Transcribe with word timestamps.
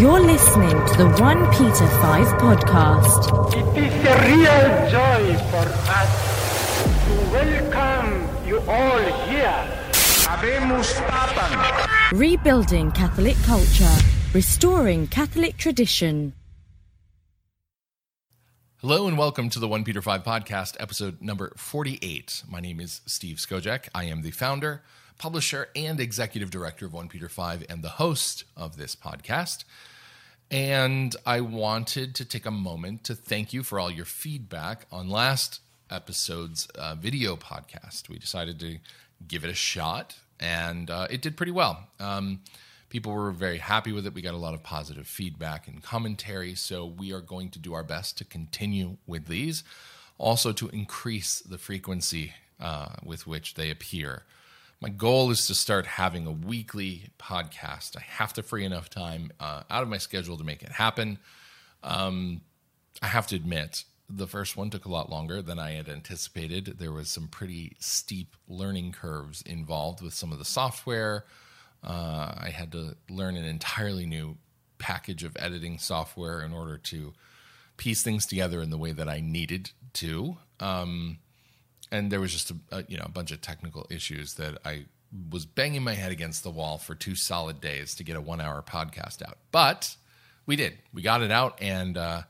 You're 0.00 0.20
listening 0.20 0.70
to 0.70 0.96
the 0.96 1.08
1 1.20 1.50
Peter 1.50 1.86
5 1.86 2.26
podcast. 2.40 3.52
It 3.52 3.84
is 3.84 3.92
a 4.06 4.16
real 4.30 4.88
joy 4.88 5.36
for 5.50 5.68
us 5.92 6.12
to 7.04 7.12
welcome 7.30 8.46
you 8.48 8.60
all 8.60 8.98
here. 9.28 9.60
Habemos 10.24 10.88
Rebuilding 12.12 12.92
Catholic 12.92 13.36
culture, 13.44 13.94
restoring 14.32 15.06
Catholic 15.06 15.58
tradition. 15.58 16.32
Hello 18.78 19.06
and 19.06 19.18
welcome 19.18 19.50
to 19.50 19.58
the 19.58 19.68
1 19.68 19.84
Peter 19.84 20.00
5 20.00 20.24
podcast, 20.24 20.76
episode 20.80 21.20
number 21.20 21.52
48. 21.58 22.44
My 22.48 22.60
name 22.60 22.80
is 22.80 23.02
Steve 23.04 23.36
Skojec. 23.36 23.90
I 23.94 24.04
am 24.04 24.22
the 24.22 24.30
founder, 24.30 24.82
publisher, 25.18 25.68
and 25.76 26.00
executive 26.00 26.50
director 26.50 26.86
of 26.86 26.94
1 26.94 27.08
Peter 27.08 27.28
5 27.28 27.66
and 27.68 27.84
the 27.84 27.90
host 27.90 28.44
of 28.56 28.78
this 28.78 28.96
podcast. 28.96 29.64
And 30.50 31.14
I 31.24 31.42
wanted 31.42 32.16
to 32.16 32.24
take 32.24 32.44
a 32.44 32.50
moment 32.50 33.04
to 33.04 33.14
thank 33.14 33.52
you 33.52 33.62
for 33.62 33.78
all 33.78 33.90
your 33.90 34.04
feedback 34.04 34.86
on 34.90 35.08
last 35.08 35.60
episode's 35.88 36.66
uh, 36.74 36.96
video 36.96 37.36
podcast. 37.36 38.08
We 38.08 38.18
decided 38.18 38.58
to 38.58 38.78
give 39.28 39.44
it 39.44 39.50
a 39.50 39.54
shot, 39.54 40.16
and 40.40 40.90
uh, 40.90 41.06
it 41.08 41.22
did 41.22 41.36
pretty 41.36 41.52
well. 41.52 41.86
Um, 42.00 42.40
people 42.88 43.12
were 43.12 43.30
very 43.30 43.58
happy 43.58 43.92
with 43.92 44.06
it. 44.06 44.14
We 44.14 44.22
got 44.22 44.34
a 44.34 44.38
lot 44.38 44.54
of 44.54 44.64
positive 44.64 45.06
feedback 45.06 45.68
and 45.68 45.84
commentary. 45.84 46.56
So 46.56 46.84
we 46.84 47.12
are 47.12 47.20
going 47.20 47.50
to 47.50 47.60
do 47.60 47.72
our 47.72 47.84
best 47.84 48.18
to 48.18 48.24
continue 48.24 48.96
with 49.06 49.26
these, 49.26 49.62
also 50.18 50.52
to 50.52 50.68
increase 50.70 51.38
the 51.38 51.58
frequency 51.58 52.32
uh, 52.58 52.94
with 53.04 53.24
which 53.24 53.54
they 53.54 53.70
appear. 53.70 54.24
My 54.82 54.88
goal 54.88 55.30
is 55.30 55.46
to 55.48 55.54
start 55.54 55.84
having 55.84 56.26
a 56.26 56.32
weekly 56.32 57.10
podcast. 57.18 57.98
I 57.98 58.00
have 58.00 58.32
to 58.34 58.42
free 58.42 58.64
enough 58.64 58.88
time 58.88 59.30
uh, 59.38 59.62
out 59.68 59.82
of 59.82 59.90
my 59.90 59.98
schedule 59.98 60.38
to 60.38 60.44
make 60.44 60.62
it 60.62 60.72
happen. 60.72 61.18
Um, 61.82 62.40
I 63.02 63.08
have 63.08 63.26
to 63.26 63.36
admit, 63.36 63.84
the 64.08 64.26
first 64.26 64.56
one 64.56 64.70
took 64.70 64.86
a 64.86 64.90
lot 64.90 65.10
longer 65.10 65.42
than 65.42 65.58
I 65.58 65.72
had 65.72 65.90
anticipated. 65.90 66.78
There 66.78 66.92
was 66.92 67.10
some 67.10 67.28
pretty 67.28 67.76
steep 67.78 68.34
learning 68.48 68.92
curves 68.92 69.42
involved 69.42 70.00
with 70.00 70.14
some 70.14 70.32
of 70.32 70.38
the 70.38 70.46
software. 70.46 71.26
Uh, 71.84 72.32
I 72.38 72.50
had 72.50 72.72
to 72.72 72.96
learn 73.10 73.36
an 73.36 73.44
entirely 73.44 74.06
new 74.06 74.38
package 74.78 75.24
of 75.24 75.36
editing 75.38 75.78
software 75.78 76.40
in 76.40 76.54
order 76.54 76.78
to 76.78 77.12
piece 77.76 78.02
things 78.02 78.24
together 78.24 78.62
in 78.62 78.70
the 78.70 78.78
way 78.78 78.92
that 78.92 79.10
I 79.10 79.20
needed 79.20 79.72
to. 79.94 80.38
Um, 80.58 81.18
and 81.90 82.10
there 82.10 82.20
was 82.20 82.32
just 82.32 82.50
a, 82.50 82.56
a, 82.70 82.84
you 82.88 82.96
know 82.96 83.04
a 83.06 83.10
bunch 83.10 83.30
of 83.30 83.40
technical 83.40 83.86
issues 83.90 84.34
that 84.34 84.58
I 84.64 84.86
was 85.30 85.44
banging 85.44 85.82
my 85.82 85.94
head 85.94 86.12
against 86.12 86.42
the 86.42 86.50
wall 86.50 86.78
for 86.78 86.94
two 86.94 87.14
solid 87.14 87.60
days 87.60 87.94
to 87.96 88.04
get 88.04 88.16
a 88.16 88.20
one 88.20 88.40
hour 88.40 88.62
podcast 88.62 89.26
out. 89.26 89.38
But 89.50 89.96
we 90.46 90.56
did. 90.56 90.78
We 90.92 91.02
got 91.02 91.22
it 91.22 91.30
out 91.30 91.60
and 91.60 91.96
uh, 91.96 92.22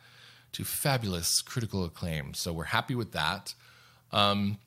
to 0.53 0.65
fabulous 0.65 1.43
critical 1.43 1.85
acclaim. 1.85 2.35
So 2.35 2.53
we're 2.53 2.65
happy 2.65 2.95
with 2.95 3.13
that. 3.13 3.55
Um, 4.13 4.59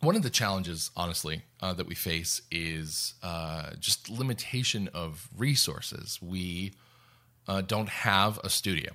one 0.00 0.16
of 0.16 0.22
the 0.22 0.30
challenges, 0.30 0.90
honestly, 0.96 1.42
uh, 1.60 1.74
that 1.74 1.86
we 1.86 1.94
face 1.94 2.40
is 2.50 3.14
uh, 3.22 3.70
just 3.78 4.08
limitation 4.08 4.88
of 4.94 5.28
resources. 5.36 6.18
We 6.22 6.72
uh, 7.46 7.60
don't 7.60 7.88
have 7.88 8.38
a 8.42 8.48
studio. 8.48 8.92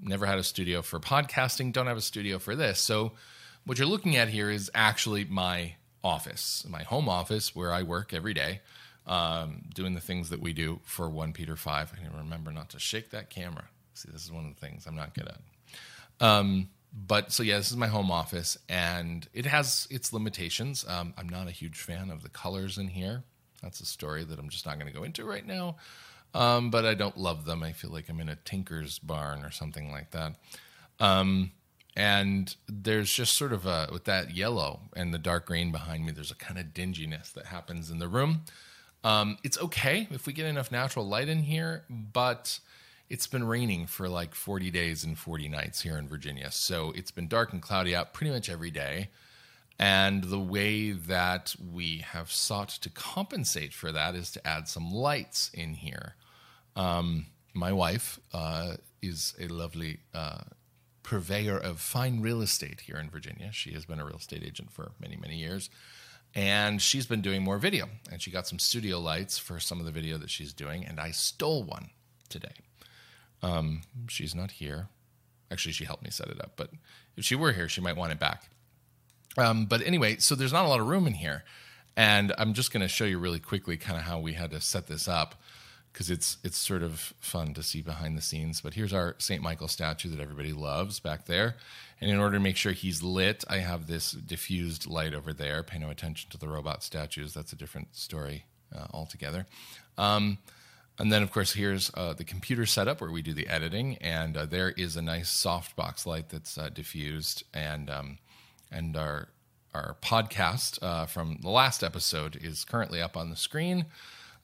Never 0.00 0.26
had 0.26 0.38
a 0.38 0.44
studio 0.44 0.82
for 0.82 1.00
podcasting. 1.00 1.72
Don't 1.72 1.86
have 1.86 1.96
a 1.96 2.02
studio 2.02 2.38
for 2.38 2.54
this. 2.54 2.78
So 2.78 3.12
what 3.66 3.78
you're 3.78 3.88
looking 3.88 4.16
at 4.16 4.28
here 4.28 4.50
is 4.50 4.70
actually 4.74 5.24
my 5.24 5.74
office, 6.02 6.64
my 6.68 6.84
home 6.84 7.08
office 7.08 7.54
where 7.54 7.72
I 7.72 7.82
work 7.82 8.14
every 8.14 8.32
day, 8.32 8.60
um, 9.06 9.64
doing 9.74 9.94
the 9.94 10.00
things 10.00 10.30
that 10.30 10.40
we 10.40 10.52
do 10.52 10.80
for 10.84 11.10
One 11.10 11.32
Peter 11.32 11.56
Five. 11.56 11.92
I 11.92 12.02
can 12.02 12.16
remember 12.16 12.52
not 12.52 12.70
to 12.70 12.78
shake 12.78 13.10
that 13.10 13.28
camera. 13.28 13.64
See, 13.94 14.08
this 14.12 14.24
is 14.24 14.32
one 14.32 14.46
of 14.46 14.54
the 14.54 14.60
things 14.60 14.86
I'm 14.86 14.94
not 14.94 15.14
good 15.14 15.28
at. 15.28 16.24
Um, 16.24 16.68
but 16.94 17.32
so 17.32 17.42
yeah, 17.42 17.58
this 17.58 17.70
is 17.70 17.76
my 17.76 17.88
home 17.88 18.10
office, 18.10 18.56
and 18.68 19.28
it 19.34 19.46
has 19.46 19.86
its 19.90 20.12
limitations. 20.12 20.84
Um, 20.88 21.12
I'm 21.18 21.28
not 21.28 21.48
a 21.48 21.50
huge 21.50 21.78
fan 21.78 22.10
of 22.10 22.22
the 22.22 22.28
colors 22.28 22.78
in 22.78 22.88
here. 22.88 23.24
That's 23.62 23.80
a 23.80 23.86
story 23.86 24.22
that 24.24 24.38
I'm 24.38 24.48
just 24.48 24.64
not 24.64 24.78
going 24.78 24.90
to 24.90 24.96
go 24.96 25.04
into 25.04 25.24
right 25.24 25.46
now. 25.46 25.76
Um, 26.34 26.70
but 26.70 26.84
I 26.84 26.94
don't 26.94 27.16
love 27.16 27.46
them. 27.46 27.62
I 27.62 27.72
feel 27.72 27.90
like 27.90 28.08
I'm 28.08 28.20
in 28.20 28.28
a 28.28 28.36
tinker's 28.36 28.98
barn 28.98 29.42
or 29.42 29.50
something 29.50 29.90
like 29.90 30.10
that. 30.12 30.36
Um, 31.00 31.52
and 31.96 32.54
there's 32.68 33.10
just 33.10 33.36
sort 33.36 33.52
of 33.52 33.64
a 33.64 33.88
with 33.90 34.04
that 34.04 34.36
yellow 34.36 34.80
and 34.94 35.14
the 35.14 35.18
dark 35.18 35.46
green 35.46 35.72
behind 35.72 36.04
me. 36.04 36.12
There's 36.12 36.30
a 36.30 36.36
kind 36.36 36.60
of 36.60 36.66
dinginess 36.66 37.32
that 37.32 37.46
happens 37.46 37.90
in 37.90 37.98
the 37.98 38.08
room. 38.08 38.42
Um, 39.02 39.38
it's 39.42 39.58
okay 39.58 40.06
if 40.10 40.26
we 40.26 40.32
get 40.32 40.46
enough 40.46 40.70
natural 40.70 41.06
light 41.06 41.28
in 41.28 41.40
here, 41.40 41.84
but 41.88 42.58
it's 43.08 43.26
been 43.26 43.46
raining 43.46 43.86
for 43.86 44.08
like 44.08 44.34
40 44.34 44.70
days 44.70 45.04
and 45.04 45.16
40 45.18 45.48
nights 45.48 45.80
here 45.82 45.96
in 45.96 46.08
Virginia. 46.08 46.50
So 46.50 46.92
it's 46.94 47.10
been 47.10 47.28
dark 47.28 47.52
and 47.52 47.62
cloudy 47.62 47.94
out 47.94 48.12
pretty 48.12 48.32
much 48.32 48.50
every 48.50 48.70
day. 48.70 49.08
And 49.78 50.24
the 50.24 50.40
way 50.40 50.92
that 50.92 51.54
we 51.72 51.98
have 51.98 52.32
sought 52.32 52.70
to 52.70 52.90
compensate 52.90 53.74
for 53.74 53.92
that 53.92 54.14
is 54.14 54.30
to 54.32 54.46
add 54.46 54.68
some 54.68 54.90
lights 54.90 55.50
in 55.52 55.74
here. 55.74 56.16
Um, 56.74 57.26
my 57.54 57.72
wife 57.72 58.18
uh, 58.32 58.76
is 59.02 59.34
a 59.38 59.48
lovely 59.48 60.00
uh, 60.14 60.40
purveyor 61.06 61.56
of 61.56 61.80
fine 61.80 62.20
real 62.20 62.42
estate 62.42 62.80
here 62.80 62.96
in 62.96 63.08
Virginia. 63.08 63.50
She 63.52 63.72
has 63.72 63.86
been 63.86 64.00
a 64.00 64.04
real 64.04 64.16
estate 64.16 64.42
agent 64.44 64.72
for 64.72 64.90
many, 65.00 65.16
many 65.16 65.36
years. 65.36 65.70
And 66.34 66.82
she's 66.82 67.06
been 67.06 67.22
doing 67.22 67.42
more 67.42 67.58
video. 67.58 67.88
And 68.10 68.20
she 68.20 68.32
got 68.32 68.48
some 68.48 68.58
studio 68.58 68.98
lights 68.98 69.38
for 69.38 69.60
some 69.60 69.78
of 69.78 69.86
the 69.86 69.92
video 69.92 70.18
that 70.18 70.30
she's 70.30 70.52
doing. 70.52 70.84
And 70.84 70.98
I 70.98 71.12
stole 71.12 71.62
one 71.62 71.90
today. 72.28 72.56
Um, 73.40 73.82
she's 74.08 74.34
not 74.34 74.50
here. 74.50 74.88
Actually, 75.50 75.72
she 75.72 75.84
helped 75.84 76.02
me 76.02 76.10
set 76.10 76.28
it 76.28 76.40
up, 76.40 76.52
but 76.56 76.70
if 77.16 77.24
she 77.24 77.36
were 77.36 77.52
here, 77.52 77.68
she 77.68 77.80
might 77.80 77.96
want 77.96 78.10
it 78.10 78.18
back. 78.18 78.50
Um, 79.38 79.66
but 79.66 79.80
anyway, 79.82 80.16
so 80.18 80.34
there's 80.34 80.52
not 80.52 80.64
a 80.64 80.68
lot 80.68 80.80
of 80.80 80.88
room 80.88 81.06
in 81.06 81.14
here. 81.14 81.44
And 81.96 82.32
I'm 82.36 82.52
just 82.52 82.72
going 82.72 82.80
to 82.80 82.88
show 82.88 83.04
you 83.04 83.20
really 83.20 83.38
quickly 83.38 83.76
kind 83.76 83.96
of 83.96 84.04
how 84.04 84.18
we 84.18 84.32
had 84.32 84.50
to 84.50 84.60
set 84.60 84.88
this 84.88 85.06
up 85.06 85.36
because 85.96 86.10
it's 86.10 86.36
it's 86.44 86.58
sort 86.58 86.82
of 86.82 87.14
fun 87.20 87.54
to 87.54 87.62
see 87.62 87.80
behind 87.80 88.18
the 88.18 88.22
scenes. 88.22 88.60
But 88.60 88.74
here's 88.74 88.92
our 88.92 89.14
St. 89.16 89.42
Michael 89.42 89.66
statue 89.66 90.10
that 90.10 90.20
everybody 90.20 90.52
loves 90.52 91.00
back 91.00 91.24
there. 91.24 91.56
And 92.02 92.10
in 92.10 92.18
order 92.18 92.36
to 92.36 92.42
make 92.42 92.58
sure 92.58 92.72
he's 92.72 93.02
lit, 93.02 93.44
I 93.48 93.58
have 93.58 93.86
this 93.86 94.10
diffused 94.10 94.86
light 94.86 95.14
over 95.14 95.32
there. 95.32 95.62
Pay 95.62 95.78
no 95.78 95.88
attention 95.88 96.28
to 96.30 96.38
the 96.38 96.48
robot 96.48 96.82
statues. 96.82 97.32
That's 97.32 97.54
a 97.54 97.56
different 97.56 97.96
story 97.96 98.44
uh, 98.76 98.88
altogether. 98.92 99.46
Um, 99.96 100.36
and 100.98 101.10
then, 101.10 101.22
of 101.22 101.32
course, 101.32 101.54
here's 101.54 101.90
uh, 101.94 102.12
the 102.12 102.24
computer 102.24 102.66
setup 102.66 103.00
where 103.00 103.10
we 103.10 103.22
do 103.22 103.32
the 103.32 103.48
editing, 103.48 103.96
and 104.02 104.36
uh, 104.36 104.44
there 104.44 104.72
is 104.72 104.96
a 104.96 105.02
nice 105.02 105.30
softbox 105.32 106.04
light 106.04 106.28
that's 106.28 106.58
uh, 106.58 106.68
diffused, 106.68 107.42
and 107.54 107.88
um, 107.88 108.18
and 108.70 108.98
our 108.98 109.28
our 109.72 109.96
podcast 110.02 110.78
uh, 110.82 111.06
from 111.06 111.38
the 111.40 111.50
last 111.50 111.82
episode 111.82 112.36
is 112.36 112.66
currently 112.66 113.00
up 113.00 113.16
on 113.16 113.30
the 113.30 113.36
screen. 113.36 113.86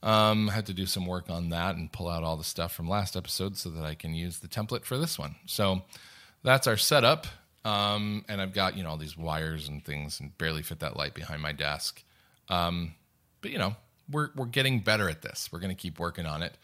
Um, 0.02 0.50
I 0.50 0.52
had 0.52 0.66
to 0.66 0.74
do 0.74 0.86
some 0.86 1.06
work 1.06 1.30
on 1.30 1.50
that 1.50 1.76
and 1.76 1.92
pull 1.92 2.08
out 2.08 2.24
all 2.24 2.36
the 2.36 2.44
stuff 2.44 2.72
from 2.72 2.88
last 2.88 3.16
episode 3.16 3.56
so 3.56 3.70
that 3.70 3.84
I 3.84 3.94
can 3.94 4.14
use 4.14 4.40
the 4.40 4.48
template 4.48 4.84
for 4.84 4.98
this 4.98 5.18
one. 5.18 5.36
So 5.46 5.82
that's 6.42 6.66
our 6.66 6.76
setup, 6.76 7.26
um, 7.64 8.24
and 8.28 8.40
I've 8.40 8.52
got 8.52 8.76
you 8.76 8.82
know 8.82 8.90
all 8.90 8.96
these 8.96 9.16
wires 9.16 9.68
and 9.68 9.84
things, 9.84 10.18
and 10.18 10.36
barely 10.38 10.62
fit 10.62 10.80
that 10.80 10.96
light 10.96 11.14
behind 11.14 11.40
my 11.40 11.52
desk. 11.52 12.02
Um, 12.48 12.94
but 13.40 13.52
you 13.52 13.58
know, 13.58 13.76
we're 14.10 14.30
we're 14.34 14.46
getting 14.46 14.80
better 14.80 15.08
at 15.08 15.22
this. 15.22 15.48
We're 15.52 15.60
going 15.60 15.74
to 15.74 15.80
keep 15.80 16.00
working 16.00 16.26
on 16.26 16.42
it, 16.42 16.56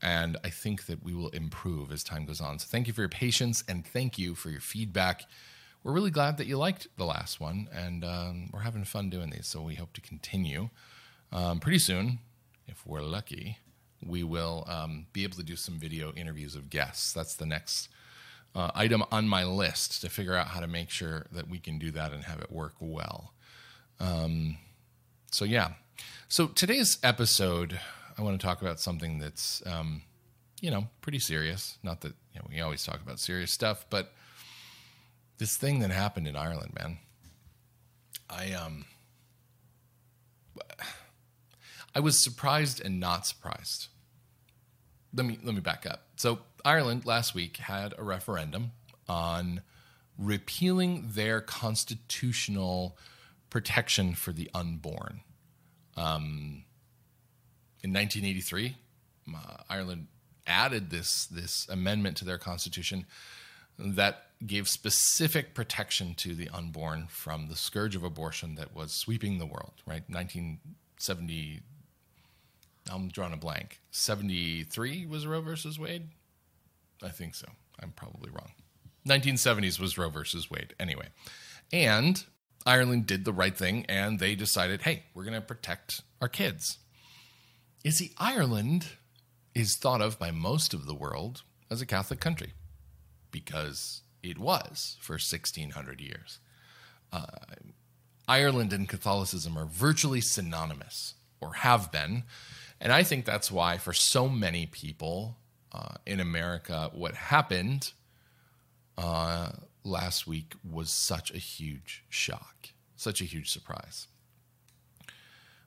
and 0.00 0.36
I 0.44 0.50
think 0.50 0.86
that 0.86 1.02
we 1.02 1.12
will 1.12 1.30
improve 1.30 1.90
as 1.90 2.04
time 2.04 2.24
goes 2.24 2.40
on. 2.40 2.58
So 2.60 2.66
thank 2.70 2.86
you 2.86 2.92
for 2.92 3.00
your 3.00 3.08
patience 3.08 3.64
and 3.68 3.84
thank 3.84 4.18
you 4.18 4.34
for 4.34 4.50
your 4.50 4.60
feedback. 4.60 5.24
We're 5.82 5.92
really 5.92 6.10
glad 6.10 6.36
that 6.38 6.46
you 6.46 6.58
liked 6.58 6.88
the 6.96 7.04
last 7.04 7.40
one, 7.40 7.68
and 7.72 8.04
um, 8.04 8.50
we're 8.52 8.60
having 8.60 8.84
fun 8.84 9.10
doing 9.10 9.30
these. 9.30 9.46
So 9.46 9.60
we 9.60 9.74
hope 9.74 9.92
to 9.94 10.00
continue. 10.00 10.70
Um, 11.32 11.58
pretty 11.58 11.78
soon, 11.78 12.20
if 12.66 12.86
we're 12.86 13.02
lucky, 13.02 13.58
we 14.04 14.22
will 14.22 14.64
um, 14.68 15.06
be 15.12 15.24
able 15.24 15.36
to 15.36 15.42
do 15.42 15.56
some 15.56 15.78
video 15.78 16.12
interviews 16.12 16.54
of 16.54 16.70
guests. 16.70 17.12
That's 17.12 17.34
the 17.34 17.46
next 17.46 17.88
uh, 18.54 18.70
item 18.74 19.04
on 19.10 19.28
my 19.28 19.44
list 19.44 20.00
to 20.02 20.08
figure 20.08 20.34
out 20.34 20.48
how 20.48 20.60
to 20.60 20.66
make 20.66 20.90
sure 20.90 21.26
that 21.32 21.48
we 21.48 21.58
can 21.58 21.78
do 21.78 21.90
that 21.92 22.12
and 22.12 22.24
have 22.24 22.40
it 22.40 22.50
work 22.50 22.74
well. 22.80 23.32
Um, 24.00 24.58
so 25.30 25.44
yeah, 25.44 25.72
so 26.28 26.46
today's 26.48 26.98
episode, 27.02 27.78
I 28.18 28.22
want 28.22 28.38
to 28.40 28.44
talk 28.46 28.60
about 28.60 28.80
something 28.80 29.18
that's, 29.18 29.62
um, 29.66 30.02
you 30.60 30.70
know, 30.70 30.88
pretty 31.00 31.18
serious. 31.18 31.78
Not 31.82 32.00
that 32.02 32.14
you 32.32 32.40
know, 32.40 32.46
we 32.48 32.60
always 32.60 32.84
talk 32.84 33.00
about 33.02 33.20
serious 33.20 33.50
stuff, 33.50 33.86
but 33.90 34.12
this 35.38 35.56
thing 35.56 35.80
that 35.80 35.90
happened 35.90 36.26
in 36.26 36.36
Ireland, 36.36 36.72
man. 36.78 36.98
I 38.28 38.52
um, 38.52 38.86
I 41.96 42.00
was 42.00 42.22
surprised 42.22 42.82
and 42.84 43.00
not 43.00 43.26
surprised. 43.26 43.88
Let 45.14 45.24
me 45.24 45.38
let 45.42 45.54
me 45.54 45.62
back 45.62 45.86
up. 45.86 46.08
So 46.16 46.40
Ireland 46.62 47.06
last 47.06 47.34
week 47.34 47.56
had 47.56 47.94
a 47.96 48.04
referendum 48.04 48.72
on 49.08 49.62
repealing 50.18 51.12
their 51.14 51.40
constitutional 51.40 52.98
protection 53.48 54.14
for 54.14 54.32
the 54.32 54.50
unborn. 54.52 55.22
Um, 55.96 56.64
in 57.82 57.94
1983, 57.94 58.76
uh, 59.34 59.38
Ireland 59.70 60.08
added 60.46 60.90
this 60.90 61.24
this 61.24 61.66
amendment 61.70 62.18
to 62.18 62.26
their 62.26 62.36
constitution 62.36 63.06
that 63.78 64.24
gave 64.46 64.68
specific 64.68 65.54
protection 65.54 66.14
to 66.16 66.34
the 66.34 66.50
unborn 66.50 67.06
from 67.08 67.48
the 67.48 67.56
scourge 67.56 67.96
of 67.96 68.04
abortion 68.04 68.56
that 68.56 68.76
was 68.76 68.92
sweeping 68.92 69.38
the 69.38 69.46
world. 69.46 69.80
Right, 69.86 70.04
1970. 70.10 71.62
I'm 72.90 73.08
drawing 73.08 73.32
a 73.32 73.36
blank. 73.36 73.80
73 73.90 75.06
was 75.06 75.26
Roe 75.26 75.40
versus 75.40 75.78
Wade. 75.78 76.08
I 77.02 77.08
think 77.08 77.34
so. 77.34 77.46
I'm 77.80 77.92
probably 77.92 78.30
wrong. 78.30 78.52
1970s 79.08 79.78
was 79.78 79.96
Roe 79.96 80.08
versus 80.08 80.50
Wade. 80.50 80.74
Anyway, 80.80 81.08
and 81.72 82.24
Ireland 82.64 83.06
did 83.06 83.24
the 83.24 83.32
right 83.32 83.56
thing 83.56 83.86
and 83.88 84.18
they 84.18 84.34
decided, 84.34 84.82
hey, 84.82 85.04
we're 85.14 85.24
going 85.24 85.34
to 85.34 85.40
protect 85.40 86.02
our 86.20 86.28
kids. 86.28 86.78
You 87.84 87.92
see, 87.92 88.12
Ireland 88.18 88.86
is 89.54 89.76
thought 89.76 90.00
of 90.00 90.18
by 90.18 90.32
most 90.32 90.74
of 90.74 90.86
the 90.86 90.94
world 90.94 91.42
as 91.70 91.80
a 91.80 91.86
Catholic 91.86 92.20
country 92.20 92.52
because 93.30 94.02
it 94.22 94.38
was 94.38 94.96
for 95.00 95.14
1600 95.14 96.00
years. 96.00 96.40
Uh, 97.12 97.26
Ireland 98.26 98.72
and 98.72 98.88
Catholicism 98.88 99.56
are 99.56 99.66
virtually 99.66 100.20
synonymous 100.20 101.14
or 101.40 101.54
have 101.54 101.92
been. 101.92 102.24
And 102.80 102.92
I 102.92 103.02
think 103.02 103.24
that's 103.24 103.50
why, 103.50 103.78
for 103.78 103.92
so 103.92 104.28
many 104.28 104.66
people 104.66 105.36
uh, 105.72 105.94
in 106.04 106.20
America, 106.20 106.90
what 106.92 107.14
happened 107.14 107.92
uh, 108.98 109.50
last 109.84 110.26
week 110.26 110.54
was 110.68 110.90
such 110.90 111.32
a 111.32 111.38
huge 111.38 112.04
shock, 112.08 112.70
such 112.96 113.20
a 113.20 113.24
huge 113.24 113.50
surprise. 113.50 114.08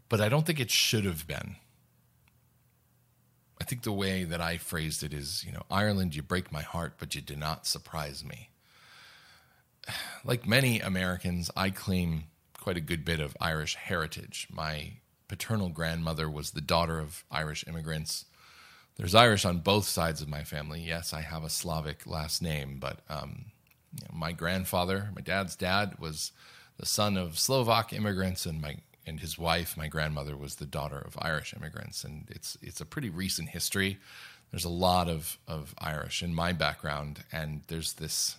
But 0.07 0.21
I 0.21 0.29
don't 0.29 0.45
think 0.45 0.59
it 0.59 0.71
should 0.71 1.05
have 1.05 1.27
been. 1.27 1.55
I 3.61 3.63
think 3.65 3.83
the 3.83 3.91
way 3.91 4.23
that 4.23 4.41
I 4.41 4.57
phrased 4.57 5.03
it 5.03 5.13
is, 5.13 5.43
you 5.45 5.51
know, 5.51 5.63
Ireland, 5.69 6.15
you 6.15 6.23
break 6.23 6.51
my 6.51 6.61
heart, 6.61 6.93
but 6.97 7.13
you 7.13 7.21
do 7.21 7.35
not 7.35 7.65
surprise 7.65 8.23
me. 8.23 8.49
Like 10.25 10.45
many 10.45 10.81
Americans, 10.81 11.49
I 11.55 11.69
claim 11.69 12.25
quite 12.59 12.75
a 12.75 12.81
good 12.81 13.05
bit 13.05 13.21
of 13.21 13.37
Irish 13.39 13.75
heritage. 13.75 14.47
My 14.51 14.95
paternal 15.29 15.69
grandmother 15.69 16.29
was 16.29 16.51
the 16.51 16.59
daughter 16.59 16.99
of 16.99 17.23
Irish 17.31 17.63
immigrants. 17.65 18.25
There's 18.97 19.15
Irish 19.15 19.45
on 19.45 19.59
both 19.59 19.85
sides 19.85 20.21
of 20.21 20.27
my 20.27 20.43
family. 20.43 20.81
Yes, 20.81 21.13
I 21.13 21.21
have 21.21 21.45
a 21.45 21.49
Slavic 21.49 22.05
last 22.05 22.41
name, 22.41 22.79
but 22.79 22.99
um, 23.07 23.45
you 23.93 24.01
know, 24.03 24.17
my 24.17 24.33
grandfather, 24.33 25.09
my 25.15 25.21
dad's 25.21 25.55
dad, 25.55 25.97
was 25.99 26.33
the 26.77 26.85
son 26.85 27.15
of 27.15 27.39
Slovak 27.39 27.93
immigrants, 27.93 28.45
and 28.45 28.59
my 28.59 28.77
and 29.05 29.21
his 29.21 29.37
wife, 29.39 29.77
my 29.77 29.87
grandmother, 29.87 30.35
was 30.35 30.55
the 30.55 30.65
daughter 30.65 30.99
of 30.99 31.17
Irish 31.21 31.53
immigrants, 31.53 32.03
and 32.03 32.27
it's 32.29 32.57
it's 32.61 32.81
a 32.81 32.85
pretty 32.85 33.09
recent 33.09 33.49
history. 33.49 33.99
There's 34.51 34.65
a 34.65 34.69
lot 34.69 35.07
of 35.07 35.37
of 35.47 35.73
Irish 35.77 36.21
in 36.21 36.33
my 36.33 36.51
background, 36.51 37.23
and 37.31 37.61
there's 37.67 37.93
this 37.93 38.35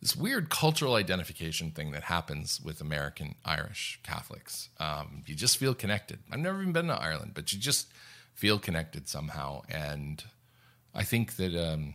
this 0.00 0.14
weird 0.14 0.50
cultural 0.50 0.94
identification 0.94 1.70
thing 1.70 1.92
that 1.92 2.04
happens 2.04 2.60
with 2.62 2.80
American 2.80 3.34
Irish 3.44 3.98
Catholics. 4.02 4.68
Um, 4.78 5.22
you 5.26 5.34
just 5.34 5.56
feel 5.56 5.74
connected. 5.74 6.18
I've 6.30 6.38
never 6.38 6.60
even 6.60 6.72
been 6.72 6.88
to 6.88 6.94
Ireland, 6.94 7.32
but 7.34 7.52
you 7.52 7.58
just 7.58 7.88
feel 8.34 8.58
connected 8.58 9.08
somehow, 9.08 9.62
and 9.68 10.22
I 10.94 11.04
think 11.04 11.36
that. 11.36 11.54
Um, 11.54 11.94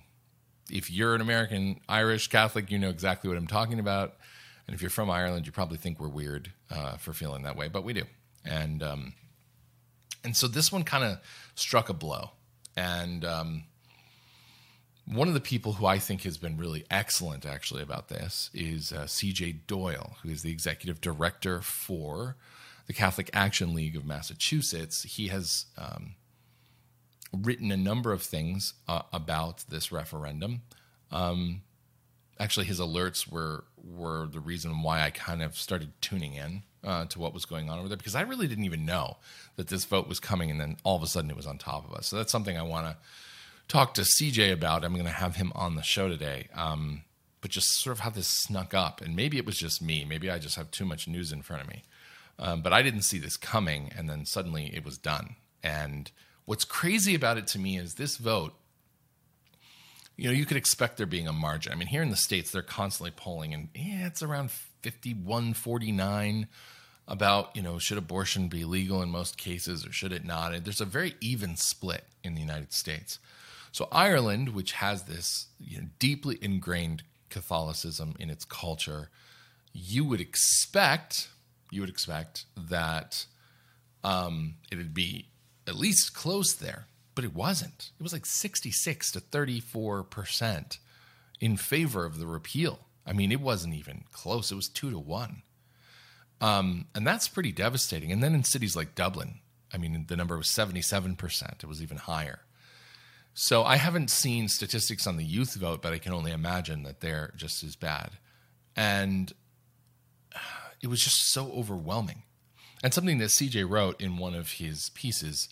if 0.72 0.90
you're 0.90 1.14
an 1.14 1.22
American 1.22 1.82
Irish 1.90 2.30
Catholic, 2.30 2.72
you 2.72 2.80
know 2.80 2.90
exactly 2.90 3.28
what 3.28 3.38
I'm 3.38 3.48
talking 3.48 3.80
about. 3.80 4.16
And 4.66 4.74
if 4.74 4.82
you're 4.82 4.90
from 4.90 5.10
Ireland, 5.10 5.46
you 5.46 5.52
probably 5.52 5.78
think 5.78 6.00
we're 6.00 6.08
weird 6.08 6.52
uh, 6.70 6.96
for 6.98 7.14
feeling 7.14 7.44
that 7.44 7.58
way, 7.58 7.68
but 7.68 7.84
we 7.84 7.94
do. 7.94 8.04
And 8.46 8.82
um, 8.82 9.14
and 10.24 10.36
so 10.36 10.48
this 10.48 10.72
one 10.72 10.84
kind 10.84 11.04
of 11.04 11.20
struck 11.56 11.90
a 11.90 11.94
blow. 11.94 12.32
And 12.78 13.26
um, 13.26 13.64
one 15.06 15.28
of 15.28 15.34
the 15.34 15.42
people 15.42 15.74
who 15.74 15.86
I 15.86 16.00
think 16.00 16.24
has 16.24 16.38
been 16.38 16.58
really 16.58 16.86
excellent 16.90 17.46
actually 17.46 17.82
about 17.82 18.08
this 18.08 18.50
is 18.54 18.92
uh, 18.92 19.08
C.J. 19.08 19.54
Doyle, 19.68 20.18
who 20.24 20.30
is 20.30 20.44
the 20.44 20.52
executive 20.52 21.02
director 21.02 21.62
for 21.62 22.36
the 22.88 22.94
Catholic 22.94 23.30
Action 23.34 23.74
League 23.74 23.96
of 23.96 24.06
Massachusetts. 24.06 25.04
He 25.04 25.28
has 25.30 25.66
um, 25.78 26.16
written 27.34 27.72
a 27.72 27.78
number 27.78 28.12
of 28.12 28.22
things 28.22 28.74
uh, 28.88 29.04
about 29.12 29.66
this 29.70 29.92
referendum. 29.92 30.62
Um, 31.12 31.62
actually, 32.40 32.66
his 32.66 32.80
alerts 32.80 33.32
were 33.32 33.66
were 33.84 34.28
the 34.28 34.40
reason 34.40 34.84
why 34.84 35.02
I 35.02 35.10
kind 35.10 35.42
of 35.42 35.58
started 35.58 35.94
tuning 36.02 36.36
in 36.36 36.64
uh, 36.84 37.06
to 37.06 37.20
what 37.20 37.34
was 37.34 37.46
going 37.46 37.70
on 37.70 37.80
over 37.80 37.88
there 37.88 37.98
because 37.98 38.16
I 38.16 38.22
really 38.22 38.48
didn't 38.48 38.66
even 38.66 38.86
know 38.86 39.18
that 39.56 39.68
this 39.68 39.86
vote 39.86 40.08
was 40.08 40.20
coming, 40.20 40.52
and 40.52 40.60
then 40.60 40.78
all 40.84 40.96
of 40.96 41.04
a 41.04 41.08
sudden 41.08 41.30
it 41.30 41.36
was 41.36 41.48
on 41.48 41.58
top 41.58 41.90
of 41.90 41.96
us. 41.96 42.08
So 42.08 42.18
that's 42.18 42.32
something 42.32 42.58
I 42.58 42.64
want 42.64 42.88
to 42.88 42.98
talk 43.72 43.94
to 43.96 44.02
CJ 44.02 44.52
about. 44.52 44.84
I'm 44.84 44.94
going 44.94 45.06
to 45.06 45.12
have 45.12 45.36
him 45.36 45.52
on 45.56 45.76
the 45.76 45.82
show 45.82 46.08
today. 46.08 46.48
Um, 46.54 47.04
but 47.42 47.52
just 47.52 47.82
sort 47.82 47.96
of 47.96 48.02
how 48.02 48.12
this 48.12 48.28
snuck 48.28 48.74
up, 48.74 49.02
and 49.02 49.16
maybe 49.16 49.38
it 49.38 49.46
was 49.46 49.58
just 49.58 49.82
me. 49.82 50.06
Maybe 50.06 50.30
I 50.30 50.38
just 50.38 50.56
have 50.58 50.70
too 50.70 50.86
much 50.86 51.08
news 51.08 51.32
in 51.32 51.42
front 51.42 51.64
of 51.64 51.68
me. 51.68 51.84
Um, 52.38 52.62
but 52.62 52.72
I 52.72 52.84
didn't 52.84 53.02
see 53.02 53.18
this 53.18 53.36
coming, 53.36 53.92
and 53.98 54.08
then 54.08 54.26
suddenly 54.26 54.72
it 54.76 54.86
was 54.86 54.98
done. 54.98 55.38
And 55.64 56.12
What's 56.46 56.66
crazy 56.66 57.16
about 57.16 57.38
it 57.38 57.48
to 57.48 57.60
me 57.60 57.78
is 57.78 57.96
this 57.96 58.18
vote, 58.18 58.54
you 60.18 60.28
know, 60.28 60.34
you 60.34 60.46
could 60.46 60.58
expect 60.58 60.98
there 60.98 61.06
being 61.06 61.28
a 61.28 61.32
margin. 61.32 61.72
I 61.72 61.76
mean, 61.76 61.88
here 61.88 62.02
in 62.02 62.10
the 62.10 62.18
States, 62.18 62.52
they're 62.52 62.62
constantly 62.62 63.14
polling, 63.16 63.54
and 63.54 63.70
yeah, 63.74 64.08
it's 64.08 64.22
around 64.22 64.52
51 64.52 65.54
49 65.54 66.48
about, 67.08 67.56
you 67.56 67.62
know, 67.62 67.80
should 67.80 67.98
abortion 67.98 68.48
be 68.48 68.66
legal 68.66 69.02
in 69.02 69.10
most 69.10 69.38
cases 69.38 69.86
or 69.86 69.92
should 69.92 70.12
it 70.12 70.26
not? 70.26 70.54
And 70.54 70.66
there's 70.66 70.82
a 70.82 70.86
very 70.86 71.16
even 71.22 71.56
split 71.56 72.06
in 72.24 72.36
the 72.36 72.42
United 72.42 72.74
States. 72.74 73.20
So, 73.72 73.88
Ireland, 73.92 74.50
which 74.50 74.74
has 74.74 75.04
this 75.04 75.48
you 75.60 75.82
know, 75.82 75.88
deeply 76.00 76.38
ingrained 76.42 77.04
Catholicism 77.30 78.16
in 78.20 78.30
its 78.30 78.46
culture, 78.46 79.10
you 79.74 80.04
would 80.06 80.20
expect, 80.20 81.30
you 81.72 81.82
would 81.82 81.90
expect 81.90 82.46
that 82.58 83.26
um, 84.04 84.56
it 84.72 84.78
would 84.78 84.94
be 84.94 85.30
at 85.68 85.76
least 85.76 86.14
close 86.14 86.54
there, 86.54 86.88
but 87.16 87.24
it 87.24 87.34
wasn't. 87.34 87.92
It 88.00 88.04
was 88.04 88.14
like 88.14 88.26
66 88.26 89.12
to 89.12 89.22
34% 89.22 90.78
in 91.40 91.58
favor 91.58 92.06
of 92.06 92.20
the 92.20 92.28
repeal. 92.28 92.80
I 93.06 93.14
mean, 93.14 93.32
it 93.32 93.42
wasn't 93.42 93.74
even 93.74 94.04
close. 94.12 94.52
It 94.52 94.56
was 94.56 94.70
two 94.70 94.92
to 94.92 95.00
one. 95.00 95.44
Um, 96.40 96.88
and 96.96 97.06
that's 97.06 97.28
pretty 97.28 97.52
devastating. 97.52 98.12
And 98.12 98.24
then 98.24 98.34
in 98.34 98.44
cities 98.44 98.76
like 98.76 98.96
Dublin, 98.96 99.40
I 99.74 99.78
mean, 99.78 100.06
the 100.08 100.16
number 100.16 100.38
was 100.38 100.48
77%. 100.48 101.64
It 101.64 101.68
was 101.68 101.82
even 101.82 101.98
higher. 101.98 102.42
So 103.34 103.64
I 103.64 103.78
haven't 103.78 104.10
seen 104.10 104.48
statistics 104.48 105.08
on 105.08 105.18
the 105.18 105.24
youth 105.24 105.56
vote, 105.56 105.82
but 105.82 105.94
I 105.94 106.00
can 106.00 106.14
only 106.14 106.32
imagine 106.32 106.84
that 106.84 107.00
they're 107.00 107.34
just 107.36 107.64
as 107.64 107.76
bad. 107.76 108.12
And 108.76 109.32
it 110.82 110.88
was 110.88 111.02
just 111.02 111.32
so 111.32 111.52
overwhelming. 111.52 112.24
And 112.84 112.94
something 112.94 113.20
that 113.20 113.26
CJ 113.30 113.70
wrote 113.70 114.02
in 114.02 114.18
one 114.18 114.34
of 114.34 114.54
his 114.54 114.90
pieces, 114.90 115.50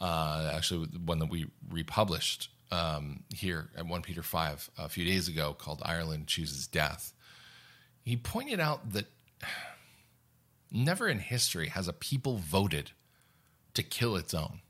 uh, 0.00 0.50
actually 0.54 0.86
one 1.04 1.18
that 1.18 1.30
we 1.30 1.46
republished 1.68 2.48
um, 2.70 3.24
here 3.34 3.70
at 3.76 3.86
1 3.86 4.02
Peter 4.02 4.22
5 4.22 4.70
a 4.78 4.88
few 4.88 5.04
days 5.04 5.28
ago 5.28 5.52
called 5.52 5.82
Ireland 5.84 6.26
Chooses 6.26 6.66
Death. 6.66 7.12
He 8.02 8.16
pointed 8.16 8.60
out 8.60 8.92
that 8.92 9.06
never 10.70 11.08
in 11.08 11.18
history 11.18 11.68
has 11.68 11.86
a 11.86 11.92
people 11.92 12.38
voted 12.38 12.92
to 13.74 13.82
kill 13.82 14.16
its 14.16 14.32
own. 14.32 14.60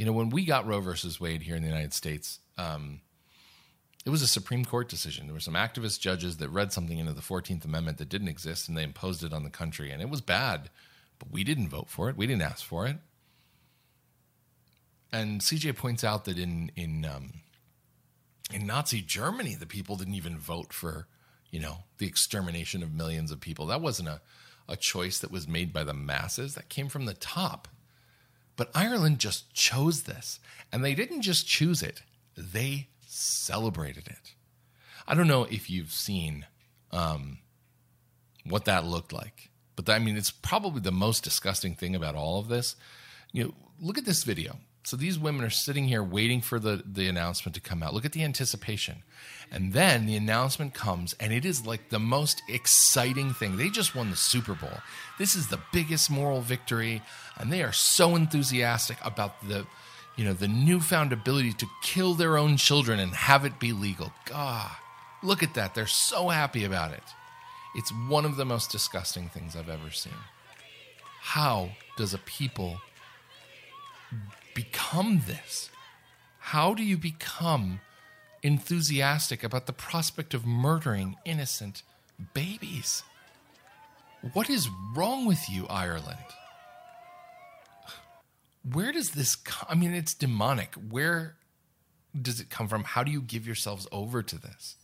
You 0.00 0.06
know, 0.06 0.12
when 0.12 0.30
we 0.30 0.46
got 0.46 0.66
Roe 0.66 0.80
versus 0.80 1.20
Wade 1.20 1.42
here 1.42 1.56
in 1.56 1.60
the 1.60 1.68
United 1.68 1.92
States, 1.92 2.38
um, 2.56 3.02
it 4.06 4.08
was 4.08 4.22
a 4.22 4.26
Supreme 4.26 4.64
Court 4.64 4.88
decision. 4.88 5.26
There 5.26 5.34
were 5.34 5.40
some 5.40 5.52
activist 5.52 6.00
judges 6.00 6.38
that 6.38 6.48
read 6.48 6.72
something 6.72 6.96
into 6.96 7.12
the 7.12 7.20
14th 7.20 7.66
Amendment 7.66 7.98
that 7.98 8.08
didn't 8.08 8.28
exist 8.28 8.66
and 8.66 8.78
they 8.78 8.82
imposed 8.82 9.22
it 9.22 9.34
on 9.34 9.44
the 9.44 9.50
country. 9.50 9.90
And 9.90 10.00
it 10.00 10.08
was 10.08 10.22
bad, 10.22 10.70
but 11.18 11.30
we 11.30 11.44
didn't 11.44 11.68
vote 11.68 11.90
for 11.90 12.08
it. 12.08 12.16
We 12.16 12.26
didn't 12.26 12.40
ask 12.40 12.64
for 12.64 12.86
it. 12.86 12.96
And 15.12 15.42
CJ 15.42 15.76
points 15.76 16.02
out 16.02 16.24
that 16.24 16.38
in, 16.38 16.72
in, 16.76 17.04
um, 17.04 17.34
in 18.50 18.66
Nazi 18.66 19.02
Germany, 19.02 19.54
the 19.54 19.66
people 19.66 19.96
didn't 19.96 20.14
even 20.14 20.38
vote 20.38 20.72
for, 20.72 21.08
you 21.50 21.60
know, 21.60 21.80
the 21.98 22.06
extermination 22.06 22.82
of 22.82 22.94
millions 22.94 23.30
of 23.30 23.42
people. 23.42 23.66
That 23.66 23.82
wasn't 23.82 24.08
a, 24.08 24.22
a 24.66 24.76
choice 24.76 25.18
that 25.18 25.30
was 25.30 25.46
made 25.46 25.74
by 25.74 25.84
the 25.84 25.92
masses, 25.92 26.54
that 26.54 26.70
came 26.70 26.88
from 26.88 27.04
the 27.04 27.12
top. 27.12 27.68
But 28.60 28.70
Ireland 28.74 29.20
just 29.20 29.54
chose 29.54 30.02
this. 30.02 30.38
And 30.70 30.84
they 30.84 30.94
didn't 30.94 31.22
just 31.22 31.46
choose 31.46 31.82
it, 31.82 32.02
they 32.36 32.88
celebrated 33.06 34.06
it. 34.06 34.34
I 35.08 35.14
don't 35.14 35.28
know 35.28 35.44
if 35.44 35.70
you've 35.70 35.92
seen 35.92 36.44
um, 36.92 37.38
what 38.44 38.66
that 38.66 38.84
looked 38.84 39.14
like, 39.14 39.48
but 39.76 39.88
I 39.88 39.98
mean, 39.98 40.14
it's 40.14 40.30
probably 40.30 40.82
the 40.82 40.92
most 40.92 41.24
disgusting 41.24 41.74
thing 41.74 41.96
about 41.96 42.14
all 42.14 42.38
of 42.38 42.48
this. 42.48 42.76
You 43.32 43.44
know, 43.44 43.54
look 43.80 43.96
at 43.96 44.04
this 44.04 44.24
video. 44.24 44.58
So 44.82 44.96
these 44.96 45.18
women 45.18 45.44
are 45.44 45.50
sitting 45.50 45.88
here 45.88 46.02
waiting 46.02 46.40
for 46.40 46.58
the, 46.58 46.82
the 46.90 47.06
announcement 47.06 47.54
to 47.54 47.60
come 47.60 47.82
out. 47.82 47.92
Look 47.92 48.06
at 48.06 48.12
the 48.12 48.24
anticipation. 48.24 49.02
And 49.50 49.72
then 49.72 50.06
the 50.06 50.16
announcement 50.16 50.74
comes, 50.74 51.14
and 51.20 51.32
it 51.32 51.44
is 51.44 51.66
like 51.66 51.90
the 51.90 51.98
most 51.98 52.42
exciting 52.48 53.34
thing. 53.34 53.56
They 53.56 53.68
just 53.68 53.94
won 53.94 54.10
the 54.10 54.16
Super 54.16 54.54
Bowl. 54.54 54.78
This 55.18 55.36
is 55.36 55.48
the 55.48 55.60
biggest 55.72 56.10
moral 56.10 56.40
victory, 56.40 57.02
and 57.36 57.52
they 57.52 57.62
are 57.62 57.72
so 57.72 58.16
enthusiastic 58.16 58.96
about 59.04 59.46
the 59.46 59.66
you 60.16 60.26
know, 60.26 60.34
the 60.34 60.48
newfound 60.48 61.14
ability 61.14 61.54
to 61.54 61.66
kill 61.80 62.12
their 62.12 62.36
own 62.36 62.58
children 62.58 63.00
and 63.00 63.14
have 63.14 63.46
it 63.46 63.58
be 63.58 63.72
legal. 63.72 64.12
God, 64.26 64.70
look 65.22 65.42
at 65.42 65.54
that. 65.54 65.74
They're 65.74 65.86
so 65.86 66.28
happy 66.28 66.64
about 66.64 66.92
it. 66.92 67.02
It's 67.74 67.90
one 67.90 68.26
of 68.26 68.36
the 68.36 68.44
most 68.44 68.70
disgusting 68.70 69.30
things 69.30 69.56
I've 69.56 69.70
ever 69.70 69.90
seen. 69.90 70.12
How 71.22 71.70
does 71.96 72.12
a 72.12 72.18
people 72.18 72.80
become 74.54 75.22
this? 75.26 75.70
How 76.38 76.74
do 76.74 76.82
you 76.82 76.96
become 76.96 77.80
enthusiastic 78.42 79.44
about 79.44 79.66
the 79.66 79.72
prospect 79.72 80.34
of 80.34 80.46
murdering 80.46 81.16
innocent 81.24 81.82
babies? 82.34 83.02
What 84.32 84.50
is 84.50 84.68
wrong 84.94 85.26
with 85.26 85.48
you, 85.48 85.66
Ireland? 85.68 86.18
Where 88.70 88.92
does 88.92 89.10
this 89.10 89.36
come? 89.36 89.66
I 89.70 89.74
mean, 89.74 89.94
it's 89.94 90.12
demonic. 90.12 90.74
Where 90.74 91.36
does 92.20 92.40
it 92.40 92.50
come 92.50 92.68
from? 92.68 92.84
How 92.84 93.02
do 93.02 93.10
you 93.10 93.22
give 93.22 93.46
yourselves 93.46 93.86
over 93.90 94.22
to 94.22 94.38
this? 94.38 94.76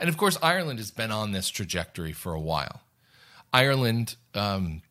And 0.00 0.08
of 0.08 0.16
course, 0.16 0.38
Ireland 0.42 0.78
has 0.78 0.90
been 0.90 1.10
on 1.10 1.32
this 1.32 1.48
trajectory 1.48 2.12
for 2.12 2.32
a 2.32 2.40
while. 2.40 2.82
Ireland, 3.52 4.16
um, 4.34 4.82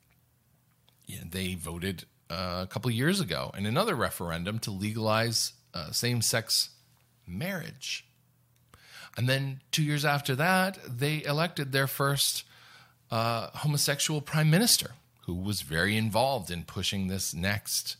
yeah, 1.05 1.21
they 1.29 1.55
voted 1.55 2.05
uh, 2.29 2.59
a 2.63 2.67
couple 2.67 2.91
years 2.91 3.19
ago 3.19 3.51
in 3.57 3.65
another 3.65 3.95
referendum 3.95 4.59
to 4.59 4.71
legalize 4.71 5.53
uh, 5.73 5.91
same 5.91 6.21
sex 6.21 6.69
marriage. 7.25 8.05
And 9.15 9.27
then 9.27 9.61
two 9.71 9.83
years 9.83 10.05
after 10.05 10.35
that, 10.35 10.77
they 10.87 11.23
elected 11.23 11.71
their 11.71 11.87
first 11.87 12.43
uh, 13.09 13.49
homosexual 13.55 14.21
prime 14.21 14.49
minister 14.49 14.91
who 15.25 15.33
was 15.33 15.61
very 15.61 15.97
involved 15.97 16.51
in 16.51 16.63
pushing 16.63 17.07
this 17.07 17.33
next 17.33 17.97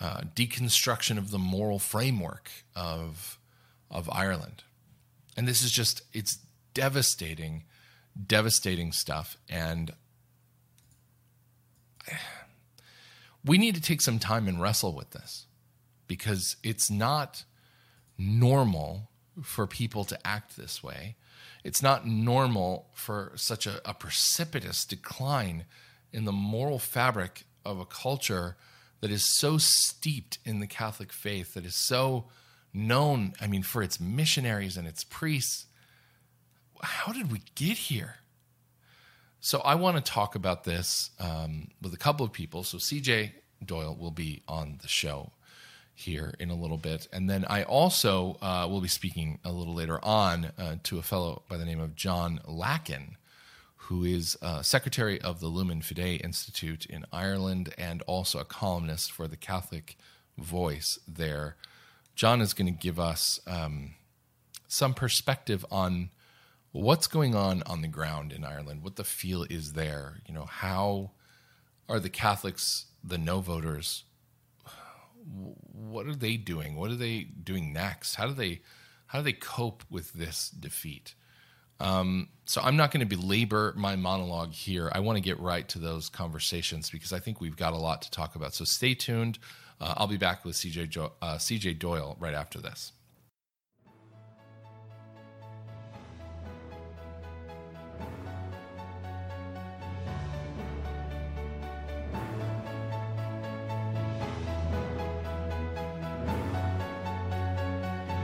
uh, 0.00 0.20
deconstruction 0.34 1.18
of 1.18 1.30
the 1.30 1.38
moral 1.38 1.78
framework 1.78 2.50
of, 2.74 3.38
of 3.90 4.08
Ireland. 4.10 4.62
And 5.36 5.46
this 5.46 5.62
is 5.62 5.70
just, 5.70 6.02
it's 6.12 6.38
devastating, 6.74 7.64
devastating 8.26 8.92
stuff. 8.92 9.36
And 9.48 9.92
we 13.46 13.58
need 13.58 13.76
to 13.76 13.80
take 13.80 14.00
some 14.00 14.18
time 14.18 14.48
and 14.48 14.60
wrestle 14.60 14.92
with 14.92 15.10
this 15.10 15.46
because 16.08 16.56
it's 16.62 16.90
not 16.90 17.44
normal 18.18 19.10
for 19.42 19.66
people 19.66 20.04
to 20.04 20.26
act 20.26 20.56
this 20.56 20.82
way. 20.82 21.16
It's 21.62 21.82
not 21.82 22.06
normal 22.06 22.88
for 22.92 23.32
such 23.36 23.66
a, 23.66 23.80
a, 23.88 23.92
precipitous 23.92 24.84
decline 24.84 25.64
in 26.12 26.24
the 26.24 26.32
moral 26.32 26.78
fabric 26.78 27.44
of 27.64 27.78
a 27.78 27.84
culture 27.84 28.56
that 29.00 29.10
is 29.10 29.38
so 29.38 29.58
steeped 29.58 30.38
in 30.44 30.60
the 30.60 30.66
Catholic 30.66 31.12
faith, 31.12 31.54
that 31.54 31.66
is 31.66 31.76
so 31.76 32.26
known, 32.72 33.34
I 33.40 33.46
mean, 33.46 33.62
for 33.62 33.82
its 33.82 34.00
missionaries 34.00 34.76
and 34.76 34.86
its 34.86 35.04
priests. 35.04 35.66
How 36.82 37.12
did 37.12 37.30
we 37.30 37.42
get 37.54 37.76
here? 37.76 38.16
So 39.46 39.60
I 39.60 39.76
want 39.76 39.96
to 39.96 40.02
talk 40.02 40.34
about 40.34 40.64
this 40.64 41.10
um, 41.20 41.68
with 41.80 41.94
a 41.94 41.96
couple 41.96 42.26
of 42.26 42.32
people. 42.32 42.64
So 42.64 42.78
CJ 42.78 43.30
Doyle 43.64 43.94
will 43.94 44.10
be 44.10 44.42
on 44.48 44.80
the 44.82 44.88
show 44.88 45.30
here 45.94 46.34
in 46.40 46.50
a 46.50 46.56
little 46.56 46.78
bit. 46.78 47.06
And 47.12 47.30
then 47.30 47.44
I 47.48 47.62
also 47.62 48.38
uh, 48.42 48.66
will 48.68 48.80
be 48.80 48.88
speaking 48.88 49.38
a 49.44 49.52
little 49.52 49.72
later 49.72 50.04
on 50.04 50.46
uh, 50.58 50.78
to 50.82 50.98
a 50.98 51.02
fellow 51.02 51.42
by 51.48 51.58
the 51.58 51.64
name 51.64 51.78
of 51.78 51.94
John 51.94 52.40
Lacken, 52.44 53.18
who 53.76 54.02
is 54.02 54.36
uh, 54.42 54.62
secretary 54.62 55.20
of 55.20 55.38
the 55.38 55.46
Lumen 55.46 55.80
Fidei 55.80 56.20
Institute 56.20 56.84
in 56.84 57.04
Ireland 57.12 57.72
and 57.78 58.02
also 58.08 58.40
a 58.40 58.44
columnist 58.44 59.12
for 59.12 59.28
the 59.28 59.36
Catholic 59.36 59.96
Voice 60.36 60.98
there. 61.06 61.54
John 62.16 62.40
is 62.40 62.52
going 62.52 62.74
to 62.74 62.76
give 62.76 62.98
us 62.98 63.38
um, 63.46 63.94
some 64.66 64.92
perspective 64.92 65.64
on 65.70 66.10
what's 66.82 67.06
going 67.06 67.34
on 67.34 67.62
on 67.64 67.82
the 67.82 67.88
ground 67.88 68.32
in 68.32 68.44
Ireland, 68.44 68.82
what 68.82 68.96
the 68.96 69.04
feel 69.04 69.44
is 69.48 69.72
there. 69.72 70.20
You 70.26 70.34
know, 70.34 70.44
how 70.44 71.12
are 71.88 72.00
the 72.00 72.10
Catholics, 72.10 72.86
the 73.02 73.18
no 73.18 73.40
voters, 73.40 74.04
what 75.72 76.06
are 76.06 76.14
they 76.14 76.36
doing? 76.36 76.76
What 76.76 76.90
are 76.90 76.96
they 76.96 77.24
doing 77.24 77.72
next? 77.72 78.14
How 78.14 78.26
do 78.26 78.34
they 78.34 78.60
how 79.06 79.18
do 79.18 79.24
they 79.24 79.32
cope 79.32 79.84
with 79.90 80.12
this 80.12 80.50
defeat? 80.50 81.14
Um, 81.78 82.28
so 82.46 82.60
I'm 82.62 82.76
not 82.76 82.90
going 82.90 83.06
to 83.06 83.16
belabor 83.16 83.74
my 83.76 83.96
monologue 83.96 84.52
here. 84.52 84.90
I 84.94 85.00
want 85.00 85.16
to 85.16 85.20
get 85.20 85.38
right 85.38 85.68
to 85.68 85.78
those 85.78 86.08
conversations 86.08 86.90
because 86.90 87.12
I 87.12 87.18
think 87.18 87.40
we've 87.40 87.56
got 87.56 87.74
a 87.74 87.76
lot 87.76 88.02
to 88.02 88.10
talk 88.10 88.34
about. 88.34 88.54
So 88.54 88.64
stay 88.64 88.94
tuned. 88.94 89.38
Uh, 89.80 89.94
I'll 89.96 90.06
be 90.06 90.16
back 90.16 90.44
with 90.44 90.56
CJ 90.56 90.88
jo- 90.88 91.12
uh, 91.20 91.36
CJ 91.36 91.78
Doyle 91.78 92.16
right 92.18 92.34
after 92.34 92.60
this. 92.60 92.92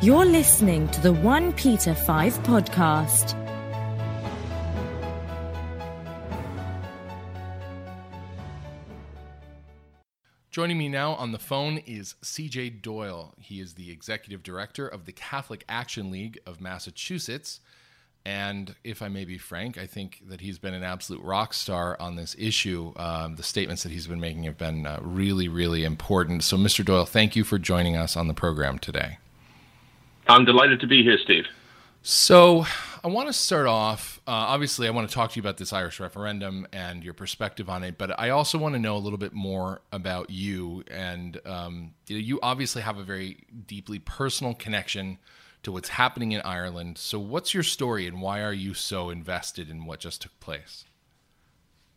You're 0.03 0.25
listening 0.25 0.89
to 0.89 1.01
the 1.01 1.13
1 1.13 1.53
Peter 1.53 1.95
5 1.95 2.43
podcast. 2.43 3.39
Joining 10.51 10.77
me 10.77 10.89
now 10.89 11.13
on 11.13 11.31
the 11.31 11.39
phone 11.39 11.79
is 11.87 12.17
CJ 12.21 12.83
Doyle. 12.83 13.33
He 13.39 13.61
is 13.61 13.75
the 13.75 13.93
executive 13.93 14.43
director 14.43 14.89
of 14.89 15.05
the 15.05 15.13
Catholic 15.13 15.65
Action 15.69 16.11
League 16.11 16.41
of 16.47 16.61
Massachusetts. 16.61 17.61
And 18.25 18.75
if 18.83 19.03
I 19.03 19.09
may 19.09 19.25
be 19.25 19.39
frank, 19.39 19.79
I 19.79 19.87
think 19.87 20.23
that 20.27 20.41
he's 20.41 20.59
been 20.59 20.75
an 20.75 20.83
absolute 20.83 21.23
rock 21.23 21.55
star 21.55 21.97
on 22.01 22.17
this 22.17 22.35
issue. 22.37 22.93
Um, 22.97 23.37
the 23.37 23.45
statements 23.45 23.85
that 23.85 23.93
he's 23.93 24.09
been 24.09 24.19
making 24.19 24.43
have 24.43 24.59
been 24.59 24.85
uh, 24.85 24.99
really, 25.01 25.47
really 25.47 25.85
important. 25.85 26.43
So, 26.43 26.57
Mr. 26.57 26.85
Doyle, 26.85 27.07
thank 27.07 27.37
you 27.37 27.45
for 27.45 27.57
joining 27.57 27.95
us 27.95 28.17
on 28.17 28.27
the 28.27 28.35
program 28.35 28.81
today. 28.81 29.19
I'm 30.29 30.45
delighted 30.45 30.81
to 30.81 30.87
be 30.87 31.03
here, 31.03 31.19
Steve. 31.23 31.45
So, 32.03 32.67
I 33.05 33.09
want 33.09 33.29
to 33.29 33.33
start 33.33 33.67
off. 33.67 34.21
Uh, 34.29 34.31
obviously, 34.31 34.87
I 34.87 34.91
want 34.91 35.09
to 35.09 35.15
talk 35.15 35.33
to 35.33 35.37
you 35.37 35.43
about 35.43 35.57
this 35.57 35.73
Irish 35.73 35.99
referendum 35.99 36.69
and 36.73 37.03
your 37.03 37.15
perspective 37.15 37.69
on 37.69 37.83
it, 37.83 37.99
but 37.99 38.19
I 38.19 38.31
also 38.31 38.59
want 38.59 38.75
to 38.77 38.79
know 38.79 38.97
a 38.97 38.99
little 38.99 39.19
bit 39.19 39.33
more 39.33 39.83
about 39.91 40.31
you. 40.31 40.85
And 40.89 41.41
um, 41.45 41.95
you, 42.07 42.39
obviously 42.43 42.83
have 42.83 42.99
a 42.99 43.03
very 43.03 43.39
deeply 43.67 43.99
personal 43.99 44.55
connection 44.55 45.19
to 45.65 45.73
what's 45.73 45.89
happening 45.91 46.31
in 46.31 46.41
Ireland. 46.43 46.99
So, 46.99 47.19
what's 47.19 47.55
your 47.55 47.65
story, 47.65 48.07
and 48.07 48.23
why 48.23 48.41
are 48.43 48.53
you 48.53 48.73
so 48.73 49.11
invested 49.11 49.69
in 49.69 49.85
what 49.85 49.99
just 49.99 50.23
took 50.23 50.39
place? 50.39 50.85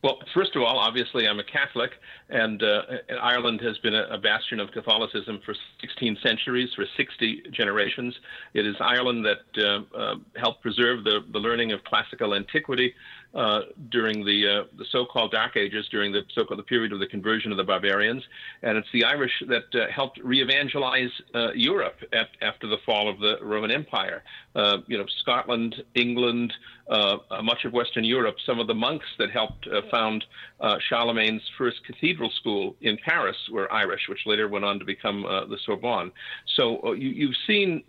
Well, 0.05 0.19
first 0.35 0.55
of 0.55 0.61
all, 0.61 0.77
obviously, 0.77 1.27
I'm 1.27 1.39
a 1.39 1.43
Catholic, 1.43 1.89
and, 2.29 2.61
uh, 2.61 2.83
Ireland 3.19 3.59
has 3.61 3.75
been 3.79 3.95
a, 3.95 4.19
bastion 4.19 4.59
of 4.59 4.71
Catholicism 4.71 5.41
for 5.43 5.55
16 5.81 6.19
centuries, 6.21 6.69
for 6.75 6.85
60 6.95 7.41
generations. 7.51 8.13
It 8.53 8.67
is 8.67 8.75
Ireland 8.79 9.25
that 9.25 9.63
uh, 9.65 9.97
uh, 9.97 10.15
helped 10.35 10.61
preserve 10.61 11.05
the, 11.05 11.21
the 11.33 11.39
learning 11.39 11.71
of 11.71 11.83
classical 11.85 12.35
antiquity 12.35 12.93
uh, 13.35 13.61
during 13.91 14.23
the 14.23 14.47
uh, 14.47 14.63
the 14.77 14.85
so-called 14.91 15.31
Dark 15.31 15.57
Ages, 15.57 15.85
during 15.91 16.13
the 16.13 16.21
so-called 16.33 16.57
the 16.57 16.63
period 16.63 16.93
of 16.93 16.99
the 16.99 17.07
conversion 17.07 17.51
of 17.51 17.57
the 17.57 17.63
barbarians, 17.63 18.23
and 18.63 18.77
it's 18.77 18.87
the 18.93 19.03
Irish 19.03 19.43
that 19.49 19.63
uh, 19.73 19.91
helped 19.91 20.19
re-evangelize 20.23 21.09
uh, 21.33 21.51
Europe 21.53 21.97
at, 22.13 22.29
after 22.41 22.65
the 22.67 22.77
fall 22.85 23.09
of 23.09 23.19
the 23.19 23.37
Roman 23.41 23.71
Empire. 23.71 24.23
Uh, 24.55 24.77
you 24.87 24.97
know, 24.97 25.05
Scotland, 25.19 25.75
England, 25.95 26.53
uh, 26.89 27.17
much 27.43 27.65
of 27.65 27.73
Western 27.73 28.05
Europe. 28.05 28.37
Some 28.45 28.59
of 28.59 28.67
the 28.67 28.73
monks 28.73 29.05
that 29.19 29.31
helped 29.31 29.67
found 29.91 30.23
Charlemagne's 30.89 31.43
first 31.57 31.83
cathedral 31.85 32.29
school 32.39 32.77
in 32.81 32.97
Paris 33.03 33.35
were 33.51 33.69
Irish, 33.71 34.07
which 34.07 34.19
later 34.25 34.47
went 34.47 34.63
on 34.63 34.79
to 34.79 34.85
become 34.85 35.23
the 35.23 35.57
Sorbonne. 35.65 36.11
So 36.55 36.93
you, 36.93 37.27
have 37.27 37.35
seen 37.45 37.83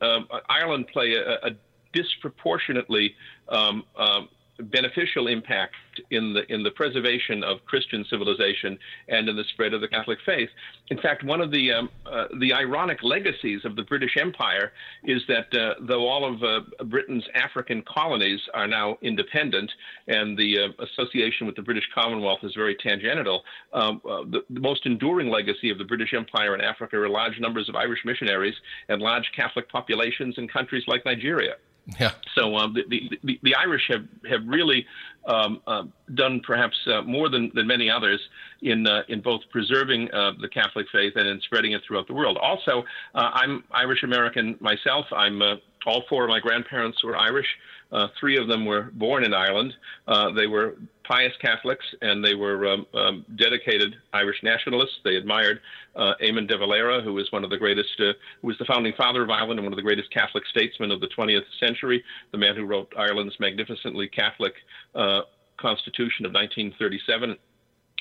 Ireland 0.49 0.89
play 0.93 1.15
a, 1.15 1.47
a 1.47 1.51
disproportionately 1.93 3.15
um, 3.49 3.85
um, 3.97 4.29
beneficial 4.59 5.29
impact 5.29 5.75
in 6.11 6.35
the 6.35 6.51
in 6.53 6.63
the 6.63 6.71
preservation 6.71 7.43
of 7.43 7.65
Christian 7.67 8.05
civilization 8.11 8.79
and 9.09 9.29
in 9.29 9.37
the 9.37 9.45
spread 9.53 9.75
of 9.75 9.81
the 9.81 9.89
Catholic 9.89 10.19
faith. 10.25 10.49
In 10.91 10.99
fact, 10.99 11.25
one 11.25 11.41
of 11.41 11.51
the 11.51 11.73
um, 11.73 11.91
uh, 12.05 12.27
the 12.41 12.53
ironic 12.53 13.03
legacies 13.03 13.65
of 13.65 13.77
the 13.77 13.83
British 13.83 14.17
Empire 14.21 14.73
is 15.05 15.23
that 15.29 15.55
uh, 15.55 15.75
though 15.87 16.07
all 16.07 16.25
of 16.25 16.43
uh, 16.43 16.85
Britain's 16.85 17.25
African 17.35 17.83
colonies 17.83 18.41
are 18.55 18.67
now 18.67 18.99
independent 19.03 19.71
and 20.09 20.37
the 20.37 20.59
uh, 20.59 20.85
association 20.85 21.47
with 21.47 21.57
the 21.57 21.63
British 21.63 21.85
Commonwealth 21.95 22.41
is 22.43 22.55
very 22.55 22.77
tangential, 22.77 23.43
um, 23.73 24.01
uh, 24.09 24.23
the, 24.31 24.43
the, 24.51 24.61
most 24.61 24.87
enduring 24.87 25.29
legacy 25.31 25.71
of 25.71 25.79
the 25.79 25.85
British 25.85 26.13
Empire 26.13 26.55
in 26.55 26.61
Africa 26.61 26.97
are 26.97 27.09
large 27.09 27.39
numbers 27.41 27.69
of 27.69 27.77
Irish 27.77 28.01
missionaries 28.05 28.55
and 28.89 29.01
large 29.01 29.31
Catholic 29.35 29.69
populations 29.71 30.37
in 30.39 30.49
countries 30.49 30.85
like 30.87 31.05
Nigeria. 31.05 31.55
Yeah. 32.01 32.13
So 32.35 32.57
um, 32.57 32.75
the, 32.75 32.85
the, 32.89 33.19
the, 33.23 33.41
the 33.43 33.55
Irish 33.55 33.83
have 33.89 34.05
have 34.29 34.41
really 34.47 34.85
um, 35.27 35.61
uh, 35.67 35.85
done 36.15 36.41
perhaps 36.45 36.77
uh, 36.87 37.03
more 37.03 37.29
than, 37.29 37.51
than 37.55 37.67
many 37.67 37.89
others 37.89 38.21
in 38.63 38.87
uh, 38.87 39.03
in 39.09 39.21
both 39.21 39.43
preserving 39.51 40.11
uh, 40.13 40.33
the 40.41 40.49
Catholic 40.49 40.87
faith 40.91 41.13
and 41.17 41.29
in 41.29 41.41
spreading 41.43 41.73
it 41.73 41.83
throughout 41.87 42.07
the 42.07 42.15
world. 42.15 42.39
Also, 42.39 42.85
uh, 43.15 43.31
I'm 43.35 43.65
Irish 43.71 44.03
American 44.03 44.57
myself. 44.61 45.07
I'm 45.13 45.41
uh, 45.43 45.57
all 45.87 46.03
four 46.09 46.25
of 46.25 46.31
my 46.31 46.41
grandparents 46.41 47.03
were 47.05 47.17
Irish. 47.17 47.47
Uh, 47.93 48.09
three 48.19 48.37
of 48.37 48.49
them 48.49 48.65
were 48.65 48.91
born 48.95 49.25
in 49.25 49.33
Ireland. 49.33 49.75
Uh, 50.07 50.33
they 50.33 50.47
were 50.47 50.77
pious 51.05 51.33
Catholics 51.41 51.85
and 52.03 52.25
they 52.25 52.35
were 52.35 52.67
um, 52.67 52.87
um, 52.95 53.25
dedicated 53.37 53.95
Irish 54.13 54.43
nationalists. 54.43 54.99
They 55.05 55.17
admired 55.17 55.61
uh, 55.95 56.15
Eamon 56.23 56.49
de 56.49 56.59
Valera, 56.59 57.01
who 57.01 57.15
was 57.15 57.31
one 57.31 57.45
of 57.45 57.51
the 57.51 57.57
greatest, 57.57 57.91
uh, 58.01 58.13
who 58.43 58.49
was 58.49 58.59
the 58.59 58.65
founding 58.65 58.93
father 58.97 59.23
of 59.23 59.31
Ireland 59.31 59.61
and 59.61 59.65
one 59.65 59.73
of 59.73 59.77
the 59.77 59.83
greatest 59.83 60.11
Catholic 60.13 60.45
statesmen 60.51 60.91
of 60.91 61.01
the 61.01 61.09
20th 61.17 61.45
century, 61.61 62.03
the 62.33 62.39
man 62.39 62.57
who 62.57 62.65
wrote 62.65 62.93
Ireland's 62.99 63.39
magnificently 63.39 64.09
Catholic 64.09 64.55
uh, 64.95 65.21
Constitution 65.59 66.27
of 66.27 66.33
1937 66.33 67.37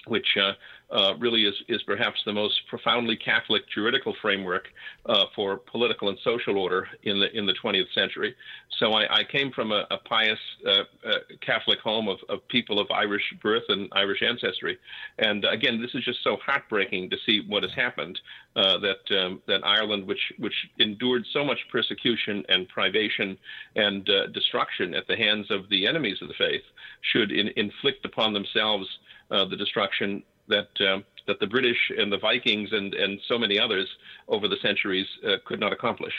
which 0.08 0.38
uh, 0.42 0.54
uh, 0.92 1.16
really 1.18 1.46
is, 1.46 1.56
is 1.68 1.82
perhaps 1.84 2.20
the 2.26 2.34
most 2.34 2.56
profoundly 2.70 3.18
Catholic 3.18 3.64
juridical 3.74 4.16
framework 4.22 4.68
uh, 5.08 5.26
for 5.36 5.58
political 5.58 6.10
and 6.10 6.18
social 6.24 6.58
order 6.58 6.88
in 7.04 7.20
the 7.20 7.36
in 7.36 7.46
the 7.46 7.56
20th 7.64 7.92
century. 7.94 8.36
So 8.78 8.92
I, 8.92 9.22
I 9.22 9.24
came 9.24 9.52
from 9.52 9.72
a, 9.72 9.88
a 9.90 9.98
pious 9.98 10.40
uh, 10.68 10.72
uh, 11.08 11.12
Catholic 11.42 11.80
home 11.80 12.08
of, 12.08 12.20
of 12.30 12.48
people 12.50 12.80
of 12.80 12.88
Irish 12.92 13.24
birth 13.42 13.64
and 13.70 13.90
Irish 13.94 14.22
ancestry, 14.22 14.78
and 15.18 15.44
again, 15.46 15.82
this 15.82 15.92
is 15.96 16.04
just 16.06 16.24
so 16.24 16.38
heartbreaking 16.46 17.10
to 17.10 17.18
see 17.26 17.44
what 17.48 17.64
has 17.64 17.74
happened. 17.74 18.20
Uh, 18.56 18.78
that 18.78 19.20
um, 19.20 19.42
that 19.48 19.66
Ireland, 19.66 20.08
which 20.08 20.32
which 20.38 20.54
endured 20.80 21.24
so 21.34 21.44
much 21.44 21.58
persecution 21.72 22.44
and 22.48 22.70
privation 22.70 23.38
and 23.76 24.10
destruction 24.34 24.94
at 24.94 25.08
the 25.08 25.18
hands 25.18 25.48
of 25.50 25.68
the 25.70 25.88
enemies 25.88 26.20
of 26.22 26.30
the 26.30 26.36
faith, 26.38 26.64
should 27.12 27.32
in, 27.32 27.50
inflict 27.58 28.06
upon 28.06 28.34
themselves 28.34 28.88
uh, 29.32 29.46
the 29.46 29.56
destruction 29.56 30.24
that 30.48 30.70
uh, 30.80 31.00
that 31.28 31.40
the 31.40 31.48
British 31.48 31.92
and 31.98 32.12
the 32.12 32.18
Vikings 32.18 32.70
and 32.72 32.94
and 32.94 33.20
so 33.28 33.38
many 33.38 33.60
others 33.60 33.88
over 34.28 34.48
the 34.48 34.58
centuries 34.62 35.08
uh, 35.28 35.38
could 35.46 35.60
not 35.60 35.74
accomplish. 35.74 36.14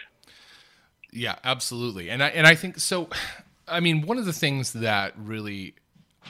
Yeah, 1.12 1.36
absolutely, 1.44 2.10
and 2.10 2.22
I 2.22 2.28
and 2.28 2.46
I 2.46 2.54
think 2.54 2.78
so. 2.78 3.08
I 3.68 3.80
mean, 3.80 4.02
one 4.02 4.18
of 4.18 4.26
the 4.26 4.32
things 4.32 4.72
that 4.75 5.14
really 5.18 5.75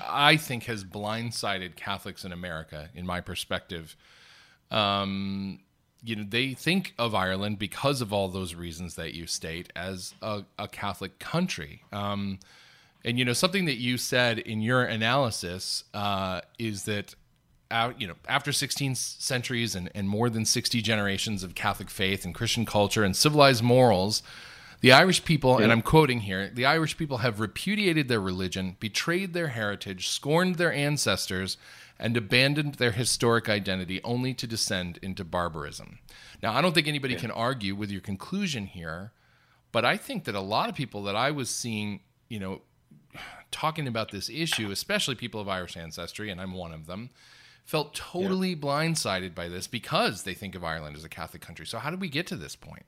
I 0.04 0.36
think 0.36 0.64
has 0.64 0.84
blindsided 0.84 1.76
Catholics 1.76 2.24
in 2.24 2.32
America, 2.32 2.90
in 2.94 3.06
my 3.06 3.20
perspective, 3.20 3.96
um, 4.70 5.60
you 6.02 6.16
know, 6.16 6.24
they 6.28 6.54
think 6.54 6.94
of 6.98 7.14
Ireland 7.14 7.58
because 7.58 8.00
of 8.00 8.12
all 8.12 8.28
those 8.28 8.54
reasons 8.54 8.94
that 8.96 9.14
you 9.14 9.26
state 9.26 9.72
as 9.74 10.14
a, 10.22 10.44
a 10.58 10.68
Catholic 10.68 11.18
country. 11.18 11.82
Um, 11.92 12.38
and 13.06 13.18
you 13.18 13.24
know 13.24 13.32
something 13.32 13.64
that 13.66 13.76
you 13.76 13.96
said 13.96 14.40
in 14.40 14.60
your 14.60 14.82
analysis 14.82 15.84
uh, 15.94 16.40
is 16.58 16.82
that 16.82 17.14
uh, 17.70 17.92
you 17.96 18.06
know 18.06 18.14
after 18.28 18.52
16 18.52 18.96
centuries 18.96 19.74
and, 19.74 19.90
and 19.94 20.08
more 20.08 20.28
than 20.28 20.44
60 20.44 20.82
generations 20.82 21.42
of 21.42 21.54
Catholic 21.54 21.88
faith 21.88 22.24
and 22.24 22.34
Christian 22.34 22.66
culture 22.66 23.04
and 23.04 23.16
civilized 23.16 23.62
morals, 23.62 24.22
the 24.80 24.92
Irish 24.92 25.24
people, 25.24 25.56
yeah. 25.58 25.64
and 25.64 25.72
I'm 25.72 25.82
quoting 25.82 26.20
here, 26.20 26.50
the 26.52 26.66
Irish 26.66 26.98
people 26.98 27.18
have 27.18 27.40
repudiated 27.40 28.08
their 28.08 28.20
religion, 28.20 28.76
betrayed 28.80 29.32
their 29.32 29.48
heritage, 29.48 30.08
scorned 30.08 30.56
their 30.56 30.72
ancestors, 30.72 31.56
and 31.98 32.16
abandoned 32.16 32.74
their 32.74 32.92
historic 32.92 33.48
identity 33.48 34.02
only 34.02 34.34
to 34.34 34.46
descend 34.46 34.98
into 35.00 35.24
barbarism. 35.24 36.00
Now, 36.42 36.52
I 36.52 36.60
don't 36.60 36.74
think 36.74 36.88
anybody 36.88 37.14
yeah. 37.14 37.20
can 37.20 37.30
argue 37.30 37.74
with 37.74 37.90
your 37.90 38.02
conclusion 38.02 38.66
here, 38.66 39.12
but 39.72 39.84
I 39.84 39.96
think 39.96 40.24
that 40.24 40.34
a 40.34 40.40
lot 40.40 40.68
of 40.68 40.74
people 40.74 41.02
that 41.04 41.16
I 41.16 41.30
was 41.30 41.48
seeing, 41.48 42.00
you 42.28 42.38
know, 42.38 42.60
talking 43.50 43.86
about 43.86 44.10
this 44.10 44.28
issue, 44.28 44.70
especially 44.70 45.14
people 45.14 45.40
of 45.40 45.48
Irish 45.48 45.76
ancestry, 45.76 46.30
and 46.30 46.40
I'm 46.40 46.52
one 46.52 46.72
of 46.72 46.86
them, 46.86 47.10
felt 47.64 47.94
totally 47.94 48.50
yeah. 48.50 48.56
blindsided 48.56 49.34
by 49.34 49.48
this 49.48 49.66
because 49.66 50.22
they 50.22 50.34
think 50.34 50.54
of 50.54 50.64
Ireland 50.64 50.96
as 50.96 51.04
a 51.04 51.08
Catholic 51.08 51.42
country. 51.42 51.66
So, 51.66 51.78
how 51.78 51.90
did 51.90 52.00
we 52.00 52.08
get 52.08 52.26
to 52.28 52.36
this 52.36 52.56
point? 52.56 52.84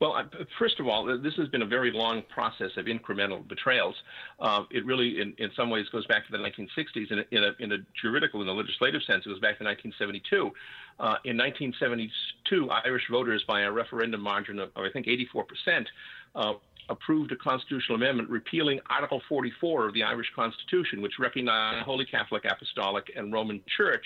Well, 0.00 0.16
first 0.58 0.80
of 0.80 0.88
all, 0.88 1.04
this 1.04 1.34
has 1.34 1.48
been 1.48 1.60
a 1.60 1.66
very 1.66 1.92
long 1.92 2.22
process 2.32 2.70
of 2.78 2.86
incremental 2.86 3.46
betrayals. 3.46 3.94
Uh, 4.38 4.62
it 4.70 4.86
really, 4.86 5.20
in, 5.20 5.34
in 5.36 5.50
some 5.54 5.68
ways, 5.68 5.86
goes 5.92 6.06
back 6.06 6.24
to 6.24 6.32
the 6.32 6.38
1960s. 6.38 7.12
In 7.12 7.18
a, 7.18 7.24
in 7.30 7.44
a, 7.44 7.50
in 7.58 7.72
a 7.72 7.76
juridical, 8.00 8.40
in 8.40 8.48
a 8.48 8.52
legislative 8.52 9.02
sense, 9.02 9.26
it 9.26 9.28
goes 9.28 9.40
back 9.40 9.58
to 9.58 9.64
1972. 9.64 10.50
Uh, 10.98 11.16
in 11.26 11.36
1972, 11.36 12.70
Irish 12.70 13.02
voters, 13.10 13.44
by 13.46 13.60
a 13.60 13.70
referendum 13.70 14.22
margin 14.22 14.58
of, 14.58 14.70
of 14.74 14.84
I 14.84 14.90
think, 14.90 15.06
84 15.06 15.44
percent, 15.44 15.88
uh, 16.34 16.54
approved 16.90 17.32
a 17.32 17.36
constitutional 17.36 17.96
amendment 17.96 18.28
repealing 18.28 18.80
Article 18.90 19.22
44 19.28 19.88
of 19.88 19.94
the 19.94 20.02
Irish 20.02 20.30
Constitution, 20.34 21.00
which 21.00 21.18
recognized 21.18 21.80
the 21.80 21.84
Holy 21.84 22.04
Catholic, 22.04 22.44
Apostolic, 22.44 23.10
and 23.16 23.32
Roman 23.32 23.62
Church 23.76 24.04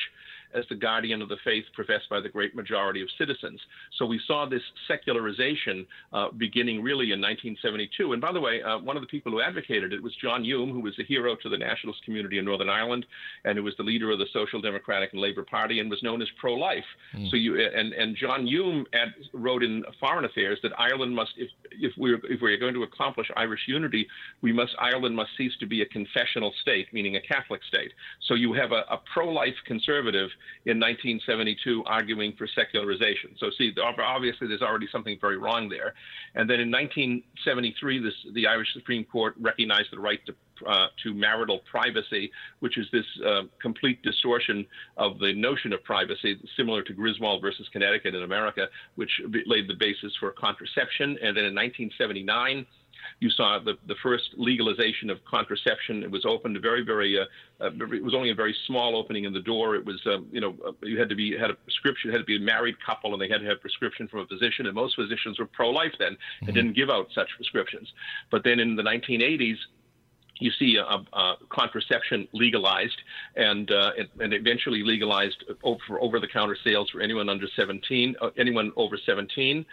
as 0.54 0.64
the 0.68 0.74
guardian 0.74 1.22
of 1.22 1.28
the 1.28 1.36
faith 1.44 1.64
professed 1.74 2.08
by 2.08 2.20
the 2.20 2.28
great 2.28 2.54
majority 2.54 3.02
of 3.02 3.08
citizens. 3.18 3.60
So 3.98 4.06
we 4.06 4.20
saw 4.26 4.46
this 4.46 4.62
secularization 4.88 5.86
uh, 6.12 6.28
beginning 6.36 6.82
really 6.82 7.12
in 7.12 7.20
1972. 7.20 8.12
And 8.12 8.22
by 8.22 8.32
the 8.32 8.40
way, 8.40 8.62
uh, 8.62 8.78
one 8.78 8.96
of 8.96 9.02
the 9.02 9.06
people 9.06 9.32
who 9.32 9.40
advocated 9.40 9.92
it 9.92 10.02
was 10.02 10.14
John 10.22 10.44
Hume, 10.44 10.70
who 10.70 10.80
was 10.80 10.94
a 10.98 11.04
hero 11.04 11.36
to 11.36 11.48
the 11.48 11.58
nationalist 11.58 12.04
community 12.04 12.38
in 12.38 12.44
Northern 12.44 12.68
Ireland, 12.68 13.06
and 13.44 13.58
who 13.58 13.64
was 13.64 13.74
the 13.76 13.82
leader 13.82 14.10
of 14.10 14.18
the 14.18 14.26
Social 14.32 14.60
Democratic 14.60 15.12
and 15.12 15.20
Labour 15.20 15.44
Party, 15.44 15.80
and 15.80 15.90
was 15.90 16.02
known 16.02 16.22
as 16.22 16.28
pro-life. 16.38 16.84
Mm. 17.16 17.30
So 17.30 17.36
you 17.36 17.60
and 17.60 17.92
and 17.92 18.16
John 18.16 18.46
Hume 18.46 18.86
ad, 18.92 19.14
wrote 19.32 19.62
in 19.62 19.84
Foreign 20.00 20.24
Affairs 20.24 20.58
that 20.62 20.72
Ireland 20.78 21.14
must, 21.14 21.32
if 21.36 21.50
if 21.70 21.92
we're 21.96 22.20
if 22.24 22.40
we're 22.40 22.56
going 22.56 22.74
to 22.74 22.82
accomplish 22.82 23.28
Irish 23.36 23.62
unity, 23.66 24.06
we 24.42 24.52
must 24.52 24.74
Ireland 24.78 25.16
must 25.16 25.30
cease 25.36 25.52
to 25.60 25.66
be 25.66 25.82
a 25.82 25.86
confessional 25.86 26.52
state, 26.62 26.92
meaning 26.92 27.16
a 27.16 27.20
Catholic 27.20 27.62
state. 27.64 27.92
So 28.28 28.34
you 28.34 28.52
have 28.54 28.72
a, 28.72 28.84
a 28.90 29.00
pro-life 29.12 29.54
conservative 29.66 30.30
in 30.66 30.78
1972 30.80 31.84
arguing 31.86 32.34
for 32.36 32.46
secularization. 32.46 33.30
So, 33.38 33.50
see, 33.56 33.72
obviously 33.80 34.48
there's 34.48 34.62
already 34.62 34.88
something 34.90 35.18
very 35.20 35.36
wrong 35.36 35.68
there. 35.68 35.94
And 36.34 36.48
then 36.48 36.60
in 36.60 36.70
1973, 36.70 38.02
this, 38.02 38.14
the 38.34 38.46
Irish 38.46 38.68
Supreme 38.72 39.04
Court 39.04 39.34
recognized 39.38 39.88
the 39.92 40.00
right 40.00 40.24
to 40.26 40.34
uh, 40.66 40.86
to 41.02 41.12
marital 41.12 41.60
privacy, 41.70 42.30
which 42.60 42.78
is 42.78 42.86
this 42.92 43.04
uh, 43.26 43.42
complete 43.60 44.00
distortion 44.02 44.64
of 44.96 45.18
the 45.18 45.32
notion 45.32 45.72
of 45.72 45.82
privacy, 45.82 46.38
similar 46.56 46.82
to 46.82 46.92
Griswold 46.92 47.42
versus 47.42 47.68
Connecticut 47.72 48.14
in 48.14 48.22
America, 48.22 48.68
which 48.94 49.10
laid 49.46 49.68
the 49.68 49.74
basis 49.74 50.12
for 50.20 50.30
contraception. 50.30 51.18
And 51.22 51.36
then 51.36 51.44
in 51.44 51.54
1979, 51.54 52.66
you 53.20 53.30
saw 53.30 53.58
the, 53.58 53.74
the 53.86 53.94
first 54.02 54.30
legalization 54.36 55.10
of 55.10 55.18
contraception. 55.24 56.02
It 56.02 56.10
was 56.10 56.24
opened 56.24 56.58
very, 56.60 56.84
very. 56.84 57.18
Uh, 57.18 57.24
uh, 57.60 57.70
it 57.92 58.02
was 58.02 58.14
only 58.14 58.30
a 58.30 58.34
very 58.34 58.54
small 58.66 58.96
opening 58.96 59.24
in 59.24 59.32
the 59.32 59.40
door. 59.40 59.74
It 59.76 59.84
was, 59.84 60.00
um, 60.06 60.26
you 60.30 60.40
know, 60.40 60.54
uh, 60.66 60.72
you 60.82 60.98
had 60.98 61.08
to 61.08 61.14
be 61.14 61.36
had 61.36 61.50
a 61.50 61.54
prescription, 61.54 62.10
had 62.10 62.18
to 62.18 62.24
be 62.24 62.36
a 62.36 62.40
married 62.40 62.76
couple, 62.84 63.12
and 63.12 63.20
they 63.20 63.28
had 63.28 63.40
to 63.40 63.46
have 63.46 63.60
prescription 63.60 64.08
from 64.08 64.20
a 64.20 64.26
physician. 64.26 64.66
And 64.66 64.74
most 64.74 64.96
physicians 64.96 65.38
were 65.38 65.46
pro-life 65.46 65.94
then 65.98 66.12
mm-hmm. 66.12 66.46
and 66.46 66.54
didn't 66.54 66.74
give 66.74 66.90
out 66.90 67.08
such 67.14 67.28
prescriptions. 67.36 67.92
But 68.30 68.44
then 68.44 68.60
in 68.60 68.76
the 68.76 68.82
1980s, 68.82 69.56
you 70.40 70.50
see 70.58 70.78
contraception 71.48 72.28
legalized 72.32 73.00
and, 73.36 73.70
uh, 73.70 73.92
and 74.20 74.32
eventually 74.32 74.82
legalized 74.82 75.44
for 75.86 76.00
over-the-counter 76.00 76.56
sales 76.64 76.90
for 76.90 77.00
anyone 77.00 77.28
under 77.28 77.46
17, 77.56 78.16
uh, 78.20 78.30
anyone 78.36 78.72
over 78.76 78.98
17. 79.04 79.64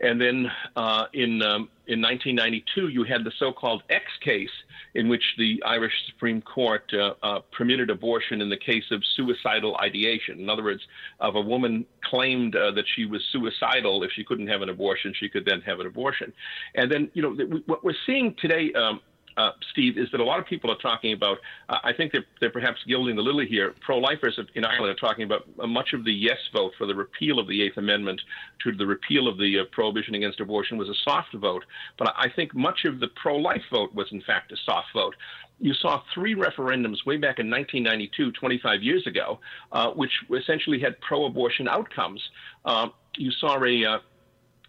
And 0.00 0.20
then 0.20 0.50
uh, 0.74 1.04
in 1.12 1.42
um, 1.42 1.68
in 1.86 2.00
1992, 2.00 2.88
you 2.88 3.04
had 3.04 3.24
the 3.24 3.32
so-called 3.38 3.82
X 3.90 4.04
case, 4.24 4.50
in 4.94 5.08
which 5.08 5.22
the 5.36 5.62
Irish 5.66 5.92
Supreme 6.06 6.40
Court 6.40 6.90
uh, 6.94 7.40
permitted 7.56 7.90
abortion 7.90 8.40
in 8.40 8.48
the 8.48 8.56
case 8.56 8.84
of 8.90 9.02
suicidal 9.16 9.76
ideation. 9.78 10.38
In 10.38 10.48
other 10.48 10.62
words, 10.62 10.80
if 11.20 11.34
a 11.34 11.40
woman 11.40 11.84
claimed 12.04 12.54
that 12.54 12.84
she 12.94 13.04
was 13.04 13.20
suicidal, 13.32 14.02
if 14.02 14.10
she 14.12 14.24
couldn't 14.24 14.46
have 14.46 14.62
an 14.62 14.70
abortion, 14.70 15.12
she 15.18 15.28
could 15.28 15.44
then 15.44 15.60
have 15.62 15.80
an 15.80 15.86
abortion. 15.86 16.32
And 16.74 16.90
then, 16.90 17.10
you 17.14 17.22
know, 17.22 17.62
what 17.66 17.84
we're 17.84 17.94
seeing 18.06 18.34
today. 18.40 18.72
Um, 18.72 19.00
uh, 19.36 19.50
Steve, 19.70 19.98
is 19.98 20.10
that 20.12 20.20
a 20.20 20.24
lot 20.24 20.38
of 20.38 20.46
people 20.46 20.70
are 20.70 20.76
talking 20.76 21.12
about, 21.12 21.38
uh, 21.68 21.78
I 21.84 21.92
think 21.92 22.12
they're, 22.12 22.24
they're 22.40 22.50
perhaps 22.50 22.80
gilding 22.86 23.16
the 23.16 23.22
lily 23.22 23.46
here. 23.46 23.74
Pro 23.80 23.98
lifers 23.98 24.38
in 24.54 24.64
Ireland 24.64 24.90
are 24.90 25.08
talking 25.08 25.24
about 25.24 25.46
much 25.68 25.92
of 25.92 26.04
the 26.04 26.12
yes 26.12 26.38
vote 26.52 26.72
for 26.76 26.86
the 26.86 26.94
repeal 26.94 27.38
of 27.38 27.48
the 27.48 27.62
Eighth 27.62 27.76
Amendment 27.76 28.20
to 28.64 28.72
the 28.72 28.86
repeal 28.86 29.28
of 29.28 29.38
the 29.38 29.60
uh, 29.60 29.64
prohibition 29.72 30.14
against 30.14 30.40
abortion 30.40 30.78
was 30.78 30.88
a 30.88 30.94
soft 31.04 31.34
vote. 31.34 31.64
But 31.98 32.12
I 32.16 32.28
think 32.28 32.54
much 32.54 32.84
of 32.84 33.00
the 33.00 33.08
pro 33.08 33.36
life 33.36 33.62
vote 33.70 33.94
was, 33.94 34.06
in 34.12 34.22
fact, 34.22 34.52
a 34.52 34.56
soft 34.64 34.88
vote. 34.94 35.14
You 35.60 35.74
saw 35.74 36.02
three 36.12 36.34
referendums 36.34 37.06
way 37.06 37.16
back 37.16 37.38
in 37.38 37.48
1992, 37.48 38.32
25 38.32 38.82
years 38.82 39.06
ago, 39.06 39.38
uh, 39.70 39.90
which 39.90 40.10
essentially 40.36 40.80
had 40.80 41.00
pro 41.00 41.26
abortion 41.26 41.68
outcomes. 41.68 42.20
Uh, 42.64 42.88
you 43.16 43.30
saw 43.30 43.62
a 43.62 43.84
uh, 43.84 43.98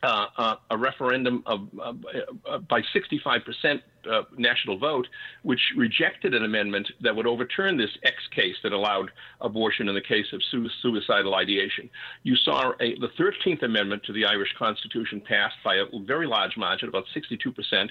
uh, 0.03 0.55
a 0.69 0.77
referendum 0.77 1.43
of, 1.45 1.67
uh, 1.81 2.57
by 2.59 2.81
65% 2.95 3.81
uh, 4.11 4.23
national 4.37 4.77
vote, 4.77 5.07
which 5.43 5.61
rejected 5.77 6.33
an 6.33 6.43
amendment 6.43 6.89
that 7.01 7.15
would 7.15 7.25
overturn 7.25 7.77
this 7.77 7.89
X 8.03 8.15
case 8.35 8.55
that 8.63 8.73
allowed 8.73 9.11
abortion 9.41 9.87
in 9.87 9.95
the 9.95 10.01
case 10.01 10.25
of 10.33 10.41
su- 10.51 10.69
suicidal 10.81 11.35
ideation. 11.35 11.89
You 12.23 12.35
saw 12.35 12.73
a, 12.81 12.95
the 12.99 13.09
13th 13.17 13.63
Amendment 13.63 14.03
to 14.03 14.13
the 14.13 14.25
Irish 14.25 14.53
Constitution 14.57 15.21
passed 15.21 15.55
by 15.63 15.75
a 15.75 15.85
very 16.05 16.27
large 16.27 16.57
margin, 16.57 16.89
about 16.89 17.05
62%, 17.15 17.89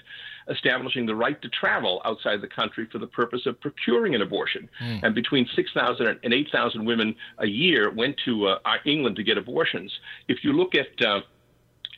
establishing 0.51 1.07
the 1.07 1.14
right 1.14 1.40
to 1.40 1.48
travel 1.48 2.03
outside 2.05 2.40
the 2.40 2.48
country 2.48 2.87
for 2.90 2.98
the 2.98 3.07
purpose 3.07 3.46
of 3.46 3.61
procuring 3.61 4.14
an 4.14 4.22
abortion. 4.22 4.68
Mm. 4.83 5.03
And 5.05 5.14
between 5.14 5.48
6,000 5.55 6.18
and 6.22 6.35
8,000 6.35 6.85
women 6.85 7.14
a 7.38 7.46
year 7.46 7.90
went 7.90 8.16
to 8.25 8.48
uh, 8.48 8.59
England 8.85 9.16
to 9.16 9.22
get 9.22 9.38
abortions. 9.38 9.92
If 10.29 10.44
you 10.44 10.53
look 10.53 10.75
at 10.75 11.07
uh, 11.07 11.20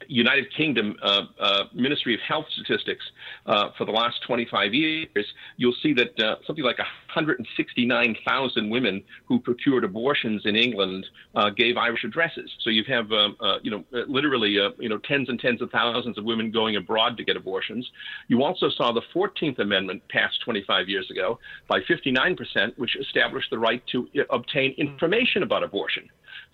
United 0.09 0.53
Kingdom 0.55 0.97
uh, 1.03 1.23
uh, 1.41 1.65
Ministry 1.73 2.15
of 2.15 2.21
Health 2.21 2.47
statistics 2.53 3.05
uh, 3.47 3.71
for 3.77 3.85
the 3.85 3.93
last 3.93 4.23
25 4.27 4.75
years, 4.75 5.27
you'll 5.57 5.75
see 5.83 5.93
that 5.95 6.19
uh, 6.21 6.37
something 6.47 6.65
like 6.65 6.79
169,000 6.79 8.71
women 8.71 9.03
who 9.27 9.39
procured 9.39 9.85
abortions 9.85 10.43
in 10.45 10.57
England 10.57 11.07
uh, 11.35 11.51
gave 11.51 11.77
Irish 11.77 12.05
addresses. 12.05 12.51
So 12.61 12.71
you 12.71 12.85
have, 12.85 13.11
um, 13.13 13.37
uh, 13.41 13.59
you 13.63 13.71
know, 13.71 13.85
literally, 14.09 14.51
you 14.51 14.89
know, 14.89 14.99
tens 14.99 15.29
and 15.29 15.39
tens 15.39 15.63
of 15.63 15.71
thousands 15.71 16.19
of 16.19 16.25
women 16.25 16.51
going 16.51 16.77
abroad 16.77 17.17
to 17.17 17.25
get 17.25 17.37
abortions. 17.37 17.89
You 18.29 18.43
also 18.43 18.69
saw 18.71 18.93
the 18.93 19.03
14th 19.15 19.59
Amendment 19.59 20.03
passed 20.09 20.41
25 20.45 20.89
years 20.89 21.11
ago 21.11 21.39
by 21.69 21.81
59%, 21.81 22.77
which 22.77 22.97
established 22.97 23.51
the 23.51 23.59
right 23.59 23.83
to 23.89 24.09
obtain 24.31 24.75
information 24.77 25.43
about 25.43 25.63
abortion. 25.63 26.09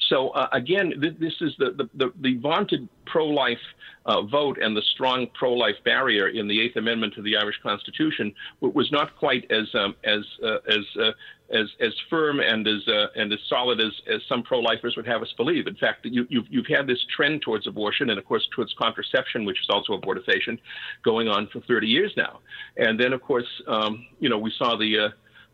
So 0.08 0.30
uh, 0.30 0.48
again, 0.52 0.94
th- 1.00 1.16
this 1.18 1.34
is 1.40 1.52
the, 1.58 1.70
the, 1.76 1.88
the, 1.94 2.12
the 2.20 2.36
vaunted 2.38 2.88
pro-life 3.06 3.58
uh, 4.06 4.22
vote 4.22 4.58
and 4.60 4.76
the 4.76 4.82
strong 4.94 5.26
pro-life 5.34 5.76
barrier 5.84 6.28
in 6.28 6.48
the 6.48 6.60
Eighth 6.60 6.76
Amendment 6.76 7.14
to 7.14 7.22
the 7.22 7.36
Irish 7.36 7.56
Constitution 7.62 8.32
was 8.60 8.90
not 8.90 9.16
quite 9.16 9.50
as 9.50 9.66
um, 9.74 9.94
as 10.04 10.24
uh, 10.42 10.56
as 10.68 10.84
uh, 10.98 11.10
as 11.52 11.66
as 11.80 11.92
firm 12.08 12.40
and 12.40 12.66
as 12.66 12.86
uh, 12.88 13.06
and 13.16 13.32
as 13.32 13.38
solid 13.48 13.80
as, 13.80 13.92
as 14.12 14.20
some 14.28 14.42
pro-lifers 14.42 14.96
would 14.96 15.06
have 15.06 15.22
us 15.22 15.32
believe. 15.36 15.66
In 15.66 15.76
fact, 15.76 16.06
you, 16.06 16.26
you've 16.30 16.46
you've 16.48 16.66
had 16.66 16.86
this 16.86 17.04
trend 17.14 17.42
towards 17.42 17.66
abortion 17.66 18.10
and 18.10 18.18
of 18.18 18.24
course 18.24 18.46
towards 18.54 18.72
contraception, 18.80 19.44
which 19.44 19.60
is 19.60 19.66
also 19.68 19.98
abortifacient, 19.98 20.58
going 21.04 21.28
on 21.28 21.46
for 21.48 21.60
30 21.60 21.86
years 21.86 22.12
now. 22.16 22.40
And 22.76 22.98
then 22.98 23.12
of 23.12 23.20
course, 23.20 23.48
um, 23.66 24.06
you 24.18 24.28
know, 24.28 24.38
we 24.38 24.52
saw 24.56 24.76
the 24.76 24.98
uh, 24.98 25.08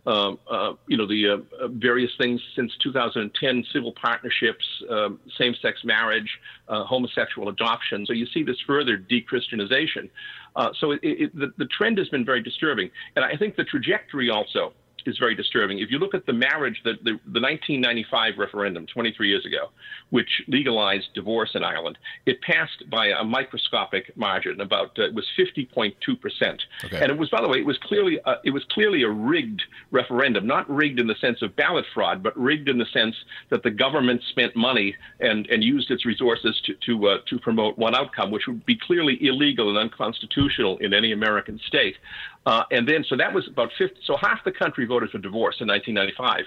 um, 0.06 0.38
uh, 0.48 0.72
you 0.86 0.96
know, 0.96 1.06
the 1.06 1.28
uh, 1.28 1.68
various 1.68 2.10
things 2.16 2.40
since 2.54 2.72
2010, 2.82 3.64
civil 3.72 3.92
partnerships, 3.92 4.64
um, 4.88 5.18
same-sex 5.36 5.80
marriage, 5.84 6.38
uh, 6.68 6.84
homosexual 6.84 7.48
adoption. 7.48 8.06
So 8.06 8.12
you 8.12 8.26
see 8.26 8.42
this 8.42 8.60
further 8.66 8.96
de-Christianization. 8.96 10.08
Uh, 10.54 10.70
so 10.78 10.92
it, 10.92 11.00
it, 11.02 11.34
the, 11.36 11.52
the 11.58 11.66
trend 11.66 11.98
has 11.98 12.08
been 12.08 12.24
very 12.24 12.42
disturbing. 12.42 12.90
And 13.16 13.24
I 13.24 13.36
think 13.36 13.56
the 13.56 13.64
trajectory 13.64 14.30
also 14.30 14.72
is 15.06 15.18
very 15.18 15.34
disturbing. 15.34 15.78
If 15.78 15.90
you 15.90 15.98
look 15.98 16.14
at 16.14 16.26
the 16.26 16.32
marriage, 16.32 16.80
the, 16.84 16.94
the, 17.02 17.18
the 17.26 17.40
1995 17.40 18.34
referendum 18.38 18.86
23 18.86 19.28
years 19.28 19.44
ago, 19.44 19.70
which 20.10 20.28
legalized 20.48 21.06
divorce 21.14 21.50
in 21.54 21.64
Ireland, 21.64 21.98
it 22.26 22.40
passed 22.42 22.88
by 22.90 23.08
a 23.08 23.24
microscopic 23.24 24.16
margin. 24.16 24.60
About 24.60 24.98
uh, 24.98 25.04
it 25.04 25.14
was 25.14 25.24
50.2 25.38 26.20
percent, 26.20 26.62
okay. 26.84 27.00
and 27.00 27.10
it 27.10 27.18
was, 27.18 27.28
by 27.30 27.40
the 27.40 27.48
way, 27.48 27.58
it 27.58 27.66
was 27.66 27.78
clearly 27.82 28.18
a, 28.24 28.34
it 28.44 28.50
was 28.50 28.64
clearly 28.70 29.02
a 29.02 29.10
rigged 29.10 29.62
referendum, 29.90 30.46
not 30.46 30.68
rigged 30.68 31.00
in 31.00 31.06
the 31.06 31.16
sense 31.20 31.42
of 31.42 31.54
ballot 31.56 31.84
fraud, 31.94 32.22
but 32.22 32.36
rigged 32.36 32.68
in 32.68 32.78
the 32.78 32.86
sense 32.92 33.14
that 33.50 33.62
the 33.62 33.70
government 33.70 34.20
spent 34.30 34.54
money 34.56 34.94
and 35.20 35.46
and 35.46 35.62
used 35.62 35.90
its 35.90 36.04
resources 36.06 36.60
to 36.64 36.74
to 36.86 37.08
uh, 37.08 37.18
to 37.28 37.38
promote 37.38 37.78
one 37.78 37.94
outcome, 37.94 38.30
which 38.30 38.46
would 38.46 38.64
be 38.66 38.76
clearly 38.76 39.18
illegal 39.20 39.68
and 39.68 39.78
unconstitutional 39.78 40.78
in 40.78 40.94
any 40.94 41.12
American 41.12 41.60
state. 41.66 41.96
Uh, 42.46 42.62
and 42.70 42.88
then, 42.88 43.04
so 43.08 43.16
that 43.16 43.34
was 43.34 43.46
about 43.48 43.70
50, 43.76 44.00
so 44.04 44.16
half 44.16 44.44
the 44.44 44.52
country 44.52 44.86
voted 44.86 45.10
for 45.10 45.18
divorce 45.18 45.56
in 45.60 45.66
1995. 45.66 46.44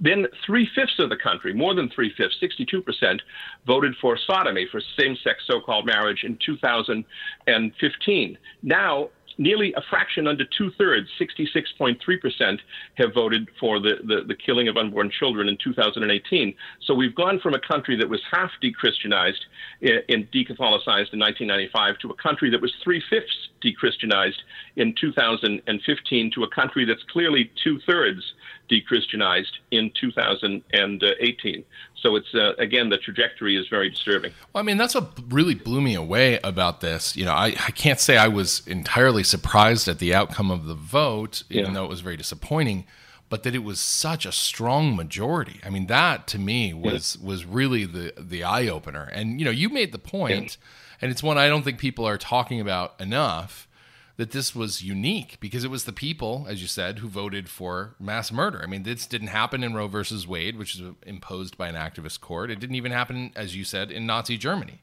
Then 0.00 0.26
three 0.44 0.68
fifths 0.74 0.98
of 0.98 1.10
the 1.10 1.16
country, 1.16 1.52
more 1.52 1.74
than 1.74 1.88
three 1.90 2.12
fifths, 2.16 2.36
62%, 2.42 3.20
voted 3.66 3.94
for 4.00 4.18
sodomy, 4.26 4.66
for 4.70 4.80
same 4.98 5.16
sex 5.22 5.44
so 5.46 5.60
called 5.60 5.86
marriage 5.86 6.24
in 6.24 6.38
2015. 6.44 8.38
Now, 8.62 9.10
nearly 9.38 9.72
a 9.76 9.82
fraction 9.88 10.26
under 10.26 10.44
two 10.44 10.70
thirds, 10.78 11.08
66.3%, 11.20 12.58
have 12.96 13.14
voted 13.14 13.48
for 13.58 13.80
the, 13.80 13.96
the, 14.04 14.22
the, 14.26 14.34
killing 14.34 14.68
of 14.68 14.76
unborn 14.76 15.10
children 15.10 15.48
in 15.48 15.56
2018. 15.62 16.54
So 16.82 16.94
we've 16.94 17.14
gone 17.14 17.40
from 17.40 17.54
a 17.54 17.60
country 17.60 17.96
that 17.96 18.08
was 18.08 18.20
half 18.30 18.50
de-Christianized 18.60 19.44
and 19.82 20.30
de-Catholicized 20.30 21.12
in 21.12 21.20
1995 21.20 21.98
to 21.98 22.10
a 22.10 22.14
country 22.14 22.50
that 22.50 22.60
was 22.60 22.72
three 22.82 23.02
fifths 23.08 23.48
de-Christianized 23.60 24.42
in 24.76 24.94
2015 25.00 26.30
to 26.34 26.44
a 26.44 26.48
country 26.48 26.84
that's 26.84 27.02
clearly 27.10 27.50
two 27.62 27.78
thirds 27.86 28.22
de-Christianized 28.72 29.58
in 29.70 29.92
2018. 30.00 31.62
So 32.00 32.16
it's 32.16 32.34
uh, 32.34 32.54
again 32.58 32.88
the 32.88 32.96
trajectory 32.96 33.54
is 33.54 33.68
very 33.68 33.90
disturbing. 33.90 34.32
Well, 34.52 34.62
I 34.62 34.64
mean 34.64 34.78
that's 34.78 34.94
what 34.94 35.12
really 35.28 35.54
blew 35.54 35.82
me 35.82 35.94
away 35.94 36.40
about 36.42 36.80
this. 36.80 37.14
You 37.14 37.26
know, 37.26 37.32
I, 37.32 37.48
I 37.48 37.70
can't 37.72 38.00
say 38.00 38.16
I 38.16 38.28
was 38.28 38.66
entirely 38.66 39.24
surprised 39.24 39.88
at 39.88 39.98
the 39.98 40.14
outcome 40.14 40.50
of 40.50 40.64
the 40.64 40.74
vote, 40.74 41.42
even 41.50 41.66
yeah. 41.66 41.72
though 41.74 41.84
it 41.84 41.90
was 41.90 42.00
very 42.00 42.16
disappointing. 42.16 42.86
But 43.28 43.44
that 43.44 43.54
it 43.54 43.64
was 43.64 43.80
such 43.80 44.26
a 44.26 44.32
strong 44.32 44.94
majority. 44.94 45.60
I 45.64 45.70
mean, 45.70 45.86
that 45.86 46.26
to 46.28 46.38
me 46.38 46.74
was 46.74 47.16
yeah. 47.20 47.28
was 47.28 47.44
really 47.44 47.84
the 47.84 48.14
the 48.18 48.42
eye 48.42 48.68
opener. 48.68 49.04
And 49.04 49.38
you 49.38 49.44
know, 49.44 49.50
you 49.50 49.68
made 49.68 49.92
the 49.92 49.98
point, 49.98 50.58
yeah. 50.58 50.98
and 51.02 51.10
it's 51.10 51.22
one 51.22 51.36
I 51.36 51.48
don't 51.48 51.62
think 51.62 51.78
people 51.78 52.06
are 52.06 52.18
talking 52.18 52.60
about 52.60 52.98
enough 53.00 53.68
that 54.16 54.32
this 54.32 54.54
was 54.54 54.82
unique 54.82 55.38
because 55.40 55.64
it 55.64 55.70
was 55.70 55.84
the 55.84 55.92
people, 55.92 56.46
as 56.48 56.60
you 56.60 56.68
said, 56.68 56.98
who 56.98 57.08
voted 57.08 57.48
for 57.48 57.94
mass 57.98 58.30
murder. 58.30 58.60
I 58.62 58.66
mean, 58.66 58.82
this 58.82 59.06
didn't 59.06 59.28
happen 59.28 59.64
in 59.64 59.74
Roe 59.74 59.88
versus 59.88 60.26
Wade, 60.26 60.58
which 60.58 60.74
is 60.74 60.82
imposed 61.06 61.56
by 61.56 61.68
an 61.68 61.74
activist 61.74 62.20
court. 62.20 62.50
It 62.50 62.60
didn't 62.60 62.76
even 62.76 62.92
happen, 62.92 63.32
as 63.34 63.56
you 63.56 63.64
said, 63.64 63.90
in 63.90 64.06
Nazi 64.06 64.36
Germany. 64.36 64.82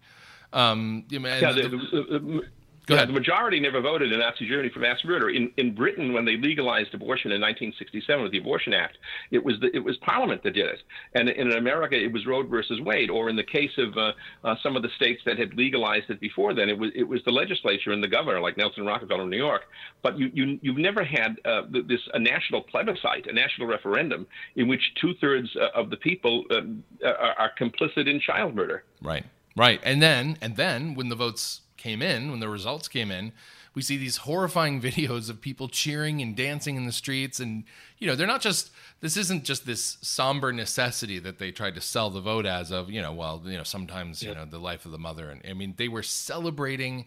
Um, 0.52 1.06
yeah, 1.10 1.20
the, 1.20 1.70
the, 1.70 2.42
Go 2.89 2.95
ahead. 2.95 3.10
The 3.10 3.13
majority 3.13 3.60
never 3.60 3.82
voted 3.82 4.12
in 4.12 4.19
Nazi 4.19 4.47
Germany 4.47 4.69
for 4.69 4.80
mass 4.80 4.97
murder. 5.06 5.30
In 5.30 5.52
in 5.58 5.75
Britain, 5.75 6.12
when 6.12 6.25
they 6.25 6.38
legalized 6.38 6.91
abortion 6.93 7.32
in 7.32 7.39
1967 7.39 8.23
with 8.23 8.32
the 8.32 8.39
Abortion 8.39 8.73
Act, 8.73 8.97
it 9.30 9.43
was 9.43 9.60
the, 9.62 9.69
it 9.75 9.80
was 9.80 9.95
Parliament 9.97 10.41
that 10.43 10.56
did 10.56 10.65
it, 10.65 10.80
and 11.13 11.30
in 11.30 11.52
America 11.52 11.95
it 11.95 12.12
was 12.12 12.25
Roe 12.25 12.41
versus 12.41 12.82
Wade. 12.82 13.12
Or 13.12 13.30
in 13.30 13.36
the 13.36 13.43
case 13.43 13.78
of 13.78 13.95
uh, 13.95 14.12
uh, 14.43 14.56
some 14.63 14.75
of 14.75 14.82
the 14.82 14.89
states 14.95 15.21
that 15.28 15.38
had 15.38 15.54
legalized 15.54 16.10
it 16.10 16.19
before 16.19 16.56
then, 16.56 16.67
it 16.67 16.78
was 16.78 16.89
it 16.95 17.04
was 17.04 17.21
the 17.25 17.32
legislature 17.32 17.91
and 17.91 18.04
the 18.04 18.08
governor, 18.08 18.41
like 18.41 18.58
Nelson 18.58 18.86
Rockefeller 18.86 19.23
in 19.23 19.30
New 19.30 19.38
York. 19.38 19.62
But 20.02 20.17
you 20.17 20.32
you 20.34 20.60
you've 20.63 20.78
never 20.78 21.04
had 21.04 21.38
uh, 21.45 21.62
this 21.69 22.02
a 22.15 22.19
national 22.19 22.63
plebiscite, 22.63 23.28
a 23.28 23.34
national 23.34 23.67
referendum 23.67 24.25
in 24.56 24.67
which 24.67 24.82
two 24.99 25.13
thirds 25.21 25.49
uh, 25.56 25.80
of 25.80 25.91
the 25.91 25.97
people 25.97 26.43
uh, 26.49 27.08
are, 27.08 27.36
are 27.38 27.52
complicit 27.60 28.10
in 28.10 28.19
child 28.19 28.56
murder. 28.56 28.84
Right. 28.99 29.25
Right. 29.56 29.80
And 29.84 30.02
then 30.02 30.38
and 30.41 30.56
then 30.56 30.95
when 30.95 31.10
the 31.10 31.15
votes 31.15 31.62
came 31.80 32.04
in, 32.04 32.30
when 32.30 32.39
the 32.39 32.48
results 32.48 32.88
came 32.88 33.10
in, 33.10 33.32
we 33.74 33.82
see 33.82 33.98
these 33.98 34.18
horrifying 34.18 34.82
videos 34.88 35.30
of 35.30 35.42
people 35.42 35.68
cheering 35.68 36.22
and 36.22 36.36
dancing 36.36 36.76
in 36.76 36.86
the 36.86 36.92
streets. 36.92 37.39
And, 37.39 37.63
you 37.98 38.06
know, 38.06 38.15
they're 38.15 38.28
not 38.28 38.42
just, 38.42 38.72
this 39.02 39.18
isn't 39.18 39.46
just 39.46 39.65
this 39.65 39.98
somber 40.02 40.54
necessity 40.54 41.18
that 41.20 41.39
they 41.39 41.52
tried 41.52 41.76
to 41.76 41.82
sell 41.82 42.10
the 42.10 42.22
vote 42.22 42.46
as 42.46 42.72
of, 42.72 42.92
you 42.92 43.02
know, 43.02 43.13
well, 43.13 43.42
you 43.46 43.58
know, 43.58 43.63
sometimes, 43.63 44.22
yeah. 44.22 44.30
you 44.30 44.36
know, 44.36 44.46
the 44.46 44.60
life 44.60 44.86
of 44.86 44.92
the 44.92 45.00
mother. 45.00 45.30
And 45.30 45.42
I 45.50 45.54
mean, 45.54 45.74
they 45.78 45.88
were 45.88 46.04
celebrating 46.04 47.06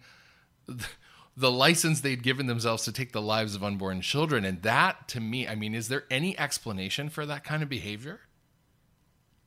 the 1.37 1.51
license 1.51 2.01
they'd 2.01 2.23
given 2.23 2.47
themselves 2.47 2.85
to 2.85 2.93
take 2.93 3.13
the 3.13 3.23
lives 3.23 3.55
of 3.55 3.65
unborn 3.65 4.01
children. 4.01 4.45
And 4.45 4.63
that 4.63 5.09
to 5.09 5.21
me, 5.21 5.47
I 5.49 5.55
mean, 5.55 5.75
is 5.75 5.89
there 5.89 6.05
any 6.11 6.39
explanation 6.39 7.09
for 7.09 7.27
that 7.27 7.45
kind 7.45 7.63
of 7.63 7.69
behavior? 7.69 8.21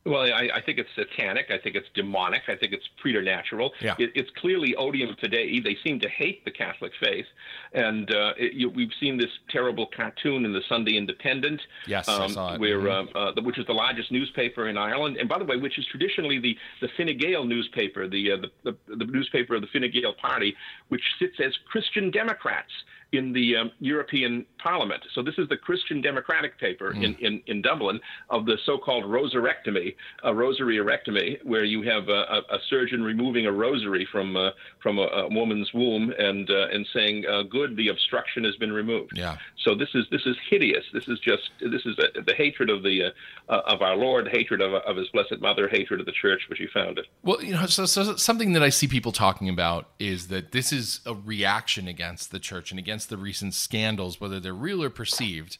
Well, 0.05 0.21
I, 0.21 0.49
I, 0.53 0.61
think 0.61 0.77
it's 0.77 0.89
satanic. 0.95 1.47
I 1.49 1.57
think 1.57 1.75
it's 1.75 1.87
demonic. 1.95 2.43
I 2.47 2.55
think 2.55 2.73
it's 2.73 2.87
preternatural. 3.01 3.71
Yeah. 3.81 3.95
It, 3.97 4.11
it's 4.13 4.29
clearly 4.37 4.75
odium 4.75 5.15
fidei. 5.15 5.63
They 5.63 5.75
seem 5.83 5.99
to 6.01 6.09
hate 6.09 6.45
the 6.45 6.51
Catholic 6.51 6.91
faith, 7.03 7.25
and 7.73 8.11
uh, 8.11 8.33
it, 8.37 8.53
you, 8.53 8.69
we've 8.69 8.91
seen 8.99 9.17
this 9.17 9.31
terrible 9.49 9.87
cartoon 9.95 10.45
in 10.45 10.53
the 10.53 10.61
Sunday 10.69 10.95
Independent. 10.95 11.59
Yes, 11.87 12.07
um, 12.07 12.21
I 12.21 12.27
saw 12.27 12.53
it. 12.53 12.59
Where, 12.59 12.79
mm-hmm. 12.79 13.17
uh, 13.17 13.31
uh, 13.31 13.41
which 13.41 13.57
is 13.57 13.65
the 13.65 13.73
largest 13.73 14.11
newspaper 14.11 14.69
in 14.69 14.77
Ireland, 14.77 15.17
and 15.17 15.27
by 15.27 15.39
the 15.39 15.45
way, 15.45 15.57
which 15.57 15.79
is 15.79 15.85
traditionally 15.87 16.39
the 16.39 16.55
the 16.81 16.89
Fine 16.95 17.17
Gael 17.17 17.43
newspaper, 17.43 18.07
the, 18.07 18.33
uh, 18.33 18.37
the, 18.63 18.75
the 18.87 18.95
the 18.97 19.05
newspaper 19.05 19.55
of 19.55 19.61
the 19.61 19.67
Fine 19.73 19.89
Gael 19.91 20.13
party, 20.13 20.55
which 20.89 21.03
sits 21.17 21.35
as 21.43 21.51
Christian 21.71 22.11
Democrats. 22.11 22.71
In 23.11 23.33
the 23.33 23.55
um, 23.55 23.71
European 23.79 24.45
Parliament. 24.61 25.03
So 25.13 25.21
this 25.21 25.35
is 25.37 25.47
the 25.47 25.57
Christian 25.57 26.01
Democratic 26.01 26.59
paper 26.59 26.93
mm. 26.93 27.03
in, 27.03 27.15
in, 27.15 27.41
in 27.47 27.61
Dublin 27.61 27.99
of 28.29 28.45
the 28.45 28.57
so-called 28.65 29.05
rosarectomy, 29.05 29.95
a 30.23 30.31
rosaryrectomy, 30.31 31.45
where 31.45 31.63
you 31.63 31.81
have 31.83 32.09
a, 32.09 32.41
a, 32.49 32.59
surgeon 32.69 33.03
removing 33.03 33.45
a 33.45 33.51
rosary 33.51 34.07
from 34.11 34.35
uh, 34.35 34.49
from 34.81 34.97
a, 34.97 35.03
a, 35.03 35.29
woman's 35.29 35.71
womb 35.73 36.11
and 36.17 36.49
uh, 36.49 36.67
and 36.71 36.87
saying, 36.93 37.25
uh, 37.27 37.43
"Good, 37.43 37.77
the 37.77 37.89
obstruction 37.89 38.43
has 38.43 38.55
been 38.55 38.73
removed." 38.73 39.11
Yeah. 39.15 39.37
So 39.63 39.75
this 39.75 39.89
is 39.93 40.05
this 40.11 40.25
is 40.25 40.35
hideous. 40.49 40.83
This 40.93 41.07
is 41.07 41.19
just 41.19 41.49
this 41.59 41.85
is 41.85 41.95
the 41.97 42.33
hatred 42.35 42.69
of 42.69 42.83
the 42.83 43.13
uh, 43.49 43.61
of 43.65 43.81
our 43.81 43.95
Lord, 43.95 44.27
hatred 44.27 44.61
of, 44.61 44.73
of 44.73 44.97
His 44.97 45.07
Blessed 45.09 45.39
Mother, 45.41 45.67
hatred 45.67 45.99
of 45.99 46.05
the 46.05 46.11
Church 46.11 46.41
which 46.49 46.59
He 46.59 46.67
founded. 46.67 47.05
Well, 47.23 47.43
you 47.43 47.53
know, 47.53 47.65
so, 47.67 47.85
so 47.85 48.15
something 48.15 48.53
that 48.53 48.63
I 48.63 48.69
see 48.69 48.87
people 48.87 49.11
talking 49.11 49.49
about 49.49 49.89
is 49.99 50.27
that 50.29 50.51
this 50.51 50.73
is 50.73 51.01
a 51.05 51.13
reaction 51.13 51.87
against 51.87 52.31
the 52.31 52.39
Church 52.39 52.71
and 52.71 52.79
against 52.79 52.94
the 53.03 53.17
recent 53.17 53.53
scandals, 53.53 54.21
whether 54.21 54.39
they're 54.39 54.53
real 54.53 54.81
or 54.83 54.89
perceived. 54.89 55.57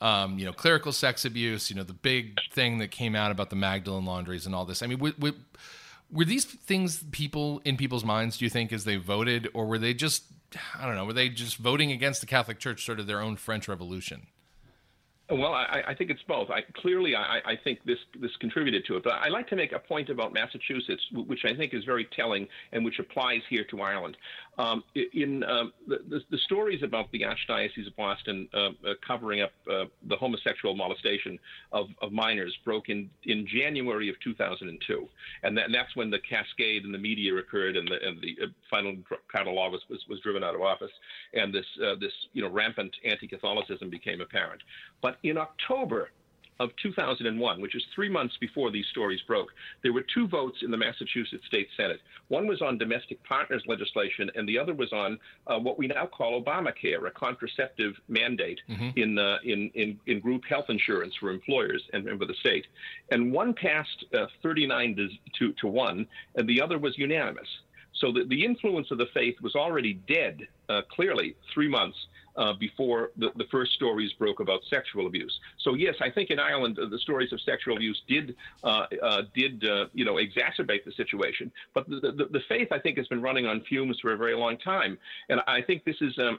Um, 0.00 0.38
you 0.38 0.44
know, 0.44 0.52
clerical 0.52 0.92
sex 0.92 1.24
abuse. 1.24 1.70
You 1.70 1.76
know, 1.76 1.82
the 1.82 1.92
big 1.92 2.38
thing 2.52 2.78
that 2.78 2.92
came 2.92 3.16
out 3.16 3.32
about 3.32 3.50
the 3.50 3.56
Magdalene 3.56 4.04
laundries 4.04 4.46
and 4.46 4.54
all 4.54 4.64
this. 4.64 4.80
I 4.82 4.86
mean, 4.86 5.00
we, 5.00 5.12
we, 5.18 5.32
were 6.10 6.24
these 6.24 6.44
things 6.44 7.02
people 7.10 7.60
in 7.64 7.76
people's 7.76 8.04
minds? 8.04 8.38
Do 8.38 8.44
you 8.44 8.50
think 8.50 8.72
as 8.72 8.84
they 8.84 8.96
voted, 8.96 9.48
or 9.54 9.66
were 9.66 9.78
they 9.78 9.94
just 9.94 10.22
I 10.78 10.86
don't 10.86 10.94
know, 10.94 11.04
were 11.04 11.12
they 11.12 11.28
just 11.28 11.56
voting 11.56 11.92
against 11.92 12.20
the 12.20 12.26
Catholic 12.26 12.58
Church, 12.58 12.84
sort 12.84 13.00
of 13.00 13.06
their 13.06 13.20
own 13.20 13.36
French 13.36 13.68
Revolution? 13.68 14.26
Well, 15.30 15.52
I, 15.52 15.82
I, 15.88 15.94
think 15.94 16.10
it's 16.10 16.22
both. 16.22 16.48
I, 16.48 16.62
clearly, 16.80 17.14
I, 17.14 17.40
I, 17.44 17.56
think 17.62 17.80
this 17.84 17.98
this 18.18 18.34
contributed 18.40 18.86
to 18.86 18.96
it. 18.96 19.04
But 19.04 19.12
I 19.12 19.28
like 19.28 19.46
to 19.48 19.56
make 19.56 19.72
a 19.72 19.78
point 19.78 20.08
about 20.08 20.32
Massachusetts, 20.32 21.02
which 21.12 21.44
I 21.44 21.54
think 21.54 21.74
is 21.74 21.84
very 21.84 22.08
telling 22.16 22.48
and 22.72 22.82
which 22.82 22.98
applies 22.98 23.42
here 23.50 23.62
to 23.64 23.82
Ireland. 23.82 24.16
Um, 24.58 24.82
in 25.12 25.44
um, 25.44 25.72
the, 25.86 25.98
the, 26.08 26.20
the, 26.32 26.38
stories 26.38 26.82
about 26.82 27.12
the 27.12 27.20
Archdiocese 27.20 27.86
of 27.86 27.94
Boston 27.94 28.48
uh, 28.52 28.58
uh, 28.58 28.94
covering 29.06 29.40
up 29.40 29.52
uh, 29.70 29.84
the 30.08 30.16
homosexual 30.16 30.74
molestation 30.74 31.38
of, 31.70 31.86
of, 32.02 32.10
minors 32.10 32.52
broke 32.64 32.88
in, 32.88 33.08
in 33.22 33.46
January 33.46 34.08
of 34.08 34.16
2002, 34.24 35.08
and, 35.44 35.56
that, 35.56 35.66
and, 35.66 35.74
that's 35.74 35.94
when 35.94 36.10
the 36.10 36.18
cascade 36.28 36.84
in 36.84 36.90
the 36.90 36.98
media 36.98 37.36
occurred, 37.36 37.76
and 37.76 37.86
the, 37.86 38.04
and 38.04 38.20
the 38.20 38.36
uh, 38.42 39.06
Cardinal 39.30 39.54
Law 39.54 39.70
was, 39.70 39.80
was, 39.88 40.00
was, 40.08 40.18
driven 40.24 40.42
out 40.42 40.56
of 40.56 40.60
office, 40.60 40.90
and 41.34 41.54
this 41.54 41.66
uh, 41.86 41.94
this 42.00 42.12
you 42.32 42.42
know 42.42 42.50
rampant 42.50 42.94
anti-Catholicism 43.04 43.88
became 43.88 44.20
apparent. 44.20 44.60
But 45.00 45.18
in 45.22 45.38
October 45.38 46.10
of 46.60 46.70
2001, 46.82 47.60
which 47.60 47.74
is 47.74 47.84
three 47.94 48.08
months 48.08 48.36
before 48.40 48.70
these 48.70 48.86
stories 48.90 49.20
broke, 49.26 49.48
there 49.82 49.92
were 49.92 50.04
two 50.14 50.26
votes 50.26 50.58
in 50.62 50.70
the 50.70 50.76
Massachusetts 50.76 51.44
State 51.46 51.68
Senate. 51.76 52.00
One 52.28 52.46
was 52.46 52.60
on 52.62 52.78
domestic 52.78 53.22
partners 53.24 53.62
legislation, 53.66 54.30
and 54.34 54.48
the 54.48 54.58
other 54.58 54.74
was 54.74 54.92
on 54.92 55.18
uh, 55.46 55.58
what 55.58 55.78
we 55.78 55.86
now 55.86 56.06
call 56.06 56.42
Obamacare, 56.42 57.06
a 57.06 57.10
contraceptive 57.10 57.94
mandate 58.08 58.60
mm-hmm. 58.68 58.90
in, 58.96 59.18
uh, 59.18 59.36
in, 59.44 59.70
in, 59.74 59.98
in, 60.06 60.20
group 60.20 60.42
health 60.48 60.66
insurance 60.68 61.14
for 61.18 61.30
employers 61.30 61.82
and, 61.92 62.06
and 62.08 62.18
for 62.18 62.26
the 62.26 62.34
state. 62.34 62.66
And 63.10 63.32
one 63.32 63.54
passed 63.54 64.04
uh, 64.14 64.26
39 64.42 64.96
to, 64.96 65.08
to, 65.38 65.52
to 65.60 65.68
1, 65.68 66.06
and 66.36 66.48
the 66.48 66.60
other 66.60 66.78
was 66.78 66.98
unanimous. 66.98 67.48
So 68.00 68.12
the, 68.12 68.24
the 68.28 68.44
influence 68.44 68.90
of 68.90 68.98
the 68.98 69.06
faith 69.14 69.36
was 69.42 69.54
already 69.54 69.94
dead, 70.08 70.46
uh, 70.68 70.82
clearly, 70.90 71.36
three 71.52 71.68
months 71.68 71.96
uh, 72.38 72.52
before 72.54 73.10
the, 73.16 73.30
the, 73.36 73.44
first 73.50 73.72
stories 73.72 74.12
broke 74.12 74.40
about 74.40 74.60
sexual 74.70 75.06
abuse. 75.06 75.38
So 75.58 75.74
yes, 75.74 75.96
I 76.00 76.10
think 76.10 76.30
in 76.30 76.38
Ireland 76.38 76.78
the 76.78 76.98
stories 77.00 77.32
of 77.32 77.40
sexual 77.40 77.76
abuse 77.76 78.00
did 78.08 78.36
uh, 78.62 78.86
uh 79.02 79.22
did 79.34 79.68
uh, 79.68 79.86
you 79.92 80.04
know 80.04 80.14
exacerbate 80.14 80.84
the 80.84 80.92
situation. 80.92 81.50
But 81.74 81.88
the, 81.88 82.00
the, 82.00 82.28
the, 82.30 82.40
faith 82.48 82.68
I 82.70 82.78
think 82.78 82.96
has 82.96 83.08
been 83.08 83.20
running 83.20 83.46
on 83.46 83.62
fumes 83.68 83.98
for 84.00 84.12
a 84.12 84.16
very 84.16 84.34
long 84.34 84.56
time, 84.58 84.96
and 85.28 85.40
I 85.46 85.60
think 85.62 85.84
this 85.84 85.96
is. 86.00 86.16
Um, 86.18 86.38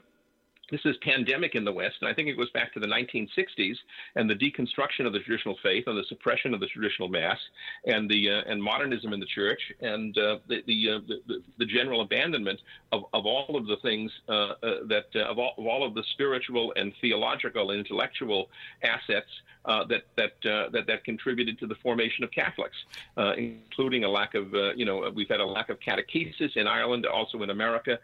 this 0.70 0.80
is 0.84 0.96
pandemic 1.02 1.54
in 1.54 1.64
the 1.64 1.72
West, 1.72 1.96
and 2.00 2.08
I 2.08 2.14
think 2.14 2.28
it 2.28 2.36
goes 2.36 2.50
back 2.50 2.72
to 2.74 2.80
the 2.80 2.86
1960s 2.86 3.76
and 4.16 4.28
the 4.28 4.34
deconstruction 4.34 5.06
of 5.06 5.12
the 5.12 5.18
traditional 5.20 5.56
faith 5.62 5.84
and 5.86 5.96
the 5.96 6.04
suppression 6.08 6.54
of 6.54 6.60
the 6.60 6.66
traditional 6.66 7.08
mass 7.08 7.38
and 7.86 8.08
the 8.08 8.30
uh, 8.30 8.42
and 8.46 8.62
modernism 8.62 9.12
in 9.12 9.20
the 9.20 9.26
church 9.26 9.60
and 9.80 10.16
uh, 10.18 10.38
the 10.48 10.62
the, 10.66 10.90
uh, 10.90 10.98
the, 11.26 11.42
the 11.58 11.66
general 11.66 12.00
abandonment 12.02 12.60
of, 12.92 13.04
of 13.12 13.26
all 13.26 13.56
of 13.56 13.66
the 13.66 13.76
things 13.82 14.10
uh, 14.28 14.32
uh, 14.32 14.54
that 14.88 15.06
uh, 15.14 15.20
of 15.20 15.38
all, 15.38 15.54
of 15.58 15.66
all 15.66 15.84
of 15.84 15.94
the 15.94 16.04
spiritual 16.12 16.72
and 16.76 16.92
theological 17.00 17.70
and 17.70 17.80
intellectual 17.80 18.48
assets 18.82 19.30
that 19.88 20.02
that, 20.16 20.32
that 20.42 20.86
that 20.86 21.04
contributed 21.04 21.58
to 21.58 21.66
the 21.66 21.74
formation 21.76 22.24
of 22.24 22.30
Catholics, 22.30 22.76
including 23.36 24.04
a 24.04 24.08
lack 24.08 24.34
of 24.34 24.52
you 24.74 24.84
know 24.84 25.10
we've 25.14 25.28
had 25.28 25.40
a 25.40 25.46
lack 25.46 25.68
of 25.68 25.78
catechesis 25.80 26.56
in 26.56 26.66
Ireland, 26.66 27.06
also 27.06 27.42
in 27.42 27.50
America. 27.50 27.98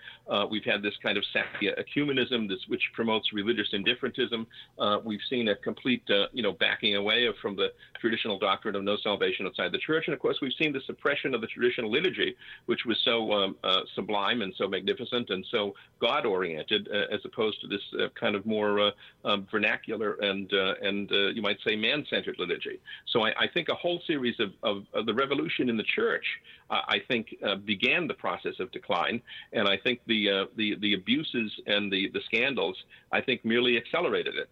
we've 0.50 0.64
had 0.64 0.82
this 0.82 0.94
kind 1.02 1.16
of 1.16 1.24
ecumenism, 1.62 2.48
which 2.68 2.82
promotes 2.94 3.32
religious 3.32 3.68
indifferentism. 3.72 4.46
Uh, 4.78 4.98
we've 5.04 5.20
seen 5.28 5.48
a 5.48 5.56
complete 5.56 6.02
uh, 6.10 6.26
you 6.32 6.42
know 6.42 6.52
backing 6.52 6.96
away 6.96 7.28
from 7.40 7.56
the 7.56 7.72
traditional 8.00 8.38
doctrine 8.38 8.74
of 8.74 8.82
no 8.82 8.96
salvation 8.96 9.46
outside 9.46 9.72
the 9.72 9.78
church, 9.78 10.04
and 10.06 10.14
of 10.14 10.20
course 10.20 10.38
we've 10.40 10.52
seen 10.58 10.72
the 10.72 10.80
suppression 10.86 11.34
of 11.34 11.40
the 11.40 11.46
traditional 11.46 11.90
liturgy, 11.90 12.36
which 12.66 12.84
was 12.84 12.98
so 13.04 13.32
um, 13.32 13.56
uh, 13.64 13.80
sublime 13.94 14.42
and 14.42 14.54
so 14.56 14.68
magnificent 14.68 15.30
and 15.30 15.44
so 15.50 15.74
God-oriented, 16.00 16.88
as 16.88 17.20
opposed 17.24 17.60
to 17.60 17.66
this 17.66 17.82
kind 18.18 18.36
of 18.36 18.44
more 18.46 18.92
um, 19.24 19.46
vernacular 19.50 20.14
and 20.14 20.52
and 20.52 21.10
you 21.34 21.42
might 21.42 21.58
say, 21.66 21.76
man 21.76 22.04
centered 22.08 22.36
liturgy. 22.38 22.80
So 23.06 23.24
I, 23.24 23.32
I, 23.38 23.48
think 23.48 23.68
a 23.68 23.74
whole 23.74 24.00
series 24.06 24.38
of, 24.40 24.52
of, 24.62 24.84
of 24.94 25.06
the 25.06 25.14
revolution 25.14 25.68
in 25.68 25.76
the 25.76 25.84
church, 25.84 26.24
uh, 26.24 26.55
I 26.70 27.02
think, 27.06 27.34
uh, 27.46 27.56
began 27.56 28.06
the 28.06 28.14
process 28.14 28.54
of 28.60 28.70
decline. 28.72 29.22
And 29.52 29.68
I 29.68 29.76
think 29.76 30.00
the, 30.06 30.30
uh, 30.30 30.44
the, 30.56 30.76
the 30.76 30.94
abuses 30.94 31.52
and 31.66 31.92
the, 31.92 32.10
the 32.12 32.20
scandals, 32.26 32.76
I 33.12 33.20
think, 33.20 33.44
merely 33.44 33.76
accelerated 33.76 34.34
it. 34.34 34.48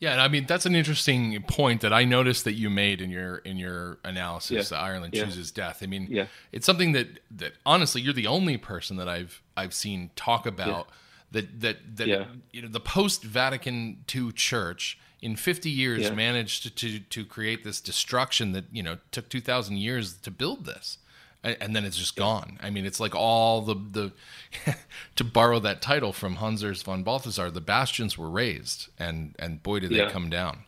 Yeah, 0.00 0.12
and 0.12 0.20
I 0.20 0.28
mean 0.28 0.46
that's 0.46 0.64
an 0.64 0.76
interesting 0.76 1.42
point 1.42 1.80
that 1.80 1.92
I 1.92 2.04
noticed 2.04 2.44
that 2.44 2.52
you 2.52 2.70
made 2.70 3.00
in 3.00 3.10
your 3.10 3.38
in 3.38 3.56
your 3.56 3.98
analysis. 4.04 4.70
Yeah. 4.70 4.80
Ireland 4.80 5.14
yeah. 5.14 5.24
chooses 5.24 5.50
death. 5.50 5.82
I 5.82 5.86
mean, 5.86 6.06
yeah. 6.08 6.26
it's 6.52 6.66
something 6.66 6.92
that 6.92 7.18
that 7.32 7.54
honestly 7.66 8.00
you're 8.00 8.12
the 8.12 8.28
only 8.28 8.56
person 8.58 8.96
that 8.98 9.08
I've 9.08 9.42
I've 9.56 9.74
seen 9.74 10.10
talk 10.14 10.46
about 10.46 10.86
yeah. 10.86 11.42
that 11.42 11.60
that 11.60 11.96
that 11.96 12.26
you 12.52 12.62
know 12.62 12.68
the 12.68 12.80
post 12.80 13.24
Vatican 13.24 14.04
II 14.14 14.30
Church 14.32 15.00
in 15.20 15.34
50 15.34 15.68
years 15.68 16.12
managed 16.12 16.62
to, 16.62 16.70
to, 16.70 17.00
to 17.00 17.24
create 17.24 17.64
this 17.64 17.80
destruction 17.80 18.52
that 18.52 18.66
you 18.70 18.84
know 18.84 18.98
took 19.10 19.28
2000 19.28 19.78
years 19.78 20.14
to 20.18 20.30
build 20.30 20.64
this 20.64 20.98
and 21.44 21.74
then 21.74 21.84
it's 21.84 21.96
just 21.96 22.16
gone 22.16 22.58
i 22.60 22.70
mean 22.70 22.84
it's 22.84 23.00
like 23.00 23.14
all 23.14 23.60
the 23.62 23.74
the 23.74 24.12
to 25.16 25.24
borrow 25.24 25.58
that 25.58 25.80
title 25.80 26.12
from 26.12 26.36
Hans 26.36 26.62
Urs 26.62 26.82
von 26.82 27.02
balthasar 27.02 27.50
the 27.50 27.60
bastions 27.60 28.18
were 28.18 28.28
razed 28.28 28.88
and 28.98 29.34
and 29.38 29.62
boy 29.62 29.80
did 29.80 29.90
they 29.90 29.96
yeah. 29.96 30.10
come 30.10 30.30
down 30.30 30.64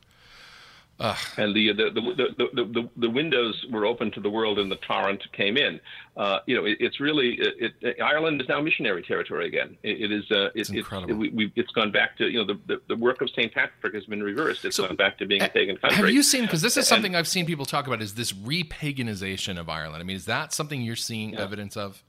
Ugh. 1.01 1.17
And 1.39 1.57
the 1.57 1.73
the, 1.73 1.91
the 1.95 2.29
the, 2.37 2.65
the, 2.65 2.89
the, 2.99 3.09
windows 3.09 3.65
were 3.71 3.87
open 3.87 4.11
to 4.11 4.21
the 4.21 4.29
world, 4.29 4.59
and 4.59 4.71
the 4.71 4.77
torrent 4.77 5.23
came 5.33 5.57
in. 5.57 5.81
Uh, 6.15 6.41
you 6.47 6.55
know, 6.55 6.67
it, 6.67 6.77
it's 6.79 7.01
really 7.01 7.39
it, 7.41 7.73
it, 7.81 8.03
Ireland 8.03 8.39
is 8.43 8.49
now 8.51 8.61
missionary 8.61 9.03
territory 9.03 9.47
again. 9.47 9.79
it 9.83 10.13
is. 10.13 10.31
Uh, 10.31 10.51
it's 10.55 10.69
incredible. 10.69 11.17
we, 11.17 11.51
it's 11.57 11.73
gone 11.73 11.91
back 11.91 12.19
to 12.19 12.29
you 12.29 12.45
know 12.45 12.55
the, 12.67 12.83
the, 12.87 12.97
work 12.97 13.23
of 13.23 13.31
Saint 13.31 13.55
Patrick 13.55 13.95
has 13.95 14.05
been 14.05 14.23
reversed. 14.23 14.63
It's 14.67 14.77
so, 14.77 14.87
gone 14.87 14.97
back 14.97 15.17
to 15.19 15.27
being 15.27 15.41
a 15.41 15.49
pagan 15.49 15.79
country. 15.79 15.97
Have 15.97 16.11
you 16.11 16.23
seen? 16.23 16.43
Because 16.43 16.61
this 16.61 16.77
is 16.77 16.87
something 16.87 17.13
and, 17.13 17.17
I've 17.17 17.29
seen 17.29 17.47
people 17.47 17.65
talk 17.65 17.87
about. 17.87 18.03
Is 18.03 18.15
this 18.15 18.33
repaganization 18.35 19.59
of 19.59 19.71
Ireland? 19.71 20.03
I 20.03 20.05
mean, 20.05 20.17
is 20.17 20.27
that 20.27 20.53
something 20.53 20.83
you're 20.83 20.97
seeing 20.97 21.31
yeah. 21.31 21.41
evidence 21.41 21.79
of? 21.79 22.05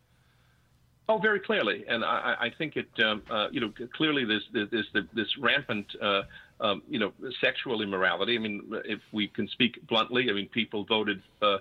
Oh, 1.08 1.18
very 1.18 1.40
clearly, 1.40 1.86
and 1.88 2.04
I, 2.04 2.36
I 2.40 2.52
think 2.58 2.76
it. 2.76 2.88
Um, 3.04 3.24
uh, 3.30 3.48
you 3.52 3.62
know, 3.62 3.74
clearly, 3.94 4.26
there's, 4.26 4.48
there's, 4.54 4.70
there's 4.94 5.06
this 5.14 5.38
rampant 5.38 5.88
uh, 6.02 6.24
um, 6.62 6.84
you 6.88 7.00
know, 7.00 7.12
sexual 7.44 7.82
immorality. 7.82 8.36
I 8.36 8.40
mean, 8.40 8.72
if 8.86 9.00
we 9.12 9.28
can 9.28 9.48
speak 9.50 9.86
bluntly, 9.88 10.30
I 10.30 10.34
mean, 10.34 10.48
people 10.50 10.86
voted 10.86 11.22
uh, 11.42 11.58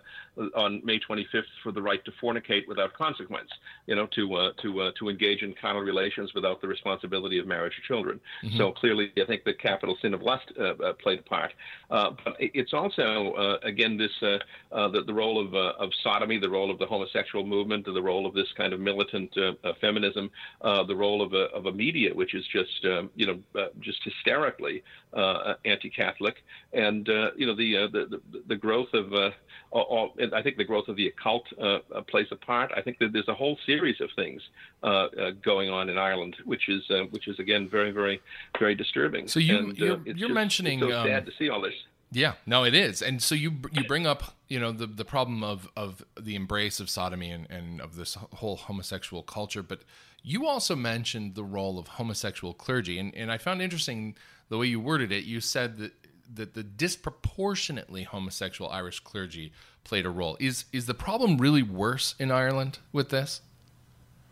on 0.54 0.82
May 0.84 1.00
25th 1.00 1.42
for 1.62 1.72
the 1.72 1.80
right 1.80 2.04
to 2.04 2.12
fornicate 2.22 2.68
without 2.68 2.92
consequence, 2.92 3.48
you 3.86 3.96
know, 3.96 4.06
to 4.14 4.34
uh, 4.34 4.52
to 4.62 4.80
uh, 4.82 4.90
to 4.98 5.08
engage 5.08 5.42
in 5.42 5.54
carnal 5.60 5.82
relations 5.82 6.32
without 6.34 6.60
the 6.60 6.68
responsibility 6.68 7.38
of 7.38 7.46
marriage 7.46 7.72
or 7.78 7.82
children. 7.86 8.20
Mm-hmm. 8.44 8.58
So 8.58 8.72
clearly, 8.72 9.10
I 9.20 9.24
think 9.24 9.44
the 9.44 9.54
capital 9.54 9.96
sin 10.02 10.12
of 10.12 10.22
lust 10.22 10.52
uh, 10.58 10.74
uh, 10.74 10.92
played 10.94 11.20
a 11.20 11.22
part. 11.22 11.52
Uh, 11.90 12.10
but 12.22 12.36
it's 12.38 12.74
also, 12.74 13.58
again, 13.62 13.96
this 13.96 14.12
the, 14.20 15.02
the 15.06 15.14
role 15.14 15.40
of 15.44 15.54
of 15.54 15.90
sodomy, 16.02 16.38
the 16.38 16.50
role 16.50 16.70
of 16.70 16.78
the 16.78 16.86
homosexual 16.86 17.44
movement, 17.46 17.86
the 17.86 18.02
role 18.02 18.26
of 18.26 18.34
this 18.34 18.48
kind 18.56 18.72
of 18.74 18.80
militant 18.80 19.34
feminism, 19.80 20.30
the 20.62 20.94
role 20.94 21.22
of 21.22 21.32
a 21.32 21.44
of 21.54 21.66
a 21.66 21.72
media 21.72 22.14
which 22.14 22.34
is 22.34 22.44
just 22.52 22.84
um, 22.84 23.10
you 23.16 23.26
know 23.26 23.68
just 23.80 23.98
hysterically 24.04 24.82
uh, 25.12 25.54
anti-Catholic, 25.64 26.36
and 26.72 27.08
uh, 27.08 27.30
you 27.36 27.46
know 27.46 27.56
the, 27.56 27.76
uh, 27.76 27.88
the, 27.88 28.06
the 28.06 28.42
the 28.46 28.56
growth 28.56 28.92
of 28.94 29.12
all, 29.72 30.14
I 30.32 30.42
think 30.42 30.56
the 30.56 30.64
growth 30.64 30.88
of 30.88 30.96
the 30.96 31.08
occult 31.08 31.46
plays 32.08 32.28
a 32.30 32.36
part. 32.36 32.70
I 32.76 32.82
think 32.82 32.98
that 32.98 33.12
there's 33.12 33.28
a 33.28 33.34
whole 33.34 33.58
series 33.66 34.00
of 34.00 34.10
things 34.16 34.42
going 35.42 35.70
on 35.70 35.88
in 35.88 35.98
Ireland, 35.98 36.36
which 36.44 36.68
is 36.68 36.82
which 37.10 37.26
is 37.28 37.38
again 37.38 37.68
very 37.68 37.90
very 37.90 38.20
very 38.58 38.74
disturbing. 38.74 39.28
So 39.28 39.40
you 39.40 39.58
and, 39.58 39.78
you're, 39.78 40.00
you're 40.04 40.14
just, 40.14 40.32
mentioning 40.32 40.80
it's 40.80 40.92
so 40.92 40.98
um, 40.98 41.06
sad 41.06 41.26
to 41.26 41.32
see 41.38 41.48
all 41.48 41.60
this. 41.60 41.74
Yeah, 42.12 42.32
no, 42.44 42.64
it 42.64 42.74
is, 42.74 43.02
and 43.02 43.22
so 43.22 43.36
you 43.36 43.52
you 43.72 43.84
bring 43.84 44.06
up 44.06 44.34
you 44.48 44.58
know 44.58 44.72
the 44.72 44.86
the 44.86 45.04
problem 45.04 45.44
of 45.44 45.68
of 45.76 46.04
the 46.20 46.34
embrace 46.34 46.80
of 46.80 46.90
sodomy 46.90 47.30
and, 47.30 47.48
and 47.50 47.80
of 47.80 47.94
this 47.94 48.14
whole 48.14 48.56
homosexual 48.56 49.22
culture, 49.22 49.62
but 49.62 49.82
You 50.22 50.46
also 50.46 50.76
mentioned 50.76 51.34
the 51.34 51.44
role 51.44 51.78
of 51.78 51.88
homosexual 51.88 52.52
clergy, 52.52 52.98
and, 52.98 53.14
and 53.14 53.32
I 53.32 53.38
found 53.38 53.62
interesting 53.62 54.16
the 54.50 54.58
way 54.58 54.66
you 54.66 54.78
worded 54.78 55.10
it. 55.10 55.24
You 55.24 55.40
said 55.40 55.78
that 55.78 55.92
that 56.32 56.54
the 56.54 56.62
disproportionately 56.62 58.04
homosexual 58.04 58.70
Irish 58.70 59.00
clergy 59.00 59.52
played 59.82 60.06
a 60.06 60.10
role. 60.10 60.36
Is 60.38 60.66
is 60.72 60.86
the 60.86 60.94
problem 60.94 61.38
really 61.38 61.62
worse 61.62 62.14
in 62.18 62.30
Ireland 62.30 62.78
with 62.92 63.08
this? 63.08 63.40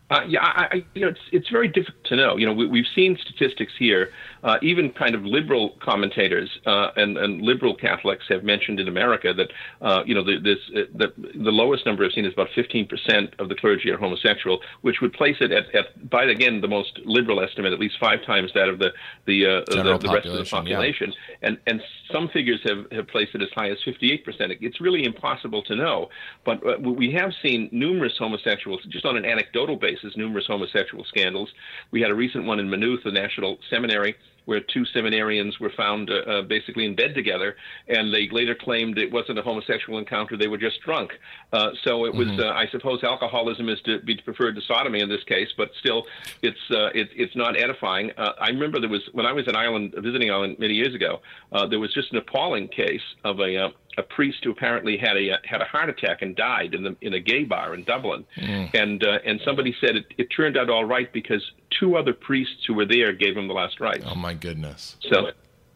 Uh, 0.09 0.21
yeah, 0.27 0.41
I, 0.41 0.63
I, 0.71 0.85
you 0.95 1.01
know, 1.01 1.09
it's 1.09 1.19
it's 1.31 1.49
very 1.49 1.67
difficult 1.67 2.03
to 2.05 2.15
know. 2.15 2.37
You 2.37 2.47
know, 2.47 2.53
we, 2.53 2.79
have 2.79 2.87
seen 2.95 3.15
statistics 3.21 3.73
here. 3.77 4.11
Uh, 4.43 4.55
even 4.61 4.89
kind 4.91 5.13
of 5.13 5.23
liberal 5.23 5.77
commentators 5.83 6.49
uh, 6.65 6.87
and 6.95 7.17
and 7.17 7.41
liberal 7.41 7.75
Catholics 7.75 8.25
have 8.29 8.43
mentioned 8.43 8.79
in 8.79 8.87
America 8.87 9.33
that 9.33 9.51
uh, 9.81 10.01
you 10.05 10.15
know 10.15 10.23
the, 10.23 10.39
this 10.39 10.57
uh, 10.75 10.89
the 10.95 11.13
the 11.35 11.51
lowest 11.51 11.85
number 11.85 12.03
I've 12.03 12.13
seen 12.13 12.25
is 12.25 12.33
about 12.33 12.47
15 12.55 12.87
percent 12.87 13.33
of 13.37 13.49
the 13.49 13.55
clergy 13.55 13.91
are 13.91 13.97
homosexual, 13.97 14.59
which 14.81 14.99
would 15.01 15.13
place 15.13 15.35
it 15.41 15.51
at, 15.51 15.73
at 15.75 16.09
by 16.09 16.23
again 16.23 16.61
the 16.61 16.67
most 16.67 16.99
liberal 17.05 17.43
estimate, 17.43 17.71
at 17.71 17.79
least 17.79 17.97
five 17.99 18.25
times 18.25 18.51
that 18.55 18.67
of 18.67 18.79
the 18.79 18.91
the 19.27 19.45
uh, 19.45 19.61
the, 19.67 19.97
the, 19.99 20.11
rest 20.11 20.25
of 20.25 20.37
the 20.37 20.49
population. 20.49 21.13
Yeah. 21.41 21.49
And 21.49 21.57
and 21.67 21.81
some 22.11 22.29
figures 22.29 22.61
have 22.63 22.91
have 22.91 23.07
placed 23.09 23.35
it 23.35 23.43
as 23.43 23.49
high 23.53 23.69
as 23.69 23.77
58 23.85 24.25
percent. 24.25 24.53
It's 24.59 24.81
really 24.81 25.03
impossible 25.05 25.61
to 25.63 25.75
know, 25.75 26.09
but 26.45 26.81
we 26.81 27.11
have 27.11 27.31
seen 27.43 27.69
numerous 27.71 28.13
homosexuals 28.17 28.81
just 28.89 29.05
on 29.05 29.15
an 29.15 29.25
anecdotal 29.25 29.75
basis 29.75 29.98
cases, 29.99 30.17
numerous 30.17 30.45
homosexual 30.47 31.03
scandals. 31.05 31.49
We 31.91 32.01
had 32.01 32.11
a 32.11 32.15
recent 32.15 32.45
one 32.45 32.59
in 32.59 32.69
Maynooth, 32.69 33.03
the 33.03 33.11
National 33.11 33.57
Seminary, 33.69 34.15
where 34.49 34.61
two 34.61 34.83
seminarians 34.95 35.59
were 35.59 35.71
found 35.77 36.09
uh, 36.09 36.15
uh, 36.15 36.41
basically 36.41 36.83
in 36.83 36.95
bed 36.95 37.13
together, 37.13 37.55
and 37.87 38.11
they 38.11 38.27
later 38.31 38.55
claimed 38.55 38.97
it 38.97 39.11
wasn't 39.11 39.37
a 39.37 39.43
homosexual 39.43 39.99
encounter; 39.99 40.35
they 40.35 40.47
were 40.47 40.57
just 40.57 40.81
drunk. 40.81 41.11
Uh, 41.53 41.69
so 41.83 42.05
it 42.05 42.15
was, 42.15 42.27
mm-hmm. 42.27 42.41
uh, 42.41 42.63
I 42.63 42.65
suppose, 42.71 43.03
alcoholism 43.03 43.69
is 43.69 43.79
to 43.85 43.99
be 43.99 44.17
preferred 44.17 44.55
to 44.55 44.61
sodomy 44.61 45.01
in 45.01 45.07
this 45.07 45.23
case, 45.25 45.49
but 45.55 45.69
still, 45.79 46.03
it's 46.41 46.57
uh, 46.71 46.87
it, 46.95 47.09
it's 47.15 47.35
not 47.35 47.61
edifying. 47.61 48.09
Uh, 48.17 48.31
I 48.41 48.47
remember 48.47 48.79
there 48.79 48.89
was 48.89 49.07
when 49.11 49.27
I 49.27 49.33
was 49.33 49.47
in 49.47 49.55
Ireland 49.55 49.93
visiting 49.95 50.31
Ireland 50.31 50.57
many 50.57 50.73
years 50.73 50.95
ago, 50.95 51.21
there 51.69 51.79
was 51.79 51.93
just 51.93 52.11
an 52.11 52.17
appalling 52.17 52.69
case 52.69 53.05
of 53.23 53.39
a 53.39 53.71
a 53.99 54.03
priest 54.03 54.39
who 54.43 54.51
apparently 54.51 54.97
had 54.97 55.17
a 55.17 55.37
had 55.43 55.61
a 55.61 55.65
heart 55.65 55.89
attack 55.89 56.21
and 56.21 56.35
died 56.35 56.73
in 56.73 56.83
the 56.83 56.95
in 57.01 57.13
a 57.13 57.19
gay 57.19 57.43
bar 57.43 57.75
in 57.75 57.83
Dublin, 57.83 58.25
mm. 58.37 58.73
and 58.73 59.03
uh, 59.03 59.19
and 59.25 59.39
somebody 59.45 59.75
said 59.81 59.95
it, 59.95 60.05
it 60.17 60.27
turned 60.35 60.57
out 60.57 60.69
all 60.69 60.85
right 60.85 61.11
because 61.13 61.43
two 61.79 61.97
other 61.97 62.13
priests 62.13 62.65
who 62.65 62.73
were 62.73 62.85
there 62.85 63.13
gave 63.13 63.35
him 63.37 63.47
the 63.47 63.53
last 63.53 63.79
rites. 63.79 64.05
Oh 64.05 64.15
my 64.15 64.33
goodness! 64.33 64.97
So. 65.01 65.31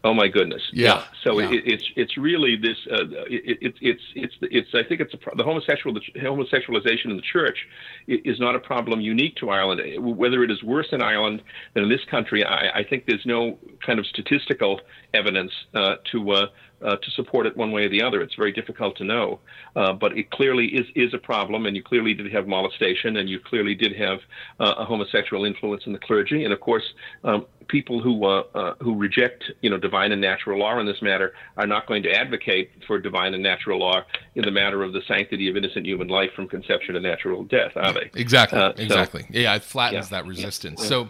Oh 0.06 0.12
my 0.12 0.28
goodness! 0.28 0.60
Yeah. 0.70 0.96
yeah. 0.96 1.04
So 1.22 1.40
yeah. 1.40 1.50
It, 1.50 1.62
it's 1.66 1.84
it's 1.96 2.18
really 2.18 2.56
this. 2.56 2.76
Uh, 2.90 3.06
it, 3.26 3.58
it, 3.62 3.74
it's 3.80 4.02
it's 4.14 4.34
it's. 4.42 4.68
I 4.74 4.82
think 4.82 5.00
it's 5.00 5.14
a, 5.14 5.18
the 5.34 5.42
homosexual 5.42 5.94
the 5.94 6.20
homosexualization 6.20 7.06
in 7.06 7.16
the 7.16 7.22
church 7.22 7.66
is 8.06 8.38
not 8.38 8.54
a 8.54 8.58
problem 8.58 9.00
unique 9.00 9.36
to 9.36 9.48
Ireland. 9.48 9.80
Whether 9.98 10.44
it 10.44 10.50
is 10.50 10.62
worse 10.62 10.88
in 10.92 11.00
Ireland 11.00 11.42
than 11.72 11.84
in 11.84 11.88
this 11.88 12.04
country, 12.10 12.44
I, 12.44 12.80
I 12.80 12.84
think 12.84 13.06
there's 13.06 13.24
no 13.24 13.58
kind 13.84 13.98
of 13.98 14.04
statistical 14.06 14.82
evidence 15.14 15.52
uh, 15.72 15.96
to 16.12 16.32
uh, 16.32 16.46
uh, 16.84 16.96
to 16.96 17.10
support 17.12 17.46
it 17.46 17.56
one 17.56 17.72
way 17.72 17.84
or 17.84 17.88
the 17.88 18.02
other. 18.02 18.20
It's 18.20 18.34
very 18.34 18.52
difficult 18.52 18.96
to 18.98 19.04
know, 19.04 19.40
uh, 19.74 19.92
but 19.92 20.16
it 20.16 20.30
clearly 20.30 20.66
is 20.66 20.86
is 20.94 21.14
a 21.14 21.18
problem, 21.18 21.66
and 21.66 21.74
you 21.76 21.82
clearly 21.82 22.14
did 22.14 22.32
have 22.32 22.46
molestation, 22.46 23.16
and 23.16 23.28
you 23.28 23.40
clearly 23.40 23.74
did 23.74 23.96
have 23.96 24.18
uh, 24.60 24.74
a 24.78 24.84
homosexual 24.84 25.44
influence 25.44 25.84
in 25.86 25.92
the 25.92 25.98
clergy, 25.98 26.44
and 26.44 26.52
of 26.52 26.60
course. 26.60 26.84
Um, 27.24 27.46
people 27.66 28.02
who 28.02 28.26
uh, 28.26 28.42
uh, 28.54 28.74
who 28.82 28.94
reject 28.94 29.44
you 29.62 29.70
know 29.70 29.78
divine 29.78 30.12
and 30.12 30.20
natural 30.20 30.58
law 30.58 30.78
in 30.78 30.84
this 30.84 31.00
matter 31.00 31.32
are 31.56 31.66
not 31.66 31.86
going 31.86 32.02
to 32.02 32.10
advocate 32.10 32.70
for 32.86 32.98
divine 32.98 33.32
and 33.32 33.42
natural 33.42 33.78
law 33.78 34.02
in 34.34 34.44
the 34.44 34.50
matter 34.50 34.82
of 34.82 34.92
the 34.92 35.00
sanctity 35.08 35.48
of 35.48 35.56
innocent 35.56 35.86
human 35.86 36.08
life 36.08 36.30
from 36.36 36.46
conception 36.46 36.94
to 36.94 37.00
natural 37.00 37.42
death, 37.44 37.72
are 37.76 37.94
they? 37.94 38.10
Exactly. 38.14 38.58
Uh, 38.58 38.72
exactly. 38.76 39.24
Yeah, 39.30 39.54
it 39.54 39.62
flattens 39.62 40.10
yeah, 40.10 40.20
that 40.20 40.28
resistance. 40.28 40.82
Yeah, 40.82 40.88
so 40.88 41.08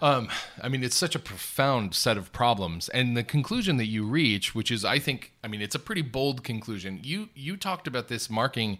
um, 0.00 0.28
I 0.62 0.68
mean, 0.68 0.82
it's 0.82 0.96
such 0.96 1.14
a 1.14 1.18
profound 1.18 1.94
set 1.94 2.16
of 2.16 2.32
problems, 2.32 2.88
and 2.88 3.16
the 3.16 3.22
conclusion 3.22 3.76
that 3.76 3.86
you 3.86 4.04
reach, 4.04 4.54
which 4.54 4.70
is, 4.70 4.84
I 4.84 4.98
think, 4.98 5.32
I 5.44 5.48
mean, 5.48 5.60
it's 5.60 5.74
a 5.74 5.78
pretty 5.78 6.02
bold 6.02 6.44
conclusion. 6.44 7.00
You 7.02 7.28
you 7.34 7.56
talked 7.56 7.86
about 7.86 8.08
this 8.08 8.30
marking 8.30 8.78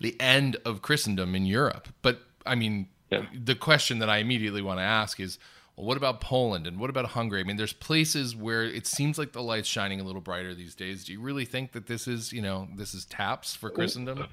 the 0.00 0.18
end 0.20 0.56
of 0.64 0.82
Christendom 0.82 1.34
in 1.34 1.44
Europe, 1.44 1.88
but 2.02 2.20
I 2.46 2.54
mean, 2.54 2.88
yeah. 3.10 3.26
the 3.32 3.54
question 3.54 3.98
that 3.98 4.08
I 4.08 4.18
immediately 4.18 4.62
want 4.62 4.78
to 4.78 4.84
ask 4.84 5.20
is, 5.20 5.38
well, 5.76 5.86
what 5.86 5.96
about 5.96 6.20
Poland 6.20 6.66
and 6.66 6.78
what 6.78 6.90
about 6.90 7.06
Hungary? 7.06 7.40
I 7.40 7.44
mean, 7.44 7.56
there's 7.56 7.72
places 7.72 8.34
where 8.36 8.62
it 8.62 8.86
seems 8.86 9.18
like 9.18 9.32
the 9.32 9.42
light's 9.42 9.68
shining 9.68 10.00
a 10.00 10.04
little 10.04 10.20
brighter 10.20 10.54
these 10.54 10.74
days. 10.74 11.04
Do 11.04 11.12
you 11.12 11.20
really 11.20 11.44
think 11.44 11.72
that 11.72 11.86
this 11.86 12.06
is, 12.06 12.32
you 12.32 12.42
know, 12.42 12.68
this 12.76 12.94
is 12.94 13.04
taps 13.04 13.54
for 13.54 13.70
Christendom? 13.70 14.26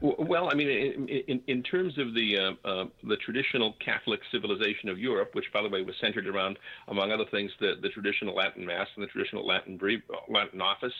Well, 0.00 0.50
I 0.50 0.54
mean, 0.54 0.68
in, 0.68 1.08
in, 1.08 1.42
in 1.46 1.62
terms 1.62 1.96
of 1.96 2.12
the 2.12 2.36
uh, 2.36 2.68
uh, 2.68 2.84
the 3.04 3.16
traditional 3.16 3.74
Catholic 3.82 4.20
civilization 4.30 4.90
of 4.90 4.98
Europe, 4.98 5.30
which, 5.32 5.46
by 5.54 5.62
the 5.62 5.70
way, 5.70 5.80
was 5.80 5.94
centered 6.02 6.26
around, 6.26 6.58
among 6.88 7.12
other 7.12 7.24
things, 7.30 7.50
the, 7.60 7.76
the 7.80 7.88
traditional 7.88 8.34
Latin 8.34 8.66
Mass 8.66 8.88
and 8.94 9.02
the 9.02 9.08
traditional 9.08 9.46
Latin 9.46 9.78
brief, 9.78 10.02
Latin 10.28 10.60
office, 10.60 10.92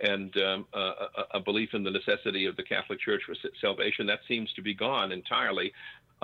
and 0.00 0.32
um, 0.36 0.66
uh, 0.72 0.78
a, 1.32 1.38
a, 1.38 1.40
belief 1.40 1.70
in 1.72 1.82
the 1.82 1.90
necessity 1.90 2.46
of 2.46 2.54
the 2.54 2.62
Catholic 2.62 3.00
Church 3.00 3.22
for 3.26 3.34
salvation, 3.60 4.06
that 4.06 4.20
seems 4.28 4.52
to 4.52 4.62
be 4.62 4.72
gone 4.72 5.10
entirely. 5.10 5.72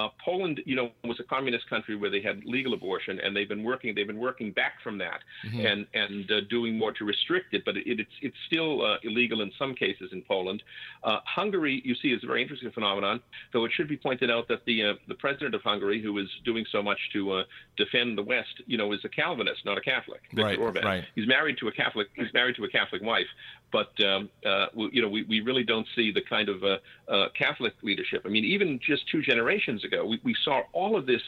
Uh, 0.01 0.09
Poland, 0.25 0.61
you 0.65 0.77
know, 0.77 0.91
was 1.05 1.19
a 1.21 1.25
communist 1.25 1.69
country 1.69 1.97
where 1.97 2.11
they 2.11 2.23
had 2.23 2.37
legal 2.45 2.73
abortion, 2.75 3.21
and 3.21 3.37
they've 3.37 3.49
been 3.49 3.65
working. 3.65 3.95
They've 3.95 4.07
been 4.07 4.19
working 4.19 4.53
back 4.53 4.75
from 4.83 4.99
that 4.99 5.21
mm-hmm. 5.47 5.67
and 5.67 5.87
and 5.95 6.31
uh, 6.31 6.41
doing 6.49 6.79
more 6.79 6.93
to 6.93 7.05
restrict 7.05 7.55
it. 7.55 7.63
But 7.65 7.77
it, 7.77 8.01
it's 8.05 8.17
it's 8.23 8.37
still 8.47 8.85
uh, 8.85 8.97
illegal 9.03 9.43
in 9.43 9.51
some 9.59 9.75
cases 9.75 10.11
in 10.13 10.23
Poland. 10.23 10.63
Uh, 11.05 11.19
Hungary, 11.25 11.83
you 11.85 11.95
see, 12.01 12.09
is 12.09 12.23
a 12.25 12.27
very 12.27 12.43
interesting 12.43 12.71
phenomenon. 12.71 13.21
Though 13.53 13.65
it 13.65 13.73
should 13.77 13.89
be 13.89 13.97
pointed 13.97 14.31
out 14.31 14.49
that 14.49 14.65
the 14.65 14.77
uh, 14.85 14.95
the 15.09 15.15
president 15.15 15.55
of 15.55 15.63
Hungary, 15.63 16.03
who 16.03 16.19
is 16.19 16.29
doing 16.45 16.65
so 16.73 16.83
much 16.83 16.99
to 17.15 17.21
uh, 17.33 17.43
defend 17.77 18.17
the 18.17 18.23
West, 18.23 18.55
you 18.67 18.79
know, 18.79 18.93
is 18.93 19.01
a 19.05 19.09
Calvinist, 19.09 19.65
not 19.65 19.77
a 19.79 19.81
Catholic. 19.81 20.21
Viktor 20.31 20.45
right, 20.45 20.59
Orban. 20.59 20.85
Right. 20.85 21.05
He's 21.15 21.29
married 21.29 21.57
to 21.59 21.69
a 21.69 21.73
Catholic. 21.73 22.09
He's 22.15 22.33
married 22.33 22.57
to 22.57 22.65
a 22.65 22.69
Catholic 22.69 23.03
wife, 23.03 23.31
but 23.73 23.93
um, 24.05 24.29
uh, 24.45 24.67
we, 24.75 24.91
you 24.93 25.03
know, 25.03 25.09
we, 25.09 25.25
we 25.25 25.41
really 25.41 25.65
don't 25.65 25.87
see 25.95 26.11
the 26.13 26.23
kind 26.23 26.49
of 26.49 26.63
uh, 26.65 26.79
uh, 27.09 27.29
Catholic 27.39 27.75
leadership. 27.83 28.23
I 28.25 28.29
mean, 28.29 28.45
even 28.45 28.79
just 28.79 29.09
two 29.09 29.23
generations 29.23 29.85
ago, 29.85 30.05
we, 30.05 30.21
we 30.25 30.35
saw 30.45 30.63
all 30.73 30.97
of 30.97 31.07
this, 31.07 31.23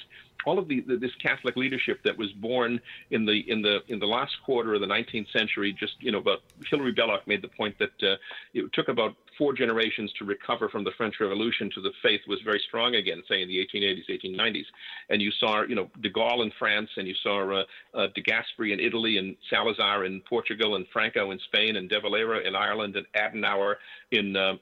all 0.44 0.58
of 0.58 0.68
the, 0.68 0.80
the, 0.80 0.96
this 0.96 1.14
Catholic 1.22 1.56
leadership 1.56 2.00
that 2.04 2.16
was 2.16 2.32
born 2.32 2.80
in 3.10 3.24
the 3.24 3.48
in 3.50 3.62
the 3.62 3.80
in 3.88 3.98
the 3.98 4.06
last 4.06 4.34
quarter 4.44 4.74
of 4.74 4.80
the 4.80 4.86
19th 4.86 5.30
century. 5.32 5.72
Just 5.72 5.94
you 6.00 6.12
know, 6.12 6.18
about 6.18 6.42
Hilary 6.68 6.92
Belloc 6.92 7.26
made 7.26 7.42
the 7.42 7.48
point 7.48 7.78
that 7.78 8.02
uh, 8.02 8.16
it 8.54 8.72
took 8.72 8.88
about 8.88 9.14
four 9.42 9.52
generations 9.52 10.12
to 10.16 10.24
recover 10.24 10.68
from 10.68 10.84
the 10.84 10.92
French 10.96 11.16
Revolution 11.18 11.68
to 11.74 11.80
the 11.80 11.90
faith 12.00 12.20
was 12.28 12.38
very 12.44 12.62
strong 12.68 12.94
again, 12.94 13.24
say 13.28 13.42
in 13.42 13.48
the 13.48 13.58
1880s, 13.58 14.08
1890s. 14.08 14.66
And 15.10 15.20
you 15.20 15.32
saw, 15.40 15.62
you 15.62 15.74
know, 15.74 15.90
de 16.00 16.10
Gaulle 16.10 16.44
in 16.44 16.52
France, 16.60 16.88
and 16.96 17.08
you 17.08 17.14
saw 17.24 17.50
uh, 17.50 17.64
uh, 17.92 18.06
de 18.14 18.22
Gasperi 18.22 18.72
in 18.72 18.78
Italy, 18.78 19.18
and 19.18 19.36
Salazar 19.50 20.04
in 20.04 20.20
Portugal, 20.28 20.76
and 20.76 20.86
Franco 20.92 21.32
in 21.32 21.40
Spain, 21.40 21.74
and 21.74 21.88
De 21.88 22.00
Valera 22.00 22.38
in 22.46 22.54
Ireland, 22.54 22.94
and 22.94 23.04
Adenauer 23.16 23.74
in 24.12 24.36
uh, 24.36 24.52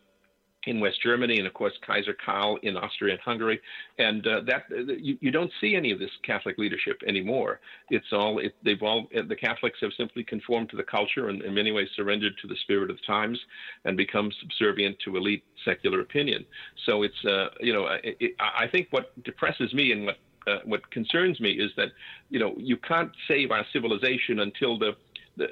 in 0.67 0.79
West 0.79 1.03
Germany, 1.03 1.39
and 1.39 1.47
of 1.47 1.55
course 1.55 1.73
Kaiser 1.87 2.15
Karl 2.25 2.59
in 2.63 2.77
Austria 2.77 3.15
and 3.15 3.21
Hungary, 3.21 3.61
and 3.99 4.27
uh, 4.27 4.41
that 4.47 4.65
uh, 4.71 4.93
you, 4.99 5.17
you, 5.21 5.31
don't 5.31 5.51
see 5.61 5.75
any 5.75 5.91
of 5.91 5.99
this 5.99 6.11
Catholic 6.23 6.59
leadership 6.59 7.01
anymore. 7.07 7.61
It's 7.89 8.13
all 8.13 8.39
it, 8.39 8.55
they've 8.63 8.83
all 8.83 9.07
the 9.13 9.37
Catholics 9.37 9.79
have 9.81 9.93
simply 9.97 10.23
conformed 10.23 10.69
to 10.71 10.77
the 10.77 10.83
culture 10.83 11.29
and 11.29 11.43
in 11.43 11.55
many 11.55 11.73
ways 11.73 11.89
surrendered 11.97 12.35
to 12.43 12.49
the 12.49 12.57
spirit 12.57 12.91
of 12.91 12.97
the 12.97 13.03
times 13.07 13.39
and 13.85 13.97
become 13.97 14.31
subservient 14.41 14.99
to 15.05 15.17
elite 15.17 15.45
secular 15.65 16.01
opinion. 16.01 16.45
So 16.85 17.03
it's 17.03 17.25
uh, 17.25 17.49
you 17.61 17.73
know 17.73 17.87
it, 17.87 18.17
it, 18.21 18.33
I 18.39 18.67
think 18.67 18.89
what 18.91 19.13
depresses 19.25 19.73
me 19.73 19.93
and 19.93 20.05
what 20.07 20.19
uh, 20.47 20.59
what 20.65 20.91
concerns 20.91 21.41
me 21.41 21.53
is 21.53 21.71
that 21.77 21.89
you 22.29 22.39
know 22.39 22.55
you 22.59 22.77
can't 22.77 23.13
save 23.29 23.51
our 23.51 23.65
civilization 23.73 24.41
until 24.41 24.79
the 24.79 24.97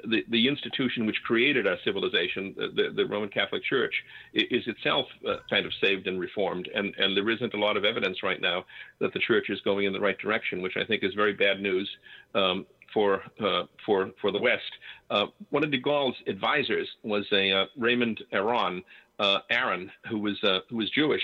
the, 0.05 0.23
the, 0.29 0.47
institution 0.47 1.05
which 1.05 1.21
created 1.23 1.67
our 1.67 1.77
civilization, 1.83 2.53
the, 2.57 2.91
the 2.95 3.05
Roman 3.05 3.29
Catholic 3.29 3.63
Church, 3.63 3.93
is 4.33 4.67
itself 4.67 5.07
uh, 5.27 5.37
kind 5.49 5.65
of 5.65 5.71
saved 5.81 6.07
and 6.07 6.19
reformed. 6.19 6.69
And, 6.73 6.93
and 6.97 7.15
there 7.15 7.29
isn't 7.29 7.53
a 7.53 7.57
lot 7.57 7.77
of 7.77 7.85
evidence 7.85 8.23
right 8.23 8.41
now 8.41 8.65
that 8.99 9.13
the 9.13 9.19
church 9.19 9.49
is 9.49 9.59
going 9.61 9.85
in 9.85 9.93
the 9.93 9.99
right 9.99 10.17
direction, 10.17 10.61
which 10.61 10.77
I 10.77 10.85
think 10.85 11.03
is 11.03 11.13
very 11.13 11.33
bad 11.33 11.61
news 11.61 11.89
um, 12.35 12.65
for, 12.93 13.23
uh, 13.43 13.63
for, 13.85 14.11
for 14.21 14.31
the 14.31 14.39
West. 14.39 14.71
Uh, 15.09 15.27
one 15.49 15.63
of 15.63 15.71
de 15.71 15.79
Gaulle's 15.79 16.15
advisors 16.27 16.87
was 17.03 17.25
a 17.31 17.51
uh, 17.51 17.65
Raymond 17.77 18.21
Aron, 18.31 18.83
uh, 19.19 19.39
Aron, 19.49 19.91
who 20.09 20.19
was, 20.19 20.41
uh, 20.43 20.59
who 20.69 20.77
was 20.77 20.89
Jewish 20.91 21.23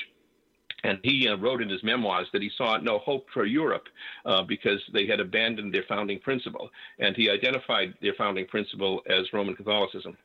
and 0.85 0.99
he 1.01 1.27
uh, 1.27 1.35
wrote 1.37 1.61
in 1.63 1.69
his 1.69 1.83
memoirs 1.83 2.27
that 2.31 2.43
he 2.43 2.51
saw 2.55 2.77
no 2.77 2.99
hope 2.99 3.25
for 3.33 3.45
Europe 3.45 3.87
uh, 4.25 4.43
because 4.43 4.79
they 4.93 5.07
had 5.07 5.19
abandoned 5.19 5.73
their 5.73 5.83
founding 5.89 6.19
principle. 6.19 6.69
And 6.99 7.15
he 7.15 7.29
identified 7.29 7.95
their 8.01 8.13
founding 8.13 8.45
principle 8.45 9.01
as 9.07 9.33
Roman 9.33 9.55
Catholicism. 9.55 10.15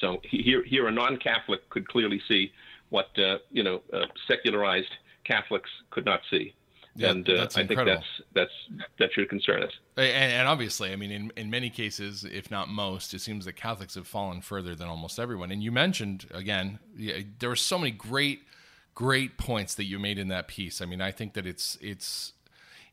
So 0.00 0.20
here, 0.24 0.64
here 0.64 0.88
a 0.88 0.92
non 0.92 1.16
Catholic 1.18 1.68
could 1.70 1.86
clearly 1.86 2.20
see 2.26 2.50
what 2.88 3.06
uh, 3.18 3.38
you 3.50 3.62
know 3.62 3.82
uh, 3.92 4.06
secularized 4.26 4.92
Catholics 5.24 5.70
could 5.90 6.04
not 6.04 6.20
see. 6.28 6.54
Yeah, 6.96 7.10
and 7.10 7.28
uh, 7.28 7.46
I 7.54 7.64
think 7.64 7.80
that's 7.86 8.04
that's 8.34 8.50
that 8.98 9.10
should 9.12 9.28
concern 9.28 9.62
us. 9.62 9.70
And, 9.96 10.06
and, 10.08 10.48
obviously, 10.48 10.92
I 10.92 10.96
mean, 10.96 11.10
in, 11.10 11.32
in 11.36 11.48
many 11.48 11.70
cases, 11.70 12.24
if 12.24 12.50
not 12.50 12.68
most, 12.68 13.14
it 13.14 13.20
seems 13.20 13.46
that 13.46 13.54
Catholics 13.54 13.94
have 13.94 14.06
fallen 14.06 14.42
further 14.42 14.74
than 14.74 14.88
almost 14.88 15.18
everyone. 15.18 15.50
And 15.52 15.62
you 15.62 15.72
mentioned 15.72 16.26
again, 16.34 16.80
yeah, 16.96 17.20
there 17.38 17.48
were 17.48 17.56
so 17.56 17.78
many 17.78 17.92
great 17.92 18.42
great 18.94 19.38
points 19.38 19.74
that 19.74 19.84
you 19.84 19.98
made 19.98 20.18
in 20.18 20.28
that 20.28 20.48
piece. 20.48 20.80
I 20.80 20.86
mean, 20.86 21.00
I 21.00 21.10
think 21.10 21.34
that 21.34 21.46
it's 21.46 21.78
it's 21.80 22.32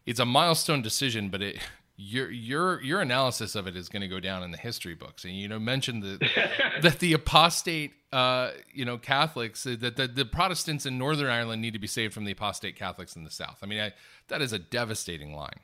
it's 0.06 0.20
a 0.20 0.26
milestone 0.26 0.82
decision, 0.82 1.30
but 1.30 1.42
it 1.42 1.60
your 2.02 2.32
your 2.32 2.82
your 2.82 3.02
analysis 3.02 3.56
of 3.56 3.68
it 3.68 3.76
is 3.76 3.90
going 3.90 4.02
to 4.02 4.08
go 4.08 4.22
down 4.22 4.42
in 4.42 4.52
the 4.52 4.58
history 4.58 4.96
books. 4.96 5.26
And 5.26 5.34
you 5.36 5.48
know, 5.48 5.60
mentioned 5.60 6.04
that 6.04 6.30
that 6.82 7.00
the 7.00 7.14
apostate, 7.14 7.92
uh, 8.14 8.52
you 8.74 8.86
know, 8.86 8.98
Catholics 8.98 9.64
that 9.64 9.98
the, 9.98 10.08
the 10.08 10.26
Protestants 10.26 10.86
in 10.86 10.98
Northern 10.98 11.30
Ireland 11.30 11.62
need 11.62 11.74
to 11.74 11.80
be 11.80 11.88
saved 11.88 12.14
from 12.14 12.24
the 12.24 12.32
apostate 12.32 12.78
Catholics 12.78 13.16
in 13.16 13.26
the 13.26 13.32
South. 13.32 13.58
I 13.62 13.66
mean, 13.66 13.82
I, 13.82 13.94
that 14.30 14.42
is 14.42 14.54
a 14.54 14.60
devastating 14.60 15.36
line. 15.36 15.60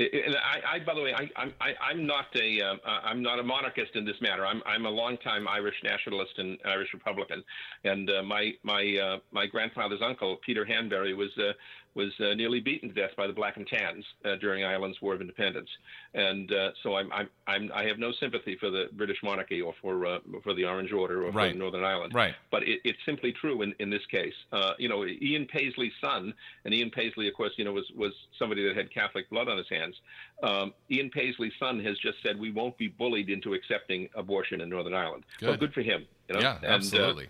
And 0.00 0.34
I, 0.36 0.76
I, 0.76 0.78
by 0.78 0.94
the 0.94 1.02
way, 1.02 1.12
I, 1.14 1.28
I, 1.60 1.74
I'm 1.82 2.06
not 2.06 2.26
a, 2.34 2.60
uh, 2.62 2.76
I'm 3.04 3.22
not 3.22 3.38
a 3.38 3.42
monarchist 3.42 3.94
in 3.94 4.04
this 4.04 4.16
matter. 4.22 4.46
I'm, 4.46 4.62
I'm 4.64 4.86
a 4.86 4.90
longtime 4.90 5.46
Irish 5.46 5.74
nationalist 5.84 6.32
and 6.38 6.58
Irish 6.64 6.88
Republican, 6.94 7.44
and 7.84 8.08
uh, 8.08 8.22
my, 8.22 8.52
my, 8.62 8.96
uh, 8.96 9.18
my 9.30 9.46
grandfather's 9.46 10.00
uncle, 10.02 10.38
Peter 10.44 10.64
Hanbury, 10.64 11.14
was 11.14 11.28
uh, 11.38 11.52
was 11.94 12.12
uh, 12.20 12.34
nearly 12.34 12.60
beaten 12.60 12.88
to 12.88 12.94
death 12.94 13.10
by 13.16 13.26
the 13.26 13.32
Black 13.32 13.56
and 13.56 13.66
Tans 13.66 14.04
uh, 14.24 14.36
during 14.36 14.64
Ireland's 14.64 15.00
War 15.02 15.14
of 15.14 15.20
Independence, 15.20 15.68
and 16.14 16.52
uh, 16.52 16.70
so 16.82 16.96
I'm, 16.96 17.12
I'm, 17.12 17.28
I'm 17.46 17.70
I 17.74 17.84
have 17.84 17.98
no 17.98 18.12
sympathy 18.12 18.56
for 18.58 18.70
the 18.70 18.86
British 18.92 19.18
monarchy 19.22 19.60
or 19.60 19.74
for 19.82 20.06
uh, 20.06 20.18
for 20.42 20.54
the 20.54 20.64
Orange 20.64 20.92
Order 20.92 21.24
or 21.26 21.30
right. 21.30 21.52
for 21.52 21.58
Northern 21.58 21.84
Ireland. 21.84 22.14
Right. 22.14 22.34
But 22.50 22.62
it, 22.62 22.80
it's 22.84 22.98
simply 23.04 23.32
true 23.32 23.62
in, 23.62 23.74
in 23.80 23.90
this 23.90 24.04
case. 24.10 24.34
Uh, 24.52 24.72
you 24.78 24.88
know, 24.88 25.04
Ian 25.04 25.46
Paisley's 25.46 25.92
son, 26.00 26.32
and 26.64 26.72
Ian 26.72 26.90
Paisley, 26.90 27.28
of 27.28 27.34
course, 27.34 27.52
you 27.56 27.64
know, 27.64 27.72
was 27.72 27.90
was 27.96 28.12
somebody 28.38 28.66
that 28.66 28.76
had 28.76 28.92
Catholic 28.92 29.28
blood 29.30 29.48
on 29.48 29.58
his 29.58 29.68
hands. 29.68 29.96
Um, 30.42 30.72
Ian 30.90 31.10
Paisley's 31.10 31.52
son 31.58 31.82
has 31.84 31.98
just 31.98 32.18
said 32.22 32.38
we 32.38 32.52
won't 32.52 32.76
be 32.78 32.88
bullied 32.88 33.30
into 33.30 33.54
accepting 33.54 34.08
abortion 34.14 34.60
in 34.60 34.68
Northern 34.68 34.94
Ireland. 34.94 35.24
Good. 35.38 35.48
Well, 35.48 35.58
good 35.58 35.74
for 35.74 35.82
him. 35.82 36.06
You 36.28 36.34
know? 36.36 36.40
Yeah, 36.40 36.56
and, 36.56 36.64
uh, 36.64 36.68
absolutely. 36.68 37.28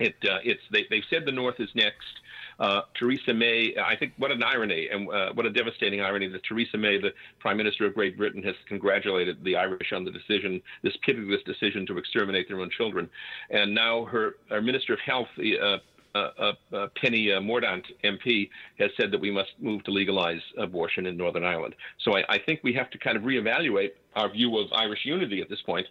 it 0.00 0.16
uh, 0.24 0.38
it's 0.44 0.62
they 0.72 0.86
they've 0.90 1.04
said 1.08 1.24
the 1.24 1.32
North 1.32 1.60
is 1.60 1.70
next. 1.74 2.20
Uh, 2.58 2.82
Theresa 2.98 3.34
May, 3.34 3.74
I 3.82 3.96
think 3.96 4.12
what 4.18 4.30
an 4.30 4.42
irony 4.42 4.88
and 4.92 5.08
uh, 5.08 5.32
what 5.34 5.46
a 5.46 5.50
devastating 5.50 6.00
irony 6.00 6.28
that 6.28 6.42
Theresa 6.44 6.76
May, 6.76 7.00
the 7.00 7.12
Prime 7.40 7.56
Minister 7.56 7.86
of 7.86 7.94
Great 7.94 8.16
Britain, 8.16 8.42
has 8.42 8.54
congratulated 8.68 9.42
the 9.44 9.56
Irish 9.56 9.92
on 9.92 10.04
the 10.04 10.10
decision, 10.10 10.62
this 10.82 10.96
pitiless 11.04 11.42
decision 11.44 11.86
to 11.86 11.98
exterminate 11.98 12.48
their 12.48 12.60
own 12.60 12.70
children. 12.70 13.08
And 13.50 13.74
now 13.74 14.04
her, 14.06 14.36
our 14.50 14.60
Minister 14.60 14.94
of 14.94 15.00
Health, 15.00 15.28
uh, 15.38 15.78
uh, 16.14 16.52
uh, 16.74 16.88
Penny 17.00 17.32
uh, 17.32 17.40
Mordaunt, 17.40 17.84
MP, 18.04 18.50
has 18.78 18.90
said 19.00 19.10
that 19.10 19.20
we 19.20 19.30
must 19.30 19.50
move 19.58 19.82
to 19.84 19.90
legalize 19.90 20.40
abortion 20.58 21.06
in 21.06 21.16
Northern 21.16 21.44
Ireland. 21.44 21.74
So 22.04 22.16
I, 22.16 22.24
I 22.28 22.38
think 22.38 22.60
we 22.62 22.74
have 22.74 22.90
to 22.90 22.98
kind 22.98 23.16
of 23.16 23.22
reevaluate 23.22 23.92
our 24.14 24.30
view 24.30 24.58
of 24.58 24.70
Irish 24.72 25.00
unity 25.04 25.40
at 25.40 25.48
this 25.48 25.62
point. 25.62 25.86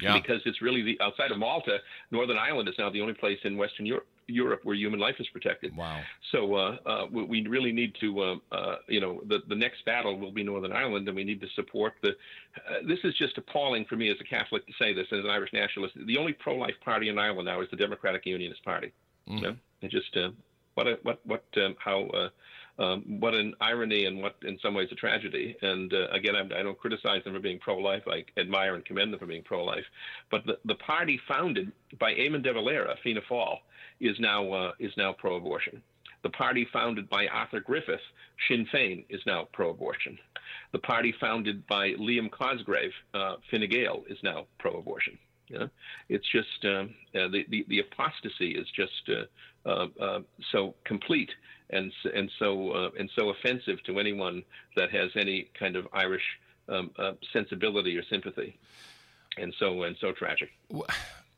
Yeah. 0.00 0.14
Because 0.14 0.40
it's 0.46 0.62
really 0.62 0.82
the 0.82 0.98
outside 1.00 1.30
of 1.30 1.38
Malta, 1.38 1.78
Northern 2.10 2.38
Ireland 2.38 2.68
is 2.68 2.74
now 2.78 2.90
the 2.90 3.00
only 3.00 3.14
place 3.14 3.38
in 3.44 3.56
Western 3.56 3.86
Europe, 3.86 4.06
Europe 4.32 4.60
where 4.64 4.74
human 4.74 5.00
life 5.00 5.16
is 5.18 5.28
protected. 5.28 5.76
Wow. 5.76 6.00
So 6.32 6.54
uh, 6.54 6.76
uh, 6.86 7.06
we, 7.10 7.22
we 7.24 7.46
really 7.46 7.72
need 7.72 7.94
to, 8.00 8.20
uh, 8.20 8.36
uh, 8.52 8.76
you 8.88 9.00
know, 9.00 9.20
the, 9.28 9.38
the 9.48 9.54
next 9.54 9.84
battle 9.84 10.18
will 10.18 10.32
be 10.32 10.42
Northern 10.42 10.72
Ireland, 10.72 11.06
and 11.08 11.16
we 11.16 11.24
need 11.24 11.40
to 11.40 11.48
support 11.54 11.94
the. 12.02 12.10
Uh, 12.10 12.86
this 12.86 12.98
is 13.04 13.14
just 13.14 13.38
appalling 13.38 13.84
for 13.86 13.96
me 13.96 14.10
as 14.10 14.16
a 14.20 14.24
Catholic 14.24 14.66
to 14.66 14.72
say 14.78 14.92
this 14.92 15.06
as 15.12 15.20
an 15.20 15.30
Irish 15.30 15.52
nationalist. 15.52 15.94
The 16.06 16.18
only 16.18 16.32
pro-life 16.32 16.74
party 16.84 17.08
in 17.08 17.18
Ireland 17.18 17.46
now 17.46 17.60
is 17.60 17.68
the 17.70 17.76
Democratic 17.76 18.26
Unionist 18.26 18.64
Party. 18.64 18.92
Mm. 19.28 19.36
You 19.36 19.42
know, 19.42 19.56
it 19.82 19.90
just 19.90 20.16
uh, 20.16 20.30
what 20.74 20.86
a, 20.86 20.98
what 21.02 21.20
what 21.24 21.44
um, 21.56 21.76
how. 21.78 22.06
Uh, 22.06 22.28
um, 22.78 23.20
what 23.20 23.34
an 23.34 23.54
irony 23.60 24.06
and 24.06 24.22
what 24.22 24.36
in 24.42 24.58
some 24.62 24.74
ways 24.74 24.88
a 24.90 24.94
tragedy. 24.94 25.56
And 25.60 25.92
uh, 25.92 26.08
again, 26.08 26.34
I, 26.34 26.40
I 26.40 26.62
don't 26.62 26.78
criticize 26.78 27.22
them 27.22 27.34
for 27.34 27.40
being 27.40 27.58
pro-life. 27.58 28.02
I 28.06 28.24
admire 28.40 28.74
and 28.74 28.84
commend 28.84 29.12
them 29.12 29.20
for 29.20 29.26
being 29.26 29.42
pro-life. 29.42 29.84
But 30.30 30.46
the, 30.46 30.58
the 30.64 30.76
party 30.76 31.20
founded 31.28 31.70
by 32.00 32.14
Eamon 32.14 32.42
de 32.42 32.52
Valera, 32.52 32.96
Fianna 33.02 33.20
Fáil, 33.30 33.58
is 34.00 34.18
now 34.18 34.52
uh, 34.52 34.72
is 34.78 34.92
now 34.96 35.12
pro-abortion. 35.12 35.82
The 36.22 36.30
party 36.30 36.66
founded 36.72 37.08
by 37.08 37.26
Arthur 37.26 37.60
Griffith, 37.60 38.00
Sinn 38.46 38.66
Féin, 38.72 39.04
is 39.08 39.20
now 39.26 39.48
pro-abortion. 39.52 40.18
The 40.72 40.78
party 40.78 41.12
founded 41.20 41.66
by 41.66 41.94
Liam 41.94 42.30
Cosgrave, 42.30 42.92
uh, 43.12 43.36
Fine 43.50 43.68
Gael, 43.68 44.04
is 44.08 44.18
now 44.22 44.46
pro-abortion. 44.58 45.18
Yeah, 45.48 45.66
it's 46.08 46.26
just 46.28 46.64
um, 46.64 46.94
uh, 47.14 47.28
the, 47.28 47.44
the 47.50 47.66
the 47.68 47.80
apostasy 47.80 48.52
is 48.52 48.66
just 48.74 49.10
uh, 49.10 49.68
uh, 49.68 49.88
uh, 50.00 50.20
so 50.50 50.74
complete 50.84 51.30
and 51.70 51.92
and 52.14 52.30
so 52.38 52.90
and 52.98 53.10
so 53.14 53.30
offensive 53.30 53.82
to 53.84 53.98
anyone 53.98 54.44
that 54.76 54.90
has 54.90 55.10
any 55.14 55.50
kind 55.58 55.76
of 55.76 55.86
Irish 55.92 56.24
um, 56.68 56.90
sensibility 57.32 57.98
or 57.98 58.04
sympathy, 58.04 58.58
and 59.36 59.52
so 59.58 59.82
and 59.82 59.96
so 60.00 60.12
tragic. 60.12 60.50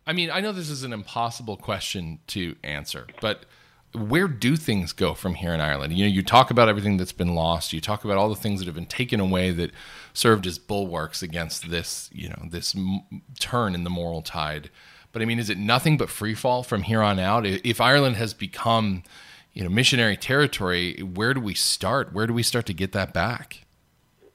I 0.06 0.12
mean, 0.12 0.30
I 0.30 0.40
know 0.40 0.52
this 0.52 0.70
is 0.70 0.82
an 0.82 0.92
impossible 0.92 1.56
question 1.56 2.18
to 2.28 2.56
answer, 2.62 3.06
but 3.20 3.46
where 3.94 4.26
do 4.26 4.56
things 4.56 4.92
go 4.92 5.14
from 5.14 5.36
here 5.36 5.54
in 5.54 5.60
Ireland? 5.60 5.92
You 5.92 6.04
know, 6.04 6.10
you 6.10 6.22
talk 6.22 6.50
about 6.50 6.68
everything 6.68 6.96
that's 6.96 7.12
been 7.12 7.34
lost. 7.34 7.72
You 7.72 7.80
talk 7.80 8.04
about 8.04 8.18
all 8.18 8.28
the 8.28 8.34
things 8.34 8.58
that 8.58 8.66
have 8.66 8.74
been 8.74 8.86
taken 8.86 9.20
away 9.20 9.52
that 9.52 9.70
served 10.12 10.46
as 10.46 10.58
bulwarks 10.58 11.22
against 11.22 11.70
this, 11.70 12.10
you 12.12 12.28
know, 12.28 12.42
this 12.50 12.74
m- 12.74 13.22
turn 13.38 13.74
in 13.74 13.84
the 13.84 13.90
moral 13.90 14.20
tide. 14.20 14.70
But 15.12 15.22
I 15.22 15.26
mean, 15.26 15.38
is 15.38 15.48
it 15.48 15.58
nothing 15.58 15.96
but 15.96 16.10
free 16.10 16.34
fall 16.34 16.64
from 16.64 16.82
here 16.82 17.00
on 17.00 17.20
out? 17.20 17.46
If 17.46 17.80
Ireland 17.80 18.16
has 18.16 18.34
become, 18.34 19.04
you 19.52 19.62
know, 19.62 19.70
missionary 19.70 20.16
territory, 20.16 21.00
where 21.00 21.32
do 21.32 21.40
we 21.40 21.54
start? 21.54 22.12
Where 22.12 22.26
do 22.26 22.34
we 22.34 22.42
start 22.42 22.66
to 22.66 22.74
get 22.74 22.90
that 22.92 23.14
back? 23.14 23.63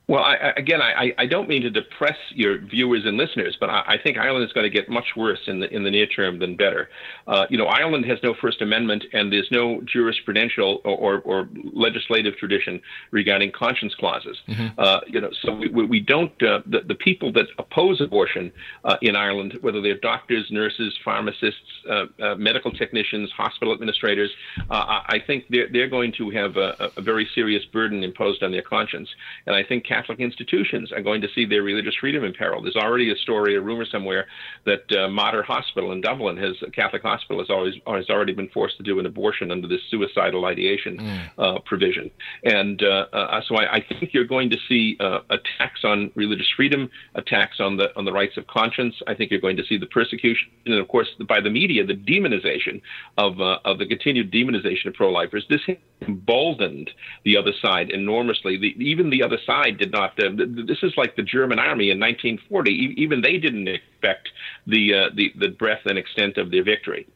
Well, 0.09 0.23
I, 0.23 0.53
again, 0.57 0.81
I, 0.81 1.13
I 1.19 1.27
don't 1.27 1.47
mean 1.47 1.61
to 1.61 1.69
depress 1.69 2.17
your 2.31 2.57
viewers 2.57 3.05
and 3.05 3.15
listeners, 3.15 3.55
but 3.59 3.69
I, 3.69 3.83
I 3.89 3.97
think 4.03 4.17
Ireland 4.17 4.43
is 4.43 4.51
going 4.51 4.63
to 4.63 4.69
get 4.71 4.89
much 4.89 5.09
worse 5.15 5.41
in 5.45 5.59
the 5.59 5.71
in 5.71 5.83
the 5.83 5.91
near 5.91 6.07
term 6.07 6.39
than 6.39 6.55
better. 6.55 6.89
Uh, 7.27 7.45
you 7.51 7.59
know, 7.59 7.67
Ireland 7.67 8.05
has 8.05 8.17
no 8.23 8.33
First 8.33 8.59
Amendment, 8.63 9.03
and 9.13 9.31
there's 9.31 9.49
no 9.51 9.81
jurisprudential 9.81 10.79
or, 10.83 10.95
or, 10.97 11.19
or 11.19 11.49
legislative 11.73 12.37
tradition 12.37 12.81
regarding 13.11 13.51
conscience 13.51 13.93
clauses. 13.93 14.35
Mm-hmm. 14.47 14.79
Uh, 14.79 15.01
you 15.05 15.21
know, 15.21 15.29
so 15.43 15.53
we, 15.53 15.85
we 15.85 15.99
don't. 15.99 16.31
Uh, 16.41 16.61
the, 16.65 16.79
the 16.87 16.95
people 16.95 17.31
that 17.33 17.45
oppose 17.59 18.01
abortion 18.01 18.51
uh, 18.85 18.95
in 19.03 19.15
Ireland, 19.15 19.59
whether 19.61 19.79
they're 19.79 19.99
doctors, 19.99 20.47
nurses, 20.49 20.97
pharmacists, 21.05 21.59
uh, 21.87 22.05
uh, 22.19 22.33
medical 22.33 22.71
technicians, 22.71 23.29
hospital 23.29 23.75
administrators, 23.75 24.31
I 24.71 25.21
think 25.27 25.45
they're 25.51 25.69
they're 25.71 25.87
going 25.87 26.13
to 26.13 26.31
have 26.31 26.57
a, 26.57 26.89
a 26.97 27.01
very 27.01 27.29
serious 27.35 27.63
burden 27.65 28.03
imposed 28.03 28.41
on 28.41 28.51
their 28.51 28.63
conscience, 28.63 29.07
and 29.45 29.55
I 29.55 29.61
think. 29.61 29.85
Catholic 29.99 30.19
institutions 30.19 30.91
are 30.91 31.01
going 31.01 31.21
to 31.21 31.27
see 31.35 31.45
their 31.45 31.63
religious 31.63 31.95
freedom 31.99 32.23
imperiled. 32.23 32.63
There's 32.65 32.75
already 32.75 33.11
a 33.11 33.15
story, 33.15 33.55
a 33.55 33.61
rumor 33.61 33.85
somewhere 33.85 34.23
that 34.65 34.85
uh, 34.91 35.09
Mater 35.09 35.43
Hospital 35.43 35.91
in 35.91 35.99
Dublin 36.01 36.37
has 36.37 36.55
a 36.65 36.71
Catholic 36.71 37.01
hospital 37.01 37.39
has 37.43 37.49
always 37.49 37.75
has 37.87 38.09
already 38.09 38.33
been 38.33 38.49
forced 38.49 38.77
to 38.77 38.83
do 38.83 38.99
an 38.99 39.05
abortion 39.05 39.51
under 39.51 39.67
this 39.67 39.81
suicidal 39.91 40.45
ideation 40.45 40.97
Mm. 40.99 41.29
uh, 41.37 41.59
provision. 41.71 42.05
And 42.43 42.77
uh, 42.83 43.05
uh, 43.13 43.41
so 43.47 43.55
I, 43.55 43.75
I 43.77 43.79
think 43.87 44.13
you're 44.13 44.31
going 44.37 44.49
to 44.49 44.57
see 44.67 44.97
uh, 44.99 45.19
attacks 45.29 45.81
on 45.83 46.11
religious 46.15 46.49
freedom, 46.57 46.81
attacks 47.15 47.57
on 47.59 47.77
the 47.77 47.87
on 47.97 48.03
the 48.05 48.11
rights 48.11 48.35
of 48.37 48.43
conscience. 48.47 48.95
I 49.07 49.13
think 49.15 49.31
you're 49.31 49.39
going 49.47 49.57
to 49.57 49.63
see 49.69 49.77
the 49.77 49.85
persecution, 49.85 50.47
and 50.65 50.75
of 50.75 50.87
course 50.87 51.09
by 51.27 51.39
the 51.41 51.49
media, 51.49 51.85
the 51.85 51.99
demonization 52.13 52.81
of 53.17 53.31
uh, 53.39 53.59
of 53.69 53.75
the 53.79 53.87
continued 53.93 54.31
demonization 54.31 54.87
of 54.87 54.93
pro-lifers. 54.93 55.45
This 55.49 55.61
emboldened 56.01 56.89
the 57.23 57.35
other 57.37 57.53
side 57.61 57.89
enormously. 57.89 58.57
The, 58.57 58.71
even 58.93 59.09
the 59.09 59.23
other 59.23 59.39
side 59.45 59.77
did 59.77 59.88
not. 59.91 60.11
Uh, 60.23 60.29
this 60.35 60.79
is 60.83 60.93
like 60.97 61.15
the 61.15 61.23
German 61.23 61.59
army 61.59 61.89
in 61.91 61.99
1940. 61.99 62.71
E- 62.71 62.93
even 62.97 63.21
they 63.21 63.37
didn't 63.37 63.67
expect 63.67 64.29
the, 64.67 64.93
uh, 64.93 65.09
the 65.15 65.31
the 65.37 65.49
breadth 65.49 65.85
and 65.85 65.97
extent 65.97 66.37
of 66.37 66.51
their 66.51 66.63
victory. 66.63 67.07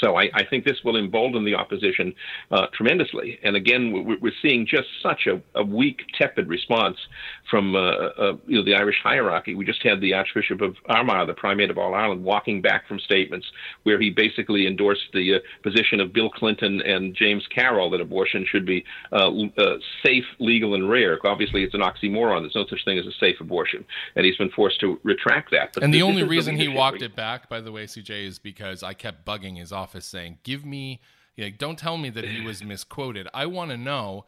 So 0.00 0.16
I, 0.16 0.30
I, 0.34 0.44
think 0.44 0.64
this 0.64 0.78
will 0.84 0.96
embolden 0.96 1.44
the 1.44 1.54
opposition 1.54 2.14
uh, 2.50 2.66
tremendously. 2.72 3.38
And 3.42 3.56
again, 3.56 4.18
we're, 4.20 4.32
seeing 4.42 4.66
just 4.66 4.86
such 5.02 5.26
a, 5.26 5.40
a 5.58 5.64
weak, 5.64 6.02
tepid 6.16 6.48
response 6.48 6.96
from 7.50 7.74
uh, 7.74 7.78
uh, 7.78 8.36
you 8.46 8.58
know 8.58 8.64
the 8.64 8.74
Irish 8.74 8.96
hierarchy. 9.02 9.54
We 9.54 9.64
just 9.64 9.82
had 9.82 10.00
the 10.00 10.14
Archbishop 10.14 10.60
of 10.60 10.76
Armagh, 10.88 11.26
the 11.26 11.34
Primate 11.34 11.70
of 11.70 11.78
All 11.78 11.94
Ireland, 11.94 12.22
walking 12.22 12.62
back 12.62 12.86
from 12.86 13.00
statements 13.00 13.46
where 13.82 14.00
he 14.00 14.10
basically 14.10 14.66
endorsed 14.66 15.08
the 15.12 15.36
uh, 15.36 15.38
position 15.62 15.98
of 15.98 16.12
Bill 16.12 16.30
Clinton 16.30 16.80
and 16.82 17.16
James 17.16 17.44
Carroll 17.52 17.90
that 17.90 18.00
abortion 18.00 18.46
should 18.48 18.64
be 18.64 18.84
uh, 19.12 19.30
uh, 19.58 19.78
safe, 20.04 20.24
legal, 20.38 20.74
and 20.74 20.88
rare. 20.88 21.18
Obviously, 21.24 21.64
it's 21.64 21.74
an 21.74 21.80
oxymoron. 21.80 22.42
There's 22.42 22.54
no 22.54 22.66
such 22.68 22.84
thing 22.84 22.98
as 22.98 23.06
a 23.06 23.12
safe 23.18 23.40
abortion, 23.40 23.84
and 24.14 24.24
he's 24.24 24.36
been 24.36 24.50
forced 24.50 24.78
to 24.80 25.00
retract 25.02 25.50
that. 25.50 25.70
But 25.74 25.82
and 25.82 25.92
the 25.92 26.02
only 26.02 26.22
reason 26.22 26.56
he 26.56 26.68
walked 26.68 27.02
it 27.02 27.16
back, 27.16 27.48
by 27.48 27.60
the 27.60 27.72
way, 27.72 27.86
CJ, 27.86 28.26
is 28.26 28.38
because 28.38 28.84
I 28.84 28.94
kept 28.94 29.24
bugging 29.24 29.56
his 29.56 29.72
office 29.72 29.87
office 29.88 30.06
saying, 30.06 30.38
"Give 30.42 30.64
me, 30.64 31.00
know, 31.36 31.50
don't 31.50 31.78
tell 31.78 31.96
me 31.96 32.10
that 32.10 32.24
he 32.24 32.42
was 32.42 32.62
misquoted. 32.62 33.28
I 33.32 33.46
want 33.46 33.70
to 33.70 33.76
know." 33.76 34.26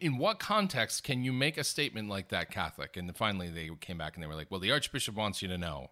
In 0.00 0.18
what 0.18 0.40
context 0.40 1.04
can 1.04 1.22
you 1.22 1.32
make 1.32 1.56
a 1.56 1.62
statement 1.62 2.08
like 2.08 2.30
that, 2.30 2.50
Catholic? 2.50 2.96
And 2.96 3.16
finally, 3.16 3.48
they 3.48 3.70
came 3.80 3.96
back 3.96 4.14
and 4.14 4.22
they 4.22 4.26
were 4.26 4.34
like, 4.34 4.50
"Well, 4.50 4.60
the 4.60 4.72
Archbishop 4.72 5.14
wants 5.14 5.40
you 5.40 5.48
to 5.48 5.56
know 5.56 5.90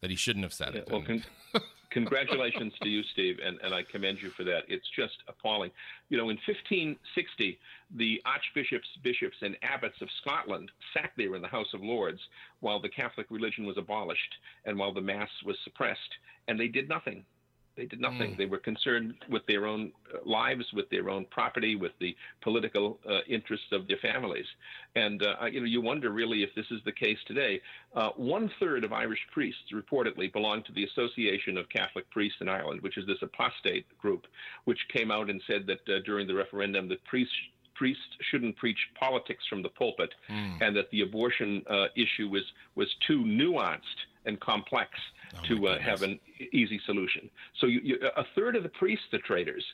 that 0.00 0.10
he 0.10 0.16
shouldn't 0.16 0.44
have 0.44 0.52
said 0.52 0.74
it." 0.74 0.88
Well, 0.90 1.02
con- 1.02 1.24
congratulations 1.90 2.74
to 2.82 2.88
you, 2.88 3.02
Steve, 3.12 3.38
and, 3.44 3.58
and 3.62 3.72
I 3.72 3.84
commend 3.84 4.20
you 4.20 4.30
for 4.30 4.44
that. 4.44 4.64
It's 4.68 4.88
just 4.94 5.22
appalling. 5.28 5.70
You 6.08 6.18
know, 6.18 6.30
in 6.30 6.36
1560, 6.46 7.58
the 7.96 8.20
archbishops, 8.24 8.88
bishops, 9.02 9.36
and 9.40 9.56
abbots 9.62 10.00
of 10.02 10.08
Scotland 10.20 10.70
sat 10.92 11.12
there 11.16 11.34
in 11.36 11.42
the 11.42 11.48
House 11.48 11.72
of 11.74 11.80
Lords 11.80 12.20
while 12.60 12.80
the 12.80 12.88
Catholic 12.88 13.26
religion 13.30 13.64
was 13.64 13.78
abolished 13.78 14.34
and 14.64 14.78
while 14.78 14.92
the 14.92 15.00
Mass 15.00 15.30
was 15.46 15.56
suppressed, 15.64 16.12
and 16.48 16.58
they 16.58 16.68
did 16.68 16.88
nothing 16.88 17.24
They 17.78 17.86
did 17.86 18.00
nothing. 18.00 18.32
Mm. 18.32 18.36
They 18.36 18.46
were 18.46 18.58
concerned 18.58 19.14
with 19.30 19.46
their 19.46 19.64
own 19.64 19.92
uh, 20.12 20.18
lives, 20.28 20.64
with 20.74 20.90
their 20.90 21.08
own 21.08 21.26
property, 21.30 21.76
with 21.76 21.92
the 22.00 22.14
political 22.42 22.98
uh, 23.08 23.20
interests 23.28 23.68
of 23.70 23.86
their 23.86 23.98
families. 23.98 24.46
And 24.96 25.22
uh, 25.22 25.46
you 25.46 25.60
know, 25.60 25.66
you 25.66 25.80
wonder 25.80 26.10
really 26.10 26.42
if 26.42 26.50
this 26.56 26.66
is 26.72 26.80
the 26.84 26.92
case 26.92 27.18
today. 27.26 27.60
Uh, 27.94 28.10
one 28.16 28.50
third 28.58 28.82
of 28.82 28.92
Irish 28.92 29.20
priests 29.32 29.72
reportedly 29.72 30.32
belong 30.32 30.64
to 30.64 30.72
the 30.72 30.84
Association 30.84 31.56
of 31.56 31.68
Catholic 31.68 32.10
Priests 32.10 32.38
in 32.40 32.48
Ireland, 32.48 32.82
which 32.82 32.98
is 32.98 33.06
this 33.06 33.22
apostate 33.22 33.86
group, 33.98 34.26
which 34.64 34.80
came 34.92 35.12
out 35.12 35.30
and 35.30 35.40
said 35.46 35.64
that 35.68 35.94
uh, 35.94 36.00
during 36.04 36.26
the 36.26 36.34
referendum 36.34 36.88
the 36.88 36.98
priests 37.08 37.34
priests 37.78 38.02
shouldn't 38.30 38.56
preach 38.56 38.78
politics 38.98 39.44
from 39.48 39.62
the 39.62 39.68
pulpit, 39.70 40.10
mm. 40.28 40.60
and 40.60 40.76
that 40.76 40.90
the 40.90 41.00
abortion 41.02 41.62
uh, 41.70 41.86
issue 41.96 42.28
was 42.28 42.42
was 42.74 42.88
too 43.06 43.20
nuanced 43.40 44.00
and 44.26 44.38
complex 44.40 44.90
oh 45.34 45.38
to 45.48 45.68
uh, 45.68 45.78
have 45.78 46.02
an 46.02 46.18
easy 46.52 46.80
solution. 46.84 47.30
So 47.60 47.66
you, 47.66 47.80
you, 47.82 47.96
a 48.16 48.24
third 48.34 48.56
of 48.56 48.62
the 48.62 48.68
priests 48.68 49.06
are 49.12 49.20
traitors. 49.30 49.64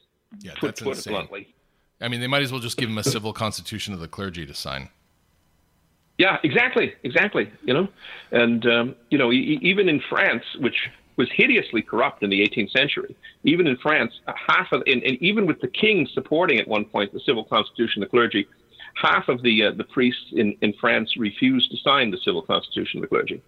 Yeah, 0.40 0.52
put, 0.58 0.78
put 0.80 0.98
it 0.98 1.06
bluntly. 1.06 1.54
I 2.00 2.08
mean, 2.08 2.20
they 2.20 2.26
might 2.26 2.42
as 2.42 2.50
well 2.52 2.60
just 2.60 2.76
give 2.76 2.88
them 2.88 2.98
a 2.98 3.04
civil 3.04 3.32
constitution 3.32 3.94
of 3.94 4.00
the 4.00 4.08
clergy 4.08 4.44
to 4.46 4.54
sign. 4.54 4.90
Yeah, 6.18 6.38
exactly, 6.42 6.94
exactly. 7.02 7.50
You 7.64 7.74
know, 7.74 7.88
and 8.30 8.66
um, 8.66 8.94
you 9.10 9.18
know, 9.18 9.32
e- 9.32 9.58
even 9.62 9.88
in 9.88 10.00
France, 10.08 10.44
which 10.60 10.90
was 11.16 11.28
hideously 11.32 11.82
corrupt 11.82 12.22
in 12.22 12.30
the 12.30 12.40
18th 12.40 12.70
century. 12.70 13.16
Even 13.44 13.66
in 13.66 13.76
France, 13.76 14.12
half 14.26 14.72
of, 14.72 14.82
and, 14.86 15.02
and 15.02 15.16
even 15.22 15.46
with 15.46 15.60
the 15.60 15.68
king 15.68 16.08
supporting 16.12 16.58
at 16.58 16.66
one 16.66 16.84
point 16.84 17.12
the 17.12 17.20
civil 17.20 17.44
constitution, 17.44 18.00
the 18.00 18.06
clergy, 18.06 18.46
half 18.94 19.28
of 19.28 19.42
the 19.42 19.64
uh, 19.64 19.70
the 19.72 19.84
priests 19.84 20.26
in, 20.32 20.56
in 20.60 20.72
France 20.80 21.16
refused 21.16 21.70
to 21.70 21.76
sign 21.78 22.10
the 22.10 22.18
civil 22.24 22.42
constitution 22.42 22.98
of 22.98 23.02
the 23.02 23.08
clergy, 23.08 23.42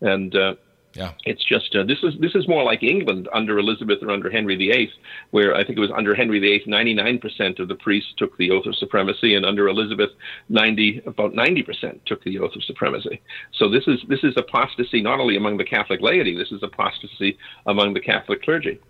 and 0.00 0.34
uh, 0.34 0.54
yeah, 0.94 1.12
it's 1.24 1.44
just 1.44 1.74
uh, 1.76 1.84
this 1.84 1.98
is 2.02 2.14
this 2.20 2.34
is 2.34 2.48
more 2.48 2.64
like 2.64 2.82
England 2.82 3.28
under 3.32 3.58
Elizabeth 3.58 3.98
or 4.02 4.10
under 4.10 4.30
Henry 4.30 4.56
VIII, 4.56 4.90
where 5.30 5.54
I 5.54 5.64
think 5.64 5.78
it 5.78 5.80
was 5.80 5.90
under 5.96 6.14
Henry 6.14 6.40
VIII, 6.40 6.64
99% 6.66 7.60
of 7.60 7.68
the 7.68 7.76
priests 7.76 8.12
took 8.16 8.36
the 8.38 8.50
oath 8.50 8.66
of 8.66 8.74
supremacy, 8.76 9.34
and 9.34 9.46
under 9.46 9.68
Elizabeth, 9.68 10.10
90 10.48 11.02
about 11.06 11.32
90% 11.32 12.04
took 12.06 12.22
the 12.24 12.38
oath 12.38 12.56
of 12.56 12.64
supremacy. 12.64 13.20
So 13.54 13.68
this 13.68 13.86
is 13.86 14.00
this 14.08 14.24
is 14.24 14.34
apostasy 14.36 15.00
not 15.00 15.20
only 15.20 15.36
among 15.36 15.58
the 15.58 15.64
Catholic 15.64 16.00
laity, 16.00 16.36
this 16.36 16.50
is 16.50 16.62
apostasy 16.62 17.38
among 17.66 17.94
the 17.94 18.00
Catholic 18.00 18.42
clergy. 18.42 18.80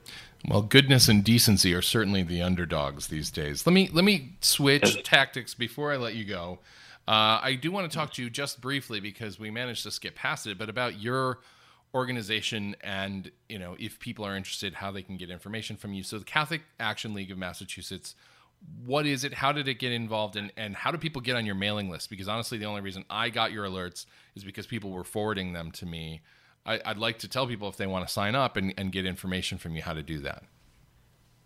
Well, 0.48 0.62
goodness 0.62 1.08
and 1.08 1.22
decency 1.22 1.74
are 1.74 1.82
certainly 1.82 2.22
the 2.22 2.40
underdogs 2.40 3.08
these 3.08 3.30
days. 3.30 3.66
Let 3.66 3.74
me 3.74 3.90
let 3.92 4.04
me 4.04 4.36
switch 4.40 5.02
tactics 5.02 5.54
before 5.54 5.92
I 5.92 5.96
let 5.96 6.14
you 6.14 6.24
go. 6.24 6.60
Uh, 7.06 7.40
I 7.42 7.58
do 7.60 7.70
want 7.72 7.90
to 7.90 7.96
talk 7.96 8.12
to 8.14 8.22
you 8.22 8.30
just 8.30 8.60
briefly 8.60 9.00
because 9.00 9.38
we 9.38 9.50
managed 9.50 9.82
to 9.82 9.90
skip 9.90 10.14
past 10.14 10.46
it, 10.46 10.58
but 10.58 10.68
about 10.68 11.00
your 11.00 11.40
organization 11.94 12.76
and 12.82 13.30
you 13.48 13.58
know 13.58 13.76
if 13.78 13.98
people 13.98 14.24
are 14.24 14.36
interested 14.36 14.74
how 14.74 14.90
they 14.90 15.02
can 15.02 15.16
get 15.16 15.30
information 15.30 15.76
from 15.76 15.92
you. 15.92 16.02
So 16.02 16.18
the 16.18 16.24
catholic 16.24 16.62
action 16.78 17.14
league 17.14 17.30
of 17.30 17.38
massachusetts 17.38 18.14
what 18.84 19.06
is 19.06 19.24
it? 19.24 19.32
How 19.32 19.52
did 19.52 19.68
it 19.68 19.78
get 19.78 19.92
involved? 19.92 20.36
And 20.36 20.52
and 20.56 20.76
how 20.76 20.90
do 20.90 20.98
people 20.98 21.22
get 21.22 21.36
on 21.36 21.46
your 21.46 21.54
mailing 21.54 21.90
list? 21.90 22.10
Because 22.10 22.28
honestly 22.28 22.58
the 22.58 22.66
only 22.66 22.80
reason 22.80 23.04
i 23.10 23.28
got 23.30 23.52
your 23.52 23.64
alerts 23.64 24.06
is 24.34 24.44
because 24.44 24.66
people 24.66 24.90
were 24.90 25.04
forwarding 25.04 25.52
them 25.52 25.70
to 25.72 25.86
me. 25.86 26.20
I, 26.66 26.80
would 26.88 26.98
like 26.98 27.18
to 27.20 27.28
tell 27.28 27.46
people 27.46 27.68
if 27.68 27.78
they 27.78 27.86
want 27.86 28.06
to 28.06 28.12
sign 28.12 28.34
up 28.34 28.56
and, 28.56 28.74
and 28.76 28.92
get 28.92 29.06
information 29.06 29.56
from 29.56 29.74
you 29.74 29.82
how 29.82 29.94
to 29.94 30.02
do 30.02 30.20
that. 30.20 30.44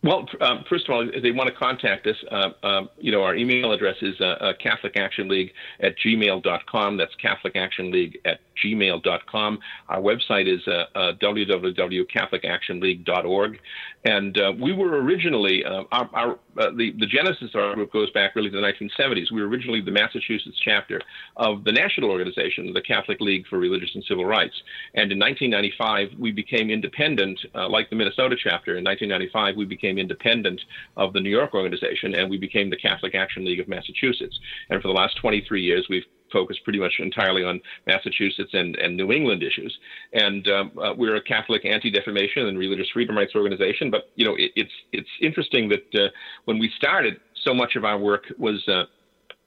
Well, 0.02 0.28
um, 0.42 0.64
first 0.68 0.86
of 0.86 0.94
all, 0.94 1.08
if 1.08 1.22
they 1.22 1.30
want 1.30 1.48
to 1.48 1.54
contact 1.54 2.06
us, 2.06 2.16
uh, 2.30 2.50
um, 2.62 2.90
you 2.98 3.10
know, 3.10 3.22
our 3.22 3.34
email 3.34 3.72
address 3.72 3.96
is 4.02 4.14
uh, 4.20 4.24
uh, 4.24 4.52
Catholic 4.62 4.98
Action 4.98 5.28
League 5.28 5.52
at 5.80 5.94
gmail.com. 6.04 6.96
That's 6.98 7.14
Catholic 7.14 7.56
Action 7.56 7.90
League 7.90 8.18
at 8.26 8.40
gmail.com. 8.62 9.58
Our 9.88 10.00
website 10.00 10.52
is 10.52 10.60
uh, 10.66 10.84
uh, 10.94 11.12
www.catholicactionleague.org. 11.22 13.60
And 14.06 14.38
uh, 14.38 14.52
we 14.60 14.74
were 14.74 15.02
originally, 15.02 15.64
uh, 15.64 15.84
our, 15.90 16.10
our 16.12 16.32
uh, 16.58 16.70
the, 16.76 16.92
the 16.98 17.06
genesis 17.06 17.48
of 17.54 17.60
our 17.60 17.74
group 17.74 17.90
goes 17.90 18.10
back 18.10 18.36
really 18.36 18.50
to 18.50 18.56
the 18.56 18.62
1970s. 18.62 19.32
We 19.32 19.40
were 19.40 19.48
originally 19.48 19.80
the 19.80 19.90
Massachusetts 19.90 20.58
chapter 20.62 21.00
of 21.36 21.64
the 21.64 21.72
national 21.72 22.10
organization, 22.10 22.70
the 22.74 22.82
Catholic 22.82 23.20
League 23.20 23.46
for 23.48 23.58
Religious 23.58 23.90
and 23.94 24.04
Civil 24.04 24.26
Rights. 24.26 24.54
And 24.94 25.10
in 25.10 25.18
1995, 25.18 26.18
we 26.18 26.32
became 26.32 26.68
independent, 26.70 27.40
uh, 27.54 27.68
like 27.68 27.88
the 27.88 27.96
Minnesota 27.96 28.36
chapter. 28.36 28.76
In 28.76 28.84
1995, 28.84 29.56
we 29.56 29.64
became 29.64 29.96
independent 29.98 30.60
of 30.96 31.14
the 31.14 31.20
New 31.20 31.30
York 31.30 31.54
organization, 31.54 32.14
and 32.14 32.28
we 32.28 32.36
became 32.36 32.68
the 32.68 32.76
Catholic 32.76 33.14
Action 33.14 33.42
League 33.44 33.60
of 33.60 33.68
Massachusetts. 33.68 34.38
And 34.68 34.82
for 34.82 34.88
the 34.88 34.94
last 34.94 35.16
23 35.16 35.62
years, 35.62 35.86
we've 35.88 36.04
focused 36.38 36.62
pretty 36.64 36.78
much 36.78 36.94
entirely 36.98 37.42
on 37.42 37.60
Massachusetts 37.86 38.50
and, 38.52 38.76
and 38.76 38.90
New 38.96 39.10
England 39.10 39.42
issues. 39.42 39.72
And 40.12 40.46
um, 40.48 40.72
uh, 40.82 40.92
we're 41.00 41.16
a 41.16 41.22
Catholic 41.22 41.64
anti-defamation 41.64 42.46
and 42.48 42.58
religious 42.58 42.88
freedom 42.92 43.16
rights 43.16 43.34
organization. 43.34 43.90
But 43.90 44.10
you 44.16 44.26
know, 44.26 44.34
it, 44.34 44.50
it's 44.56 44.76
it's 44.92 45.14
interesting 45.22 45.70
that 45.70 45.86
uh, 45.94 46.08
when 46.44 46.58
we 46.58 46.70
started, 46.76 47.14
so 47.46 47.54
much 47.54 47.76
of 47.76 47.84
our 47.84 47.98
work 47.98 48.24
was 48.38 48.66
uh, 48.68 48.84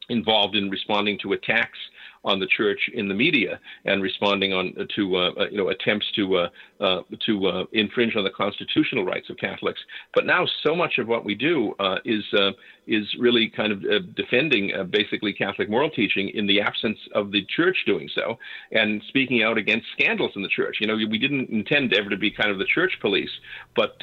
involved 0.10 0.56
in 0.56 0.70
responding 0.70 1.20
to 1.24 1.34
attacks 1.34 1.80
on 2.28 2.40
the 2.40 2.46
church 2.46 2.90
in 2.94 3.08
the 3.08 3.14
media 3.14 3.60
and 3.86 4.04
responding 4.04 4.54
on 4.54 4.76
to 4.96 5.16
uh, 5.16 5.32
uh 5.40 5.46
you 5.50 5.58
know 5.58 5.70
attempts 5.70 6.06
to 6.14 6.36
uh, 6.36 6.50
uh, 6.80 7.02
to 7.26 7.48
uh, 7.48 7.64
infringe 7.72 8.16
on 8.16 8.24
the 8.24 8.30
constitutional 8.30 9.06
rights 9.06 9.30
of 9.30 9.38
Catholics. 9.38 9.80
But 10.14 10.26
now, 10.26 10.46
so 10.66 10.76
much 10.76 10.98
of 10.98 11.08
what 11.08 11.24
we 11.24 11.34
do 11.34 11.74
uh, 11.80 11.98
is 12.06 12.24
is 12.86 13.06
really 13.20 13.50
kind 13.50 13.72
of 13.72 14.16
defending 14.16 14.72
basically 14.90 15.34
Catholic 15.34 15.70
moral 15.70 15.90
teaching 15.90 16.30
in 16.30 16.48
the 16.48 16.62
absence 16.62 17.00
of 17.16 17.32
the 17.32 17.46
church 17.54 17.78
doing 17.86 18.10
so 18.16 18.38
and 18.72 19.02
speaking 19.10 19.44
out 19.44 19.58
against 19.58 19.88
scandals 19.92 20.32
in 20.36 20.42
the 20.42 20.48
church. 20.48 20.78
You 20.80 20.88
know, 20.88 20.96
we 20.96 21.18
didn't 21.18 21.50
intend 21.50 21.94
ever 21.94 22.10
to 22.10 22.18
be 22.18 22.32
kind 22.32 22.50
of 22.50 22.60
the 22.60 22.66
church 22.66 22.94
police, 23.02 23.32
but 23.76 23.96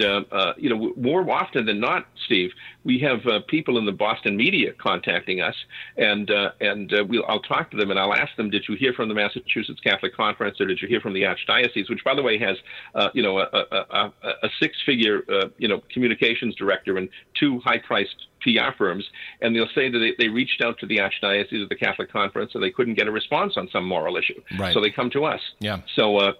you 0.58 0.68
know, 0.70 0.92
more 0.96 1.30
often 1.30 1.66
than 1.66 1.80
not, 1.80 2.06
Steve, 2.26 2.50
we 2.84 2.98
have 3.00 3.20
people 3.48 3.78
in 3.78 3.86
the 3.86 3.92
Boston 3.92 4.36
media 4.36 4.72
contacting 4.78 5.40
us, 5.40 5.54
and 5.96 6.30
and 6.60 6.92
we'll 7.08 7.24
I'll 7.28 7.40
talk 7.40 7.70
to 7.70 7.76
them 7.76 7.90
and 7.90 7.98
I'll 7.98 8.14
ask 8.14 8.34
them, 8.36 8.50
did 8.50 8.64
you 8.68 8.76
hear 8.76 8.92
from 8.92 9.08
the 9.08 9.14
Massachusetts 9.14 9.80
Catholic 9.80 10.14
Conference 10.14 10.60
or 10.60 10.66
did 10.66 10.80
you 10.80 10.88
hear 10.88 11.00
from 11.00 11.14
the 11.14 11.22
Archdiocese, 11.22 11.88
which, 11.88 12.04
by 12.04 12.14
the 12.14 12.22
way, 12.22 12.38
has, 12.38 12.56
uh, 12.94 13.08
you 13.14 13.22
know, 13.22 13.38
a, 13.38 13.48
a, 13.52 13.76
a, 13.90 14.12
a 14.42 14.48
six-figure, 14.60 15.22
uh, 15.28 15.48
you 15.58 15.68
know, 15.68 15.82
communications 15.92 16.54
director 16.56 16.96
and 16.96 17.08
two 17.38 17.60
high-priced 17.60 18.26
PR 18.42 18.76
firms, 18.76 19.04
and 19.40 19.54
they'll 19.56 19.68
say 19.74 19.90
that 19.90 19.98
they, 19.98 20.24
they 20.24 20.28
reached 20.28 20.62
out 20.62 20.78
to 20.78 20.86
the 20.86 20.98
Archdiocese 20.98 21.64
or 21.64 21.68
the 21.68 21.76
Catholic 21.76 22.12
Conference 22.12 22.52
and 22.54 22.62
they 22.62 22.70
couldn't 22.70 22.94
get 22.94 23.08
a 23.08 23.12
response 23.12 23.54
on 23.56 23.68
some 23.72 23.84
moral 23.86 24.16
issue. 24.16 24.40
Right. 24.58 24.74
So 24.74 24.80
they 24.80 24.90
come 24.90 25.10
to 25.10 25.24
us. 25.24 25.40
Yeah. 25.60 25.80
So, 25.96 26.34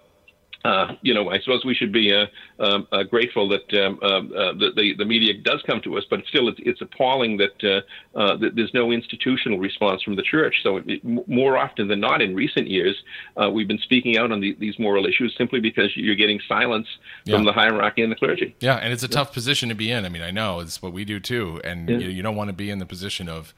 uh, 0.65 0.95
you 1.01 1.13
know, 1.13 1.25
I 1.35 1.37
suppose 1.39 1.61
we 1.71 1.75
should 1.79 1.93
be 2.01 2.07
uh, 2.13 2.25
um, 2.65 2.87
uh, 2.91 3.03
grateful 3.03 3.45
that, 3.49 3.67
um, 3.83 3.99
uh, 4.01 4.05
uh, 4.05 4.53
the, 4.61 4.71
the, 4.75 4.87
the 5.01 5.05
media 5.05 5.33
does 5.49 5.61
come 5.67 5.79
to 5.81 5.97
us, 5.97 6.05
but 6.09 6.19
still, 6.27 6.47
it's, 6.51 6.59
it's 6.69 6.81
appalling 6.81 7.37
that, 7.37 7.57
uh, 7.63 8.37
that 8.37 8.51
there's 8.55 8.73
no 8.73 8.91
institutional 8.91 9.59
response 9.59 9.99
from 10.03 10.15
the 10.15 10.23
church. 10.23 10.55
So, 10.63 10.69
it, 10.77 11.01
more 11.27 11.57
often 11.57 11.87
than 11.87 11.99
not, 11.99 12.21
in 12.21 12.35
recent 12.35 12.67
years, 12.67 12.95
we've 13.53 13.67
been 13.67 13.83
speaking 13.89 14.17
out 14.17 14.31
on 14.31 14.39
the, 14.39 14.55
these 14.59 14.77
moral 14.79 15.05
issues 15.05 15.35
simply 15.37 15.59
because 15.59 15.89
you're 15.95 16.15
getting 16.15 16.39
silence 16.47 16.87
yeah. 17.25 17.35
from 17.35 17.45
the 17.45 17.53
hierarchy 17.53 18.01
and 18.01 18.11
the 18.11 18.15
clergy. 18.15 18.55
Yeah, 18.59 18.77
and 18.77 18.91
it's 18.91 19.03
a 19.03 19.07
yeah. 19.07 19.17
tough 19.17 19.33
position 19.33 19.69
to 19.69 19.75
be 19.75 19.91
in. 19.91 20.05
I 20.05 20.09
mean, 20.09 20.21
I 20.21 20.31
know 20.31 20.59
it's 20.59 20.81
what 20.81 20.93
we 20.93 21.05
do 21.05 21.19
too, 21.19 21.61
and 21.63 21.89
yeah. 21.89 21.97
you, 21.97 22.09
you 22.09 22.21
don't 22.21 22.35
want 22.35 22.49
to 22.49 22.53
be 22.53 22.69
in 22.69 22.79
the 22.79 22.85
position 22.85 23.29
of, 23.29 23.53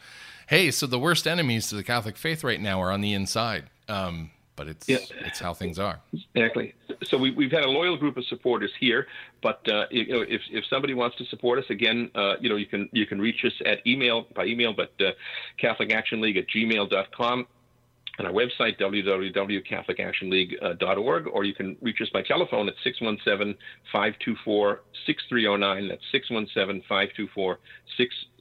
hey, 0.47 0.72
so 0.72 0.88
the 0.88 0.99
worst 0.99 1.28
enemies 1.28 1.70
to 1.70 1.76
the 1.76 1.84
Catholic 1.84 2.18
faith 2.18 2.43
right 2.43 2.62
now 2.62 2.82
are 2.82 2.91
on 2.91 3.01
the 3.01 3.14
inside. 3.14 3.66
Um, 3.88 4.32
but 4.58 4.68
it's 4.68 4.89
yeah. 4.89 4.97
it's 5.26 5.39
how 5.39 5.53
things 5.53 5.80
are. 5.80 6.01
Exactly. 6.36 6.74
So 7.03 7.18
we, 7.18 7.32
we've 7.32 7.51
had 7.51 7.64
a 7.64 7.70
loyal 7.70 7.95
group 7.95 8.18
of 8.18 8.26
supporters 8.26 8.72
here, 8.78 9.08
but 9.41 9.66
uh, 9.72 9.86
you 9.89 10.08
know 10.08 10.20
if, 10.22 10.41
if 10.51 10.66
somebody 10.66 10.93
wants 10.93 11.16
to 11.18 11.26
support 11.28 11.60
us 11.60 11.66
again, 11.70 12.12
uh, 12.16 12.36
you 12.41 12.49
know 12.49 12.58
you 12.58 12.66
can 12.66 12.89
you 12.91 13.05
can 13.05 13.22
reach 13.22 13.45
us 13.45 13.53
at 13.66 13.88
email 13.88 14.28
by 14.36 14.43
email, 14.45 14.74
but 14.74 14.91
uh, 14.99 15.12
Catholic 15.58 15.93
Action 15.93 16.20
League 16.20 16.36
at 16.36 16.49
gmail.com 16.49 17.47
on 18.20 18.26
our 18.26 18.32
website, 18.32 18.80
www.catholicactionleague.org, 18.80 21.28
or 21.28 21.43
you 21.43 21.53
can 21.53 21.78
reach 21.82 22.01
us 22.01 22.10
by 22.10 22.24
telephone 22.24 22.68
at 22.68 22.74
617 22.84 23.55
524 23.91 24.82
6309. 25.05 25.88
That's 25.88 26.01
617 26.12 26.82
524 26.89 27.60
6309. 27.95 28.34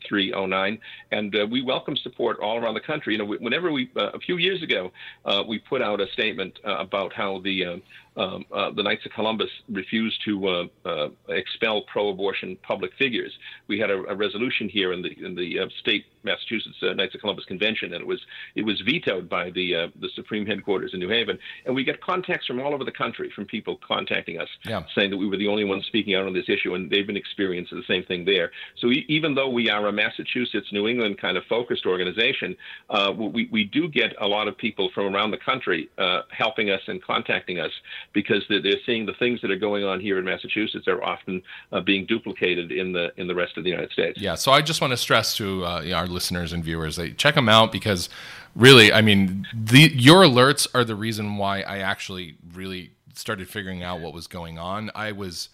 And 1.10 1.34
uh, 1.34 1.46
we 1.50 1.62
welcome 1.62 1.96
support 1.96 2.38
all 2.40 2.58
around 2.58 2.74
the 2.74 2.80
country. 2.80 3.14
You 3.14 3.18
know, 3.18 3.36
whenever 3.38 3.72
we, 3.72 3.90
uh, 3.96 4.10
a 4.14 4.18
few 4.18 4.36
years 4.36 4.62
ago, 4.62 4.92
uh, 5.24 5.42
we 5.46 5.58
put 5.58 5.82
out 5.82 6.00
a 6.00 6.06
statement 6.12 6.58
uh, 6.64 6.76
about 6.76 7.12
how 7.12 7.40
the 7.40 7.64
uh, 7.64 7.76
um, 8.16 8.46
uh, 8.50 8.70
the 8.70 8.82
Knights 8.82 9.04
of 9.04 9.12
Columbus 9.12 9.50
refused 9.68 10.22
to 10.24 10.48
uh, 10.48 10.64
uh, 10.84 11.08
expel 11.28 11.82
pro-abortion 11.82 12.56
public 12.62 12.92
figures. 12.98 13.32
We 13.68 13.78
had 13.78 13.90
a, 13.90 13.98
a, 14.04 14.14
resolution 14.14 14.68
here 14.68 14.92
in 14.92 15.02
the 15.02 15.12
in 15.22 15.34
the 15.34 15.60
uh, 15.60 15.66
state 15.80 16.06
Massachusetts 16.22 16.76
uh, 16.82 16.94
Knights 16.94 17.14
of 17.14 17.20
Columbus 17.20 17.44
convention, 17.44 17.92
and 17.92 18.00
it 18.00 18.06
was 18.06 18.20
it 18.54 18.62
was 18.62 18.80
vetoed 18.80 19.28
by 19.28 19.50
the 19.50 19.74
uh, 19.74 19.88
the 20.00 20.08
Supreme 20.14 20.46
headquarters 20.46 20.92
in 20.94 21.00
New 21.00 21.10
Haven. 21.10 21.38
And 21.66 21.74
we 21.74 21.84
get 21.84 22.00
contacts 22.00 22.46
from 22.46 22.60
all 22.60 22.72
over 22.72 22.84
the 22.84 22.92
country 22.92 23.30
from 23.34 23.44
people 23.44 23.78
contacting 23.86 24.40
us, 24.40 24.48
yeah. 24.64 24.84
saying 24.94 25.10
that 25.10 25.18
we 25.18 25.28
were 25.28 25.36
the 25.36 25.48
only 25.48 25.64
ones 25.64 25.84
speaking 25.86 26.14
out 26.14 26.26
on 26.26 26.32
this 26.32 26.48
issue, 26.48 26.74
and 26.74 26.90
they've 26.90 27.06
been 27.06 27.18
experiencing 27.18 27.76
the 27.78 27.84
same 27.94 28.04
thing 28.04 28.24
there. 28.24 28.50
So 28.78 28.88
e- 28.88 29.04
even 29.08 29.34
though 29.34 29.50
we 29.50 29.68
are 29.68 29.86
a 29.88 29.92
Massachusetts, 29.96 30.68
New 30.72 30.86
England 30.86 31.18
kind 31.18 31.36
of 31.36 31.44
focused 31.48 31.86
organization, 31.86 32.56
uh, 32.90 33.12
we, 33.16 33.48
we 33.50 33.64
do 33.64 33.88
get 33.88 34.14
a 34.20 34.26
lot 34.26 34.46
of 34.46 34.56
people 34.56 34.90
from 34.94 35.14
around 35.14 35.30
the 35.30 35.38
country 35.38 35.88
uh, 35.98 36.22
helping 36.30 36.70
us 36.70 36.80
and 36.86 37.02
contacting 37.02 37.58
us 37.58 37.72
because 38.12 38.44
they're, 38.48 38.62
they're, 38.62 38.76
seeing 38.84 39.06
the 39.06 39.14
things 39.14 39.40
that 39.40 39.50
are 39.50 39.56
going 39.56 39.84
on 39.84 39.98
here 39.98 40.18
in 40.18 40.24
Massachusetts 40.24 40.86
are 40.86 41.02
often 41.02 41.42
uh, 41.72 41.80
being 41.80 42.06
duplicated 42.06 42.70
in 42.70 42.92
the 42.92 43.10
in 43.16 43.26
the 43.26 43.34
rest 43.34 43.56
of 43.56 43.64
the 43.64 43.70
United 43.70 43.90
States. 43.90 44.20
Yeah, 44.20 44.36
so 44.36 44.52
I 44.52 44.60
just 44.60 44.80
want 44.80 44.92
to 44.92 44.96
stress 44.96 45.36
to 45.38 45.64
uh, 45.64 45.90
our 45.92 46.06
listeners 46.06 46.52
and 46.52 46.62
viewers 46.62 46.96
that 46.96 47.16
check 47.16 47.34
them 47.34 47.48
out 47.48 47.72
because 47.72 48.08
really, 48.54 48.92
I 48.92 49.00
mean, 49.00 49.46
the 49.52 49.90
your 49.94 50.22
alerts 50.22 50.68
are 50.74 50.84
the 50.84 50.94
reason 50.94 51.36
why 51.36 51.62
I 51.62 51.78
actually 51.78 52.36
really 52.54 52.92
started 53.14 53.48
figuring 53.48 53.82
out 53.82 54.00
what 54.00 54.12
was 54.12 54.26
going 54.26 54.58
on. 54.58 54.90
I 54.94 55.12
was 55.12 55.48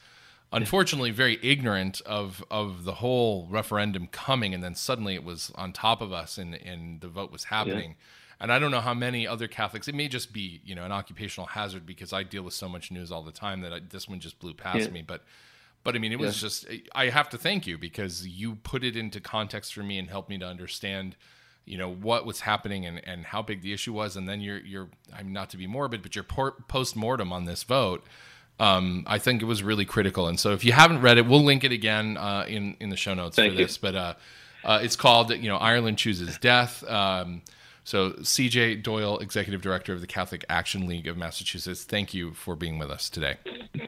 unfortunately 0.53 1.11
very 1.11 1.38
ignorant 1.42 2.00
of 2.03 2.44
of 2.50 2.84
the 2.84 2.94
whole 2.94 3.46
referendum 3.50 4.07
coming 4.07 4.55
and 4.55 4.62
then 4.62 4.74
suddenly 4.74 5.14
it 5.14 5.24
was 5.24 5.50
on 5.55 5.72
top 5.72 6.00
of 6.00 6.12
us 6.12 6.38
and 6.38 6.55
and 6.55 7.00
the 7.00 7.09
vote 7.09 7.32
was 7.32 7.44
happening 7.44 7.90
yeah. 7.90 8.34
and 8.40 8.53
i 8.53 8.59
don't 8.59 8.70
know 8.70 8.80
how 8.80 8.94
many 8.94 9.26
other 9.26 9.48
catholics 9.48 9.88
it 9.88 9.94
may 9.94 10.09
just 10.09 10.32
be 10.32 10.61
you 10.64 10.74
know 10.74 10.84
an 10.84 10.92
occupational 10.92 11.46
hazard 11.46 11.86
because 11.86 12.12
i 12.12 12.22
deal 12.22 12.42
with 12.42 12.55
so 12.55 12.68
much 12.68 12.90
news 12.90 13.11
all 13.11 13.22
the 13.22 13.32
time 13.32 13.62
that 13.62 13.72
I, 13.72 13.80
this 13.80 14.09
one 14.09 14.20
just 14.20 14.38
blew 14.38 14.55
past 14.55 14.80
yeah. 14.80 14.88
me 14.88 15.03
but 15.03 15.24
but 15.82 15.96
i 15.96 15.98
mean 15.98 16.12
it 16.12 16.18
was 16.18 16.36
yeah. 16.36 16.48
just 16.48 16.66
i 16.94 17.09
have 17.09 17.28
to 17.30 17.38
thank 17.38 17.66
you 17.66 17.78
because 17.78 18.26
you 18.26 18.57
put 18.57 18.84
it 18.84 18.96
into 18.96 19.20
context 19.20 19.72
for 19.72 19.82
me 19.82 19.98
and 19.98 20.09
helped 20.11 20.28
me 20.28 20.38
to 20.38 20.46
understand 20.46 21.16
you 21.64 21.78
know 21.78 21.90
what 21.90 22.26
was 22.26 22.40
happening 22.40 22.84
and, 22.84 23.00
and 23.07 23.26
how 23.26 23.40
big 23.40 23.62
the 23.62 23.72
issue 23.72 23.92
was 23.92 24.16
and 24.16 24.28
then 24.28 24.40
you're 24.40 24.61
you're 24.61 24.88
i'm 25.16 25.32
not 25.32 25.48
to 25.50 25.57
be 25.57 25.66
morbid 25.66 26.03
but 26.03 26.14
your 26.14 26.24
post-mortem 26.24 27.32
on 27.32 27.44
this 27.44 27.62
vote 27.62 28.05
um, 28.61 29.05
I 29.07 29.18
think 29.18 29.42
it 29.42 29.46
was 29.46 29.62
really 29.62 29.84
critical. 29.84 30.28
And 30.28 30.38
so 30.38 30.53
if 30.53 30.64
you 30.64 30.72
haven't 30.72 31.00
read 31.00 31.18
it, 31.18 31.26
we'll 31.26 31.44
link 31.44 31.64
it 31.64 31.72
again 31.72 32.16
uh, 32.16 32.44
in 32.48 32.76
in 32.80 32.90
the 32.90 32.96
show 32.96 33.14
notes 33.14 33.36
Thank 33.36 33.55
for 33.55 33.61
you. 33.61 33.66
this. 33.66 33.78
But 33.78 33.94
uh, 33.94 34.14
uh, 34.64 34.80
it's 34.82 34.96
called 34.96 35.30
you 35.30 35.48
know 35.48 35.57
Ireland 35.57 35.98
chooses 35.98 36.38
death. 36.38 36.84
Um, 36.88 37.42
so 37.84 38.11
CJ 38.12 38.82
Doyle, 38.82 39.18
executive 39.18 39.61
director 39.61 39.92
of 39.92 40.00
the 40.00 40.07
Catholic 40.07 40.44
Action 40.48 40.86
League 40.86 41.09
of 41.09 41.16
Massachusetts, 41.16 41.82
thank 41.82 42.14
you 42.14 42.32
for 42.32 42.55
being 42.55 42.78
with 42.78 42.90
us 42.90 43.11
today. 43.11 43.36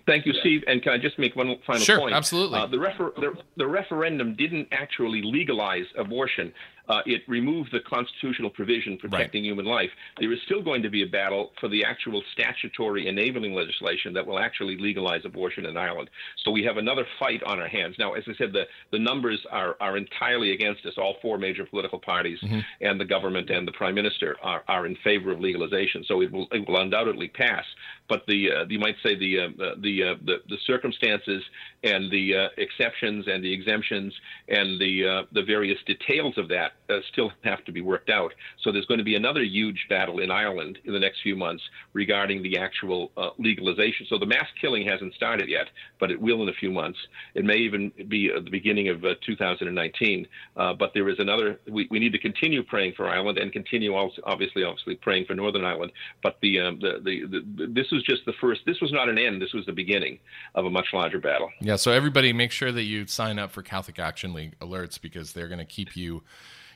Thank 0.07 0.27
you, 0.27 0.33
Steve. 0.41 0.65
And 0.67 0.83
can 0.83 0.93
I 0.93 0.99
just 0.99 1.19
make 1.19 1.37
one 1.37 1.57
final 1.65 1.81
sure, 1.81 1.99
point? 1.99 2.11
Sure, 2.11 2.17
absolutely. 2.17 2.59
Uh, 2.59 2.67
the, 2.67 2.79
refer- 2.79 3.13
the, 3.17 3.35
the 3.57 3.67
referendum 3.67 4.35
didn't 4.35 4.69
actually 4.73 5.23
legalize 5.23 5.85
abortion 5.97 6.53
uh, 6.89 7.01
it 7.07 7.23
removed 7.29 7.71
the 7.73 7.81
constitutional 7.81 8.51
provision 8.51 8.99
protecting 8.99 9.43
right. 9.43 9.49
human 9.49 9.65
life. 9.65 9.91
There 10.19 10.33
is 10.33 10.39
still 10.45 10.63
going 10.63 10.83
to 10.83 10.91
be 10.91 11.03
a 11.03 11.07
battle 11.07 11.53
for 11.61 11.69
the 11.69 11.85
actual 11.85 12.23
statutory 12.33 13.09
enabling 13.09 13.55
legislation 13.55 14.13
that 14.15 14.27
will 14.27 14.39
actually 14.39 14.77
legalize 14.79 15.23
abortion 15.25 15.67
in 15.67 15.77
Ireland. 15.77 16.11
So 16.45 16.51
we 16.51 16.63
have 16.65 16.77
another 16.77 17.07
fight 17.19 17.43
on 17.45 17.59
our 17.59 17.69
hands. 17.69 17.97
Now, 17.99 18.13
as 18.15 18.25
I 18.29 18.35
said, 18.37 18.53
the, 18.53 18.65
the 18.93 18.99
numbers 18.99 19.41
are, 19.51 19.77
are 19.81 19.97
entirely 19.97 20.53
against 20.53 20.85
us. 20.87 20.95
All 20.99 21.17
four 21.23 21.39
major 21.39 21.65
political 21.65 21.99
parties 21.99 22.39
mm-hmm. 22.43 22.61
and 22.81 23.01
the 23.01 23.05
government 23.05 23.51
and 23.51 23.67
the 23.67 23.73
prime 23.73 23.95
minister 23.95 24.37
are, 24.43 24.63
are 24.69 24.87
in 24.87 24.97
favor 25.03 25.31
of 25.31 25.41
legalization. 25.41 26.05
So 26.07 26.21
it 26.21 26.31
will, 26.31 26.47
it 26.53 26.69
will 26.69 26.81
undoubtedly 26.81 27.29
pass. 27.29 27.65
But 28.09 28.25
the 28.27 28.51
uh, 28.51 28.65
you 28.69 28.79
might 28.79 28.97
say 29.03 29.17
the 29.17 29.41
uh, 29.41 29.49
the, 29.81 30.03
uh, 30.03 30.15
the, 30.25 30.37
the 30.49 30.59
circumstances 30.67 31.43
and 31.83 32.11
the 32.11 32.37
uh, 32.37 32.49
exceptions 32.59 33.27
and 33.29 33.43
the 33.43 33.53
exemptions 33.53 34.13
and 34.49 34.81
the 34.81 35.07
uh, 35.07 35.23
the 35.33 35.43
various 35.43 35.79
details 35.87 36.37
of 36.37 36.49
that 36.49 36.73
uh, 36.91 36.99
still 37.13 37.33
have 37.45 37.65
to 37.65 37.73
be 37.73 37.81
worked 37.81 38.11
out. 38.11 38.33
So 38.63 38.73
there's 38.73 38.87
going 38.87 38.99
to 38.99 39.05
be 39.05 39.17
another 39.17 39.43
huge 39.43 39.87
battle 39.89 40.21
in 40.21 40.31
Ireland 40.31 40.79
in 40.85 40.93
the 40.93 40.99
next 41.01 41.23
few 41.23 41.37
months 41.37 41.63
regarding 41.93 42.43
the 42.43 42.59
actual 42.59 43.11
legalization. 43.39 44.07
So 44.09 44.19
the 44.19 44.27
mass 44.27 44.47
killing 44.61 44.87
hasn't 44.87 45.15
started 45.15 45.49
yet, 45.49 45.69
but 45.99 46.11
it 46.11 46.21
will 46.21 46.43
in 46.43 46.49
a 46.49 46.55
few 46.55 46.71
months. 46.71 46.99
It 47.35 47.45
may 47.45 47.57
even 47.57 47.93
be 48.09 48.31
at 48.35 48.45
the 48.45 48.51
beginning 48.51 48.89
of 48.89 49.05
uh, 49.05 49.15
2019. 49.25 50.27
Uh, 50.57 50.75
but 50.75 50.93
there 50.95 51.09
is 51.09 51.19
another. 51.19 51.59
We, 51.69 51.89
we 51.91 51.99
need 51.99 52.13
to 52.13 52.19
continue 52.19 52.63
praying 52.63 52.95
for 52.97 53.09
Ireland 53.09 53.39
and 53.39 53.53
continue 53.53 53.95
also, 53.95 54.21
obviously 54.25 54.65
obviously 54.65 54.97
praying 54.97 55.27
for 55.27 55.35
Northern 55.35 55.65
Ireland. 55.65 55.93
But 56.23 56.39
the, 56.43 56.61
um, 56.61 56.79
the, 56.81 57.01
the, 57.03 57.43
the 57.57 57.67
this 57.73 57.87
was 57.95 58.03
just 58.03 58.27
the 58.27 58.35
first. 58.41 58.61
This 58.67 58.81
was 58.81 58.93
not 58.93 59.09
an 59.09 59.19
end. 59.19 59.41
This 59.41 59.55
was 59.55 59.65
the 59.65 59.73
beginning 59.73 60.19
of 60.55 60.67
a 60.67 60.71
much 60.71 60.89
larger 60.93 61.19
battle. 61.19 61.51
Yeah. 61.61 61.77
So 61.77 61.93
everybody, 61.93 62.33
make 62.33 62.51
sure 62.51 62.73
that 62.73 62.83
you 62.83 63.07
sign 63.07 63.39
up 63.39 63.51
for 63.51 63.63
Catholic 63.63 63.99
Action 63.99 64.35
League 64.35 64.59
alerts 64.59 65.01
because 65.01 65.33
they're 65.33 65.49
going 65.49 65.61
to 65.61 65.65
keep 65.65 65.97
you 65.97 66.23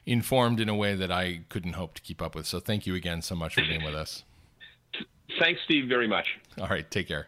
informed 0.07 0.61
in 0.61 0.69
a 0.69 0.75
way 0.75 0.95
that 0.95 1.11
I 1.11 1.41
couldn't 1.49 1.75
hope 1.75 1.95
to 1.95 2.03
keep 2.03 2.23
up 2.23 2.35
with. 2.35 2.47
So 2.47 2.61
thank 2.61 2.87
you 2.87 2.95
again 2.95 3.21
so 3.21 3.35
much 3.35 3.55
for 3.55 3.61
being 3.61 3.85
with 3.85 3.95
us. 3.95 4.25
Thanks, 5.39 5.61
Steve, 5.65 5.89
very 5.89 6.09
much. 6.09 6.39
All 6.59 6.69
right, 6.69 6.91
take 6.91 7.09
care. 7.09 7.27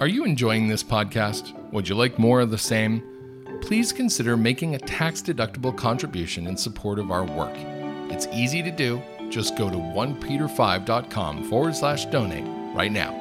Are 0.00 0.06
you 0.06 0.24
enjoying 0.24 0.68
this 0.68 0.84
podcast? 0.84 1.52
Would 1.72 1.88
you 1.88 1.96
like 1.96 2.18
more 2.18 2.40
of 2.40 2.50
the 2.52 2.58
same? 2.58 3.02
Please 3.60 3.92
consider 3.92 4.36
making 4.36 4.76
a 4.76 4.78
tax 4.78 5.20
deductible 5.20 5.76
contribution 5.76 6.46
in 6.46 6.56
support 6.56 7.00
of 7.00 7.10
our 7.10 7.24
work. 7.24 7.56
It's 8.10 8.26
easy 8.28 8.62
to 8.62 8.70
do. 8.70 9.02
Just 9.30 9.56
go 9.56 9.68
to 9.70 9.76
1peter5.com 9.76 11.44
forward 11.44 11.76
slash 11.76 12.06
donate 12.06 12.44
right 12.74 12.92
now. 12.92 13.14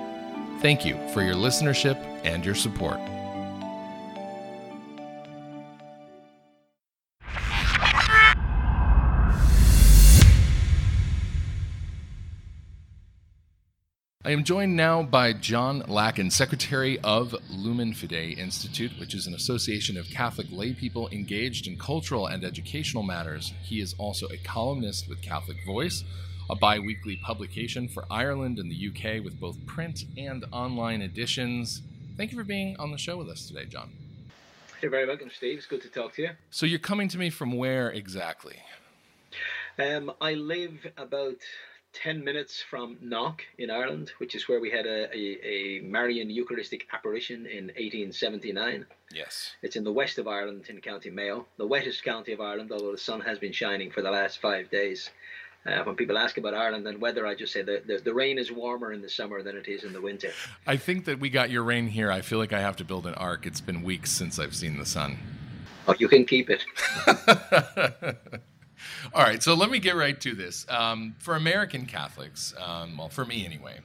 Thank 0.61 0.85
you 0.85 0.97
for 1.09 1.21
your 1.21 1.35
listenership 1.35 1.97
and 2.23 2.45
your 2.45 2.55
support. 2.55 2.99
I 14.27 14.31
am 14.31 14.43
joined 14.43 14.75
now 14.75 15.03
by 15.03 15.31
John 15.31 15.83
Lacken, 15.83 16.29
Secretary 16.29 16.99
of 16.99 17.33
Lumen 17.49 17.93
Fidei 17.93 18.37
Institute, 18.37 18.91
which 18.99 19.15
is 19.15 19.25
an 19.25 19.33
association 19.33 19.95
of 19.95 20.09
Catholic 20.09 20.47
laypeople 20.47 21.13
engaged 21.13 21.65
in 21.65 21.77
cultural 21.77 22.27
and 22.27 22.43
educational 22.43 23.03
matters. 23.03 23.53
He 23.63 23.79
is 23.79 23.95
also 23.97 24.27
a 24.27 24.35
columnist 24.35 25.07
with 25.07 25.21
Catholic 25.21 25.55
Voice, 25.65 26.03
a 26.49 26.55
bi 26.57 26.77
weekly 26.77 27.15
publication 27.23 27.87
for 27.87 28.03
Ireland 28.11 28.59
and 28.59 28.69
the 28.69 28.89
UK 28.89 29.23
with 29.23 29.39
both 29.39 29.65
print 29.65 30.03
and 30.17 30.43
online 30.51 31.01
editions. 31.01 31.81
Thank 32.17 32.33
you 32.33 32.37
for 32.37 32.43
being 32.43 32.75
on 32.79 32.91
the 32.91 32.97
show 32.97 33.15
with 33.15 33.29
us 33.29 33.47
today, 33.47 33.63
John. 33.63 33.93
You're 34.81 34.91
very 34.91 35.07
welcome, 35.07 35.31
Steve. 35.33 35.59
It's 35.59 35.67
good 35.67 35.83
to 35.83 35.89
talk 35.89 36.15
to 36.15 36.23
you. 36.23 36.29
So, 36.49 36.65
you're 36.65 36.79
coming 36.79 37.07
to 37.07 37.17
me 37.17 37.29
from 37.29 37.53
where 37.53 37.91
exactly? 37.91 38.57
Um, 39.79 40.11
I 40.19 40.33
live 40.33 40.85
about 40.97 41.37
10 41.93 42.23
minutes 42.23 42.61
from 42.61 42.97
Knock 43.01 43.41
in 43.57 43.71
Ireland, 43.71 44.11
which 44.19 44.35
is 44.35 44.47
where 44.47 44.59
we 44.59 44.69
had 44.69 44.85
a, 44.85 45.13
a, 45.15 45.45
a, 45.45 45.79
Marian 45.81 46.29
Eucharistic 46.29 46.87
apparition 46.93 47.45
in 47.45 47.65
1879. 47.65 48.85
Yes. 49.13 49.55
It's 49.63 49.75
in 49.75 49.83
the 49.83 49.91
west 49.91 50.17
of 50.17 50.27
Ireland 50.27 50.65
in 50.69 50.79
County 50.79 51.09
Mayo, 51.09 51.47
the 51.57 51.65
wettest 51.65 52.03
county 52.03 52.33
of 52.33 52.41
Ireland, 52.41 52.71
although 52.71 52.91
the 52.91 52.97
sun 52.97 53.21
has 53.21 53.39
been 53.39 53.51
shining 53.51 53.89
for 53.89 54.01
the 54.01 54.11
last 54.11 54.39
five 54.39 54.69
days. 54.69 55.09
Uh, 55.65 55.83
when 55.83 55.95
people 55.95 56.17
ask 56.17 56.37
about 56.37 56.53
Ireland 56.53 56.87
and 56.87 57.01
weather, 57.01 57.25
I 57.25 57.35
just 57.35 57.51
say 57.51 57.61
that 57.63 57.87
the, 57.87 57.97
the 57.97 58.13
rain 58.13 58.37
is 58.37 58.51
warmer 58.51 58.93
in 58.93 59.01
the 59.01 59.09
summer 59.09 59.41
than 59.41 59.57
it 59.57 59.67
is 59.67 59.83
in 59.83 59.91
the 59.91 59.99
winter. 59.99 60.31
I 60.65 60.77
think 60.77 61.05
that 61.05 61.19
we 61.19 61.29
got 61.29 61.49
your 61.49 61.63
rain 61.63 61.87
here. 61.87 62.11
I 62.11 62.21
feel 62.21 62.37
like 62.37 62.53
I 62.53 62.61
have 62.61 62.77
to 62.77 62.85
build 62.85 63.05
an 63.07 63.15
ark. 63.15 63.45
It's 63.45 63.59
been 63.59 63.81
weeks 63.81 64.11
since 64.11 64.39
I've 64.39 64.55
seen 64.55 64.77
the 64.77 64.85
sun. 64.85 65.17
Oh, 65.87 65.95
you 65.97 66.07
can 66.07 66.25
keep 66.25 66.49
it. 66.49 66.63
All 69.13 69.23
right, 69.23 69.41
so 69.41 69.53
let 69.53 69.69
me 69.69 69.79
get 69.79 69.95
right 69.95 70.19
to 70.21 70.35
this. 70.35 70.65
Um, 70.69 71.15
for 71.19 71.35
American 71.35 71.85
Catholics, 71.85 72.53
um, 72.59 72.97
well, 72.97 73.07
for 73.07 73.25
me 73.25 73.45
anyway, 73.45 73.79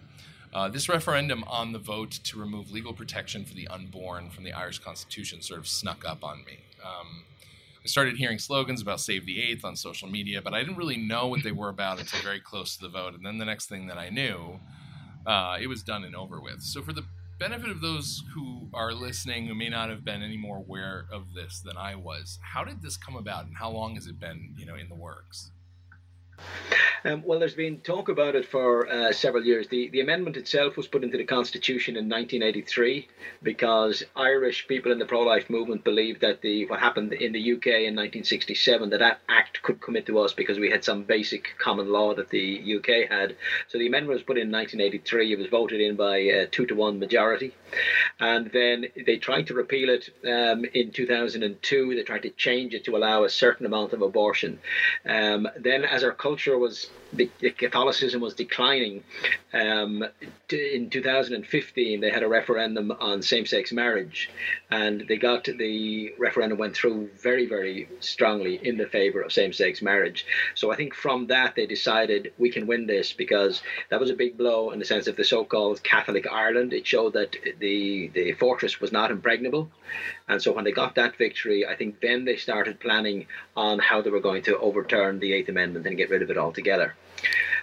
uh, 0.52 0.68
this 0.68 0.88
referendum 0.88 1.44
on 1.44 1.72
the 1.72 1.78
vote 1.78 2.10
to 2.24 2.40
remove 2.40 2.72
legal 2.72 2.92
protection 2.92 3.44
for 3.44 3.54
the 3.54 3.68
unborn 3.68 4.30
from 4.30 4.42
the 4.42 4.52
Irish 4.52 4.80
Constitution 4.80 5.40
sort 5.40 5.60
of 5.60 5.68
snuck 5.68 6.04
up 6.04 6.24
on 6.24 6.44
me. 6.44 6.58
Um, 6.84 7.22
I 7.84 7.86
started 7.86 8.16
hearing 8.16 8.38
slogans 8.38 8.82
about 8.82 9.00
Save 9.00 9.24
the 9.24 9.40
Eighth 9.40 9.64
on 9.64 9.76
social 9.76 10.08
media, 10.08 10.42
but 10.42 10.54
I 10.54 10.58
didn't 10.60 10.76
really 10.76 10.96
know 10.96 11.28
what 11.28 11.44
they 11.44 11.52
were 11.52 11.68
about 11.68 12.00
until 12.00 12.20
very 12.20 12.40
close 12.40 12.76
to 12.76 12.82
the 12.82 12.88
vote. 12.88 13.14
And 13.14 13.24
then 13.24 13.38
the 13.38 13.44
next 13.44 13.68
thing 13.68 13.86
that 13.86 13.98
I 13.98 14.10
knew, 14.10 14.58
uh, 15.24 15.56
it 15.60 15.68
was 15.68 15.82
done 15.84 16.04
and 16.04 16.16
over 16.16 16.40
with. 16.40 16.62
So 16.62 16.82
for 16.82 16.92
the 16.92 17.04
benefit 17.42 17.70
of 17.70 17.80
those 17.80 18.22
who 18.32 18.68
are 18.72 18.92
listening 18.92 19.48
who 19.48 19.54
may 19.54 19.68
not 19.68 19.90
have 19.90 20.04
been 20.04 20.22
any 20.22 20.36
more 20.36 20.58
aware 20.58 21.06
of 21.10 21.34
this 21.34 21.58
than 21.58 21.76
I 21.76 21.96
was, 21.96 22.38
how 22.40 22.62
did 22.62 22.80
this 22.80 22.96
come 22.96 23.16
about 23.16 23.46
and 23.46 23.56
how 23.56 23.68
long 23.68 23.96
has 23.96 24.06
it 24.06 24.20
been, 24.20 24.54
you 24.56 24.64
know, 24.64 24.76
in 24.76 24.88
the 24.88 24.94
works? 24.94 25.50
Um, 27.04 27.22
well, 27.24 27.38
there's 27.38 27.54
been 27.54 27.80
talk 27.80 28.08
about 28.08 28.36
it 28.36 28.46
for 28.46 28.88
uh, 28.88 29.12
several 29.12 29.44
years. 29.44 29.66
The, 29.68 29.88
the 29.90 30.00
amendment 30.00 30.36
itself 30.36 30.76
was 30.76 30.86
put 30.86 31.02
into 31.02 31.16
the 31.16 31.24
Constitution 31.24 31.96
in 31.96 32.08
1983 32.08 33.08
because 33.42 34.04
Irish 34.14 34.68
people 34.68 34.92
in 34.92 34.98
the 34.98 35.04
pro-life 35.04 35.50
movement 35.50 35.82
believed 35.82 36.20
that 36.20 36.42
the 36.42 36.66
what 36.66 36.78
happened 36.78 37.12
in 37.12 37.32
the 37.32 37.52
UK 37.52 37.66
in 37.66 37.96
1967 37.96 38.90
that 38.90 38.98
that 38.98 39.20
act 39.28 39.62
could 39.62 39.80
commit 39.80 40.06
to 40.06 40.18
us 40.18 40.32
because 40.32 40.58
we 40.58 40.70
had 40.70 40.84
some 40.84 41.02
basic 41.02 41.54
common 41.58 41.90
law 41.90 42.14
that 42.14 42.30
the 42.30 42.76
UK 42.76 43.10
had. 43.10 43.36
So 43.68 43.78
the 43.78 43.86
amendment 43.86 44.14
was 44.14 44.22
put 44.22 44.38
in 44.38 44.50
1983. 44.50 45.32
It 45.32 45.38
was 45.38 45.48
voted 45.48 45.80
in 45.80 45.96
by 45.96 46.18
a 46.18 46.46
two 46.46 46.66
to 46.66 46.74
one 46.74 47.00
majority, 47.00 47.52
and 48.20 48.50
then 48.52 48.86
they 49.06 49.16
tried 49.16 49.48
to 49.48 49.54
repeal 49.54 49.90
it 49.90 50.10
um, 50.24 50.64
in 50.72 50.92
2002. 50.92 51.94
They 51.96 52.02
tried 52.02 52.22
to 52.22 52.30
change 52.30 52.74
it 52.74 52.84
to 52.84 52.96
allow 52.96 53.24
a 53.24 53.30
certain 53.30 53.66
amount 53.66 53.92
of 53.92 54.02
abortion. 54.02 54.60
Um, 55.04 55.48
then, 55.56 55.84
as 55.84 56.04
our 56.04 56.12
culture 56.12 56.31
was 56.58 56.86
the, 57.12 57.30
the 57.40 57.50
Catholicism 57.50 58.20
was 58.20 58.34
declining. 58.34 59.04
Um, 59.52 60.04
in 60.50 60.88
2015, 60.90 62.00
they 62.00 62.10
had 62.10 62.22
a 62.22 62.28
referendum 62.28 62.90
on 62.92 63.22
same-sex 63.22 63.72
marriage, 63.72 64.30
and 64.70 65.04
they 65.08 65.16
got 65.16 65.44
the 65.44 66.14
referendum 66.18 66.58
went 66.58 66.74
through 66.74 67.10
very, 67.20 67.46
very 67.46 67.88
strongly 68.00 68.60
in 68.66 68.76
the 68.78 68.86
favour 68.86 69.20
of 69.20 69.32
same-sex 69.32 69.82
marriage. 69.82 70.24
So 70.54 70.72
I 70.72 70.76
think 70.76 70.94
from 70.94 71.26
that 71.26 71.54
they 71.54 71.66
decided 71.66 72.32
we 72.38 72.50
can 72.50 72.66
win 72.66 72.86
this 72.86 73.12
because 73.12 73.62
that 73.90 74.00
was 74.00 74.10
a 74.10 74.14
big 74.14 74.38
blow 74.38 74.70
in 74.70 74.78
the 74.78 74.84
sense 74.84 75.06
of 75.06 75.16
the 75.16 75.24
so-called 75.24 75.82
Catholic 75.82 76.26
Ireland. 76.30 76.72
It 76.72 76.86
showed 76.86 77.12
that 77.12 77.36
the 77.58 78.08
the 78.08 78.32
fortress 78.32 78.80
was 78.80 78.92
not 78.92 79.10
impregnable, 79.10 79.70
and 80.28 80.42
so 80.42 80.52
when 80.52 80.64
they 80.64 80.72
got 80.72 80.94
that 80.94 81.16
victory, 81.16 81.66
I 81.66 81.76
think 81.76 82.00
then 82.00 82.24
they 82.24 82.36
started 82.36 82.80
planning 82.80 83.26
on 83.56 83.78
how 83.78 84.00
they 84.00 84.10
were 84.10 84.20
going 84.20 84.42
to 84.44 84.58
overturn 84.58 85.18
the 85.18 85.32
Eighth 85.34 85.48
Amendment 85.48 85.86
and 85.86 85.96
get 85.96 86.10
rid 86.10 86.22
of 86.22 86.30
it 86.30 86.38
altogether. 86.38 86.94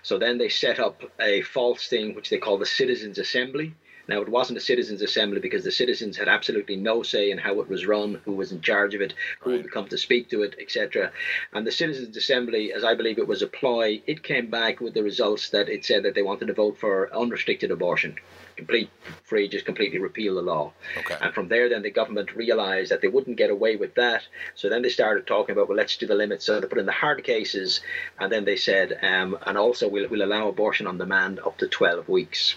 So 0.04 0.18
then 0.18 0.38
they 0.38 0.50
set 0.50 0.80
up 0.80 1.02
a 1.20 1.41
false 1.41 1.88
thing 1.88 2.16
which 2.16 2.30
they 2.30 2.38
call 2.38 2.58
the 2.58 2.66
Citizens' 2.66 3.20
Assembly. 3.20 3.74
Now, 4.10 4.22
it 4.22 4.30
wasn't 4.30 4.58
a 4.58 4.62
citizens' 4.62 5.04
assembly 5.04 5.39
because 5.39 5.64
the 5.64 5.72
citizens 5.72 6.18
had 6.18 6.28
absolutely 6.28 6.76
no 6.76 7.04
say 7.04 7.30
in 7.30 7.38
how 7.38 7.60
it 7.60 7.70
was 7.70 7.86
run, 7.86 8.20
who 8.26 8.32
was 8.32 8.52
in 8.52 8.60
charge 8.60 8.95
of 8.95 9.02
it, 9.02 9.14
who 9.39 9.52
right. 9.52 9.62
would 9.62 9.72
come 9.72 9.88
to 9.88 10.00
speak 10.00 10.30
to 10.30 10.41
it, 10.41 10.56
etc. 10.60 11.12
And 11.54 11.66
the 11.66 11.72
citizens' 11.72 12.18
assembly, 12.18 12.74
as 12.74 12.84
I 12.84 12.95
believe 12.95 13.20
it 13.20 13.28
was 13.28 13.43
a 13.43 13.47
ploy, 13.47 14.02
it 14.08 14.24
came 14.24 14.50
back 14.50 14.82
with 14.82 14.95
the 14.95 15.04
results 15.04 15.52
that 15.52 15.70
it 15.70 15.86
said 15.86 16.02
that 16.04 16.16
they 16.16 16.24
wanted 16.24 16.47
to 16.47 16.54
vote 16.54 16.80
for 16.80 17.16
unrestricted 17.16 17.70
abortion 17.70 18.16
complete 18.60 18.89
free, 19.24 19.47
just 19.47 19.66
completely 19.66 19.99
repeal 19.99 20.36
the 20.36 20.41
law. 20.41 20.72
Okay. 20.97 21.16
And 21.22 21.34
from 21.34 21.47
there, 21.47 21.70
then 21.70 21.82
the 21.82 21.91
government 21.91 22.36
realised 22.36 22.91
that 22.91 23.01
they 23.01 23.07
wouldn't 23.07 23.38
get 23.38 23.49
away 23.49 23.76
with 23.76 23.95
that. 23.95 24.24
So 24.55 24.70
then 24.70 24.82
they 24.82 24.89
started 24.89 25.26
talking 25.26 25.53
about, 25.53 25.68
well, 25.68 25.78
let's 25.78 25.97
do 25.97 26.05
the 26.07 26.16
limits. 26.16 26.45
So 26.45 26.60
they 26.60 26.68
put 26.68 26.78
in 26.78 26.86
the 26.86 26.91
hard 26.91 27.24
cases, 27.24 27.82
and 28.20 28.32
then 28.32 28.45
they 28.45 28.57
said, 28.57 28.99
um, 29.01 29.38
and 29.45 29.57
also 29.57 29.88
we'll, 29.88 30.10
we'll 30.10 30.24
allow 30.24 30.47
abortion 30.47 30.88
on 30.88 30.97
demand 30.97 31.39
up 31.39 31.57
to 31.60 31.68
12 31.68 32.10
weeks. 32.10 32.55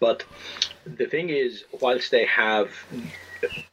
But 0.00 0.24
the 0.86 1.06
thing 1.06 1.28
is, 1.30 1.64
whilst 1.80 2.10
they 2.10 2.26
have 2.26 2.70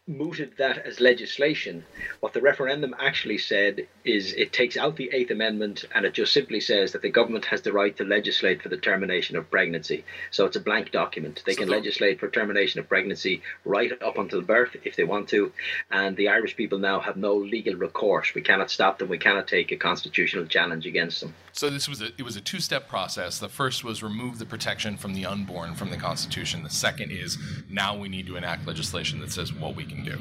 mooted 0.07 0.51
that 0.57 0.79
as 0.79 0.99
legislation. 0.99 1.85
What 2.21 2.33
the 2.33 2.41
referendum 2.41 2.95
actually 2.99 3.37
said 3.37 3.87
is 4.03 4.33
it 4.33 4.51
takes 4.51 4.75
out 4.75 4.95
the 4.95 5.11
Eighth 5.13 5.29
Amendment 5.29 5.85
and 5.93 6.05
it 6.05 6.13
just 6.13 6.33
simply 6.33 6.59
says 6.59 6.91
that 6.91 7.03
the 7.03 7.09
government 7.09 7.45
has 7.45 7.61
the 7.61 7.71
right 7.71 7.95
to 7.97 8.03
legislate 8.03 8.63
for 8.63 8.69
the 8.69 8.77
termination 8.77 9.37
of 9.37 9.49
pregnancy. 9.51 10.03
So 10.31 10.45
it's 10.45 10.55
a 10.55 10.61
blank 10.61 10.91
document. 10.91 11.43
They 11.45 11.53
so 11.53 11.59
can 11.59 11.69
the- 11.69 11.75
legislate 11.75 12.19
for 12.19 12.29
termination 12.29 12.79
of 12.79 12.89
pregnancy 12.89 13.43
right 13.63 13.91
up 14.01 14.17
until 14.17 14.41
birth 14.41 14.75
if 14.83 14.95
they 14.95 15.03
want 15.03 15.29
to. 15.29 15.51
And 15.91 16.17
the 16.17 16.29
Irish 16.29 16.55
people 16.55 16.79
now 16.79 16.99
have 16.99 17.15
no 17.15 17.35
legal 17.35 17.75
recourse. 17.75 18.33
We 18.33 18.41
cannot 18.41 18.71
stop 18.71 18.97
them. 18.97 19.09
We 19.09 19.19
cannot 19.19 19.47
take 19.47 19.71
a 19.71 19.77
constitutional 19.77 20.47
challenge 20.47 20.87
against 20.87 21.21
them. 21.21 21.35
So 21.53 21.69
this 21.69 21.87
was 21.87 22.01
a 22.01 22.07
it 22.17 22.23
was 22.23 22.35
a 22.35 22.41
two 22.41 22.59
step 22.59 22.87
process. 22.87 23.37
The 23.37 23.49
first 23.49 23.83
was 23.83 24.01
remove 24.01 24.39
the 24.39 24.45
protection 24.45 24.97
from 24.97 25.13
the 25.13 25.25
unborn 25.25 25.75
from 25.75 25.89
the 25.89 25.97
Constitution. 25.97 26.63
The 26.63 26.69
second 26.69 27.11
is 27.11 27.37
now 27.69 27.95
we 27.95 28.09
need 28.09 28.25
to 28.27 28.37
enact 28.37 28.65
legislation 28.65 29.19
that 29.19 29.31
says 29.31 29.53
what 29.53 29.75
we 29.75 29.85
can 29.91 30.03
do. 30.03 30.17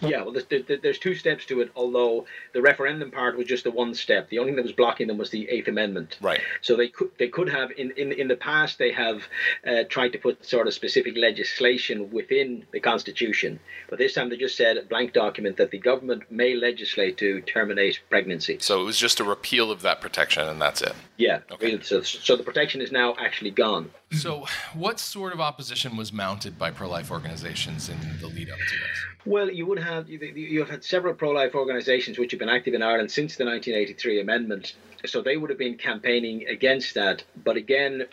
Yeah, 0.00 0.22
well, 0.22 0.32
there's, 0.32 0.64
there's 0.82 0.98
two 0.98 1.14
steps 1.14 1.44
to 1.46 1.60
it. 1.60 1.72
Although 1.74 2.26
the 2.52 2.62
referendum 2.62 3.10
part 3.10 3.36
was 3.36 3.46
just 3.46 3.64
the 3.64 3.70
one 3.70 3.94
step. 3.94 4.28
The 4.28 4.38
only 4.38 4.52
thing 4.52 4.56
that 4.56 4.62
was 4.62 4.72
blocking 4.72 5.08
them 5.08 5.18
was 5.18 5.30
the 5.30 5.48
Eighth 5.48 5.68
Amendment. 5.68 6.18
Right. 6.20 6.40
So 6.60 6.76
they 6.76 6.88
could 6.88 7.10
they 7.18 7.28
could 7.28 7.48
have 7.48 7.70
in 7.72 7.92
in, 7.96 8.12
in 8.12 8.28
the 8.28 8.36
past 8.36 8.78
they 8.78 8.92
have 8.92 9.22
uh, 9.66 9.84
tried 9.88 10.10
to 10.10 10.18
put 10.18 10.44
sort 10.44 10.66
of 10.66 10.74
specific 10.74 11.16
legislation 11.16 12.10
within 12.10 12.64
the 12.72 12.80
Constitution, 12.80 13.58
but 13.88 13.98
this 13.98 14.14
time 14.14 14.30
they 14.30 14.36
just 14.36 14.56
said 14.56 14.76
a 14.76 14.82
blank 14.82 15.12
document 15.12 15.56
that 15.56 15.70
the 15.70 15.78
government 15.78 16.30
may 16.30 16.54
legislate 16.54 17.18
to 17.18 17.40
terminate 17.42 18.00
pregnancy. 18.08 18.58
So 18.60 18.80
it 18.80 18.84
was 18.84 18.98
just 18.98 19.20
a 19.20 19.24
repeal 19.24 19.70
of 19.70 19.82
that 19.82 20.00
protection, 20.00 20.46
and 20.46 20.60
that's 20.60 20.80
it. 20.80 20.94
Yeah. 21.18 21.40
Okay. 21.50 21.80
So, 21.82 22.00
so 22.00 22.36
the 22.36 22.44
protection 22.44 22.80
is 22.80 22.92
now 22.92 23.14
actually 23.18 23.50
gone. 23.50 23.90
So, 24.12 24.46
what 24.72 25.00
sort 25.00 25.32
of 25.32 25.40
opposition 25.40 25.96
was 25.96 26.12
mounted 26.12 26.56
by 26.56 26.70
pro-life 26.70 27.10
organizations 27.10 27.88
in 27.88 27.98
the 28.20 28.28
lead 28.28 28.48
up 28.48 28.56
to 28.56 28.76
this? 28.76 28.98
Well, 29.26 29.50
you 29.50 29.66
would 29.66 29.80
have 29.80 30.08
you 30.08 30.60
have 30.60 30.70
had 30.70 30.84
several 30.84 31.12
pro-life 31.14 31.56
organizations 31.56 32.18
which 32.18 32.30
have 32.30 32.38
been 32.38 32.48
active 32.48 32.72
in 32.72 32.82
Ireland 32.82 33.10
since 33.10 33.36
the 33.36 33.44
1983 33.44 34.20
amendment, 34.20 34.74
so 35.06 35.20
they 35.20 35.36
would 35.36 35.50
have 35.50 35.58
been 35.58 35.76
campaigning 35.76 36.46
against 36.46 36.94
that. 36.94 37.24
But 37.44 37.56
again, 37.56 38.06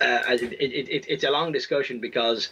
uh, 0.00 0.20
it, 0.28 0.42
it, 0.54 0.88
it, 0.88 1.04
it's 1.06 1.24
a 1.24 1.30
long 1.30 1.52
discussion 1.52 2.00
because, 2.00 2.48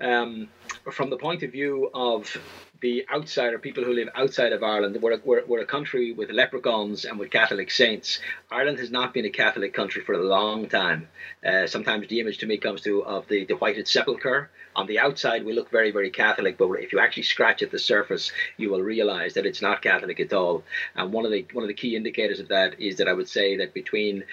um, 0.00 0.48
from 0.92 1.10
the 1.10 1.16
point 1.16 1.42
of 1.42 1.50
view 1.50 1.90
of 1.92 2.36
the 2.80 3.04
outsider, 3.12 3.58
people 3.58 3.84
who 3.84 3.92
live 3.92 4.08
outside 4.14 4.52
of 4.52 4.62
Ireland. 4.62 4.96
We're 5.00 5.14
a, 5.14 5.20
we're, 5.24 5.44
we're 5.46 5.60
a 5.60 5.66
country 5.66 6.12
with 6.12 6.30
leprechauns 6.30 7.04
and 7.04 7.18
with 7.18 7.30
Catholic 7.30 7.70
saints. 7.70 8.20
Ireland 8.50 8.78
has 8.78 8.90
not 8.90 9.12
been 9.12 9.26
a 9.26 9.30
Catholic 9.30 9.74
country 9.74 10.02
for 10.02 10.14
a 10.14 10.22
long 10.22 10.68
time. 10.68 11.08
Uh, 11.44 11.66
sometimes 11.66 12.08
the 12.08 12.20
image 12.20 12.38
to 12.38 12.46
me 12.46 12.56
comes 12.56 12.80
to 12.82 13.02
of 13.04 13.28
the, 13.28 13.44
the 13.44 13.54
whited 13.54 13.86
sepulchre. 13.86 14.50
On 14.76 14.86
the 14.86 14.98
outside, 14.98 15.44
we 15.44 15.52
look 15.52 15.70
very, 15.70 15.90
very 15.90 16.10
Catholic, 16.10 16.56
but 16.56 16.70
if 16.74 16.92
you 16.92 17.00
actually 17.00 17.24
scratch 17.24 17.62
at 17.62 17.70
the 17.70 17.78
surface, 17.78 18.30
you 18.56 18.70
will 18.70 18.82
realise 18.82 19.34
that 19.34 19.46
it's 19.46 19.60
not 19.60 19.82
Catholic 19.82 20.20
at 20.20 20.32
all. 20.32 20.62
And 20.94 21.12
one 21.12 21.24
of 21.24 21.32
the 21.32 21.46
one 21.52 21.64
of 21.64 21.68
the 21.68 21.74
key 21.74 21.96
indicators 21.96 22.40
of 22.40 22.48
that 22.48 22.80
is 22.80 22.96
that 22.96 23.08
I 23.08 23.12
would 23.12 23.28
say 23.28 23.56
that 23.56 23.74
between 23.74 24.24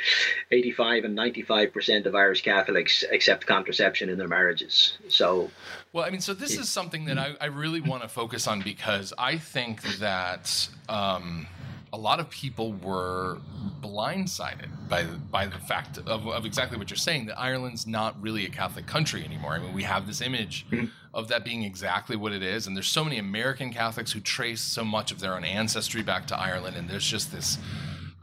85 0.51 1.05
and 1.05 1.15
95 1.15 1.73
percent 1.73 2.05
of 2.05 2.15
Irish 2.15 2.43
Catholics 2.43 3.03
accept 3.11 3.45
contraception 3.45 4.09
in 4.09 4.17
their 4.17 4.27
marriages. 4.27 4.97
So 5.07 5.49
well, 5.93 6.05
I 6.05 6.09
mean, 6.09 6.21
so 6.21 6.33
this 6.33 6.57
is 6.57 6.69
something 6.69 7.05
that 7.05 7.17
I, 7.17 7.35
I 7.41 7.45
really 7.45 7.81
want 7.81 8.03
to 8.03 8.09
focus 8.09 8.47
on 8.47 8.61
because 8.61 9.13
I 9.17 9.37
think 9.37 9.81
that 9.97 10.69
um, 10.89 11.47
a 11.93 11.97
lot 11.97 12.19
of 12.19 12.29
people 12.29 12.73
were 12.73 13.37
blindsided 13.81 14.67
by 14.89 15.03
by 15.03 15.45
the 15.45 15.57
fact 15.59 15.97
of, 15.97 16.27
of 16.27 16.45
exactly 16.45 16.77
what 16.77 16.89
you're 16.89 16.97
saying 16.97 17.27
that 17.27 17.39
Ireland's 17.39 17.87
not 17.87 18.21
really 18.21 18.45
a 18.45 18.49
Catholic 18.49 18.87
country 18.87 19.23
anymore. 19.23 19.53
I 19.53 19.59
mean, 19.59 19.73
we 19.73 19.83
have 19.83 20.07
this 20.07 20.21
image 20.21 20.65
mm-hmm. 20.69 20.87
of 21.13 21.27
that 21.29 21.45
being 21.45 21.63
exactly 21.63 22.15
what 22.15 22.33
it 22.33 22.43
is, 22.43 22.67
and 22.67 22.75
there's 22.75 22.87
so 22.87 23.03
many 23.03 23.17
American 23.17 23.71
Catholics 23.71 24.11
who 24.11 24.19
trace 24.19 24.61
so 24.61 24.83
much 24.83 25.11
of 25.11 25.19
their 25.19 25.35
own 25.35 25.43
ancestry 25.43 26.03
back 26.03 26.27
to 26.27 26.37
Ireland, 26.37 26.75
and 26.75 26.89
there's 26.89 27.07
just 27.07 27.31
this 27.31 27.57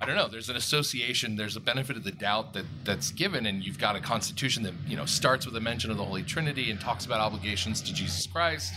I 0.00 0.06
don't 0.06 0.16
know. 0.16 0.28
There's 0.28 0.50
an 0.50 0.56
association. 0.56 1.36
There's 1.36 1.56
a 1.56 1.60
benefit 1.60 1.96
of 1.96 2.04
the 2.04 2.10
doubt 2.10 2.52
that 2.52 2.66
that's 2.84 3.10
given, 3.10 3.46
and 3.46 3.64
you've 3.64 3.78
got 3.78 3.96
a 3.96 4.00
constitution 4.00 4.62
that 4.64 4.74
you 4.86 4.96
know 4.96 5.06
starts 5.06 5.46
with 5.46 5.56
a 5.56 5.60
mention 5.60 5.90
of 5.90 5.96
the 5.96 6.04
Holy 6.04 6.22
Trinity 6.22 6.70
and 6.70 6.80
talks 6.80 7.06
about 7.06 7.20
obligations 7.20 7.80
to 7.80 7.94
Jesus 7.94 8.26
Christ. 8.26 8.74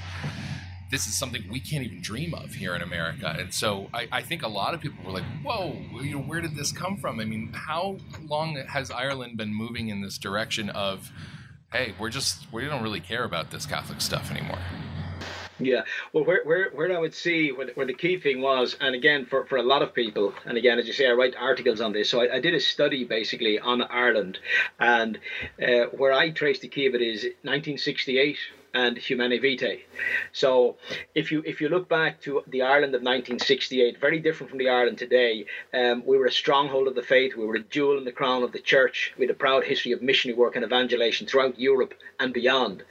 This 0.89 1.07
is 1.07 1.17
something 1.17 1.43
we 1.49 1.59
can't 1.59 1.83
even 1.83 2.01
dream 2.01 2.33
of 2.33 2.53
here 2.53 2.73
in 2.73 2.81
America, 2.81 3.35
and 3.37 3.53
so 3.53 3.89
I, 3.93 4.07
I 4.11 4.21
think 4.21 4.43
a 4.43 4.47
lot 4.47 4.73
of 4.73 4.79
people 4.79 5.03
were 5.05 5.11
like, 5.11 5.25
"Whoa, 5.43 5.75
you 6.01 6.15
know, 6.15 6.21
where 6.21 6.39
did 6.39 6.55
this 6.55 6.71
come 6.71 6.97
from?" 6.97 7.19
I 7.19 7.25
mean, 7.25 7.51
how 7.53 7.97
long 8.25 8.55
has 8.55 8.89
Ireland 8.89 9.37
been 9.37 9.53
moving 9.53 9.89
in 9.89 10.01
this 10.01 10.17
direction 10.17 10.69
of, 10.69 11.11
"Hey, 11.73 11.93
we're 11.99 12.09
just 12.09 12.51
we 12.53 12.65
don't 12.65 12.83
really 12.83 13.01
care 13.01 13.25
about 13.25 13.51
this 13.51 13.65
Catholic 13.65 13.99
stuff 13.99 14.31
anymore"? 14.31 14.59
Yeah, 15.59 15.81
well, 16.13 16.23
where, 16.23 16.43
where, 16.43 16.69
where 16.69 16.95
I 16.95 16.99
would 16.99 17.15
see 17.15 17.51
where, 17.51 17.69
where 17.73 17.85
the 17.87 17.93
key 17.93 18.19
thing 18.19 18.41
was, 18.41 18.75
and 18.79 18.93
again, 18.93 19.25
for, 19.25 19.45
for 19.47 19.57
a 19.57 19.63
lot 19.63 19.81
of 19.81 19.93
people, 19.93 20.33
and 20.45 20.55
again, 20.57 20.77
as 20.77 20.85
you 20.85 20.93
say, 20.93 21.07
I 21.07 21.13
write 21.13 21.35
articles 21.35 21.81
on 21.81 21.93
this. 21.93 22.09
So 22.09 22.21
I, 22.21 22.35
I 22.35 22.39
did 22.39 22.53
a 22.53 22.59
study 22.59 23.03
basically 23.05 23.57
on 23.57 23.81
Ireland, 23.81 24.37
and 24.79 25.19
uh, 25.61 25.85
where 25.93 26.13
I 26.13 26.29
traced 26.29 26.61
the 26.61 26.67
key 26.67 26.85
of 26.85 26.93
it 26.93 27.01
is 27.01 27.23
1968 27.23 28.37
and 28.77 28.95
Humanae 28.95 29.39
Vitae. 29.39 29.79
So 30.31 30.77
if 31.15 31.31
you 31.31 31.41
if 31.45 31.61
you 31.61 31.67
look 31.67 31.89
back 31.89 32.21
to 32.21 32.43
the 32.45 32.61
Ireland 32.61 32.93
of 32.93 33.01
1968, 33.01 33.99
very 33.99 34.19
different 34.19 34.51
from 34.51 34.59
the 34.59 34.69
Ireland 34.69 34.99
today. 34.99 35.45
Um, 35.73 36.03
we 36.05 36.17
were 36.17 36.27
a 36.27 36.31
stronghold 36.31 36.87
of 36.87 36.93
the 36.93 37.01
faith. 37.01 37.35
We 37.35 37.45
were 37.45 37.55
a 37.55 37.63
jewel 37.75 37.97
in 37.97 38.05
the 38.05 38.11
crown 38.11 38.43
of 38.43 38.51
the 38.51 38.59
church. 38.59 39.13
We 39.17 39.25
had 39.25 39.35
a 39.35 39.39
proud 39.45 39.63
history 39.63 39.93
of 39.93 40.03
missionary 40.03 40.37
work 40.37 40.55
and 40.55 40.63
evangelization 40.63 41.25
throughout 41.25 41.59
Europe 41.59 41.95
and 42.19 42.31
beyond. 42.33 42.83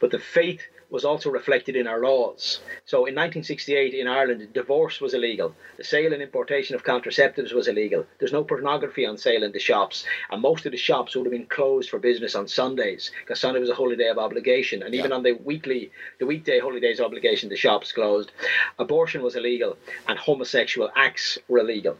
But 0.00 0.12
the 0.12 0.18
faith 0.18 0.62
was 0.90 1.04
also 1.04 1.30
reflected 1.30 1.76
in 1.76 1.86
our 1.86 2.00
laws. 2.00 2.60
So 2.84 2.98
in 2.98 3.14
1968 3.14 3.94
in 3.94 4.06
Ireland, 4.06 4.48
divorce 4.52 5.00
was 5.00 5.14
illegal. 5.14 5.54
The 5.76 5.84
sale 5.84 6.12
and 6.12 6.22
importation 6.22 6.74
of 6.74 6.84
contraceptives 6.84 7.52
was 7.52 7.68
illegal. 7.68 8.06
There's 8.18 8.32
no 8.32 8.44
pornography 8.44 9.06
on 9.06 9.18
sale 9.18 9.42
in 9.42 9.52
the 9.52 9.58
shops. 9.58 10.04
And 10.30 10.40
most 10.40 10.66
of 10.66 10.72
the 10.72 10.78
shops 10.78 11.16
would 11.16 11.26
have 11.26 11.32
been 11.32 11.46
closed 11.46 11.90
for 11.90 11.98
business 11.98 12.34
on 12.34 12.46
Sundays 12.48 13.10
because 13.20 13.40
Sunday 13.40 13.60
was 13.60 13.70
a 13.70 13.74
holy 13.74 13.96
day 13.96 14.08
of 14.08 14.18
obligation. 14.18 14.82
And 14.82 14.94
even 14.94 15.12
on 15.12 15.22
the 15.22 15.32
weekly, 15.32 15.90
the 16.18 16.26
weekday 16.26 16.60
holy 16.60 16.80
days 16.80 17.00
obligation, 17.00 17.48
the 17.48 17.56
shops 17.56 17.92
closed. 17.92 18.30
Abortion 18.78 19.22
was 19.22 19.36
illegal 19.36 19.76
and 20.06 20.18
homosexual 20.18 20.90
acts 20.94 21.38
were 21.48 21.58
illegal. 21.58 21.96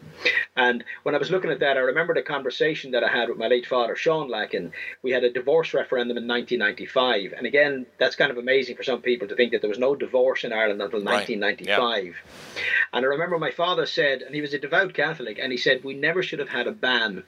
And 0.57 0.85
when 1.03 1.15
I 1.15 1.19
was 1.19 1.31
looking 1.31 1.51
at 1.51 1.61
that, 1.61 1.77
I 1.77 1.81
remembered 1.81 2.17
the 2.17 2.23
conversation 2.23 2.93
that 2.93 3.03
I 3.03 3.09
had 3.09 3.29
with 3.29 3.39
my 3.39 3.49
late 3.49 3.67
father, 3.67 3.97
Sean 3.97 4.29
Lacken. 4.29 4.71
We 5.03 5.11
had 5.11 5.25
a 5.25 5.33
divorce 5.33 5.75
referendum 5.75 6.17
in 6.17 6.29
1995. 6.29 7.35
And 7.37 7.47
again, 7.47 7.87
that's 7.99 8.17
kind 8.17 8.31
of 8.31 8.39
amazing 8.39 8.77
for 8.77 8.84
some 8.85 9.03
people 9.03 9.29
to 9.29 9.37
think 9.37 9.53
that 9.53 9.61
there 9.61 9.71
was 9.71 9.79
no 9.79 9.95
divorce 9.95 10.45
in 10.45 10.53
Ireland 10.53 10.81
until 10.81 11.01
right. 11.01 11.29
1995. 11.29 12.05
Yeah. 12.05 12.13
And 12.93 13.05
I 13.05 13.09
remember 13.09 13.39
my 13.39 13.51
father 13.51 13.87
said, 13.87 14.23
and 14.23 14.35
he 14.35 14.41
was 14.41 14.55
a 14.55 14.59
devout 14.59 14.95
Catholic, 14.95 15.39
and 15.41 15.51
he 15.51 15.59
said, 15.59 15.83
we 15.83 15.95
never 15.95 16.23
should 16.23 16.39
have 16.39 16.49
had 16.49 16.67
a 16.67 16.73
ban 16.73 17.25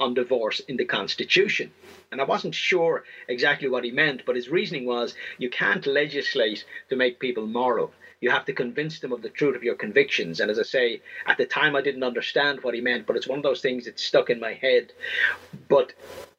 on 0.00 0.14
divorce 0.14 0.60
in 0.60 0.76
the 0.76 0.84
Constitution. 0.84 1.70
And 2.10 2.20
I 2.20 2.24
wasn't 2.24 2.54
sure 2.54 3.04
exactly 3.26 3.68
what 3.68 3.84
he 3.84 3.90
meant, 3.90 4.22
but 4.24 4.36
his 4.36 4.48
reasoning 4.48 4.86
was 4.86 5.14
you 5.38 5.50
can't 5.50 5.86
legislate 5.86 6.64
to 6.88 6.96
make 6.96 7.18
people 7.18 7.46
moral. 7.46 7.92
You 8.20 8.30
have 8.30 8.46
to 8.46 8.52
convince 8.52 8.98
them 8.98 9.12
of 9.12 9.22
the 9.22 9.28
truth 9.28 9.54
of 9.56 9.62
your 9.62 9.76
convictions. 9.76 10.40
And 10.40 10.50
as 10.50 10.58
I 10.58 10.62
say, 10.62 11.02
at 11.26 11.38
the 11.38 11.46
time 11.46 11.76
I 11.76 11.82
didn't 11.82 12.02
understand 12.02 12.62
what 12.62 12.74
he 12.74 12.80
meant, 12.80 13.06
but 13.06 13.16
it's 13.16 13.28
one 13.28 13.38
of 13.38 13.44
those 13.44 13.60
things 13.60 13.84
that 13.84 14.00
stuck 14.00 14.30
in 14.30 14.40
my 14.40 14.54
head. 14.54 14.92
But 15.68 15.92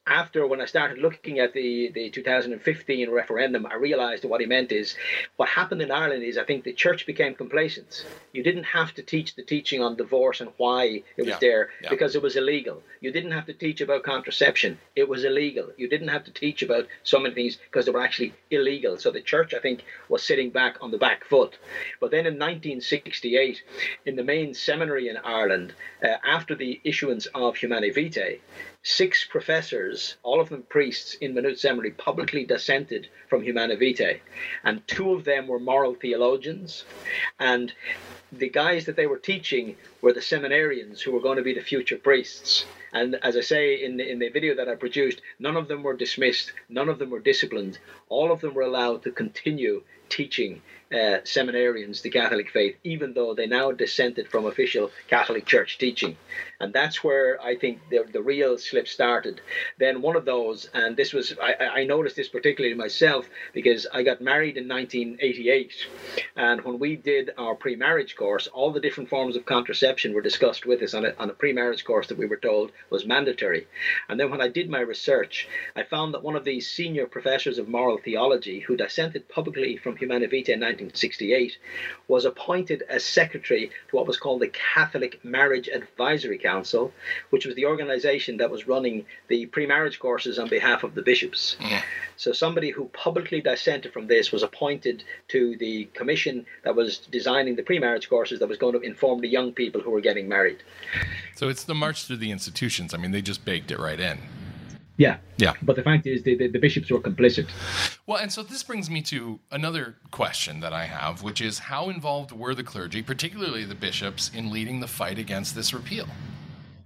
after 0.06 0.46
when 0.46 0.60
I 0.60 0.64
started 0.64 0.98
looking 0.98 1.38
at 1.38 1.52
the, 1.52 1.90
the 1.94 2.10
2015 2.10 3.10
referendum, 3.10 3.66
I 3.66 3.74
realized 3.74 4.24
what 4.24 4.40
he 4.40 4.46
meant 4.46 4.72
is 4.72 4.96
what 5.36 5.48
happened 5.48 5.82
in 5.82 5.90
Ireland 5.90 6.22
is 6.24 6.38
I 6.38 6.44
think 6.44 6.64
the 6.64 6.72
church 6.72 7.06
became 7.06 7.34
complacent. 7.34 8.04
You 8.32 8.42
didn't 8.42 8.64
have 8.64 8.94
to 8.94 9.02
teach 9.02 9.36
the 9.36 9.42
teaching 9.42 9.82
on 9.82 9.96
divorce 9.96 10.40
and 10.40 10.50
why 10.56 11.02
it 11.16 11.22
was 11.22 11.28
Yeah, 11.28 11.38
there 11.40 11.68
yeah. 11.82 11.90
because 11.90 12.16
it 12.16 12.22
was 12.22 12.36
illegal. 12.36 12.82
You 13.00 13.12
didn't 13.12 13.32
have 13.32 13.46
to 13.46 13.52
teach 13.52 13.80
about 13.82 14.02
contraception. 14.02 14.78
It 14.96 15.08
was 15.08 15.24
illegal. 15.24 15.70
You 15.76 15.88
didn't 15.88 16.08
have 16.08 16.24
to 16.24 16.32
teach 16.32 16.62
about 16.62 16.86
so 17.02 17.20
many 17.20 17.34
things 17.34 17.56
because 17.56 17.84
they 17.84 17.92
were 17.92 18.02
actually 18.02 18.32
illegal. 18.50 18.96
So 18.98 19.10
the 19.10 19.20
church, 19.20 19.52
I 19.54 19.60
think, 19.60 19.84
was 20.08 20.22
sitting 20.22 20.50
back 20.50 20.76
on 20.80 20.90
the 20.90 20.98
back 20.98 21.24
foot. 21.24 21.58
But 22.00 22.10
then 22.10 22.26
in 22.26 22.34
1968, 22.34 23.62
in 24.06 24.16
the 24.16 24.24
main 24.24 24.54
seminary 24.54 25.08
in 25.08 25.18
Ireland, 25.18 25.74
uh, 26.02 26.16
after 26.26 26.54
the 26.54 26.80
issuance 26.84 27.26
of 27.26 27.56
Humanae 27.56 27.90
Vitae, 27.90 28.40
six 28.82 29.24
professors, 29.24 30.16
all 30.22 30.40
of 30.40 30.48
them 30.48 30.62
priests 30.62 31.14
in 31.14 31.34
Maynooth 31.34 31.58
Seminary, 31.58 31.90
publicly 31.90 32.44
dissented 32.44 33.08
from 33.28 33.42
Humanae 33.42 33.76
Vitae. 33.76 34.20
And 34.64 34.86
two 34.86 35.12
of 35.12 35.24
them 35.24 35.48
were 35.48 35.58
moral 35.58 35.94
theologians. 35.94 36.84
And 37.38 37.72
the 38.32 38.48
guys 38.48 38.86
that 38.86 38.96
they 38.96 39.06
were 39.06 39.18
teaching 39.18 39.76
were 40.00 40.12
the 40.12 40.20
seminarians 40.20 41.00
who 41.00 41.12
were 41.12 41.20
going 41.20 41.36
to 41.36 41.42
be 41.42 41.54
the 41.54 41.60
future 41.60 41.98
priests. 41.98 42.64
And 42.92 43.16
as 43.16 43.36
I 43.36 43.40
say 43.40 43.84
in 43.84 43.98
the, 43.98 44.10
in 44.10 44.18
the 44.18 44.30
video 44.30 44.54
that 44.56 44.68
I 44.68 44.74
produced, 44.76 45.20
none 45.38 45.56
of 45.56 45.68
them 45.68 45.82
were 45.82 45.96
dismissed, 45.96 46.52
none 46.68 46.88
of 46.88 46.98
them 46.98 47.10
were 47.10 47.20
disciplined. 47.20 47.78
All 48.08 48.32
of 48.32 48.40
them 48.40 48.54
were 48.54 48.62
allowed 48.62 49.02
to 49.02 49.12
continue 49.12 49.82
teaching 50.08 50.62
uh, 50.92 51.22
seminarians 51.24 52.02
the 52.02 52.10
Catholic 52.10 52.50
faith, 52.50 52.76
even 52.82 53.14
though 53.14 53.34
they 53.34 53.46
now 53.46 53.70
dissented 53.70 54.28
from 54.28 54.46
official 54.46 54.90
Catholic 55.08 55.46
Church 55.46 55.78
teaching. 55.78 56.16
And 56.58 56.72
that's 56.72 57.02
where 57.02 57.40
I 57.40 57.56
think 57.56 57.80
the, 57.90 58.04
the 58.12 58.20
real 58.20 58.58
slip 58.58 58.88
started. 58.88 59.40
Then 59.78 60.02
one 60.02 60.16
of 60.16 60.24
those, 60.24 60.68
and 60.74 60.96
this 60.96 61.12
was, 61.12 61.34
I, 61.40 61.80
I 61.80 61.84
noticed 61.84 62.16
this 62.16 62.28
particularly 62.28 62.74
myself 62.74 63.28
because 63.54 63.86
I 63.92 64.02
got 64.02 64.20
married 64.20 64.56
in 64.56 64.68
1988. 64.68 65.72
And 66.36 66.62
when 66.62 66.78
we 66.78 66.96
did 66.96 67.30
our 67.38 67.54
pre 67.54 67.76
marriage 67.76 68.16
course, 68.16 68.46
all 68.48 68.72
the 68.72 68.80
different 68.80 69.08
forms 69.08 69.36
of 69.36 69.46
contraception 69.46 70.12
were 70.12 70.20
discussed 70.20 70.66
with 70.66 70.82
us 70.82 70.92
on 70.92 71.06
a, 71.06 71.14
on 71.18 71.30
a 71.30 71.34
pre 71.34 71.52
marriage 71.52 71.84
course 71.84 72.08
that 72.08 72.18
we 72.18 72.26
were 72.26 72.36
told 72.36 72.72
was 72.90 73.06
mandatory. 73.06 73.66
And 74.08 74.18
then 74.18 74.30
when 74.30 74.40
I 74.40 74.48
did 74.48 74.68
my 74.68 74.80
research, 74.80 75.48
I 75.76 75.84
found 75.84 76.14
that 76.14 76.22
one 76.22 76.36
of 76.36 76.44
these 76.44 76.68
senior 76.68 77.06
professors 77.06 77.58
of 77.58 77.68
moral 77.68 77.98
theology 77.98 78.60
who 78.60 78.76
dissented 78.76 79.28
publicly 79.28 79.76
from 79.76 79.96
Humanae 79.96 80.26
Vitae 80.26 80.52
in 80.52 80.60
1968 80.80 81.56
was 82.08 82.24
appointed 82.24 82.82
as 82.88 83.04
secretary 83.04 83.70
to 83.88 83.96
what 83.96 84.06
was 84.06 84.16
called 84.16 84.40
the 84.40 84.48
Catholic 84.74 85.24
Marriage 85.24 85.68
Advisory 85.68 86.38
Council, 86.38 86.92
which 87.30 87.46
was 87.46 87.54
the 87.54 87.66
organization 87.66 88.36
that 88.38 88.50
was 88.50 88.66
running 88.66 89.04
the 89.28 89.46
pre 89.46 89.66
marriage 89.66 89.98
courses 89.98 90.38
on 90.38 90.48
behalf 90.48 90.82
of 90.82 90.94
the 90.94 91.02
bishops. 91.02 91.56
Yeah. 91.60 91.82
So 92.16 92.32
somebody 92.32 92.70
who 92.70 92.84
publicly 92.86 93.40
dissented 93.40 93.94
from 93.94 94.06
this 94.06 94.30
was 94.30 94.42
appointed 94.42 95.04
to 95.28 95.56
the 95.56 95.86
commission 95.94 96.44
that 96.64 96.76
was 96.76 96.98
designing 96.98 97.56
the 97.56 97.62
pre-marriage 97.62 98.10
courses 98.10 98.40
that 98.40 98.48
was 98.48 98.58
going 98.58 98.74
to 98.74 98.80
inform 98.80 99.22
the 99.22 99.28
young 99.28 99.52
people 99.52 99.80
who 99.80 99.90
were 99.90 100.02
getting 100.02 100.28
married. 100.28 100.62
So 101.34 101.48
it's 101.48 101.64
the 101.64 101.74
march 101.74 102.04
through 102.04 102.18
the 102.18 102.30
institutions. 102.30 102.92
I 102.92 102.98
mean, 102.98 103.12
they 103.12 103.22
just 103.22 103.46
baked 103.46 103.70
it 103.70 103.78
right 103.78 103.98
in. 103.98 104.18
Yeah. 105.00 105.16
Yeah. 105.38 105.54
But 105.62 105.76
the 105.76 105.82
fact 105.82 106.06
is, 106.06 106.22
the, 106.24 106.36
the, 106.36 106.48
the 106.48 106.58
bishops 106.58 106.90
were 106.90 107.00
complicit. 107.00 107.48
Well, 108.06 108.18
and 108.18 108.30
so 108.30 108.42
this 108.42 108.62
brings 108.62 108.90
me 108.90 109.00
to 109.04 109.40
another 109.50 109.96
question 110.10 110.60
that 110.60 110.74
I 110.74 110.84
have, 110.84 111.22
which 111.22 111.40
is 111.40 111.58
how 111.58 111.88
involved 111.88 112.32
were 112.32 112.54
the 112.54 112.62
clergy, 112.62 113.02
particularly 113.02 113.64
the 113.64 113.74
bishops, 113.74 114.30
in 114.34 114.50
leading 114.50 114.80
the 114.80 114.86
fight 114.86 115.18
against 115.18 115.54
this 115.54 115.72
repeal? 115.72 116.06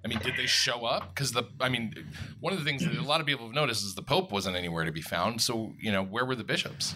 I 0.04 0.06
mean, 0.06 0.20
did 0.20 0.34
they 0.36 0.46
show 0.46 0.84
up? 0.84 1.12
Because 1.12 1.32
the, 1.32 1.42
I 1.60 1.68
mean, 1.68 2.06
one 2.38 2.52
of 2.52 2.60
the 2.60 2.64
things 2.64 2.84
that 2.84 2.94
a 2.94 3.02
lot 3.02 3.20
of 3.20 3.26
people 3.26 3.46
have 3.46 3.54
noticed 3.54 3.84
is 3.84 3.96
the 3.96 4.02
Pope 4.02 4.30
wasn't 4.30 4.54
anywhere 4.54 4.84
to 4.84 4.92
be 4.92 5.02
found. 5.02 5.42
So, 5.42 5.72
you 5.80 5.90
know, 5.90 6.04
where 6.04 6.24
were 6.24 6.36
the 6.36 6.44
bishops? 6.44 6.94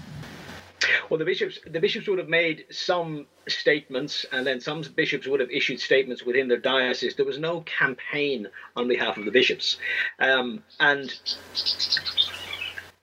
Well, 1.09 1.18
the 1.18 1.24
bishops 1.24 1.59
the 1.66 1.80
bishops 1.80 2.09
would 2.09 2.18
have 2.18 2.28
made 2.28 2.66
some 2.70 3.26
statements, 3.49 4.26
and 4.32 4.47
then 4.47 4.61
some 4.61 4.82
bishops 4.95 5.26
would 5.26 5.41
have 5.41 5.51
issued 5.51 5.80
statements 5.80 6.22
within 6.24 6.49
their 6.49 6.59
diocese. 6.59 7.14
There 7.16 7.26
was 7.26 7.39
no 7.39 7.62
campaign 7.62 8.49
on 8.76 8.89
behalf 8.89 9.16
of 9.16 9.24
the 9.24 9.30
bishops, 9.30 9.78
um, 10.18 10.62
and. 10.80 11.14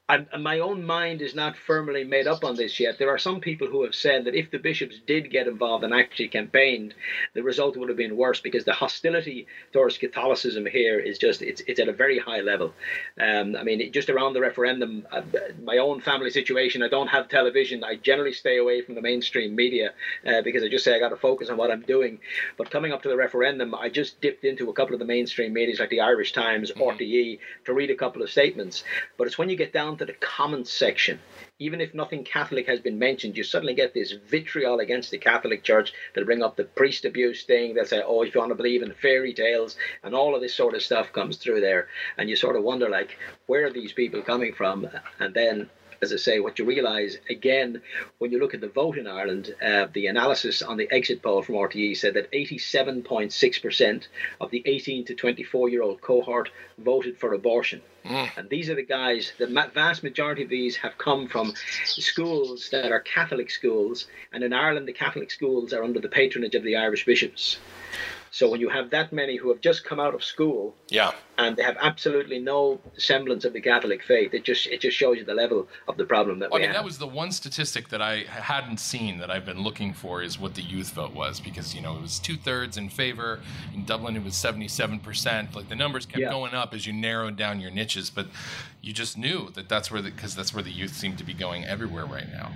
I, 0.08 0.24
my 0.38 0.60
own 0.60 0.86
mind 0.86 1.24
is 1.24 1.34
not 1.34 1.58
firmly 1.58 2.04
made 2.04 2.28
up 2.28 2.44
on 2.44 2.56
this 2.56 2.80
yet. 2.80 3.00
There 3.00 3.10
are 3.10 3.18
some 3.18 3.40
people 3.40 3.68
who 3.68 3.84
have 3.84 3.96
said 3.96 4.26
that 4.26 4.36
if 4.36 4.52
the 4.52 4.60
bishops 4.60 5.00
did 5.08 5.32
get 5.32 5.48
involved 5.48 5.84
and 5.84 5.96
actually 5.96 6.28
campaigned, 6.28 6.94
the 7.34 7.42
result 7.42 7.76
would 7.76 7.90
have 7.90 7.98
been 7.98 8.16
worse 8.16 8.40
because 8.40 8.66
the 8.66 8.74
hostility 8.74 9.48
towards 9.74 9.98
Catholicism 9.98 10.68
here 10.68 11.00
is 11.00 11.18
just 11.18 11.42
it's 11.42 11.62
it's 11.66 11.80
at 11.80 11.88
a 11.88 11.94
very 11.94 12.20
high 12.20 12.42
level. 12.42 12.72
Um, 13.20 13.56
I 13.56 13.64
mean, 13.64 13.92
just 13.92 14.12
around 14.12 14.34
the 14.34 14.42
referendum, 14.42 15.08
uh, 15.12 15.24
my 15.64 15.80
own 15.80 16.02
family 16.02 16.30
situation, 16.30 16.84
I 16.84 16.88
don't 16.88 17.08
have 17.08 17.28
television. 17.28 17.84
I 17.84 17.96
generally 17.96 18.34
stay 18.34 18.60
away 18.60 18.84
from 18.84 18.94
the 18.94 19.02
mainstream 19.02 19.56
media 19.56 19.94
uh, 20.28 20.44
because 20.44 20.62
I 20.62 20.70
just 20.70 20.84
say 20.84 20.96
I 20.96 21.00
got 21.00 21.10
to 21.10 21.18
focus 21.18 21.50
on 21.50 21.58
what 21.58 21.72
I'm 21.72 21.82
doing. 21.82 22.20
But 22.58 22.70
coming 22.70 22.92
up 22.92 23.02
to 23.04 23.10
the 23.10 23.18
referendum, 23.18 23.74
I 23.74 23.90
just 23.90 24.22
dipped 24.22 24.44
into 24.44 24.70
a 24.70 24.74
couple 24.74 24.94
of 24.94 25.00
the 25.00 25.06
mainstream 25.06 25.52
medias 25.52 25.80
like 25.80 25.90
the 25.90 26.02
Irish 26.02 26.32
Times, 26.32 26.72
RTE, 26.72 27.40
to 27.66 27.74
read 27.74 27.90
a 27.90 27.96
couple 27.96 28.22
of 28.22 28.30
statements. 28.30 28.84
But 29.18 29.26
it's 29.26 29.40
when 29.40 29.50
you 29.50 29.56
get 29.56 29.74
down 29.74 29.95
to 29.98 30.06
the 30.06 30.14
comments 30.14 30.72
section, 30.72 31.20
even 31.60 31.80
if 31.80 31.94
nothing 31.94 32.24
Catholic 32.24 32.68
has 32.68 32.80
been 32.80 33.00
mentioned, 33.00 33.38
you 33.38 33.44
suddenly 33.44 33.74
get 33.74 33.94
this 33.94 34.12
vitriol 34.12 34.80
against 34.80 35.12
the 35.12 35.18
Catholic 35.18 35.64
Church. 35.64 35.94
They'll 36.14 36.26
bring 36.26 36.44
up 36.44 36.56
the 36.56 36.66
priest 36.66 37.06
abuse 37.06 37.44
thing. 37.44 37.74
They'll 37.74 37.86
say, 37.86 38.02
oh, 38.06 38.24
if 38.24 38.34
you 38.34 38.40
want 38.42 38.52
to 38.52 38.56
believe 38.56 38.84
in 38.84 38.94
fairy 38.94 39.34
tales, 39.34 39.78
and 40.04 40.14
all 40.14 40.36
of 40.36 40.42
this 40.42 40.54
sort 40.54 40.76
of 40.76 40.82
stuff 40.82 41.14
comes 41.14 41.38
through 41.38 41.62
there. 41.62 41.88
And 42.18 42.30
you 42.30 42.36
sort 42.36 42.56
of 42.56 42.64
wonder, 42.64 42.90
like, 42.90 43.18
where 43.48 43.66
are 43.66 43.72
these 43.72 43.94
people 43.94 44.22
coming 44.22 44.54
from? 44.54 44.88
And 45.20 45.34
then 45.34 45.70
as 46.06 46.14
I 46.14 46.18
say, 46.18 46.40
what 46.40 46.60
you 46.60 46.66
realise 46.66 47.18
again 47.30 47.82
when 48.20 48.32
you 48.32 48.40
look 48.40 48.54
at 48.54 48.62
the 48.62 48.68
vote 48.68 48.98
in 48.98 49.08
Ireland, 49.08 49.56
uh, 49.62 49.88
the 49.92 50.08
analysis 50.08 50.62
on 50.62 50.78
the 50.78 50.88
exit 50.92 51.22
poll 51.22 51.42
from 51.42 51.56
RTE 51.56 51.98
said 51.98 52.14
that 52.14 52.32
87.6% 52.32 54.08
of 54.40 54.52
the 54.52 54.62
18 54.66 55.06
to 55.06 55.16
24 55.16 55.70
year 55.70 55.82
old 55.82 56.02
cohort 56.02 56.50
voted 56.78 57.18
for 57.18 57.34
abortion. 57.34 57.82
And 58.38 58.48
these 58.50 58.70
are 58.70 58.76
the 58.76 58.84
guys, 58.84 59.34
the 59.40 59.48
vast 59.74 60.04
majority 60.04 60.44
of 60.44 60.50
these 60.50 60.76
have 60.78 60.96
come 61.00 61.28
from 61.28 61.54
schools 61.86 62.70
that 62.72 62.92
are 62.92 63.00
Catholic 63.00 63.50
schools. 63.50 64.06
And 64.32 64.44
in 64.44 64.54
Ireland, 64.54 64.88
the 64.88 64.94
Catholic 64.94 65.32
schools 65.32 65.74
are 65.74 65.84
under 65.84 66.00
the 66.00 66.10
patronage 66.10 66.54
of 66.54 66.64
the 66.64 66.76
Irish 66.76 67.06
bishops. 67.06 67.58
So 68.38 68.50
when 68.50 68.60
you 68.60 68.68
have 68.68 68.90
that 68.90 69.14
many 69.14 69.38
who 69.38 69.48
have 69.48 69.62
just 69.62 69.86
come 69.86 69.98
out 69.98 70.14
of 70.14 70.22
school 70.22 70.76
Yeah. 70.90 71.12
and 71.38 71.56
they 71.56 71.64
have 71.64 71.78
absolutely 71.80 72.38
no 72.38 72.82
semblance 72.98 73.46
of 73.46 73.54
the 73.54 73.62
Catholic 73.62 74.04
faith, 74.04 74.34
it 74.34 74.44
just 74.44 74.68
it 74.68 74.82
just 74.82 74.98
shows 74.98 75.16
you 75.20 75.24
the 75.24 75.34
level 75.34 75.70
of 75.88 75.96
the 75.96 76.04
problem 76.04 76.40
that 76.40 76.52
Well, 76.52 76.60
we 76.60 76.66
I 76.66 76.68
mean, 76.68 76.74
have. 76.76 76.84
that 76.84 76.86
was 76.86 76.98
the 76.98 77.08
one 77.08 77.32
statistic 77.32 77.88
that 77.94 78.02
I 78.02 78.24
hadn't 78.28 78.82
seen 78.82 79.20
that 79.20 79.32
I've 79.32 79.46
been 79.46 79.62
looking 79.64 79.94
for 79.94 80.22
is 80.22 80.38
what 80.38 80.54
the 80.56 80.62
youth 80.62 80.92
vote 80.92 81.14
was 81.14 81.40
because, 81.40 81.74
you 81.74 81.82
know, 81.82 81.96
it 81.96 82.02
was 82.02 82.20
two 82.20 82.36
thirds 82.36 82.76
in 82.76 82.90
favor. 82.90 83.40
In 83.74 83.86
Dublin, 83.86 84.18
it 84.18 84.24
was 84.26 84.34
77%. 84.34 85.56
Like 85.56 85.70
the 85.70 85.76
numbers 85.76 86.06
kept 86.06 86.20
Yeah. 86.20 86.30
going 86.30 86.54
up 86.54 86.74
as 86.74 86.86
you 86.86 86.92
narrowed 86.92 87.38
down 87.38 87.62
your 87.62 87.72
niches, 87.72 88.10
but 88.10 88.28
you 88.86 88.94
just 88.94 89.18
knew 89.18 89.50
that 89.56 89.68
that's 89.68 89.90
where 89.90 90.02
the, 90.02 90.12
because 90.12 90.36
that's 90.36 90.54
where 90.54 90.64
the 90.64 90.72
youth 90.72 90.96
seem 90.96 91.16
to 91.16 91.24
be 91.24 91.34
going 91.34 91.66
everywhere 91.66 92.06
right 92.06 92.32
now. 92.32 92.52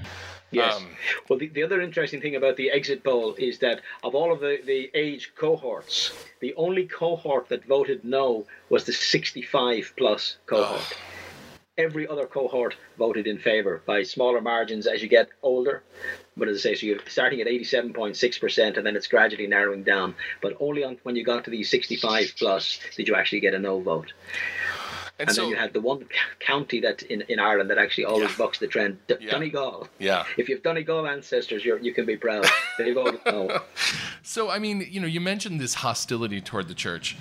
Yes. 0.51 0.75
Um, 0.75 0.89
well, 1.27 1.39
the, 1.39 1.47
the 1.47 1.63
other 1.63 1.81
interesting 1.81 2.21
thing 2.21 2.35
about 2.35 2.55
the 2.55 2.69
exit 2.69 3.03
poll 3.03 3.33
is 3.35 3.57
that 3.59 3.81
of 4.03 4.13
all 4.13 4.31
of 4.31 4.39
the, 4.39 4.59
the 4.63 4.91
age 4.93 5.33
cohorts, 5.35 6.11
the 6.39 6.53
only 6.53 6.85
cohort 6.85 7.49
that 7.49 7.65
voted 7.65 8.05
no 8.05 8.45
was 8.69 8.85
the 8.85 8.93
65 8.93 9.93
plus 9.97 10.37
cohort. 10.45 10.97
Every 11.79 12.07
other 12.07 12.27
cohort 12.27 12.75
voted 12.97 13.25
in 13.25 13.39
favour 13.39 13.81
by 13.85 14.03
smaller 14.03 14.41
margins 14.41 14.85
as 14.85 15.01
you 15.01 15.07
get 15.07 15.29
older. 15.41 15.81
But 16.37 16.47
as 16.47 16.57
I 16.57 16.59
say, 16.59 16.75
so 16.75 16.85
you're 16.85 16.99
starting 17.07 17.41
at 17.41 17.47
87.6%, 17.47 18.77
and 18.77 18.85
then 18.85 18.95
it's 18.95 19.07
gradually 19.07 19.47
narrowing 19.47 19.83
down. 19.83 20.13
But 20.41 20.57
only 20.59 20.83
on, 20.83 20.97
when 21.03 21.15
you 21.15 21.23
got 21.23 21.45
to 21.45 21.49
the 21.49 21.63
65 21.63 22.35
plus 22.37 22.79
did 22.95 23.07
you 23.07 23.15
actually 23.15 23.39
get 23.39 23.53
a 23.53 23.59
no 23.59 23.79
vote. 23.79 24.13
And, 25.19 25.27
And 25.29 25.35
so, 25.35 25.41
then 25.43 25.49
you 25.51 25.55
had 25.57 25.73
the 25.73 25.81
one 25.81 26.05
county 26.39 26.79
that 26.81 27.01
in, 27.03 27.21
in 27.27 27.39
Ireland 27.39 27.69
that 27.69 27.77
actually 27.77 28.05
always 28.05 28.29
Yeah. 28.31 28.35
bucks 28.37 28.57
the 28.59 28.67
trend, 28.67 28.97
D- 29.07 29.15
Yeah. 29.19 29.31
Donegal. 29.31 29.87
yeah. 29.99 30.25
If 30.37 30.47
you've 30.49 30.63
Donegal 30.63 31.05
ancestors, 31.07 31.63
you're, 31.65 31.79
you 31.79 31.93
can 31.93 32.05
be 32.05 32.15
proud. 32.17 32.45
No. 32.79 33.59
So, 34.23 34.49
I 34.51 34.59
mean, 34.59 34.85
you 34.89 34.99
know, 34.99 35.07
you 35.07 35.19
mentioned 35.19 35.59
this 35.59 35.73
hostility 35.73 36.39
toward 36.39 36.67
the 36.67 36.73
church. 36.75 37.17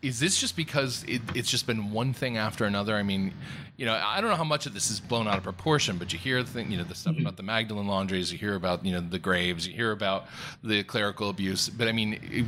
is 0.00 0.20
this 0.20 0.38
just 0.40 0.54
because 0.56 1.04
it, 1.08 1.20
it's 1.34 1.50
just 1.50 1.66
been 1.66 1.90
one 1.92 2.12
thing 2.12 2.36
after 2.36 2.64
another? 2.64 2.94
I 2.96 3.02
mean, 3.02 3.32
you 3.76 3.84
know, 3.86 3.94
I 3.94 4.20
don't 4.20 4.30
know 4.30 4.36
how 4.36 4.44
much 4.44 4.66
of 4.66 4.74
this 4.74 4.90
is 4.90 5.00
blown 5.00 5.26
out 5.28 5.36
of 5.38 5.42
proportion, 5.44 5.96
but 5.98 6.12
you 6.12 6.18
hear 6.18 6.42
the 6.42 6.50
thing, 6.50 6.70
you 6.70 6.76
know, 6.78 6.84
the 6.84 6.94
stuff 6.94 7.14
Mm-hmm. 7.14 7.22
about 7.22 7.36
the 7.36 7.42
Magdalene 7.42 7.86
laundries, 7.88 8.30
you 8.32 8.38
hear 8.38 8.54
about, 8.54 8.84
you 8.86 8.92
know, 8.92 9.00
the 9.00 9.18
graves, 9.18 9.66
you 9.66 9.74
hear 9.74 9.90
about 9.92 10.26
the 10.62 10.82
clerical 10.84 11.28
abuse. 11.30 11.68
But 11.68 11.88
I 11.88 11.92
mean, 11.92 12.46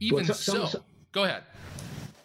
even 0.00 0.24
Well, 0.26 0.34
so- 0.34 0.66
so, 0.66 0.82
go 1.12 1.24
ahead. 1.24 1.42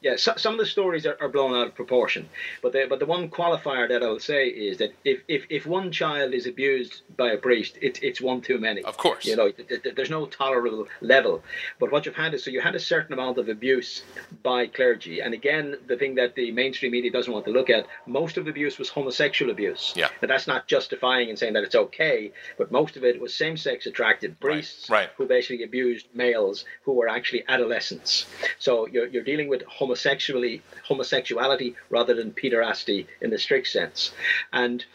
Yeah, 0.01 0.15
so, 0.15 0.33
some 0.37 0.53
of 0.53 0.59
the 0.59 0.65
stories 0.65 1.05
are, 1.05 1.17
are 1.19 1.27
blown 1.27 1.53
out 1.53 1.67
of 1.67 1.75
proportion, 1.75 2.29
but 2.61 2.71
the 2.71 2.85
but 2.89 2.99
the 2.99 3.05
one 3.05 3.29
qualifier 3.29 3.89
that 3.89 4.01
I 4.01 4.07
will 4.07 4.19
say 4.19 4.47
is 4.47 4.77
that 4.77 4.93
if, 5.03 5.21
if, 5.27 5.45
if 5.49 5.65
one 5.65 5.91
child 5.91 6.33
is 6.33 6.47
abused 6.47 7.01
by 7.17 7.31
a 7.31 7.37
priest, 7.37 7.77
it's 7.81 7.99
it's 7.99 8.21
one 8.21 8.41
too 8.41 8.59
many. 8.59 8.81
Of 8.83 8.97
course. 8.97 9.25
you 9.25 9.35
know 9.35 9.51
th- 9.51 9.83
th- 9.83 9.95
there's 9.95 10.09
no 10.09 10.25
tolerable 10.25 10.87
level. 11.01 11.43
But 11.79 11.91
what 11.91 12.05
you've 12.05 12.15
had 12.15 12.33
is 12.33 12.45
so 12.45 12.51
you 12.51 12.61
had 12.61 12.75
a 12.75 12.79
certain 12.79 13.13
amount 13.13 13.37
of 13.37 13.49
abuse 13.49 14.03
by 14.41 14.67
clergy, 14.67 15.19
and 15.19 15.33
again, 15.33 15.75
the 15.87 15.97
thing 15.97 16.15
that 16.15 16.35
the 16.35 16.51
mainstream 16.51 16.93
media 16.93 17.11
doesn't 17.11 17.31
want 17.31 17.45
to 17.45 17.51
look 17.51 17.69
at, 17.69 17.85
most 18.05 18.37
of 18.37 18.45
the 18.45 18.51
abuse 18.51 18.77
was 18.77 18.89
homosexual 18.89 19.51
abuse. 19.51 19.93
Yeah. 19.95 20.09
Now 20.21 20.27
that's 20.29 20.47
not 20.47 20.67
justifying 20.67 21.29
and 21.29 21.37
saying 21.37 21.53
that 21.53 21.63
it's 21.63 21.75
okay, 21.75 22.31
but 22.57 22.71
most 22.71 22.95
of 22.95 23.03
it 23.03 23.19
was 23.19 23.35
same-sex 23.35 23.85
attracted 23.85 24.39
priests 24.39 24.89
right. 24.89 25.09
who 25.17 25.25
basically 25.25 25.63
abused 25.63 26.07
males 26.13 26.65
who 26.83 26.93
were 26.93 27.09
actually 27.09 27.43
adolescents. 27.47 28.25
So 28.59 28.87
you're, 28.87 29.07
you're 29.07 29.23
dealing 29.23 29.49
with 29.49 29.63
homosexuality, 29.89 30.61
homosexuality 30.87 31.75
rather 31.89 32.13
than 32.13 32.31
pederasty 32.31 33.07
in 33.21 33.29
the 33.29 33.37
strict 33.37 33.67
sense. 33.67 34.11
And 34.53 34.85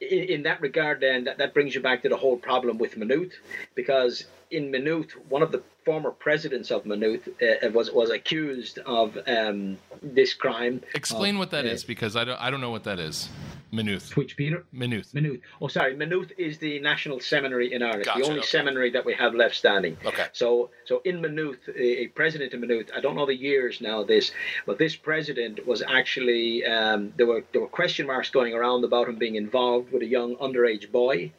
in, 0.00 0.24
in 0.24 0.42
that 0.42 0.60
regard, 0.60 1.00
then, 1.00 1.24
that, 1.24 1.38
that 1.38 1.54
brings 1.54 1.74
you 1.74 1.80
back 1.80 2.02
to 2.02 2.08
the 2.08 2.16
whole 2.16 2.36
problem 2.36 2.78
with 2.78 2.96
Maynooth, 2.96 3.34
because 3.74 4.24
in 4.50 4.70
Maynooth, 4.70 5.12
one 5.28 5.42
of 5.42 5.52
the 5.52 5.62
former 5.84 6.10
presidents 6.10 6.70
of 6.70 6.84
Maynooth 6.84 7.28
uh, 7.42 7.70
was 7.70 7.90
was 7.90 8.10
accused 8.10 8.78
of 8.78 9.16
um, 9.26 9.78
this 10.02 10.34
crime. 10.34 10.82
Explain 10.94 11.36
of, 11.36 11.38
what 11.40 11.50
that 11.50 11.64
uh, 11.64 11.68
is, 11.68 11.84
because 11.84 12.16
I 12.16 12.24
don't, 12.24 12.40
I 12.40 12.50
don't 12.50 12.60
know 12.60 12.70
what 12.70 12.84
that 12.84 12.98
is. 12.98 13.28
Maynooth. 13.74 14.16
Which 14.16 14.36
Peter? 14.36 14.64
Maynooth. 14.72 15.12
Maynooth. 15.14 15.40
Oh, 15.60 15.68
sorry. 15.68 15.96
Maynooth 15.96 16.32
is 16.38 16.58
the 16.58 16.78
national 16.80 17.20
seminary 17.20 17.72
in 17.72 17.82
Ireland, 17.82 18.04
Gotcha, 18.04 18.20
the 18.20 18.26
only 18.26 18.38
okay. 18.40 18.46
seminary 18.46 18.90
that 18.90 19.04
we 19.04 19.14
have 19.14 19.34
left 19.34 19.56
standing. 19.56 19.96
Okay. 20.04 20.26
So, 20.32 20.70
so 20.84 21.02
in 21.04 21.20
Maynooth, 21.20 21.58
a, 21.74 22.08
president 22.08 22.52
in 22.54 22.60
Maynooth, 22.60 22.90
I 22.94 23.00
don't 23.00 23.16
know 23.16 23.26
the 23.26 23.34
years 23.34 23.80
now. 23.80 24.02
of 24.02 24.08
This, 24.08 24.32
but 24.66 24.78
this 24.78 24.96
president 24.96 25.66
was 25.66 25.82
actually 25.82 26.64
um, 26.64 27.12
there 27.16 27.26
were 27.26 27.44
there 27.52 27.60
were 27.60 27.68
question 27.68 28.06
marks 28.06 28.30
going 28.30 28.54
around 28.54 28.84
about 28.84 29.08
him 29.08 29.16
being 29.16 29.36
involved 29.36 29.92
with 29.92 30.02
a 30.02 30.06
young 30.06 30.36
underage 30.36 30.90
boy. 30.90 31.32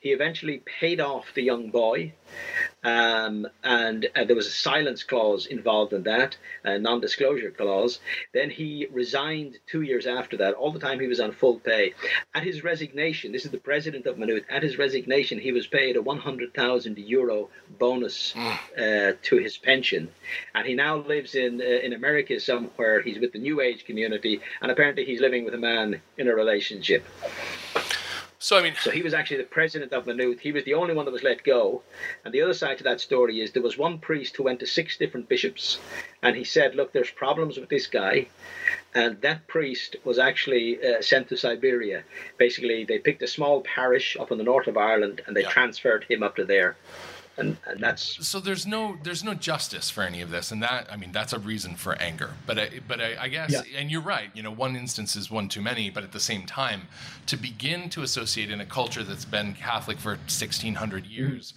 He 0.00 0.10
eventually 0.10 0.62
paid 0.80 1.00
off 1.00 1.26
the 1.34 1.42
young 1.42 1.70
boy. 1.70 2.12
Um, 2.84 3.46
and 3.64 4.06
uh, 4.14 4.24
there 4.24 4.36
was 4.36 4.46
a 4.46 4.52
silence 4.52 5.02
clause 5.02 5.46
involved 5.46 5.92
in 5.92 6.04
that, 6.04 6.36
a 6.64 6.78
non-disclosure 6.78 7.50
clause. 7.50 7.98
Then 8.32 8.50
he 8.50 8.86
resigned 8.92 9.58
two 9.66 9.82
years 9.82 10.06
after 10.06 10.36
that. 10.38 10.54
All 10.54 10.70
the 10.70 10.78
time 10.78 11.00
he 11.00 11.08
was 11.08 11.18
on 11.18 11.32
full 11.32 11.58
pay. 11.58 11.94
At 12.34 12.44
his 12.44 12.62
resignation, 12.62 13.32
this 13.32 13.44
is 13.44 13.50
the 13.50 13.58
president 13.58 14.06
of 14.06 14.16
Maynooth. 14.16 14.44
At 14.48 14.62
his 14.62 14.78
resignation, 14.78 15.38
he 15.38 15.52
was 15.52 15.66
paid 15.66 15.96
a 15.96 16.02
100,000 16.02 16.98
euro 16.98 17.48
bonus 17.78 18.34
uh, 18.36 19.12
to 19.22 19.36
his 19.36 19.58
pension, 19.58 20.08
and 20.54 20.66
he 20.66 20.74
now 20.74 20.98
lives 20.98 21.34
in 21.34 21.60
uh, 21.60 21.64
in 21.64 21.92
America 21.92 22.38
somewhere. 22.38 23.00
He's 23.00 23.18
with 23.18 23.32
the 23.32 23.38
New 23.38 23.60
Age 23.60 23.84
community, 23.84 24.40
and 24.60 24.70
apparently 24.70 25.04
he's 25.04 25.20
living 25.20 25.44
with 25.44 25.54
a 25.54 25.58
man 25.58 26.00
in 26.16 26.28
a 26.28 26.34
relationship. 26.34 27.04
So, 28.40 28.56
I 28.56 28.62
mean, 28.62 28.74
So 28.80 28.92
he 28.92 29.02
was 29.02 29.14
actually 29.14 29.38
the 29.38 29.44
president 29.44 29.92
of 29.92 30.06
Maynooth. 30.06 30.38
He 30.38 30.52
was 30.52 30.62
the 30.64 30.74
only 30.74 30.94
one 30.94 31.04
that 31.06 31.10
was 31.10 31.24
let 31.24 31.42
go. 31.42 31.82
And 32.24 32.32
the 32.32 32.40
other 32.42 32.54
side 32.54 32.78
to 32.78 32.84
that 32.84 33.00
story 33.00 33.40
is 33.40 33.50
there 33.50 33.62
was 33.62 33.76
one 33.76 33.98
priest 33.98 34.36
who 34.36 34.44
went 34.44 34.60
to 34.60 34.66
six 34.66 34.96
different 34.96 35.28
bishops 35.28 35.78
and 36.22 36.36
he 36.36 36.44
said, 36.44 36.76
Look, 36.76 36.92
there's 36.92 37.10
problems 37.10 37.58
with 37.58 37.68
this 37.68 37.88
guy. 37.88 38.28
And 38.94 39.20
that 39.22 39.46
priest 39.48 39.96
was 40.04 40.18
actually 40.20 40.78
uh, 40.82 41.02
sent 41.02 41.28
to 41.30 41.36
Siberia. 41.36 42.04
Basically, 42.36 42.84
they 42.84 42.98
picked 43.00 43.22
a 43.22 43.26
small 43.28 43.60
parish 43.62 44.16
up 44.18 44.30
in 44.30 44.38
the 44.38 44.44
north 44.44 44.68
of 44.68 44.76
Ireland 44.76 45.20
and 45.26 45.36
they 45.36 45.42
Yeah. 45.42 45.50
transferred 45.50 46.04
him 46.04 46.22
up 46.22 46.36
to 46.36 46.44
there. 46.44 46.76
And, 47.38 47.56
and 47.66 47.80
that's 47.80 48.26
so 48.26 48.40
there's 48.40 48.66
no 48.66 48.96
there's 49.02 49.22
no 49.22 49.34
justice 49.34 49.88
for 49.90 50.02
any 50.02 50.20
of 50.20 50.30
this, 50.30 50.50
and 50.50 50.62
that 50.62 50.88
I 50.90 50.96
mean 50.96 51.12
that's 51.12 51.32
a 51.32 51.38
reason 51.38 51.76
for 51.76 51.94
anger. 51.94 52.34
But 52.46 52.58
I, 52.58 52.70
but 52.86 53.00
I, 53.00 53.16
I 53.20 53.28
guess, 53.28 53.52
Yeah. 53.52 53.62
and 53.78 53.90
you're 53.90 54.00
right. 54.00 54.30
You 54.34 54.42
know, 54.42 54.50
one 54.50 54.74
instance 54.74 55.14
is 55.14 55.30
one 55.30 55.48
too 55.48 55.62
many. 55.62 55.88
But 55.88 56.02
at 56.02 56.12
the 56.12 56.20
same 56.20 56.46
time, 56.46 56.82
to 57.26 57.36
begin 57.36 57.90
to 57.90 58.02
associate 58.02 58.50
in 58.50 58.60
a 58.60 58.66
culture 58.66 59.04
that's 59.04 59.24
been 59.24 59.54
Catholic 59.54 59.98
for 59.98 60.10
1600 60.10 61.04
mm-hmm. 61.04 61.12
years. 61.12 61.54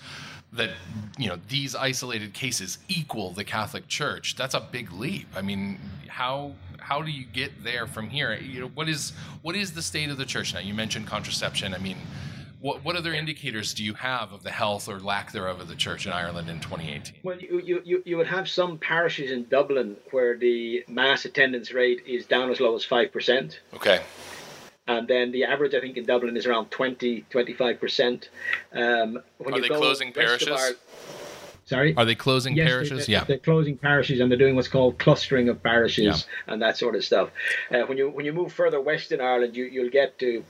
That 0.54 0.72
you 1.18 1.30
know 1.30 1.38
these 1.48 1.76
isolated 1.76 2.34
cases 2.34 2.78
equal 2.90 3.32
the 3.32 3.46
Catholic 3.46 3.88
Church. 3.88 4.36
That's 4.36 4.54
a 4.54 4.60
big 4.60 4.92
leap. 4.92 5.28
I 5.34 5.42
mean, 5.42 5.80
how 6.10 6.56
how 6.78 7.02
do 7.02 7.10
you 7.10 7.24
get 7.24 7.64
there 7.64 7.88
from 7.88 8.10
here? 8.10 8.34
You 8.34 8.60
know, 8.60 8.68
what 8.74 8.90
is 8.90 9.14
what 9.44 9.56
is 9.56 9.72
the 9.72 9.82
state 9.82 10.10
of 10.10 10.18
the 10.18 10.26
church 10.26 10.54
now? 10.54 10.60
You 10.60 10.74
mentioned 10.74 11.08
contraception. 11.08 11.74
I 11.74 11.78
mean, 11.78 11.98
what 12.62 12.86
what 12.86 12.96
other 12.96 13.14
indicators 13.14 13.74
do 13.74 13.84
you 13.84 13.94
have 13.96 14.32
of 14.32 14.44
the 14.44 14.52
health 14.52 14.88
or 14.88 15.00
lack 15.00 15.32
thereof 15.32 15.60
of 15.60 15.68
the 15.68 15.76
church 15.76 16.06
in 16.06 16.14
Ireland 16.14 16.50
in 16.50 16.60
2018? 16.60 17.16
Well, 17.24 17.40
you, 17.40 17.82
you, 17.84 18.04
you, 18.06 18.18
would 18.18 18.28
have 18.28 18.48
some 18.48 18.78
parishes 18.78 19.32
in 19.32 19.46
Dublin 19.46 19.98
where 20.12 20.38
the 20.38 20.84
mass 20.88 21.26
attendance 21.26 21.74
rate 21.74 22.04
is 22.06 22.26
down 22.26 22.52
as 22.52 22.60
low 22.60 22.76
as 22.76 22.86
5%. 22.86 23.58
Okay. 23.74 24.02
And 24.88 25.08
then 25.08 25.32
the 25.32 25.44
average, 25.44 25.74
I 25.74 25.80
think, 25.80 25.98
in 25.98 26.06
Dublin 26.06 26.38
is 26.38 26.46
around 26.46 26.70
20, 26.72 27.26
25%. 27.32 28.28
Um, 28.74 29.20
when 29.38 29.54
Are 29.54 29.58
you 29.58 29.62
they 29.62 29.70
go 29.70 29.78
closing 29.78 30.14
parishes? 30.14 30.48
Ireland- 30.48 30.78
Sorry? 31.66 31.96
Are 31.96 32.06
they 32.06 32.16
closing 32.16 32.56
Yes, 32.56 32.68
parishes? 32.68 33.06
they- 33.06 33.14
yeah. 33.14 33.24
they're 33.24 33.38
closing 33.38 33.78
parishes 33.78 34.20
and 34.20 34.30
they're 34.30 34.38
doing 34.38 34.56
what's 34.56 34.68
called 34.68 35.00
clustering 35.00 35.48
of 35.48 35.64
parishes 35.64 36.26
and 36.48 36.62
that 36.62 36.78
sort 36.78 36.96
of 36.96 37.06
stuff. 37.06 37.30
Uh, 37.72 37.82
when 37.84 37.98
you 37.98 38.10
when 38.10 38.26
you 38.26 38.34
move 38.34 38.52
further 38.52 38.82
west 38.82 39.12
in 39.12 39.22
Ireland, 39.22 39.56
you 39.56 39.66
you'll 39.66 39.92
get 39.92 40.20
to 40.20 40.44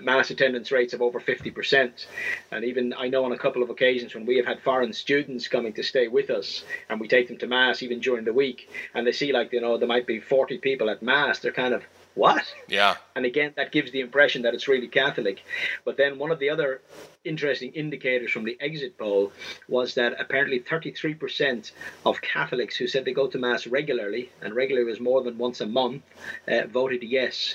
mass 0.00 0.30
attendance 0.30 0.70
rates 0.70 0.94
of 0.94 1.02
over 1.02 1.20
50%. 1.20 2.06
And 2.52 2.64
even 2.64 2.94
I 2.96 3.08
know 3.08 3.24
on 3.24 3.32
a 3.32 3.38
couple 3.38 3.62
of 3.62 3.70
occasions 3.70 4.14
when 4.14 4.26
we 4.26 4.36
have 4.36 4.46
had 4.46 4.60
foreign 4.60 4.92
students 4.92 5.48
coming 5.48 5.72
to 5.74 5.82
stay 5.82 6.08
with 6.08 6.30
us 6.30 6.64
and 6.88 7.00
we 7.00 7.08
take 7.08 7.28
them 7.28 7.38
to 7.38 7.46
mass 7.46 7.82
even 7.82 8.00
during 8.00 8.24
the 8.24 8.32
week 8.32 8.70
and 8.94 9.06
they 9.06 9.12
see 9.12 9.32
like 9.32 9.52
you 9.52 9.60
know 9.60 9.78
there 9.78 9.88
might 9.88 10.06
be 10.06 10.20
40 10.20 10.58
people 10.58 10.90
at 10.90 11.02
mass, 11.02 11.40
they're 11.40 11.52
kind 11.52 11.74
of 11.74 11.82
what? 12.14 12.52
Yeah. 12.68 12.96
And 13.14 13.24
again, 13.24 13.52
that 13.56 13.72
gives 13.72 13.92
the 13.92 14.00
impression 14.00 14.42
that 14.42 14.52
it's 14.52 14.66
really 14.68 14.88
Catholic. 14.88 15.42
But 15.84 15.96
then 15.96 16.18
one 16.18 16.32
of 16.32 16.40
the 16.40 16.50
other 16.50 16.82
interesting 17.24 17.72
indicators 17.72 18.30
from 18.32 18.44
the 18.44 18.56
exit 18.60 18.98
poll 18.98 19.32
was 19.68 19.94
that 19.94 20.20
apparently 20.20 20.60
33% 20.60 21.70
of 22.04 22.20
Catholics 22.20 22.76
who 22.76 22.88
said 22.88 23.04
they 23.04 23.12
go 23.12 23.28
to 23.28 23.38
Mass 23.38 23.66
regularly, 23.66 24.30
and 24.42 24.54
regularly 24.54 24.90
was 24.90 25.00
more 25.00 25.22
than 25.22 25.38
once 25.38 25.60
a 25.60 25.66
month, 25.66 26.02
uh, 26.48 26.66
voted 26.66 27.02
yes 27.02 27.54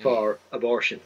for 0.00 0.38
abortion. 0.50 1.00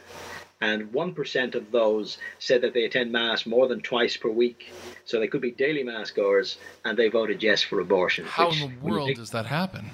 And 0.61 0.91
1% 0.93 1.55
of 1.55 1.71
those 1.71 2.17
said 2.39 2.63
that 2.63 2.73
they 2.73 2.85
attend 2.85 3.13
Mass 3.13 3.45
more 3.45 3.69
than 3.69 3.83
twice 3.83 4.17
per 4.17 4.31
week. 4.31 4.73
So 5.05 5.21
they 5.21 5.29
could 5.29 5.43
be 5.43 5.51
daily 5.51 5.83
Mass 5.83 6.11
goers, 6.11 6.57
and 6.85 6.97
they 6.97 7.09
voted 7.09 7.43
yes 7.43 7.63
for 7.63 7.81
abortion. 7.81 8.25
How 8.25 8.49
which, 8.49 8.63
in 8.63 8.71
the 8.71 8.81
world 8.81 9.09
think- 9.09 9.19
does 9.19 9.31
that 9.31 9.47
happen? 9.47 9.91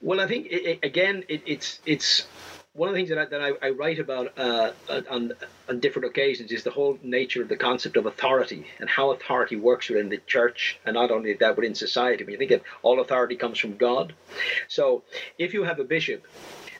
well, 0.00 0.20
I 0.20 0.26
think 0.26 0.46
it, 0.46 0.64
it, 0.66 0.78
again, 0.82 1.24
it, 1.28 1.42
it's 1.46 1.80
it's 1.86 2.26
one 2.74 2.88
of 2.88 2.94
the 2.94 2.98
things 2.98 3.10
that 3.10 3.18
I, 3.18 3.24
that 3.26 3.40
I, 3.42 3.66
I 3.66 3.70
write 3.70 3.98
about 3.98 4.38
uh, 4.38 4.72
on 5.10 5.32
on 5.68 5.80
different 5.80 6.06
occasions 6.06 6.52
is 6.52 6.62
the 6.62 6.70
whole 6.70 6.98
nature 7.02 7.42
of 7.42 7.48
the 7.48 7.56
concept 7.56 7.96
of 7.96 8.04
authority 8.06 8.66
and 8.80 8.88
how 8.88 9.12
authority 9.12 9.56
works 9.56 9.88
within 9.88 10.10
the 10.10 10.18
church, 10.26 10.78
and 10.84 10.94
not 10.94 11.10
only 11.10 11.32
that 11.34 11.56
within 11.56 11.74
society. 11.74 12.24
When 12.24 12.32
you 12.32 12.38
think 12.38 12.50
of 12.50 12.62
all 12.82 13.00
authority 13.00 13.36
comes 13.36 13.58
from 13.58 13.76
God, 13.76 14.14
so 14.68 15.02
if 15.38 15.54
you 15.54 15.64
have 15.64 15.80
a 15.80 15.84
bishop. 15.84 16.26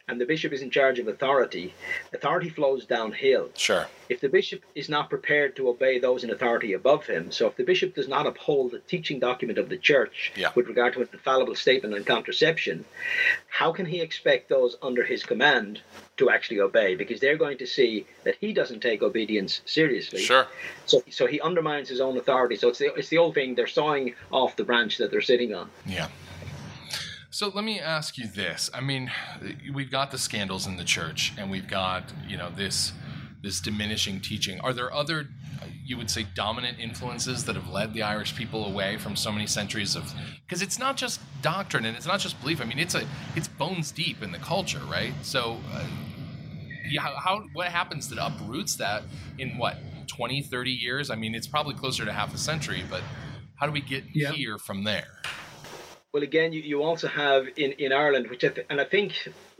And 0.08 0.20
the 0.20 0.26
bishop 0.26 0.52
is 0.52 0.62
in 0.62 0.70
charge 0.70 0.98
of 0.98 1.06
authority. 1.06 1.72
Authority 2.12 2.48
flows 2.48 2.84
downhill 2.84 3.50
Sure. 3.56 3.86
if 4.08 4.20
the 4.20 4.28
bishop 4.28 4.62
is 4.74 4.88
not 4.88 5.08
prepared 5.08 5.54
to 5.56 5.68
obey 5.68 5.98
those 6.00 6.24
in 6.24 6.30
authority 6.30 6.72
above 6.72 7.06
him, 7.06 7.30
so 7.30 7.46
if 7.46 7.56
the 7.56 7.62
bishop 7.62 7.94
does 7.94 8.08
not 8.08 8.26
uphold 8.26 8.72
the 8.72 8.80
teaching 8.80 9.20
document 9.20 9.58
of 9.60 9.68
the 9.68 9.76
church 9.78 10.32
Yeah. 10.34 10.50
with 10.56 10.66
regard 10.66 10.92
to 10.94 11.02
an 11.02 11.08
infallible 11.12 11.54
statement 11.54 11.94
on 11.94 12.02
contraception, 12.04 12.84
how 13.48 13.70
can 13.72 13.86
he 13.86 14.00
expect 14.00 14.48
those 14.48 14.76
under 14.82 15.04
his 15.04 15.22
command 15.22 15.80
to 16.16 16.30
actually 16.30 16.60
obey? 16.60 16.96
Because 16.96 17.20
they're 17.20 17.36
going 17.38 17.58
to 17.58 17.66
see 17.66 18.04
that 18.24 18.34
he 18.40 18.52
doesn't 18.52 18.80
take 18.80 19.02
obedience 19.02 19.62
seriously. 19.66 20.20
Sure. 20.22 20.46
So, 20.84 21.02
so 21.10 21.26
he 21.26 21.40
undermines 21.40 21.88
his 21.88 22.00
own 22.00 22.16
authority. 22.18 22.56
So 22.56 22.68
it's 22.68 22.78
the, 22.80 22.92
it's 22.94 23.08
the 23.08 23.18
old 23.18 23.34
thing, 23.34 23.54
they're 23.54 23.66
sawing 23.68 24.14
off 24.32 24.56
the 24.56 24.64
branch 24.64 24.98
that 24.98 25.12
they're 25.12 25.20
sitting 25.22 25.54
on. 25.54 25.70
Yeah. 25.86 26.08
So 27.32 27.48
let 27.48 27.64
me 27.64 27.80
ask 27.80 28.18
you 28.18 28.28
this. 28.28 28.68
I 28.74 28.82
mean, 28.82 29.10
we've 29.72 29.90
got 29.90 30.10
the 30.10 30.18
scandals 30.18 30.66
in 30.66 30.76
the 30.76 30.84
church, 30.84 31.32
and 31.38 31.50
we've 31.50 31.66
got 31.66 32.04
you 32.28 32.36
know 32.36 32.50
this 32.50 32.92
this 33.42 33.58
diminishing 33.58 34.20
teaching. 34.20 34.60
Are 34.60 34.74
there 34.74 34.92
other, 34.92 35.28
you 35.84 35.96
would 35.96 36.10
say, 36.10 36.26
dominant 36.34 36.78
influences 36.78 37.44
that 37.46 37.56
have 37.56 37.68
led 37.70 37.94
the 37.94 38.02
Irish 38.02 38.36
people 38.36 38.66
away 38.66 38.98
from 38.98 39.16
so 39.16 39.32
many 39.32 39.46
centuries 39.46 39.96
of? 39.96 40.12
Because 40.46 40.60
it's 40.60 40.78
not 40.78 40.98
just 40.98 41.20
doctrine 41.40 41.86
and 41.86 41.96
it's 41.96 42.06
not 42.06 42.20
just 42.20 42.38
belief. 42.42 42.60
I 42.60 42.64
mean, 42.64 42.78
it's 42.78 42.94
a 42.94 43.06
it's 43.34 43.48
bones 43.48 43.92
deep 43.92 44.22
in 44.22 44.30
the 44.30 44.38
culture, 44.38 44.82
right? 44.90 45.14
So, 45.22 45.58
uh, 45.72 45.86
yeah, 46.90 47.00
how, 47.00 47.44
what 47.54 47.68
happens 47.68 48.10
that 48.10 48.18
uproots 48.18 48.76
that 48.76 49.04
in 49.38 49.56
what 49.56 49.78
20, 50.06 50.42
30 50.42 50.70
years? 50.70 51.08
I 51.08 51.14
mean, 51.16 51.34
it's 51.34 51.46
probably 51.46 51.74
closer 51.76 52.04
to 52.04 52.12
half 52.12 52.34
a 52.34 52.38
century, 52.38 52.84
but 52.90 53.00
how 53.56 53.64
do 53.64 53.72
we 53.72 53.80
get 53.80 54.04
Yeah. 54.12 54.32
here 54.32 54.58
from 54.58 54.84
there? 54.84 55.22
Well, 56.12 56.22
again, 56.22 56.52
you, 56.52 56.60
you 56.60 56.82
also 56.82 57.08
have 57.08 57.46
in, 57.56 57.72
in 57.72 57.90
Ireland, 57.90 58.28
which 58.28 58.44
I 58.44 58.48
th- 58.48 58.66
and 58.68 58.80
I 58.80 58.84
think 58.84 59.12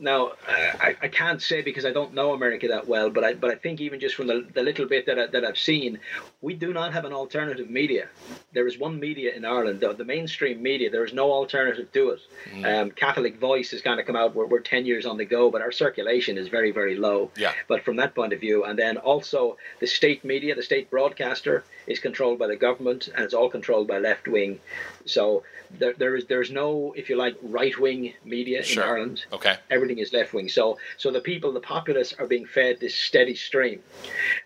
now 0.03 0.33
I, 0.47 0.95
I 1.01 1.07
can't 1.07 1.41
say 1.41 1.61
because 1.61 1.85
I 1.85 1.91
don't 1.91 2.13
know 2.13 2.33
America 2.33 2.67
that 2.67 2.87
well, 2.87 3.09
but 3.09 3.23
I 3.23 3.33
but 3.33 3.49
I 3.49 3.55
think 3.55 3.81
even 3.81 3.99
just 3.99 4.15
from 4.15 4.27
the, 4.27 4.45
the 4.53 4.61
little 4.61 4.85
bit 4.85 5.05
that 5.07 5.17
I, 5.17 5.27
that 5.27 5.43
I've 5.43 5.57
seen, 5.57 5.99
we 6.41 6.53
do 6.53 6.73
not 6.73 6.93
have 6.93 7.05
an 7.05 7.13
alternative 7.13 7.69
media. 7.69 8.07
There 8.53 8.67
is 8.67 8.77
one 8.77 8.99
media 8.99 9.33
in 9.33 9.45
Ireland, 9.45 9.79
the, 9.79 9.93
the 9.93 10.05
mainstream 10.05 10.61
media. 10.61 10.89
There 10.91 11.05
is 11.05 11.13
no 11.13 11.31
alternative 11.31 11.91
to 11.93 12.09
it. 12.09 12.19
Mm. 12.53 12.81
Um, 12.81 12.91
Catholic 12.91 13.39
Voice 13.39 13.71
has 13.71 13.81
kind 13.81 13.99
of 13.99 14.05
come 14.05 14.15
out. 14.15 14.35
We're, 14.35 14.45
we're 14.45 14.59
ten 14.59 14.85
years 14.85 15.05
on 15.05 15.17
the 15.17 15.25
go, 15.25 15.49
but 15.49 15.61
our 15.61 15.71
circulation 15.71 16.37
is 16.37 16.49
very 16.49 16.71
very 16.71 16.95
low. 16.97 17.31
Yeah. 17.37 17.53
But 17.67 17.83
from 17.83 17.95
that 17.95 18.13
point 18.13 18.33
of 18.33 18.39
view, 18.39 18.65
and 18.65 18.77
then 18.77 18.97
also 18.97 19.57
the 19.79 19.87
state 19.87 20.23
media, 20.23 20.53
the 20.53 20.63
state 20.63 20.91
broadcaster 20.91 21.63
is 21.87 21.99
controlled 21.99 22.39
by 22.39 22.47
the 22.47 22.55
government, 22.55 23.09
and 23.15 23.23
it's 23.23 23.33
all 23.33 23.49
controlled 23.49 23.87
by 23.87 23.99
left 23.99 24.27
wing. 24.27 24.59
So 25.05 25.43
there, 25.79 25.93
there 25.93 26.15
is 26.15 26.25
there's 26.25 26.51
no, 26.51 26.93
if 26.95 27.09
you 27.09 27.17
like, 27.17 27.35
right 27.41 27.77
wing 27.79 28.13
media 28.23 28.63
sure. 28.63 28.83
in 28.83 28.89
Ireland. 28.89 29.25
Okay. 29.33 29.57
Everything 29.69 29.92
is 29.99 30.13
left 30.13 30.33
wing. 30.33 30.49
So 30.49 30.77
so 30.97 31.11
the 31.11 31.21
people, 31.21 31.51
the 31.51 31.59
populace, 31.59 32.13
are 32.17 32.27
being 32.27 32.45
fed 32.45 32.79
this 32.79 32.95
steady 32.95 33.35
stream. 33.35 33.81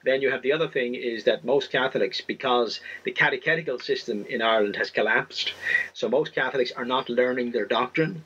Then 0.04 0.22
you 0.22 0.32
have 0.32 0.41
the 0.41 0.54
other 0.54 0.68
thing 0.68 0.95
is 0.95 1.24
that 1.26 1.45
most 1.45 1.72
Catholics, 1.72 2.22
because 2.22 2.80
the 3.04 3.12
catechetical 3.12 3.80
system 3.80 4.26
in 4.30 4.41
Ireland 4.41 4.76
has 4.76 4.89
collapsed, 4.89 5.54
so 5.93 6.10
most 6.10 6.34
Catholics 6.34 6.72
are 6.72 6.86
not 6.86 7.10
learning 7.10 7.52
their 7.52 7.66
doctrine. 7.66 8.24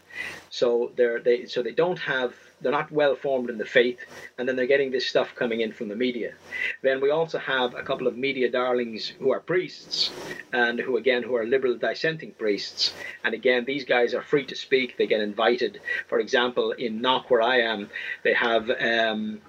So 0.49 0.91
they're 0.95 1.19
they 1.19 1.45
so 1.45 1.61
they 1.61 1.71
don't 1.71 1.99
have 1.99 2.33
they're 2.61 2.71
not 2.71 2.91
well 2.91 3.15
formed 3.15 3.49
in 3.49 3.57
the 3.57 3.65
faith, 3.65 3.99
and 4.37 4.47
then 4.47 4.55
they're 4.55 4.67
getting 4.67 4.91
this 4.91 5.07
stuff 5.07 5.35
coming 5.35 5.61
in 5.61 5.71
from 5.71 5.89
the 5.89 5.95
media. 5.95 6.33
Then 6.81 7.01
we 7.01 7.09
also 7.09 7.39
have 7.39 7.73
a 7.75 7.83
couple 7.83 8.07
of 8.07 8.17
media 8.17 8.49
darlings 8.49 9.07
who 9.19 9.31
are 9.31 9.39
priests, 9.39 10.11
and 10.53 10.79
who 10.79 10.97
again 10.97 11.23
who 11.23 11.35
are 11.35 11.45
liberal 11.45 11.77
dissenting 11.77 12.31
priests. 12.33 12.93
And 13.23 13.33
again, 13.33 13.65
these 13.65 13.85
guys 13.85 14.13
are 14.13 14.21
free 14.21 14.45
to 14.45 14.55
speak. 14.55 14.97
They 14.97 15.07
get 15.07 15.21
invited. 15.21 15.81
For 16.07 16.19
example, 16.19 16.71
in 16.71 17.01
Knock, 17.01 17.29
where 17.29 17.41
I 17.41 17.61
am, 17.61 17.89
they 18.23 18.33
have. 18.33 18.69
Um, 18.69 19.41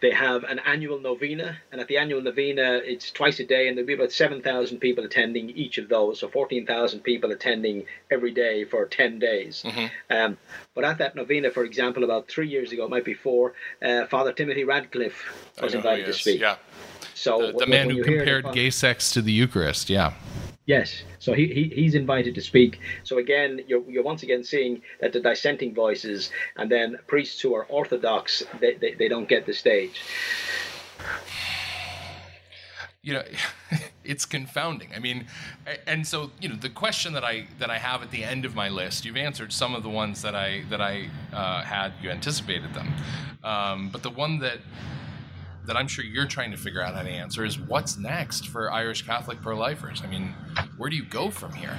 they 0.00 0.10
have 0.10 0.44
an 0.44 0.58
annual 0.60 1.00
novena, 1.00 1.58
and 1.72 1.80
at 1.80 1.88
the 1.88 1.98
annual 1.98 2.22
novena, 2.22 2.80
it's 2.84 3.10
twice 3.10 3.40
a 3.40 3.44
day, 3.44 3.68
and 3.68 3.76
there'll 3.76 3.86
be 3.86 3.94
about 3.94 4.12
7,000 4.12 4.78
people 4.78 5.04
attending 5.04 5.50
each 5.50 5.78
of 5.78 5.88
those, 5.88 6.20
so 6.20 6.28
14,000 6.28 7.00
people 7.00 7.32
attending 7.32 7.84
every 8.10 8.32
day 8.32 8.64
for 8.64 8.86
10 8.86 9.18
days. 9.18 9.62
Mm-hmm. 9.66 9.86
Um, 10.10 10.38
but 10.74 10.84
at 10.84 10.98
that 10.98 11.14
novena, 11.14 11.50
for 11.50 11.64
example, 11.64 12.04
about 12.04 12.28
three 12.28 12.48
years 12.48 12.72
ago, 12.72 12.84
it 12.84 12.90
might 12.90 13.04
be 13.04 13.14
four, 13.14 13.54
uh, 13.82 14.06
Father 14.06 14.32
Timothy 14.32 14.64
Radcliffe 14.64 15.24
was 15.60 15.74
invited 15.74 16.06
to 16.06 16.12
speak. 16.12 16.40
Yeah. 16.40 16.56
So 17.20 17.52
the, 17.52 17.58
the 17.58 17.66
man 17.66 17.90
who 17.90 18.02
compared 18.02 18.50
gay 18.52 18.70
sex 18.70 19.12
to 19.12 19.20
the 19.20 19.30
Eucharist, 19.30 19.90
yeah. 19.90 20.14
Yes, 20.64 21.02
so 21.18 21.34
he, 21.34 21.48
he 21.48 21.64
he's 21.74 21.94
invited 21.94 22.34
to 22.34 22.40
speak. 22.40 22.80
So 23.04 23.18
again, 23.18 23.60
you're, 23.66 23.82
you're 23.90 24.02
once 24.02 24.22
again 24.22 24.42
seeing 24.42 24.80
that 25.02 25.12
the 25.12 25.20
dissenting 25.20 25.74
voices 25.74 26.30
and 26.56 26.70
then 26.70 26.98
priests 27.08 27.38
who 27.42 27.54
are 27.54 27.64
orthodox, 27.64 28.42
they, 28.58 28.74
they, 28.74 28.94
they 28.94 29.08
don't 29.08 29.28
get 29.28 29.44
the 29.44 29.52
stage. 29.52 30.00
You 33.02 33.14
know, 33.14 33.24
it's 34.04 34.24
confounding. 34.24 34.88
I 34.96 34.98
mean, 34.98 35.26
and 35.86 36.06
so 36.06 36.30
you 36.40 36.48
know, 36.48 36.56
the 36.56 36.70
question 36.70 37.12
that 37.12 37.24
I 37.24 37.48
that 37.58 37.68
I 37.68 37.76
have 37.76 38.02
at 38.02 38.10
the 38.10 38.24
end 38.24 38.46
of 38.46 38.54
my 38.54 38.70
list, 38.70 39.04
you've 39.04 39.18
answered 39.18 39.52
some 39.52 39.74
of 39.74 39.82
the 39.82 39.90
ones 39.90 40.22
that 40.22 40.34
I 40.34 40.62
that 40.70 40.80
I 40.80 41.10
uh, 41.34 41.64
had. 41.64 41.92
You 42.00 42.08
anticipated 42.08 42.72
them, 42.72 42.94
um, 43.44 43.90
but 43.90 44.02
the 44.02 44.10
one 44.10 44.38
that 44.38 44.60
that 45.66 45.76
I'm 45.76 45.88
sure 45.88 46.04
you're 46.04 46.26
trying 46.26 46.50
to 46.50 46.56
figure 46.56 46.82
out 46.82 46.94
how 46.94 47.02
to 47.02 47.10
answer 47.10 47.44
is 47.44 47.58
what's 47.58 47.96
next 47.96 48.48
for 48.48 48.72
Irish 48.72 49.02
Catholic 49.02 49.40
pro 49.42 49.56
lifers? 49.56 50.02
I 50.02 50.06
mean, 50.06 50.34
where 50.76 50.90
do 50.90 50.96
you 50.96 51.04
go 51.04 51.30
from 51.30 51.52
here? 51.52 51.76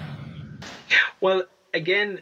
Well, 1.20 1.44
again, 1.74 2.22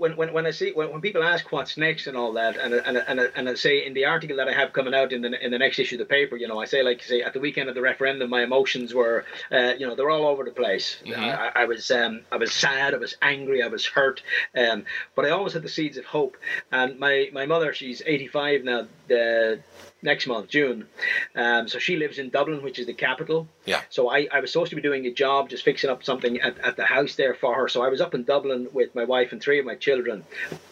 when, 0.00 0.16
when, 0.16 0.32
when 0.32 0.46
I 0.46 0.50
see 0.50 0.72
when, 0.72 0.90
when 0.90 1.00
people 1.00 1.22
ask 1.22 1.52
what's 1.52 1.76
next 1.76 2.06
and 2.06 2.16
all 2.16 2.32
that, 2.32 2.56
and 2.56 2.72
and 2.72 2.96
and 2.96 3.20
and 3.20 3.48
I 3.48 3.54
say 3.54 3.84
in 3.86 3.92
the 3.92 4.06
article 4.06 4.36
that 4.38 4.48
I 4.48 4.52
have 4.52 4.72
coming 4.72 4.94
out 4.94 5.12
in 5.12 5.20
the 5.20 5.44
in 5.44 5.50
the 5.50 5.58
next 5.58 5.78
issue 5.78 5.96
of 5.96 6.00
the 6.00 6.06
paper, 6.06 6.36
you 6.36 6.48
know, 6.48 6.58
I 6.58 6.64
say 6.64 6.82
like 6.82 7.02
say 7.02 7.20
at 7.20 7.34
the 7.34 7.40
weekend 7.40 7.68
of 7.68 7.74
the 7.74 7.82
referendum, 7.82 8.30
my 8.30 8.42
emotions 8.42 8.94
were, 8.94 9.26
uh, 9.52 9.74
you 9.78 9.86
know, 9.86 9.94
they're 9.94 10.10
all 10.10 10.26
over 10.26 10.44
the 10.44 10.52
place. 10.52 10.96
Mm-hmm. 11.04 11.20
I, 11.20 11.62
I, 11.62 11.64
was 11.66 11.90
um, 11.90 12.22
I 12.32 12.36
was 12.36 12.52
sad, 12.52 12.94
I 12.94 12.96
was 12.96 13.16
angry, 13.20 13.62
I 13.62 13.68
was 13.68 13.84
hurt, 13.84 14.22
um, 14.56 14.84
but 15.14 15.26
I 15.26 15.30
always 15.30 15.52
had 15.52 15.62
the 15.62 15.68
seeds 15.68 15.98
of 15.98 16.06
hope. 16.06 16.36
And 16.72 16.98
my 16.98 17.28
my 17.32 17.44
mother, 17.44 17.74
she's 17.74 18.02
85 18.04 18.64
now. 18.64 18.86
The 19.08 19.60
next 20.02 20.26
month, 20.26 20.48
June. 20.48 20.86
Um, 21.34 21.68
so 21.68 21.78
she 21.78 21.96
lives 21.96 22.18
in 22.18 22.30
Dublin, 22.30 22.62
which 22.62 22.78
is 22.78 22.86
the 22.86 22.94
capital. 22.94 23.48
Yeah. 23.66 23.82
So 23.90 24.10
I, 24.10 24.28
I 24.32 24.40
was 24.40 24.52
supposed 24.52 24.70
to 24.70 24.76
be 24.76 24.82
doing 24.82 25.06
a 25.06 25.12
job, 25.12 25.48
just 25.48 25.64
fixing 25.64 25.90
up 25.90 26.04
something 26.04 26.40
at, 26.40 26.58
at 26.58 26.76
the 26.76 26.84
house 26.84 27.14
there 27.16 27.34
for 27.34 27.54
her. 27.54 27.68
So 27.68 27.82
I 27.82 27.88
was 27.88 28.00
up 28.00 28.14
in 28.14 28.24
Dublin 28.24 28.68
with 28.72 28.94
my 28.94 29.04
wife 29.04 29.32
and 29.32 29.40
three 29.40 29.58
of 29.58 29.66
my 29.66 29.74
children 29.74 30.24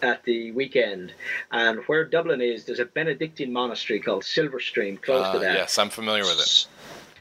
at 0.02 0.24
the 0.24 0.52
weekend. 0.52 1.12
And 1.50 1.80
where 1.86 2.04
Dublin 2.04 2.40
is, 2.40 2.64
there's 2.64 2.80
a 2.80 2.84
Benedictine 2.84 3.52
monastery 3.52 4.00
called 4.00 4.22
Silverstream, 4.22 5.00
close 5.00 5.26
uh, 5.26 5.32
to 5.34 5.38
that. 5.40 5.54
Yes, 5.54 5.78
I'm 5.78 5.90
familiar 5.90 6.22
with 6.22 6.40
it. 6.40 6.66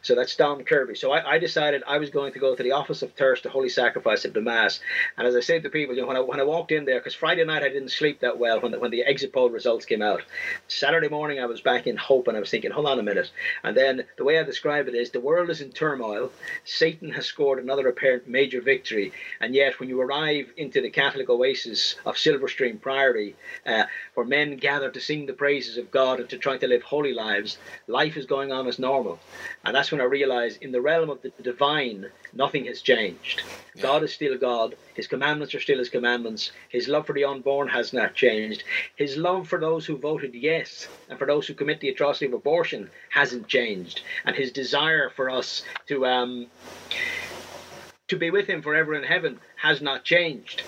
So 0.08 0.16
that's 0.16 0.38
Dom 0.38 0.64
Kirby. 0.64 0.95
So 0.95 1.12
I, 1.12 1.34
I, 1.34 1.38
decided 1.38 1.84
I 1.86 1.97
was 1.97 2.10
going 2.10 2.32
to 2.32 2.39
go 2.39 2.55
to 2.55 2.64
the 2.64 2.72
office 2.72 3.01
of 3.01 3.14
Terce, 3.18 3.41
the 3.41 3.49
Holy 3.49 3.68
Sacrifice 3.68 4.24
of 4.24 4.32
the 4.32 4.39
Mass. 4.39 4.80
And 5.18 5.28
as 5.28 5.36
I 5.36 5.41
said 5.41 5.64
to 5.64 5.70
people, 5.70 5.95
you 5.95 6.01
know, 6.01 6.08
when 6.08 6.16
I, 6.16 6.22
when 6.22 6.39
I 6.39 6.43
walked 6.43 6.72
in 6.72 6.86
there, 6.86 7.01
because 7.01 7.14
Friday 7.14 7.43
night 7.43 7.62
I 7.62 7.68
didn't 7.68 7.89
sleep 7.89 8.22
that 8.22 8.39
well 8.39 8.62
when 8.62 8.72
the, 8.72 8.80
when 8.80 8.91
the 8.91 9.03
exit 9.03 9.34
poll 9.34 9.49
results 9.49 9.86
came 9.86 10.01
out. 10.01 10.24
Saturday 10.70 11.10
morning 11.10 11.41
I 11.41 11.45
was 11.45 11.60
back 11.60 11.88
in 11.88 11.97
hope 11.97 12.30
and 12.30 12.38
I 12.38 12.39
was 12.39 12.49
thinking, 12.49 12.72
hold 12.72 12.86
on 12.86 12.99
a 12.99 13.03
minute. 13.03 13.30
And 13.66 13.76
then 13.76 14.05
the 14.18 14.24
way 14.24 14.39
I 14.39 14.43
describe 14.43 14.88
it 14.88 14.95
is 14.95 15.12
the 15.12 15.20
world 15.20 15.49
is 15.49 15.60
in 15.60 15.74
turmoil. 15.74 16.32
Satan 16.64 17.12
has 17.12 17.26
scored 17.26 17.60
another 17.60 17.89
apparent 17.89 18.30
major 18.30 18.62
victory. 18.62 19.12
And 19.41 19.53
yet 19.53 19.78
when 19.78 19.89
you 19.89 19.99
arrive 19.99 20.53
into 20.55 20.82
the 20.82 20.89
Catholic 20.89 21.30
oasis 21.30 21.97
of 22.05 22.16
Silverstream 22.16 22.80
Priory, 22.80 23.36
uh, 23.66 23.84
where 24.14 24.26
men 24.26 24.55
gather 24.55 24.89
to 24.89 25.01
sing 25.01 25.26
the 25.26 25.34
praises 25.34 25.76
of 25.76 25.91
God 25.91 26.22
and 26.22 26.30
to 26.30 26.38
try 26.38 26.55
to 26.58 26.68
live 26.68 26.84
holy 26.84 27.14
lives, 27.14 27.58
life 27.88 28.16
is 28.16 28.26
going 28.26 28.53
on 28.53 28.68
as 28.68 28.80
normal. 28.80 29.20
And 29.66 29.76
that's 29.76 29.91
when 29.91 29.97
I 30.02 30.06
realized 30.06 30.62
in 30.62 30.72
the 30.72 30.82
realm 30.82 31.10
of 31.10 31.22
the 31.22 31.32
divine, 31.41 32.08
nothing 32.34 32.66
has 32.66 32.82
changed. 32.82 33.43
Yeah. 33.76 33.82
God 33.84 34.04
is 34.04 34.14
still 34.14 34.38
God. 34.38 34.76
His 34.95 35.08
commandments 35.08 35.54
are 35.54 35.60
still 35.60 35.78
His 35.78 35.89
commandments. 35.89 36.52
His 36.70 36.88
love 36.88 37.06
for 37.06 37.14
the 37.14 37.26
unborn 37.26 37.68
has 37.70 37.93
not 37.93 38.16
changed. 38.16 38.64
His 38.95 39.18
love 39.18 39.48
for 39.48 39.60
those 39.60 39.86
who 39.86 39.98
voted 39.98 40.34
yes 40.34 40.88
and 41.10 41.20
for 41.20 41.26
those 41.26 41.48
who 41.48 41.54
commit 41.54 41.80
the 41.80 41.89
atrocity 41.89 42.26
of 42.26 42.34
abortion 42.34 42.89
hasn't 43.10 43.48
changed. 43.48 44.02
And 44.26 44.36
His 44.36 44.52
desire 44.52 45.10
for 45.10 45.30
us 45.30 45.64
to 45.88 46.06
um, 46.06 46.48
to 48.08 48.18
be 48.18 48.32
with 48.32 48.48
Him 48.48 48.62
forever 48.62 48.93
in 48.95 49.04
heaven 49.04 49.39
has 49.58 49.82
not 49.82 50.04
changed. 50.04 50.64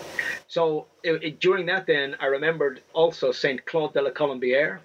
So 0.47 0.87
it, 1.03 1.23
it, 1.23 1.39
during 1.39 1.67
that, 1.67 1.85
then 1.85 2.15
I 2.19 2.25
remembered 2.25 2.81
also 2.93 3.31
Saint 3.31 3.65
Claude 3.65 3.93
de 3.93 4.01
la 4.01 4.09
Colombière. 4.09 4.79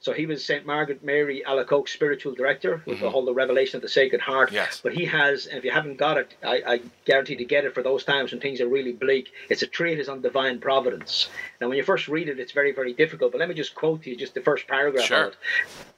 So 0.00 0.12
he 0.12 0.26
was 0.26 0.44
Saint 0.44 0.66
Margaret 0.66 1.02
Mary 1.02 1.42
Alacoque's 1.46 1.90
spiritual 1.90 2.34
director 2.34 2.82
with 2.84 2.96
mm-hmm. 2.96 3.04
the 3.04 3.10
whole 3.10 3.24
the 3.24 3.32
Revelation 3.32 3.78
of 3.78 3.82
the 3.82 3.88
Sacred 3.88 4.20
Heart. 4.20 4.52
Yes. 4.52 4.80
But 4.82 4.92
he 4.92 5.06
has, 5.06 5.46
and 5.46 5.56
if 5.56 5.64
you 5.64 5.70
haven't 5.70 5.96
got 5.96 6.18
it, 6.18 6.34
I, 6.44 6.62
I 6.66 6.80
guarantee 7.06 7.36
to 7.36 7.44
get 7.44 7.64
it 7.64 7.74
for 7.74 7.82
those 7.82 8.04
times 8.04 8.30
when 8.30 8.40
things 8.40 8.60
are 8.60 8.68
really 8.68 8.92
bleak. 8.92 9.32
It's 9.48 9.62
a 9.62 9.66
treatise 9.66 10.08
on 10.08 10.20
divine 10.20 10.60
providence. 10.60 11.28
Now, 11.60 11.68
when 11.68 11.78
you 11.78 11.84
first 11.84 12.06
read 12.08 12.28
it, 12.28 12.38
it's 12.38 12.52
very, 12.52 12.72
very 12.72 12.92
difficult. 12.92 13.32
But 13.32 13.38
let 13.38 13.48
me 13.48 13.54
just 13.54 13.74
quote 13.74 14.04
you 14.04 14.16
just 14.16 14.34
the 14.34 14.42
first 14.42 14.66
paragraph 14.66 15.06
sure. 15.06 15.24
of 15.24 15.32
it. 15.32 15.38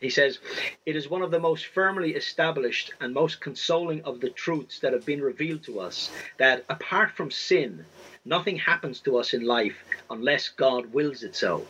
He 0.01 0.11
says, 0.11 0.39
"It 0.85 0.95
is 0.95 1.09
one 1.09 1.23
of 1.23 1.31
the 1.33 1.41
most 1.41 1.67
firmly 1.67 2.15
established 2.15 2.93
and 3.01 3.13
most 3.13 3.41
consoling 3.41 4.03
of 4.03 4.21
the 4.21 4.31
truths 4.31 4.79
that 4.81 4.93
have 4.93 5.05
been 5.05 5.21
revealed 5.21 5.65
to 5.65 5.81
us 5.81 6.11
that 6.39 6.65
apart 6.69 7.11
from 7.11 7.31
sin." 7.31 7.85
Nothing 8.29 8.57
happens 8.57 8.99
to 9.03 9.19
us 9.19 9.35
in 9.35 9.45
life 9.45 9.85
unless 10.11 10.49
God 10.49 10.93
wills 10.93 11.23
it 11.23 11.37
so. 11.37 11.65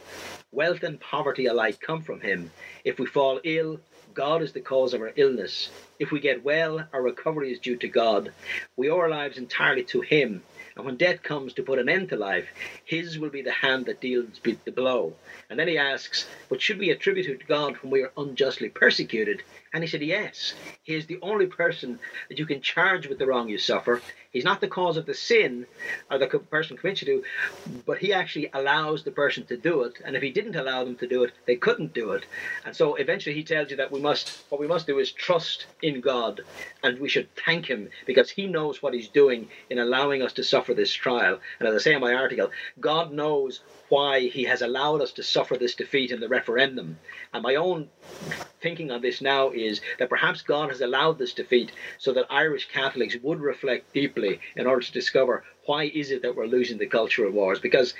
Wealth 0.52 0.84
and 0.84 0.98
poverty 0.98 1.44
alike 1.44 1.82
come 1.82 2.00
from 2.00 2.22
Him. 2.22 2.50
If 2.82 2.98
we 2.98 3.04
fall 3.04 3.40
ill, 3.44 3.78
God 4.14 4.40
is 4.40 4.52
the 4.52 4.62
cause 4.62 4.94
of 4.94 5.02
our 5.02 5.12
illness. 5.16 5.68
If 5.98 6.10
we 6.10 6.18
get 6.18 6.42
well, 6.42 6.88
our 6.94 7.02
recovery 7.02 7.52
is 7.52 7.58
due 7.58 7.76
to 7.76 7.88
God. 7.88 8.32
We 8.74 8.88
owe 8.88 8.96
our 8.96 9.10
lives 9.10 9.36
entirely 9.36 9.84
to 9.84 10.00
Him. 10.00 10.42
And 10.76 10.86
when 10.86 10.96
death 10.96 11.22
comes 11.22 11.52
to 11.54 11.62
put 11.62 11.78
an 11.78 11.90
end 11.90 12.08
to 12.08 12.16
life, 12.16 12.48
His 12.86 13.18
will 13.18 13.28
be 13.28 13.42
the 13.42 13.52
hand 13.52 13.84
that 13.84 14.00
deals 14.00 14.40
the 14.42 14.72
blow. 14.72 15.12
And 15.50 15.58
then 15.58 15.68
he 15.68 15.76
asks, 15.76 16.26
But 16.48 16.62
should 16.62 16.78
we 16.78 16.88
attribute 16.88 17.26
it 17.26 17.40
to 17.40 17.46
God 17.46 17.76
when 17.82 17.90
we 17.90 18.02
are 18.02 18.12
unjustly 18.16 18.70
persecuted? 18.70 19.42
And 19.76 19.84
he 19.84 19.90
said, 19.90 20.00
Yes. 20.00 20.54
He 20.84 20.94
is 20.94 21.04
the 21.04 21.18
only 21.20 21.44
person 21.44 21.98
that 22.30 22.38
you 22.38 22.46
can 22.46 22.62
charge 22.62 23.08
with 23.08 23.18
the 23.18 23.26
wrong 23.26 23.50
you 23.50 23.58
suffer. 23.58 24.00
He's 24.30 24.42
not 24.42 24.62
the 24.62 24.68
cause 24.68 24.96
of 24.96 25.04
the 25.04 25.12
sin 25.12 25.66
or 26.10 26.16
the 26.16 26.28
person 26.28 26.78
commits 26.78 27.02
you 27.02 27.06
to, 27.06 27.82
but 27.84 27.98
he 27.98 28.14
actually 28.14 28.48
allows 28.54 29.04
the 29.04 29.10
person 29.10 29.44
to 29.46 29.56
do 29.58 29.82
it. 29.82 30.00
And 30.02 30.16
if 30.16 30.22
he 30.22 30.30
didn't 30.30 30.56
allow 30.56 30.82
them 30.82 30.96
to 30.96 31.06
do 31.06 31.24
it, 31.24 31.32
they 31.46 31.56
couldn't 31.56 31.92
do 31.92 32.12
it. 32.12 32.24
And 32.64 32.74
so 32.74 32.94
eventually 32.94 33.34
he 33.34 33.44
tells 33.44 33.70
you 33.70 33.76
that 33.76 33.92
we 33.92 34.00
must, 34.00 34.44
what 34.48 34.62
we 34.62 34.66
must 34.66 34.86
do 34.86 34.98
is 34.98 35.12
trust 35.12 35.66
in 35.82 36.00
God, 36.00 36.40
and 36.82 36.98
we 36.98 37.10
should 37.10 37.28
thank 37.44 37.66
him 37.66 37.90
because 38.06 38.30
he 38.30 38.46
knows 38.46 38.82
what 38.82 38.94
he's 38.94 39.08
doing 39.08 39.48
in 39.68 39.78
allowing 39.78 40.22
us 40.22 40.32
to 40.34 40.44
suffer 40.44 40.72
this 40.72 40.92
trial. 40.92 41.38
And 41.58 41.68
as 41.68 41.74
I 41.74 41.78
say 41.84 41.94
in 41.94 42.00
my 42.00 42.14
article, 42.14 42.50
God 42.80 43.12
knows 43.12 43.60
why 43.88 44.20
he 44.28 44.44
has 44.44 44.62
allowed 44.62 45.02
us 45.02 45.12
to 45.12 45.22
suffer 45.22 45.56
this 45.56 45.74
defeat 45.74 46.10
in 46.10 46.20
the 46.20 46.28
referendum. 46.28 46.98
And 47.34 47.42
my 47.42 47.56
own 47.56 47.88
thinking 48.66 48.90
on 48.90 49.00
this 49.00 49.20
now 49.20 49.50
is 49.50 49.80
that 50.00 50.08
perhaps 50.08 50.42
God 50.42 50.70
has 50.70 50.80
allowed 50.80 51.18
this 51.18 51.34
defeat 51.34 51.70
so 51.98 52.12
that 52.14 52.26
Irish 52.30 52.68
Catholics 52.68 53.16
would 53.22 53.38
reflect 53.38 53.92
deeply 53.92 54.40
in 54.56 54.66
order 54.66 54.84
to 54.84 54.90
discover 54.90 55.44
why 55.66 55.84
is 55.84 56.10
it 56.10 56.22
that 56.22 56.34
we're 56.34 56.46
losing 56.46 56.78
the 56.78 56.86
cultural 56.86 57.30
wars? 57.30 57.60
Because 57.60 57.94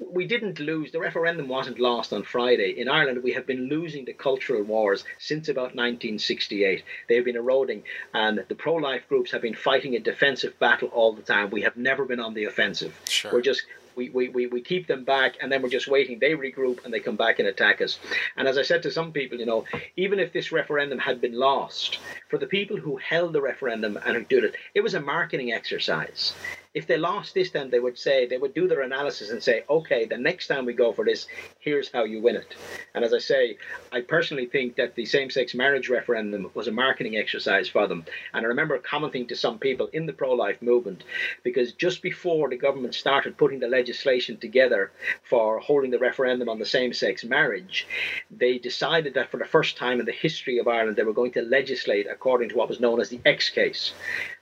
we 0.00 0.26
didn't 0.26 0.58
lose, 0.58 0.90
the 0.90 0.98
referendum 0.98 1.46
wasn't 1.46 1.78
lost 1.78 2.12
on 2.12 2.24
Friday. 2.24 2.74
In 2.80 2.88
Ireland, 2.88 3.22
we 3.22 3.32
have 3.34 3.46
been 3.46 3.68
losing 3.68 4.04
the 4.04 4.12
cultural 4.12 4.64
wars 4.64 5.04
since 5.18 5.48
about 5.48 5.76
1968. 5.76 6.82
They've 7.08 7.24
been 7.24 7.36
eroding, 7.36 7.84
and 8.12 8.44
the 8.48 8.54
pro 8.56 8.74
life 8.74 9.08
groups 9.08 9.30
have 9.30 9.42
been 9.42 9.54
fighting 9.54 9.94
a 9.94 10.00
defensive 10.00 10.58
battle 10.58 10.88
all 10.88 11.12
the 11.12 11.22
time. 11.22 11.50
We 11.50 11.62
have 11.62 11.76
never 11.76 12.04
been 12.04 12.20
on 12.20 12.34
the 12.34 12.44
offensive. 12.44 12.92
Sure. 13.08 13.32
We're 13.32 13.42
just 13.42 13.62
we, 13.98 14.08
we, 14.10 14.28
we, 14.28 14.46
we 14.46 14.60
keep 14.60 14.86
them 14.86 15.04
back 15.04 15.34
and 15.42 15.50
then 15.50 15.60
we're 15.60 15.68
just 15.68 15.88
waiting. 15.88 16.20
They 16.20 16.30
regroup 16.30 16.84
and 16.84 16.94
they 16.94 17.00
come 17.00 17.16
back 17.16 17.40
and 17.40 17.48
attack 17.48 17.82
us. 17.82 17.98
And 18.36 18.46
as 18.46 18.56
I 18.56 18.62
said 18.62 18.84
to 18.84 18.90
some 18.92 19.10
people, 19.10 19.38
you 19.38 19.44
know, 19.44 19.64
even 19.96 20.20
if 20.20 20.32
this 20.32 20.52
referendum 20.52 21.00
had 21.00 21.20
been 21.20 21.34
lost, 21.34 21.98
for 22.28 22.38
the 22.38 22.46
people 22.46 22.76
who 22.76 22.96
held 22.96 23.32
the 23.32 23.42
referendum 23.42 23.98
and 24.06 24.16
who 24.16 24.24
did 24.24 24.44
it, 24.44 24.54
it 24.74 24.82
was 24.82 24.94
a 24.94 25.00
marketing 25.00 25.52
exercise 25.52 26.32
if 26.78 26.86
they 26.86 26.96
lost 26.96 27.34
this, 27.34 27.50
then 27.50 27.70
they 27.70 27.80
would 27.80 27.98
say, 27.98 28.26
they 28.26 28.38
would 28.38 28.54
do 28.54 28.68
their 28.68 28.82
analysis 28.82 29.30
and 29.30 29.42
say, 29.42 29.64
okay, 29.68 30.04
the 30.04 30.16
next 30.16 30.46
time 30.46 30.64
we 30.64 30.72
go 30.72 30.92
for 30.92 31.04
this, 31.04 31.26
here's 31.58 31.90
how 31.90 32.04
you 32.04 32.22
win 32.22 32.36
it. 32.36 32.54
And 32.94 33.04
as 33.04 33.12
I 33.12 33.18
say, 33.18 33.58
I 33.90 34.00
personally 34.02 34.46
think 34.46 34.76
that 34.76 34.94
the 34.94 35.04
same 35.04 35.28
sex 35.28 35.54
marriage 35.54 35.88
referendum 35.88 36.52
was 36.54 36.68
a 36.68 36.72
marketing 36.72 37.16
exercise 37.16 37.68
for 37.68 37.88
them. 37.88 38.04
And 38.32 38.46
I 38.46 38.48
remember 38.48 38.78
commenting 38.78 39.26
to 39.26 39.34
some 39.34 39.58
people 39.58 39.88
in 39.92 40.06
the 40.06 40.12
pro 40.12 40.32
life 40.34 40.62
movement, 40.62 41.02
because 41.42 41.72
just 41.72 42.00
before 42.00 42.48
the 42.48 42.56
government 42.56 42.94
started 42.94 43.36
putting 43.36 43.58
the 43.58 43.66
legislation 43.66 44.36
together 44.36 44.92
for 45.28 45.58
holding 45.58 45.90
the 45.90 45.98
referendum 45.98 46.48
on 46.48 46.60
the 46.60 46.64
same 46.64 46.92
sex 46.92 47.24
marriage, 47.24 47.88
they 48.30 48.56
decided 48.56 49.14
that 49.14 49.32
for 49.32 49.38
the 49.38 49.44
first 49.44 49.76
time 49.76 49.98
in 49.98 50.06
the 50.06 50.12
history 50.12 50.58
of 50.58 50.68
Ireland, 50.68 50.96
they 50.96 51.02
were 51.02 51.12
going 51.12 51.32
to 51.32 51.42
legislate 51.42 52.06
according 52.08 52.50
to 52.50 52.56
what 52.56 52.68
was 52.68 52.78
known 52.78 53.00
as 53.00 53.08
the 53.08 53.20
X 53.26 53.50
case. 53.50 53.92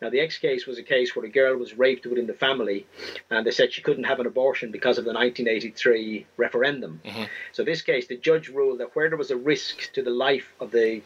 Now, 0.03 0.11
the 0.11 0.21
X 0.21 0.37
case 0.37 0.67
was 0.67 0.77
a 0.77 0.83
case 0.83 1.17
where 1.17 1.25
a 1.25 1.31
girl 1.31 1.57
was 1.57 1.79
raped 1.79 2.05
within 2.05 2.26
the 2.27 2.35
family, 2.35 2.87
and 3.31 3.47
they 3.47 3.51
said 3.51 3.73
she 3.73 3.83
couldn't 3.83 4.05
have 4.05 4.21
an 4.21 4.27
abortion 4.27 4.71
because 4.71 4.99
of 4.99 5.05
the 5.05 5.13
1983 5.13 6.27
referendum. 6.37 7.01
Mm-hmm. 7.05 7.25
So 7.53 7.65
this 7.65 7.83
case, 7.83 8.07
the 8.07 8.17
judge 8.17 8.49
ruled 8.49 8.81
that 8.81 8.95
where 8.95 9.09
there 9.09 9.19
was 9.19 9.31
a 9.31 9.37
risk 9.37 9.93
to 9.95 10.03
the 10.03 10.11
life 10.11 10.53
of 10.61 10.71
the 10.71 11.03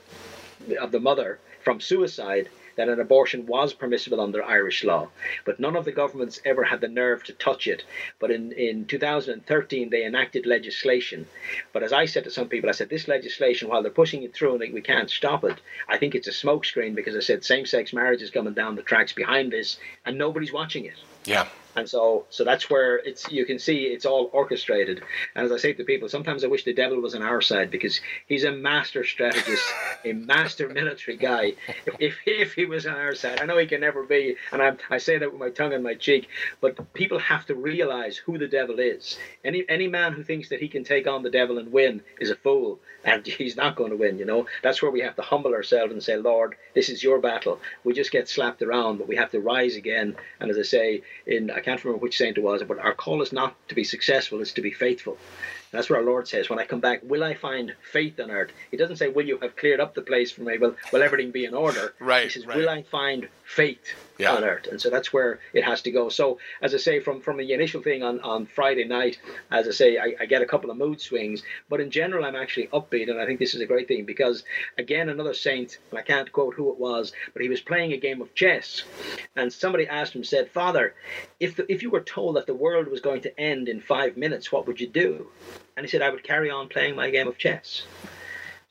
of 0.78 0.92
the 0.92 1.00
mother 1.00 1.38
from 1.62 1.80
suicide, 1.80 2.48
that 2.76 2.88
an 2.88 3.00
abortion 3.00 3.46
was 3.46 3.74
permissible 3.74 4.20
under 4.20 4.42
Irish 4.42 4.84
law, 4.84 5.08
but 5.44 5.60
none 5.60 5.76
of 5.76 5.84
the 5.84 5.92
governments 5.92 6.40
ever 6.46 6.64
had 6.64 6.80
the 6.80 6.88
nerve 6.88 7.22
to 7.24 7.34
touch 7.34 7.66
it. 7.66 7.84
But 8.18 8.30
in, 8.30 8.52
in 8.52 8.86
2013, 8.86 9.90
they 9.90 10.06
enacted 10.06 10.46
legislation. 10.46 11.26
But 11.74 11.82
as 11.82 11.92
I 11.92 12.06
said 12.06 12.24
to 12.24 12.30
some 12.30 12.48
people, 12.48 12.70
I 12.70 12.72
said, 12.72 12.88
this 12.88 13.06
legislation, 13.06 13.68
while 13.68 13.82
they're 13.82 13.90
pushing 13.90 14.22
it 14.22 14.34
through 14.34 14.62
and 14.62 14.72
we 14.72 14.80
can't 14.80 15.10
stop 15.10 15.44
it, 15.44 15.60
I 15.88 15.98
think 15.98 16.14
it's 16.14 16.28
a 16.28 16.30
smokescreen 16.30 16.94
because 16.94 17.14
I 17.14 17.20
said 17.20 17.44
same 17.44 17.66
sex 17.66 17.92
marriage 17.92 18.22
is 18.22 18.30
coming 18.30 18.54
down 18.54 18.76
the 18.76 18.82
tracks 18.82 19.12
behind 19.12 19.52
this 19.52 19.78
and 20.06 20.16
nobody's 20.16 20.52
watching 20.52 20.86
it. 20.86 20.96
Yeah 21.24 21.46
and 21.76 21.88
so 21.88 22.24
so 22.30 22.44
that's 22.44 22.68
where 22.68 22.96
it's 22.96 23.30
you 23.30 23.44
can 23.44 23.58
see 23.58 23.84
it's 23.84 24.06
all 24.06 24.30
orchestrated. 24.32 25.02
And 25.34 25.46
as 25.46 25.52
i 25.52 25.56
say 25.56 25.72
to 25.72 25.84
people 25.84 26.08
sometimes 26.08 26.44
i 26.44 26.48
wish 26.48 26.64
the 26.64 26.72
devil 26.72 27.00
was 27.00 27.14
on 27.14 27.22
our 27.22 27.40
side 27.40 27.70
because 27.70 28.00
he's 28.26 28.44
a 28.44 28.52
master 28.52 29.04
strategist 29.04 29.64
a 30.04 30.12
master 30.12 30.68
military 30.68 31.16
guy. 31.16 31.52
If, 31.98 32.16
if, 32.26 32.54
he 32.54 32.64
was 32.66 32.86
on 32.86 32.94
our 32.94 33.14
side 33.14 33.40
i 33.40 33.44
know 33.44 33.58
he 33.58 33.66
can 33.66 33.80
never 33.80 34.02
be 34.02 34.36
and 34.52 34.62
I, 34.62 34.76
I 34.90 34.98
say 34.98 35.18
that 35.18 35.30
with 35.30 35.40
my 35.40 35.50
tongue 35.50 35.72
in 35.72 35.82
my 35.82 35.94
cheek 35.94 36.28
but 36.60 36.92
people 36.92 37.18
have 37.18 37.46
to 37.46 37.54
realize 37.54 38.16
who 38.16 38.38
the 38.38 38.48
devil 38.48 38.78
is. 38.78 39.18
Any 39.44 39.64
any 39.68 39.86
man 39.86 40.12
who 40.12 40.22
thinks 40.22 40.48
that 40.48 40.60
he 40.60 40.68
can 40.68 40.84
take 40.84 41.06
on 41.06 41.22
the 41.22 41.30
devil 41.30 41.58
and 41.58 41.72
win 41.72 42.02
is 42.20 42.30
a 42.30 42.36
fool 42.36 42.80
and 43.04 43.26
he's 43.40 43.56
not 43.56 43.76
going 43.76 43.90
to 43.90 43.96
win 43.96 44.18
you 44.18 44.24
know? 44.24 44.46
That's 44.62 44.82
where 44.82 44.90
we 44.90 45.00
have 45.00 45.16
to 45.16 45.22
humble 45.22 45.54
ourselves 45.54 45.92
and 45.92 46.02
say 46.02 46.16
lord 46.16 46.56
this 46.74 46.88
is 46.88 47.02
your 47.02 47.20
battle. 47.20 47.60
We 47.84 47.92
just 47.94 48.10
get 48.10 48.28
slapped 48.28 48.62
around 48.62 48.98
but 48.98 49.08
we 49.08 49.16
have 49.16 49.30
to 49.30 49.40
rise 49.40 49.76
again. 49.76 50.16
And 50.40 50.50
as 50.50 50.58
i 50.58 50.62
say 50.62 51.02
in 51.26 51.50
I 51.60 51.62
can't 51.62 51.84
remember 51.84 52.02
which 52.02 52.16
saint 52.16 52.38
it 52.38 52.42
was, 52.42 52.62
but 52.62 52.78
our 52.78 52.94
call 52.94 53.20
is 53.20 53.34
not 53.34 53.54
to 53.68 53.74
be 53.74 53.84
successful, 53.84 54.40
it's 54.40 54.52
to 54.54 54.62
be 54.62 54.70
faithful. 54.70 55.12
And 55.12 55.78
that's 55.78 55.90
what 55.90 55.98
our 55.98 56.04
Lord 56.04 56.26
says. 56.26 56.48
When 56.48 56.58
I 56.58 56.64
come 56.64 56.80
back, 56.80 57.00
will 57.02 57.22
I 57.22 57.34
find 57.34 57.74
faith 57.92 58.18
on 58.18 58.30
earth? 58.30 58.50
He 58.70 58.78
doesn't 58.78 58.96
say, 58.96 59.08
will 59.08 59.26
you 59.26 59.38
have 59.42 59.56
cleared 59.56 59.78
up 59.78 59.94
the 59.94 60.00
place 60.00 60.30
for 60.30 60.40
me? 60.40 60.56
Will, 60.56 60.74
will 60.90 61.02
everything 61.02 61.32
be 61.32 61.44
in 61.44 61.52
order? 61.52 61.94
Right. 62.00 62.24
He 62.24 62.30
says, 62.30 62.46
right. 62.46 62.56
will 62.56 62.70
I 62.70 62.82
find 62.84 63.28
faith 63.44 63.94
yeah. 64.20 64.34
on 64.34 64.44
earth? 64.44 64.66
And 64.66 64.80
so 64.80 64.90
that's 64.90 65.12
where 65.12 65.40
it 65.52 65.64
has 65.64 65.82
to 65.82 65.90
go. 65.90 66.08
So, 66.08 66.38
as 66.62 66.74
I 66.74 66.78
say, 66.78 67.00
from, 67.00 67.20
from 67.20 67.36
the 67.36 67.52
initial 67.52 67.82
thing 67.82 68.02
on, 68.02 68.20
on 68.20 68.46
Friday 68.46 68.84
night, 68.84 69.18
as 69.50 69.66
I 69.66 69.70
say, 69.70 69.98
I, 69.98 70.14
I 70.20 70.26
get 70.26 70.42
a 70.42 70.46
couple 70.46 70.70
of 70.70 70.76
mood 70.76 71.00
swings. 71.00 71.42
But 71.68 71.80
in 71.80 71.90
general, 71.90 72.24
I'm 72.24 72.36
actually 72.36 72.68
upbeat. 72.68 73.10
And 73.10 73.20
I 73.20 73.26
think 73.26 73.38
this 73.38 73.54
is 73.54 73.60
a 73.60 73.66
great 73.66 73.88
thing 73.88 74.04
because, 74.04 74.44
again, 74.78 75.08
another 75.08 75.34
saint, 75.34 75.78
and 75.90 75.98
I 75.98 76.02
can't 76.02 76.30
quote 76.32 76.54
who 76.54 76.70
it 76.70 76.78
was, 76.78 77.12
but 77.32 77.42
he 77.42 77.48
was 77.48 77.60
playing 77.60 77.92
a 77.92 77.96
game 77.96 78.20
of 78.20 78.34
chess. 78.34 78.82
And 79.36 79.52
somebody 79.52 79.86
asked 79.86 80.14
him, 80.14 80.24
said, 80.24 80.50
Father, 80.50 80.94
if, 81.38 81.56
the, 81.56 81.70
if 81.70 81.82
you 81.82 81.90
were 81.90 82.00
told 82.00 82.36
that 82.36 82.46
the 82.46 82.54
world 82.54 82.88
was 82.88 83.00
going 83.00 83.22
to 83.22 83.40
end 83.40 83.68
in 83.68 83.80
five 83.80 84.16
minutes, 84.16 84.52
what 84.52 84.66
would 84.66 84.80
you 84.80 84.86
do? 84.86 85.28
And 85.76 85.86
he 85.86 85.90
said, 85.90 86.02
I 86.02 86.10
would 86.10 86.24
carry 86.24 86.50
on 86.50 86.68
playing 86.68 86.96
my 86.96 87.10
game 87.10 87.28
of 87.28 87.38
chess. 87.38 87.82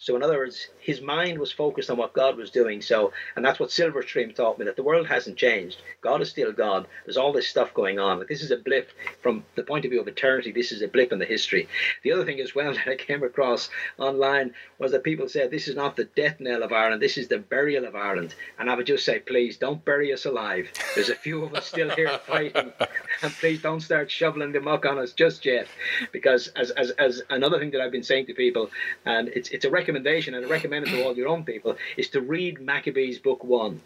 So, 0.02 0.16
in 0.16 0.24
other 0.24 0.38
words, 0.38 0.70
his 0.80 1.02
mind 1.02 1.38
was 1.38 1.52
focused 1.52 1.90
on 1.90 1.98
what 1.98 2.14
God 2.14 2.38
was 2.38 2.52
doing. 2.52 2.82
So, 2.82 3.12
and 3.36 3.44
that's 3.44 3.60
what 3.60 3.70
Silverstream 3.70 4.34
taught 4.34 4.58
me 4.58 4.64
that 4.64 4.78
the 4.78 4.84
world 4.84 5.08
hasn't 5.08 5.36
changed. 5.36 5.82
God 6.00 6.22
is 6.22 6.30
still 6.30 6.54
God. 6.54 6.88
There's 7.06 7.18
all 7.18 7.34
this 7.34 7.50
stuff 7.50 7.74
going 7.74 8.00
on. 8.00 8.20
Like 8.20 8.30
this 8.30 8.42
is 8.42 8.52
a 8.52 8.58
blip 8.58 8.90
from 9.22 9.44
the 9.56 9.64
point 9.64 9.84
of 9.84 9.92
view 9.92 10.00
of 10.00 10.08
eternity. 10.08 10.54
This 10.54 10.72
is 10.72 10.82
a 10.82 10.88
blip 10.88 11.12
in 11.12 11.20
the 11.20 11.26
history. 11.26 11.68
The 12.04 12.14
other 12.14 12.24
thing 12.24 12.40
as 12.40 12.56
well 12.56 12.74
that 12.76 12.88
I 12.88 12.96
came 12.96 13.24
across 13.24 13.70
online 13.98 14.54
was 14.78 14.94
that 14.94 15.04
people 15.04 15.28
said 15.28 15.52
this 15.52 15.68
is 15.68 15.76
not 15.76 15.98
the 15.98 16.06
death 16.06 16.40
knell 16.40 16.64
of 16.64 16.72
Ireland. 16.72 17.02
This 17.02 17.18
is 17.18 17.28
the 17.28 17.40
burial 17.40 17.84
of 17.84 17.94
Ireland. 17.94 18.34
And 18.58 18.70
I 18.70 18.76
would 18.76 18.88
just 18.88 19.04
say, 19.04 19.20
please 19.20 19.58
don't 19.58 19.84
bury 19.84 20.14
us 20.14 20.26
alive. 20.26 20.70
There's 20.96 21.10
a 21.10 21.16
few 21.16 21.44
of 21.44 21.54
us 21.54 21.66
still 21.66 21.90
here 21.90 22.18
fighting, 22.26 22.72
and 23.22 23.34
please 23.34 23.62
don't 23.62 23.82
start 23.82 24.10
shoveling 24.10 24.54
the 24.54 24.62
muck 24.62 24.86
on 24.86 24.98
us 24.98 25.12
just 25.12 25.46
yet, 25.46 25.68
because 26.14 26.48
as 26.56 26.72
as, 26.72 26.92
as 26.92 27.22
another 27.30 27.60
thing 27.60 27.72
that 27.72 27.82
I've 27.82 27.92
been 27.92 28.04
saying 28.04 28.28
to 28.28 28.34
people, 28.34 28.70
and 29.06 29.28
it's 29.30 29.50
it's 29.50 29.66
a 29.66 29.70
recommendation, 29.90 30.36
and 30.36 30.46
I 30.46 30.50
recommend 30.50 30.88
it 30.88 30.92
to 30.92 31.04
all 31.04 31.16
your 31.16 31.28
own 31.28 31.44
people, 31.44 31.76
is 31.98 32.10
to 32.10 32.22
read 32.22 32.62
Maccabees 32.62 33.18
book 33.18 33.44
one. 33.44 33.82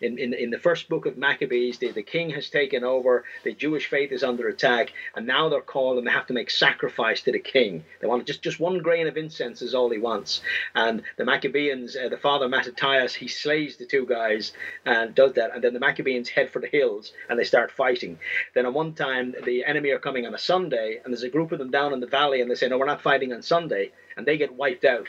In, 0.00 0.16
in, 0.16 0.32
in 0.32 0.50
the 0.50 0.58
first 0.58 0.88
book 0.88 1.04
of 1.04 1.18
Maccabees, 1.18 1.78
the, 1.78 1.90
the 1.90 2.04
king 2.04 2.30
has 2.30 2.48
taken 2.48 2.84
over, 2.84 3.24
the 3.42 3.52
Jewish 3.52 3.88
faith 3.88 4.12
is 4.12 4.22
under 4.22 4.46
attack, 4.46 4.92
and 5.16 5.26
now 5.26 5.48
they're 5.48 5.60
called 5.60 5.98
and 5.98 6.06
they 6.06 6.12
have 6.12 6.28
to 6.28 6.32
make 6.32 6.50
sacrifice 6.50 7.22
to 7.22 7.32
the 7.32 7.40
king. 7.40 7.84
They 8.00 8.06
want 8.06 8.24
just, 8.24 8.40
just 8.40 8.60
one 8.60 8.78
grain 8.78 9.08
of 9.08 9.16
incense 9.16 9.60
is 9.60 9.74
all 9.74 9.90
he 9.90 9.98
wants. 9.98 10.42
And 10.76 11.02
the 11.16 11.24
Maccabeans, 11.24 11.96
uh, 11.96 12.08
the 12.08 12.16
father 12.16 12.48
Mattathias, 12.48 13.14
he 13.14 13.26
slays 13.26 13.76
the 13.76 13.86
two 13.86 14.06
guys 14.06 14.52
and 14.86 15.12
does 15.12 15.32
that. 15.32 15.52
And 15.52 15.64
then 15.64 15.74
the 15.74 15.80
Maccabeans 15.80 16.28
head 16.28 16.50
for 16.50 16.60
the 16.60 16.68
hills 16.68 17.12
and 17.28 17.36
they 17.36 17.44
start 17.44 17.72
fighting. 17.72 18.20
Then 18.54 18.64
at 18.64 18.72
one 18.72 18.94
time, 18.94 19.34
the 19.44 19.64
enemy 19.64 19.90
are 19.90 19.98
coming 19.98 20.24
on 20.24 20.34
a 20.36 20.38
Sunday, 20.38 21.00
and 21.02 21.12
there's 21.12 21.24
a 21.24 21.28
group 21.28 21.50
of 21.50 21.58
them 21.58 21.72
down 21.72 21.92
in 21.92 21.98
the 21.98 22.06
valley, 22.06 22.40
and 22.40 22.48
they 22.48 22.54
say, 22.54 22.68
No, 22.68 22.78
we're 22.78 22.86
not 22.86 23.02
fighting 23.02 23.32
on 23.32 23.42
Sunday 23.42 23.90
and 24.18 24.26
they 24.26 24.36
get 24.36 24.54
wiped 24.54 24.84
out. 24.84 25.08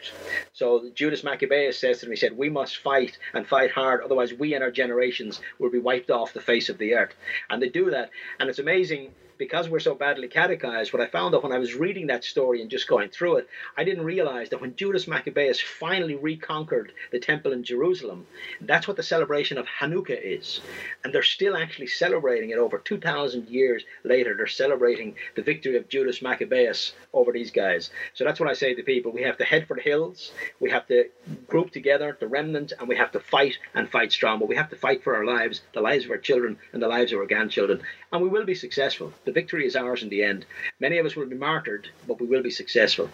So 0.53 0.89
Judas 0.93 1.23
Maccabeus 1.23 1.77
says 1.77 1.99
to 1.99 2.05
them, 2.05 2.13
he 2.13 2.15
said, 2.15 2.37
We 2.37 2.49
must 2.49 2.77
fight 2.77 3.17
and 3.33 3.45
fight 3.45 3.71
hard, 3.71 4.01
otherwise 4.03 4.33
we 4.33 4.53
and 4.53 4.63
our 4.63 4.71
generations 4.71 5.41
will 5.57 5.71
be 5.71 5.79
wiped 5.79 6.11
off 6.11 6.31
the 6.31 6.39
face 6.39 6.69
of 6.69 6.77
the 6.77 6.93
earth. 6.93 7.13
And 7.49 7.61
they 7.61 7.69
do 7.69 7.89
that. 7.89 8.11
And 8.39 8.49
it's 8.49 8.59
amazing 8.59 9.11
because 9.39 9.69
we're 9.69 9.79
so 9.79 9.95
badly 9.95 10.27
catechized, 10.27 10.91
what 10.91 11.01
I 11.01 11.07
found 11.07 11.33
out 11.33 11.43
when 11.43 11.53
I 11.53 11.57
was 11.57 11.73
reading 11.73 12.07
that 12.07 12.25
story 12.25 12.61
and 12.61 12.69
just 12.69 12.87
going 12.87 13.09
through 13.09 13.37
it, 13.37 13.47
I 13.77 13.85
didn't 13.85 14.03
realize 14.03 14.49
that 14.49 14.59
when 14.59 14.75
Judas 14.75 15.07
Maccabeus 15.07 15.61
finally 15.61 16.15
reconquered 16.15 16.91
the 17.11 17.19
temple 17.19 17.53
in 17.53 17.63
Jerusalem, 17.63 18.27
that's 18.61 18.87
what 18.87 18.97
the 18.97 19.03
celebration 19.03 19.57
of 19.57 19.65
Hanukkah 19.65 20.19
is. 20.21 20.59
And 21.03 21.13
they're 21.13 21.23
still 21.23 21.55
actually 21.55 21.87
celebrating 21.87 22.49
it 22.49 22.57
over 22.57 22.79
2,000 22.79 23.47
years 23.47 23.83
later. 24.03 24.35
They're 24.35 24.45
celebrating 24.45 25.15
the 25.35 25.41
victory 25.41 25.77
of 25.77 25.87
Judas 25.87 26.21
Maccabeus 26.21 26.93
over 27.13 27.31
these 27.31 27.51
guys. 27.51 27.91
So 28.13 28.25
that's 28.25 28.41
what 28.41 28.49
I 28.49 28.53
say 28.53 28.75
to 28.75 28.83
people. 28.83 29.13
We 29.13 29.23
have 29.23 29.37
to 29.37 29.45
head 29.45 29.67
for 29.67 29.75
the 29.75 29.81
hills, 29.81 30.33
we 30.59 30.69
have 30.69 30.85
to 30.87 31.05
group 31.47 31.71
together, 31.71 32.17
the 32.19 32.27
remnant, 32.27 32.73
and 32.77 32.89
we 32.89 32.97
have 32.97 33.13
to 33.13 33.21
fight 33.21 33.57
and 33.73 33.89
fight 33.89 34.11
strong. 34.11 34.39
But 34.39 34.49
we 34.49 34.57
have 34.57 34.69
to 34.71 34.75
fight 34.75 35.01
for 35.01 35.15
our 35.15 35.25
lives, 35.25 35.61
the 35.73 35.81
lives 35.81 36.03
of 36.03 36.11
our 36.11 36.17
children, 36.17 36.57
and 36.73 36.83
the 36.83 36.89
lives 36.89 37.13
of 37.13 37.19
our 37.19 37.25
grandchildren. 37.25 37.81
And 38.11 38.23
we 38.23 38.29
will 38.29 38.45
be 38.45 38.55
successful. 38.55 39.13
The 39.25 39.31
victory 39.31 39.67
is 39.67 39.75
ours 39.75 40.01
in 40.01 40.09
the 40.09 40.23
end. 40.23 40.45
Many 40.79 40.97
of 40.97 41.05
us 41.05 41.15
will 41.15 41.27
be 41.27 41.35
martyred, 41.35 41.89
but 42.07 42.19
we 42.19 42.25
will 42.25 42.41
be 42.41 42.49
successful. 42.49 43.09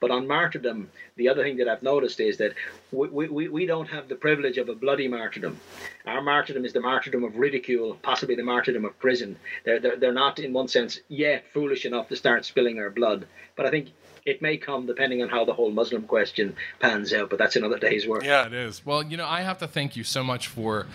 But 0.00 0.10
on 0.10 0.26
martyrdom, 0.26 0.90
the 1.16 1.28
other 1.28 1.42
thing 1.42 1.58
that 1.58 1.68
I've 1.68 1.82
noticed 1.82 2.20
is 2.20 2.38
that 2.38 2.54
we, 2.90 3.28
we, 3.28 3.48
we 3.48 3.66
don't 3.66 3.90
have 3.90 4.08
the 4.08 4.14
privilege 4.14 4.56
of 4.56 4.70
a 4.70 4.74
bloody 4.74 5.08
martyrdom. 5.08 5.60
Our 6.06 6.22
martyrdom 6.22 6.64
is 6.64 6.72
the 6.72 6.80
martyrdom 6.80 7.22
of 7.22 7.36
ridicule, 7.36 7.98
possibly 8.00 8.34
the 8.34 8.42
martyrdom 8.42 8.86
of 8.86 8.98
prison. 8.98 9.36
They're, 9.64 9.78
they're, 9.78 9.96
they're 9.96 10.12
not, 10.12 10.38
in 10.38 10.54
one 10.54 10.68
sense, 10.68 11.00
yet 11.08 11.44
foolish 11.52 11.84
enough 11.84 12.08
to 12.08 12.16
start 12.16 12.46
spilling 12.46 12.78
our 12.78 12.88
blood. 12.88 13.26
But 13.56 13.66
I 13.66 13.70
think 13.70 13.88
it 14.24 14.42
may 14.42 14.56
come 14.56 14.86
depending 14.86 15.22
on 15.22 15.28
how 15.28 15.44
the 15.44 15.52
whole 15.52 15.70
Muslim 15.70 16.02
question 16.02 16.54
pans 16.78 17.12
out, 17.12 17.30
but 17.30 17.38
that's 17.38 17.56
another 17.56 17.78
day's 17.78 18.06
work. 18.06 18.24
Yeah, 18.24 18.46
it 18.46 18.52
is. 18.52 18.84
Well, 18.84 19.02
you 19.02 19.16
know, 19.16 19.26
I 19.26 19.42
have 19.42 19.58
to 19.58 19.66
thank 19.66 19.96
you 19.96 20.04
so 20.04 20.22
much 20.22 20.48
for 20.48 20.86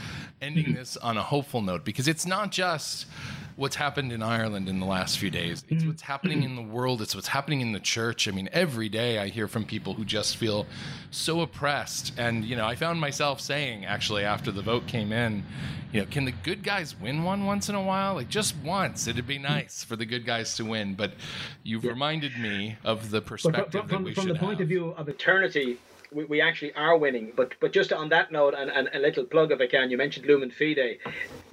ending 0.42 0.74
this 0.76 0.98
on 0.98 1.18
a 1.18 1.24
hopeful 1.24 1.62
note 1.62 1.84
because 1.86 2.08
it's 2.08 2.26
not 2.26 2.52
just 2.52 3.06
what's 3.56 3.76
happened 3.78 4.12
in 4.12 4.22
Ireland 4.22 4.68
in 4.68 4.80
the 4.82 4.86
last 4.86 5.18
few 5.18 5.30
days. 5.30 5.64
It's 5.70 5.80
Mm-hmm. 5.82 5.88
what's 5.88 6.02
happening 6.02 6.44
in 6.44 6.56
the 6.58 6.62
world. 6.62 7.02
It's 7.02 7.16
what's 7.16 7.30
happening 7.30 7.62
in 7.62 7.72
the 7.72 7.80
church. 7.80 8.28
I 8.28 8.32
mean, 8.32 8.50
every 8.52 8.90
day 8.90 9.18
I 9.20 9.28
hear 9.30 9.48
from 9.48 9.64
people 9.66 9.94
who 9.94 10.04
just 10.04 10.36
feel 10.36 10.66
so 11.12 11.40
oppressed. 11.42 12.14
And, 12.18 12.44
you 12.44 12.56
know, 12.58 12.66
I 12.66 12.76
found 12.76 13.00
myself 13.00 13.40
saying, 13.40 13.86
actually, 13.86 14.24
after 14.26 14.52
the 14.52 14.62
vote 14.62 14.88
came 14.88 15.14
in, 15.14 15.44
you 15.94 16.02
know, 16.02 16.08
can 16.12 16.26
the 16.26 16.34
good 16.34 16.64
guys 16.64 17.00
win 17.00 17.24
one 17.24 17.46
once 17.46 17.70
in 17.70 17.76
a 17.76 17.82
while? 17.82 18.16
Like, 18.16 18.28
just 18.28 18.56
once. 18.58 19.08
It'd 19.08 19.26
be 19.26 19.40
nice 19.40 19.84
for 19.86 19.96
the 19.96 20.06
good 20.06 20.26
guys 20.26 20.56
to 20.58 20.66
win. 20.66 20.96
But 20.96 21.14
you've 21.64 21.86
reminded 21.86 22.38
me 22.38 22.76
of 22.84 23.10
the 23.10 23.22
But 23.22 23.28
perspective 23.28 23.72
from, 23.88 23.90
that 23.90 24.02
we 24.04 24.14
from 24.14 24.26
should 24.28 24.36
the 24.36 24.40
point 24.40 24.60
have. 24.60 24.62
of 24.66 24.68
view 24.68 24.90
of 24.98 25.08
eternity, 25.08 25.78
we, 26.16 26.26
we 26.26 26.42
actually 26.42 26.74
are 26.74 26.98
winning. 26.98 27.34
But 27.36 27.56
but 27.60 27.74
just 27.74 27.94
on 27.94 28.10
that 28.10 28.32
note, 28.32 28.56
and, 28.58 28.72
and 28.72 28.90
a 28.94 29.00
little 29.00 29.26
plug 29.26 29.52
if 29.52 29.60
I 29.60 29.68
can, 29.68 29.92
you 29.92 29.98
mentioned 29.98 30.26
Lumen 30.26 30.52
Fidei, 30.52 31.00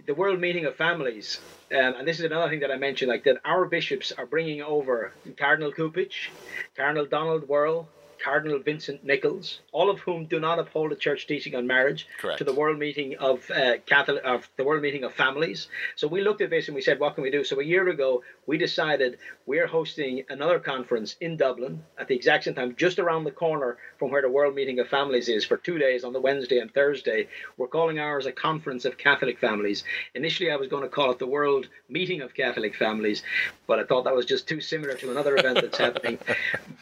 the 0.07 0.15
World 0.15 0.41
Meeting 0.41 0.65
of 0.65 0.77
Families, 0.77 1.41
um, 1.73 1.95
and 1.99 2.07
this 2.09 2.19
is 2.19 2.25
another 2.25 2.49
thing 2.49 2.61
that 2.61 2.71
I 2.71 2.77
mentioned, 2.77 3.11
like 3.11 3.25
that 3.25 3.39
our 3.45 3.65
bishops 3.67 4.13
are 4.13 4.27
bringing 4.27 4.63
over 4.63 5.13
Cardinal 5.37 5.73
Cupich, 5.73 6.29
Cardinal 6.77 7.07
Donald 7.07 7.49
Wuerl. 7.49 7.87
Cardinal 8.23 8.59
Vincent 8.59 9.05
Nichols, 9.05 9.61
all 9.73 9.91
of 9.91 9.99
whom 10.01 10.27
do 10.27 10.39
not 10.39 10.59
uphold 10.59 10.91
the 10.91 10.97
church 10.97 11.27
teaching 11.27 11.55
on 11.55 11.67
marriage, 11.67 12.07
Correct. 12.19 12.39
to 12.39 12.45
the 12.45 12.53
World 12.53 12.79
Meeting 12.79 13.17
of 13.19 13.51
uh, 13.51 13.79
Catholic 13.87 14.23
of 14.25 14.49
the 14.57 14.65
World 14.65 14.83
Meeting 14.83 15.05
of 15.05 15.13
Families. 15.13 15.69
So 15.97 16.07
we 16.07 16.23
looked 16.23 16.41
at 16.41 16.51
this 16.51 16.69
and 16.69 16.75
we 16.75 16.83
said, 16.83 17.01
what 17.01 17.15
can 17.15 17.25
we 17.25 17.31
do? 17.31 17.45
So 17.45 17.61
a 17.61 17.65
year 17.65 17.89
ago, 17.89 18.23
we 18.47 18.59
decided 18.59 19.19
we're 19.47 19.67
hosting 19.67 20.25
another 20.29 20.59
conference 20.59 21.17
in 21.21 21.37
Dublin 21.37 21.83
at 21.99 22.09
the 22.09 22.15
exact 22.15 22.45
same 22.45 22.55
time, 22.55 22.75
just 22.77 22.99
around 22.99 23.25
the 23.25 23.31
corner 23.31 23.79
from 23.99 24.11
where 24.11 24.23
the 24.23 24.31
World 24.31 24.55
Meeting 24.55 24.79
of 24.79 24.89
Families 24.89 25.29
is 25.29 25.45
for 25.45 25.57
two 25.57 25.79
days 25.79 26.05
on 26.05 26.13
the 26.13 26.21
Wednesday 26.21 26.59
and 26.59 26.73
Thursday. 26.73 27.29
We're 27.57 27.69
calling 27.69 27.99
ours 27.99 28.27
a 28.27 28.33
Conference 28.33 28.85
of 28.85 28.99
Catholic 28.99 29.39
Families. 29.39 29.85
Initially, 30.15 30.51
I 30.51 30.57
was 30.57 30.69
going 30.69 30.83
to 30.83 30.89
call 30.89 31.11
it 31.11 31.19
the 31.19 31.27
World 31.27 31.69
Meeting 31.89 32.21
of 32.21 32.35
Catholic 32.35 32.77
Families, 32.77 33.23
but 33.67 33.79
I 33.79 33.85
thought 33.85 34.05
that 34.05 34.15
was 34.15 34.27
just 34.27 34.49
too 34.49 34.61
similar 34.61 34.95
to 34.95 35.11
another 35.11 35.37
event 35.37 35.61
that's 35.61 35.79
happening. 35.79 36.19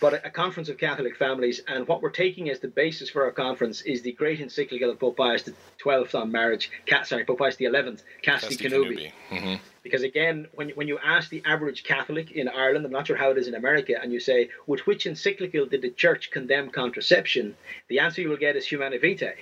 But 0.00 0.14
a, 0.14 0.26
a 0.28 0.30
Conference 0.30 0.70
of 0.70 0.78
Catholic 0.78 1.16
Families, 1.16 1.29
and 1.68 1.86
what 1.86 2.02
we're 2.02 2.10
taking 2.10 2.50
as 2.50 2.58
the 2.60 2.68
basis 2.68 3.10
for 3.10 3.24
our 3.24 3.30
conference 3.30 3.82
is 3.82 4.02
the 4.02 4.12
great 4.12 4.40
encyclical 4.40 4.90
of 4.90 4.98
Pope 4.98 5.16
Pius 5.16 5.44
XII 5.44 6.06
on 6.14 6.32
marriage, 6.32 6.70
sorry, 7.04 7.24
Pope 7.24 7.38
Pius 7.38 7.56
XI, 7.56 7.66
Casti, 7.68 8.02
Casti. 8.22 8.56
Connubii. 8.56 9.12
Mhm. 9.30 9.60
Because 9.82 10.02
again, 10.02 10.46
when 10.54 10.68
you, 10.70 10.74
when 10.74 10.88
you 10.88 10.98
ask 11.02 11.30
the 11.30 11.42
average 11.46 11.84
Catholic 11.84 12.32
in 12.32 12.48
Ireland, 12.48 12.84
I'm 12.84 12.92
not 12.92 13.06
sure 13.06 13.16
how 13.16 13.30
it 13.30 13.38
is 13.38 13.48
in 13.48 13.54
America, 13.54 13.94
and 14.02 14.12
you 14.12 14.20
say, 14.20 14.50
with 14.66 14.86
which 14.86 15.06
encyclical 15.06 15.66
did 15.66 15.82
the 15.82 15.90
Church 15.90 16.30
condemn 16.30 16.70
contraception? 16.70 17.56
The 17.88 18.00
answer 18.00 18.20
you 18.20 18.28
will 18.28 18.36
get 18.36 18.56
is 18.56 18.66
Humanae 18.66 18.98
Vitae. 18.98 19.34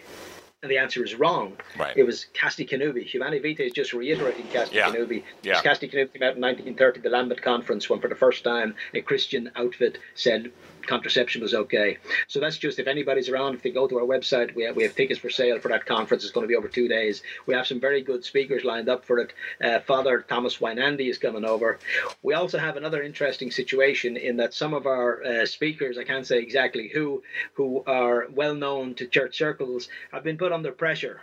And 0.60 0.68
the 0.70 0.78
answer 0.78 1.04
is 1.04 1.14
wrong. 1.14 1.56
Right. 1.78 1.96
It 1.96 2.02
was 2.02 2.26
Casti 2.34 2.66
Connubii. 2.66 3.04
Humanae 3.04 3.38
Vitae 3.38 3.66
is 3.66 3.72
just 3.72 3.92
reiterating 3.92 4.44
Casti 4.48 4.74
Yeah. 4.76 4.88
Connubii. 4.90 5.22
Yeah. 5.44 5.62
Casti 5.62 5.88
Connubii 5.88 6.12
came 6.14 6.22
out 6.24 6.34
in 6.34 6.40
1930, 6.40 7.00
the 7.00 7.10
Lambeth 7.10 7.42
Conference, 7.42 7.88
when 7.88 8.00
for 8.00 8.08
the 8.08 8.16
first 8.16 8.42
time 8.42 8.74
a 8.92 9.00
Christian 9.00 9.50
outfit 9.54 9.98
said 10.16 10.50
contraception 10.88 11.42
was 11.42 11.54
okay. 11.54 11.98
So 12.26 12.40
that's 12.40 12.58
just 12.58 12.78
if 12.78 12.86
anybody's 12.86 13.28
around, 13.28 13.54
if 13.54 13.62
they 13.62 13.70
go 13.70 13.86
to 13.86 13.98
our 13.98 14.06
website, 14.06 14.54
we 14.54 14.64
have, 14.64 14.74
we 14.74 14.82
have 14.82 14.96
tickets 14.96 15.20
for 15.20 15.30
sale 15.30 15.60
for 15.60 15.68
that 15.68 15.86
conference. 15.86 16.24
It's 16.24 16.32
going 16.32 16.44
to 16.44 16.48
be 16.48 16.56
over 16.56 16.68
two 16.68 16.88
days. 16.88 17.22
We 17.46 17.54
have 17.54 17.66
some 17.66 17.80
very 17.80 18.02
good 18.02 18.24
speakers 18.24 18.64
lined 18.64 18.88
up 18.88 19.04
for 19.04 19.18
it. 19.18 19.32
Uh, 19.62 19.80
Father 19.80 20.24
Thomas 20.28 20.58
Weinandy 20.58 21.08
is 21.08 21.18
coming 21.18 21.44
over. 21.44 21.78
We 22.22 22.34
also 22.34 22.58
have 22.58 22.76
another 22.76 23.02
interesting 23.02 23.50
situation 23.50 24.16
in 24.16 24.36
that 24.38 24.54
some 24.54 24.74
of 24.74 24.86
our 24.86 25.22
uh, 25.22 25.46
speakers, 25.46 25.98
I 25.98 26.04
can't 26.04 26.26
say 26.26 26.38
exactly 26.38 26.88
who, 26.88 27.22
who 27.52 27.84
are 27.86 28.26
well 28.34 28.54
known 28.54 28.94
to 28.94 29.06
church 29.06 29.38
circles, 29.38 29.88
have 30.12 30.24
been 30.24 30.38
put 30.38 30.52
under 30.52 30.72
pressure 30.72 31.20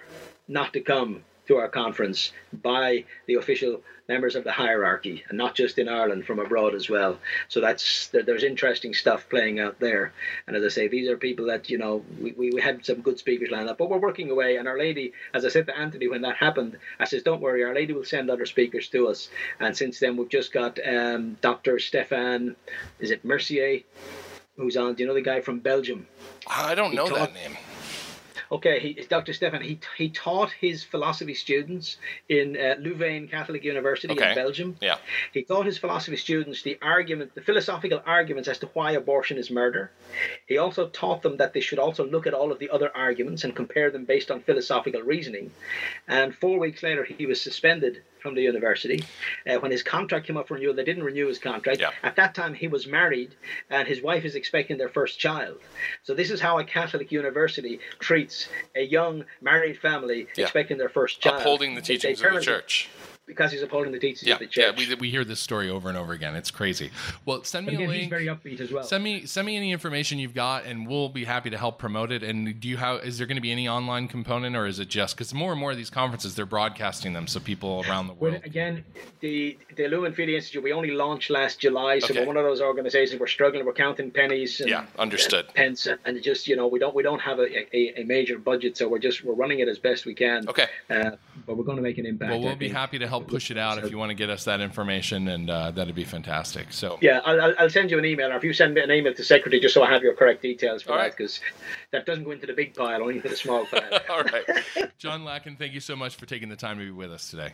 not 0.47 0.73
to 0.73 0.81
come 0.81 1.23
to 1.47 1.57
our 1.57 1.67
conference 1.67 2.31
by 2.53 3.05
the 3.27 3.35
official 3.35 3.81
members 4.07 4.35
of 4.35 4.43
the 4.43 4.51
hierarchy, 4.51 5.23
and 5.29 5.37
not 5.37 5.55
just 5.55 5.79
in 5.79 5.89
Ireland, 5.89 6.25
from 6.25 6.39
abroad 6.39 6.75
as 6.75 6.89
well. 6.89 7.17
So 7.49 7.59
that's 7.59 8.07
there's 8.07 8.43
interesting 8.43 8.93
stuff 8.93 9.27
playing 9.29 9.59
out 9.59 9.79
there. 9.79 10.13
And 10.47 10.55
as 10.55 10.63
I 10.63 10.67
say, 10.69 10.87
these 10.87 11.09
are 11.09 11.17
people 11.17 11.47
that 11.47 11.69
you 11.69 11.77
know 11.77 12.03
we, 12.21 12.31
we, 12.33 12.51
we 12.51 12.61
had 12.61 12.85
some 12.85 13.01
good 13.01 13.17
speakers 13.17 13.49
lined 13.51 13.69
up, 13.69 13.77
but 13.77 13.89
we're 13.89 13.97
working 13.97 14.29
away. 14.29 14.57
And 14.57 14.67
Our 14.67 14.77
Lady, 14.77 15.13
as 15.33 15.45
I 15.45 15.49
said 15.49 15.65
to 15.67 15.77
Anthony 15.77 16.07
when 16.07 16.21
that 16.21 16.35
happened, 16.35 16.77
I 16.99 17.05
says, 17.05 17.23
"Don't 17.23 17.41
worry, 17.41 17.63
Our 17.63 17.73
Lady 17.73 17.93
will 17.93 18.05
send 18.05 18.29
other 18.29 18.45
speakers 18.45 18.87
to 18.89 19.07
us." 19.07 19.29
And 19.59 19.75
since 19.75 19.99
then, 19.99 20.17
we've 20.17 20.29
just 20.29 20.53
got 20.53 20.79
um, 20.85 21.37
Dr. 21.41 21.79
Stefan, 21.79 22.55
is 22.99 23.11
it 23.11 23.25
Mercier, 23.25 23.81
who's 24.57 24.77
on? 24.77 24.95
Do 24.95 25.03
you 25.03 25.07
know 25.07 25.15
the 25.15 25.21
guy 25.21 25.41
from 25.41 25.59
Belgium? 25.59 26.07
I 26.47 26.75
don't 26.75 26.93
know 26.93 27.09
that 27.09 27.33
name. 27.33 27.57
Okay, 28.51 28.79
he, 28.79 28.93
Dr. 29.09 29.33
Stefan. 29.33 29.61
He 29.61 29.79
he 29.97 30.09
taught 30.09 30.51
his 30.51 30.83
philosophy 30.83 31.33
students 31.33 31.97
in 32.29 32.57
uh, 32.57 32.75
Louvain 32.79 33.27
Catholic 33.27 33.63
University 33.63 34.13
Okay. 34.13 34.29
in 34.29 34.35
Belgium. 34.35 34.77
Yeah. 34.81 34.97
He 35.33 35.43
taught 35.43 35.65
his 35.65 35.77
philosophy 35.77 36.17
students 36.17 36.61
the 36.61 36.77
argument, 36.81 37.35
the 37.35 37.41
philosophical 37.41 38.01
arguments 38.05 38.47
as 38.47 38.59
to 38.59 38.67
why 38.73 38.91
abortion 38.91 39.37
is 39.37 39.49
murder. 39.49 39.91
He 40.47 40.57
also 40.57 40.87
taught 40.89 41.21
them 41.21 41.37
that 41.37 41.53
they 41.53 41.61
should 41.61 41.79
also 41.79 42.05
look 42.05 42.27
at 42.27 42.33
all 42.33 42.51
of 42.51 42.59
the 42.59 42.69
other 42.69 42.95
arguments 42.95 43.43
and 43.43 43.55
compare 43.55 43.89
them 43.91 44.05
based 44.05 44.29
on 44.31 44.41
philosophical 44.41 45.01
reasoning. 45.01 45.51
And 46.07 46.35
four 46.35 46.59
weeks 46.59 46.83
later, 46.83 47.03
he 47.03 47.25
was 47.25 47.41
suspended 47.41 48.03
from 48.25 48.33
the 48.33 48.41
university. 48.41 49.03
Uh, 49.47 49.59
when 49.59 49.71
his 49.71 49.83
contract 49.83 50.25
came 50.25 50.35
up 50.35 50.47
for 50.47 50.55
renewal, 50.55 50.73
they 50.73 50.83
didn't 50.83 51.03
renew 51.03 51.27
his 51.27 51.37
contract. 51.37 51.79
Yeah. 51.79 51.91
At 52.01 52.15
that 52.15 52.33
time, 52.33 52.55
he 52.55 52.67
was 52.67 52.87
married, 52.87 53.35
and 53.69 53.87
his 53.87 54.01
wife 54.01 54.25
is 54.25 54.33
expecting 54.33 54.79
their 54.79 54.89
first 54.89 55.19
child. 55.19 55.59
So 56.01 56.15
this 56.15 56.31
is 56.31 56.41
how 56.41 56.57
a 56.57 56.63
Catholic 56.63 57.11
university 57.11 57.79
treats 57.99 58.49
a 58.75 58.81
young 58.83 59.25
married 59.41 59.79
family 59.79 60.27
Yeah. 60.35 60.45
expecting 60.45 60.79
their 60.79 60.89
first 60.89 61.21
child. 61.21 61.37
Upholding 61.37 61.75
the 61.75 61.81
teachings 61.81 62.19
of 62.19 62.33
the 62.33 62.41
church. 62.41 62.89
Because 63.27 63.51
he's 63.51 63.63
upholding 63.63 63.91
the 63.91 63.97
teachings 63.97 64.27
Yeah, 64.27 64.33
of 64.35 64.39
the 64.39 64.45
yeah, 64.45 64.71
church. 64.71 64.87
we, 64.89 64.95
we 64.95 65.09
hear 65.09 65.25
this 65.25 65.39
story 65.39 65.67
over 65.67 65.89
and 65.89 65.97
over 65.97 66.13
again. 66.13 66.35
It's 66.35 66.51
crazy. 66.51 66.91
Well, 67.25 67.43
send 67.43 67.65
me 67.65 67.73
Again, 67.73 67.89
a 67.89 67.93
he's 67.93 68.07
very 68.07 68.27
upbeat 68.27 68.59
as 68.59 68.71
well. 68.71 68.83
Send 68.83 69.03
me 69.03 69.25
send 69.25 69.47
me 69.47 69.57
any 69.57 69.71
information 69.71 70.19
you've 70.19 70.35
got, 70.35 70.65
and 70.65 70.87
we'll 70.87 71.09
be 71.09 71.23
happy 71.23 71.49
to 71.49 71.57
help 71.57 71.79
promote 71.79 72.11
it. 72.11 72.21
And 72.21 72.59
do 72.59 72.67
you 72.67 72.77
have? 72.77 73.03
Is 73.03 73.17
there 73.17 73.25
going 73.25 73.37
to 73.37 73.41
be 73.41 73.51
any 73.51 73.67
online 73.67 74.07
component, 74.07 74.55
or 74.55 74.67
is 74.67 74.79
it 74.79 74.89
just 74.89 75.15
because 75.17 75.33
more 75.33 75.51
and 75.51 75.59
more 75.59 75.71
of 75.71 75.77
these 75.77 75.89
conferences 75.89 76.35
they're 76.35 76.45
broadcasting 76.45 77.13
them 77.13 77.25
so 77.25 77.39
people 77.39 77.83
around 77.89 78.05
the 78.07 78.13
Well, 78.13 78.33
world? 78.33 78.43
again, 78.45 78.83
the 79.21 79.57
the 79.75 79.87
Lumen 79.87 80.13
Fidei 80.13 80.35
Institute 80.35 80.61
we 80.61 80.71
only 80.71 80.91
launched 80.91 81.31
last 81.31 81.59
July, 81.59 81.97
so 81.97 82.09
Okay. 82.11 82.19
we're 82.19 82.27
one 82.27 82.37
of 82.37 82.43
those 82.43 82.61
organisations 82.61 83.19
we're 83.19 83.25
struggling. 83.25 83.65
We're 83.65 83.73
counting 83.73 84.11
pennies. 84.11 84.61
And, 84.61 84.69
Yeah, 84.69 84.85
understood. 84.99 85.45
and 85.47 85.55
pence, 85.55 85.87
and 86.05 86.21
just 86.21 86.47
you 86.47 86.55
know 86.55 86.67
we 86.67 86.77
don't 86.77 86.93
we 86.93 87.01
don't 87.01 87.21
have 87.21 87.39
a, 87.39 87.75
a, 87.75 88.01
a 88.01 88.03
major 88.03 88.37
budget, 88.37 88.77
so 88.77 88.87
we're 88.87 88.99
just 88.99 89.23
we're 89.23 89.33
running 89.33 89.61
it 89.61 89.67
as 89.67 89.79
best 89.79 90.05
we 90.05 90.13
can. 90.13 90.47
Okay. 90.47 90.67
Uh, 90.91 91.11
but 91.47 91.57
we're 91.57 91.63
going 91.63 91.77
to 91.77 91.81
make 91.83 91.97
an 91.97 92.05
impact. 92.05 92.29
Well, 92.31 92.41
we'll 92.41 92.55
be 92.55 92.69
happy 92.69 92.99
to 92.99 93.07
help 93.07 93.14
push 93.21 93.51
it 93.51 93.57
out 93.57 93.77
if 93.83 93.89
you 93.91 93.97
want 93.97 94.09
to 94.09 94.13
get 94.15 94.29
us 94.29 94.43
that 94.45 94.61
information, 94.61 95.27
and 95.27 95.49
uh, 95.49 95.71
that'd 95.71 95.93
be 95.95 96.03
fantastic. 96.03 96.71
So, 96.71 96.97
Yeah, 97.01 97.19
I'll, 97.25 97.53
I'll- 97.59 97.69
send 97.69 97.91
you 97.91 97.97
an 97.99 98.05
email, 98.05 98.31
or 98.31 98.35
if 98.37 98.43
you 98.43 98.53
send 98.53 98.73
me 98.73 98.81
an 98.81 98.91
email 98.91 99.13
to 99.13 99.23
secretary, 99.23 99.59
just 99.61 99.73
so 99.73 99.83
I 99.83 99.91
have 99.91 100.01
your 100.03 100.13
correct 100.13 100.41
details 100.41 100.83
for 100.83 100.91
All 100.91 100.97
that, 100.97 101.03
right. 101.03 101.11
because 101.17 101.39
that 101.91 102.05
doesn't 102.05 102.23
go 102.23 102.31
into 102.31 102.45
the 102.47 102.53
big 102.53 102.73
pile, 102.73 103.01
only 103.01 103.17
into 103.17 103.29
the 103.29 103.35
small 103.35 103.65
pile. 103.71 103.99
all 104.09 104.23
right, 104.23 104.43
John 104.97 105.23
Lacken, 105.23 105.57
thank 105.57 105.73
you 105.73 105.79
so 105.79 105.95
much 105.95 106.15
for 106.15 106.25
taking 106.25 106.49
the 106.49 106.55
time 106.55 106.77
to 106.79 106.85
be 106.85 106.91
with 106.91 107.11
us 107.11 107.29
today. 107.29 107.51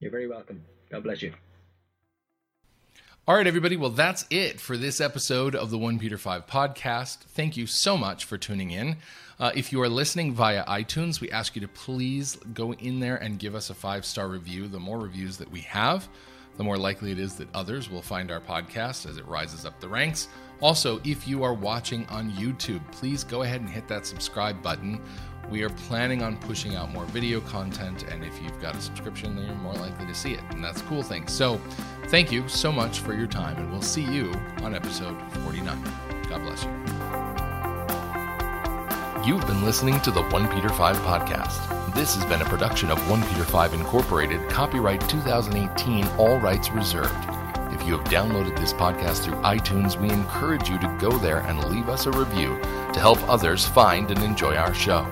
You're 0.00 0.10
very 0.10 0.28
welcome. 0.28 0.62
God 0.90 1.02
bless 1.04 1.22
you. 1.22 1.32
All 3.26 3.36
right, 3.36 3.46
everybody. 3.46 3.76
Well, 3.76 3.88
that's 3.90 4.26
it 4.28 4.60
for 4.60 4.76
this 4.76 5.00
episode 5.00 5.54
of 5.54 5.70
the 5.70 5.78
1 5.78 5.98
Peter 5.98 6.18
5 6.18 6.46
podcast. 6.46 7.18
Thank 7.20 7.56
you 7.56 7.66
so 7.66 7.96
much 7.96 8.26
for 8.26 8.36
tuning 8.36 8.70
in. 8.70 8.96
Uh, 9.40 9.50
if 9.54 9.72
you 9.72 9.80
are 9.82 9.88
listening 9.88 10.32
via 10.32 10.64
iTunes, 10.66 11.20
we 11.20 11.30
ask 11.30 11.54
you 11.54 11.60
to 11.60 11.68
please 11.68 12.36
go 12.52 12.72
in 12.74 13.00
there 13.00 13.16
and 13.16 13.38
give 13.38 13.54
us 13.54 13.70
a 13.70 13.74
five 13.74 14.04
star 14.04 14.28
review. 14.28 14.68
The 14.68 14.78
more 14.78 14.98
reviews 14.98 15.36
that 15.38 15.50
we 15.50 15.60
have, 15.62 16.08
the 16.56 16.64
more 16.64 16.78
likely 16.78 17.10
it 17.10 17.18
is 17.18 17.34
that 17.36 17.48
others 17.54 17.90
will 17.90 18.02
find 18.02 18.30
our 18.30 18.40
podcast 18.40 19.08
as 19.08 19.16
it 19.16 19.26
rises 19.26 19.66
up 19.66 19.80
the 19.80 19.88
ranks. 19.88 20.28
Also, 20.60 21.00
if 21.04 21.26
you 21.26 21.42
are 21.42 21.52
watching 21.52 22.06
on 22.06 22.30
YouTube, 22.32 22.80
please 22.92 23.24
go 23.24 23.42
ahead 23.42 23.60
and 23.60 23.68
hit 23.68 23.88
that 23.88 24.06
subscribe 24.06 24.62
button. 24.62 25.00
We 25.50 25.62
are 25.62 25.68
planning 25.68 26.22
on 26.22 26.38
pushing 26.38 26.74
out 26.74 26.90
more 26.90 27.04
video 27.06 27.40
content, 27.40 28.04
and 28.04 28.24
if 28.24 28.40
you've 28.40 28.60
got 28.62 28.76
a 28.76 28.80
subscription, 28.80 29.36
then 29.36 29.46
you're 29.46 29.54
more 29.56 29.74
likely 29.74 30.06
to 30.06 30.14
see 30.14 30.32
it, 30.32 30.40
and 30.50 30.64
that's 30.64 30.80
a 30.80 30.84
cool 30.84 31.02
thing. 31.02 31.28
So, 31.28 31.60
thank 32.06 32.32
you 32.32 32.48
so 32.48 32.72
much 32.72 33.00
for 33.00 33.14
your 33.14 33.26
time, 33.26 33.56
and 33.58 33.70
we'll 33.70 33.82
see 33.82 34.04
you 34.04 34.32
on 34.62 34.74
episode 34.74 35.20
49. 35.42 35.82
God 36.30 36.42
bless 36.42 36.64
you. 36.64 37.23
You've 39.24 39.46
been 39.46 39.64
listening 39.64 40.02
to 40.02 40.10
the 40.10 40.22
1 40.22 40.48
Peter 40.48 40.68
5 40.68 40.96
podcast. 40.98 41.94
This 41.94 42.14
has 42.14 42.26
been 42.26 42.42
a 42.42 42.44
production 42.44 42.90
of 42.90 43.08
1 43.08 43.22
Peter 43.22 43.44
5 43.44 43.72
Incorporated, 43.72 44.50
copyright 44.50 45.00
2018, 45.08 46.06
all 46.18 46.38
rights 46.38 46.70
reserved. 46.70 47.14
If 47.72 47.86
you 47.86 47.96
have 47.96 48.06
downloaded 48.08 48.54
this 48.58 48.74
podcast 48.74 49.24
through 49.24 49.36
iTunes, 49.36 49.98
we 49.98 50.10
encourage 50.10 50.68
you 50.68 50.78
to 50.78 50.98
go 51.00 51.10
there 51.16 51.38
and 51.38 51.64
leave 51.70 51.88
us 51.88 52.04
a 52.04 52.10
review 52.10 52.58
to 52.92 53.00
help 53.00 53.18
others 53.26 53.66
find 53.66 54.10
and 54.10 54.22
enjoy 54.22 54.56
our 54.56 54.74
show. 54.74 55.06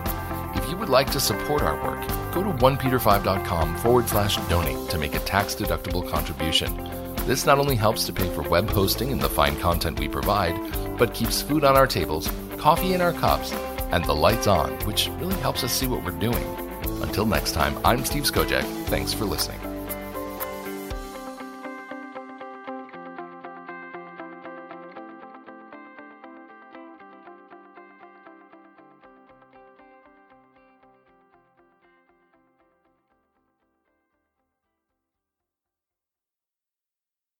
If 0.55 0.69
you 0.69 0.77
would 0.77 0.91
like 0.91 1.11
to 1.13 1.19
support 1.19 1.63
our 1.63 1.83
work, 1.83 2.07
go 2.35 2.43
to 2.43 2.51
1peter5.com 2.51 3.79
forward 3.79 4.11
slash 4.11 4.37
donate 4.49 4.91
to 4.91 4.99
make 4.99 5.15
a 5.15 5.21
tax 5.21 5.55
deductible 5.55 6.07
contribution. 6.07 6.77
This 7.25 7.47
not 7.47 7.59
only 7.59 7.77
helps 7.77 8.05
to 8.05 8.13
pay 8.13 8.29
for 8.35 8.43
web 8.43 8.69
hosting 8.69 9.11
and 9.11 9.23
the 9.23 9.31
fine 9.31 9.59
content 9.59 9.99
we 9.99 10.07
provide, 10.07 10.55
but 10.99 11.15
keeps 11.15 11.41
food 11.41 11.65
on 11.65 11.79
our 11.79 11.87
tables, 11.87 12.31
coffee 12.59 12.93
in 12.93 13.01
our 13.01 13.15
cups, 13.15 13.55
and 13.93 14.05
the 14.05 14.15
lights 14.15 14.47
on, 14.47 14.73
which 14.81 15.09
really 15.21 15.37
helps 15.37 15.63
us 15.63 15.73
see 15.73 15.87
what 15.87 16.05
we're 16.05 16.19
doing. 16.19 16.45
Until 17.03 17.27
next 17.27 17.53
time, 17.53 17.79
I'm 17.85 18.05
Steve 18.05 18.25
Skojec. 18.25 18.65
Thanks 18.87 19.13
for 19.13 19.25
listening. 19.25 19.62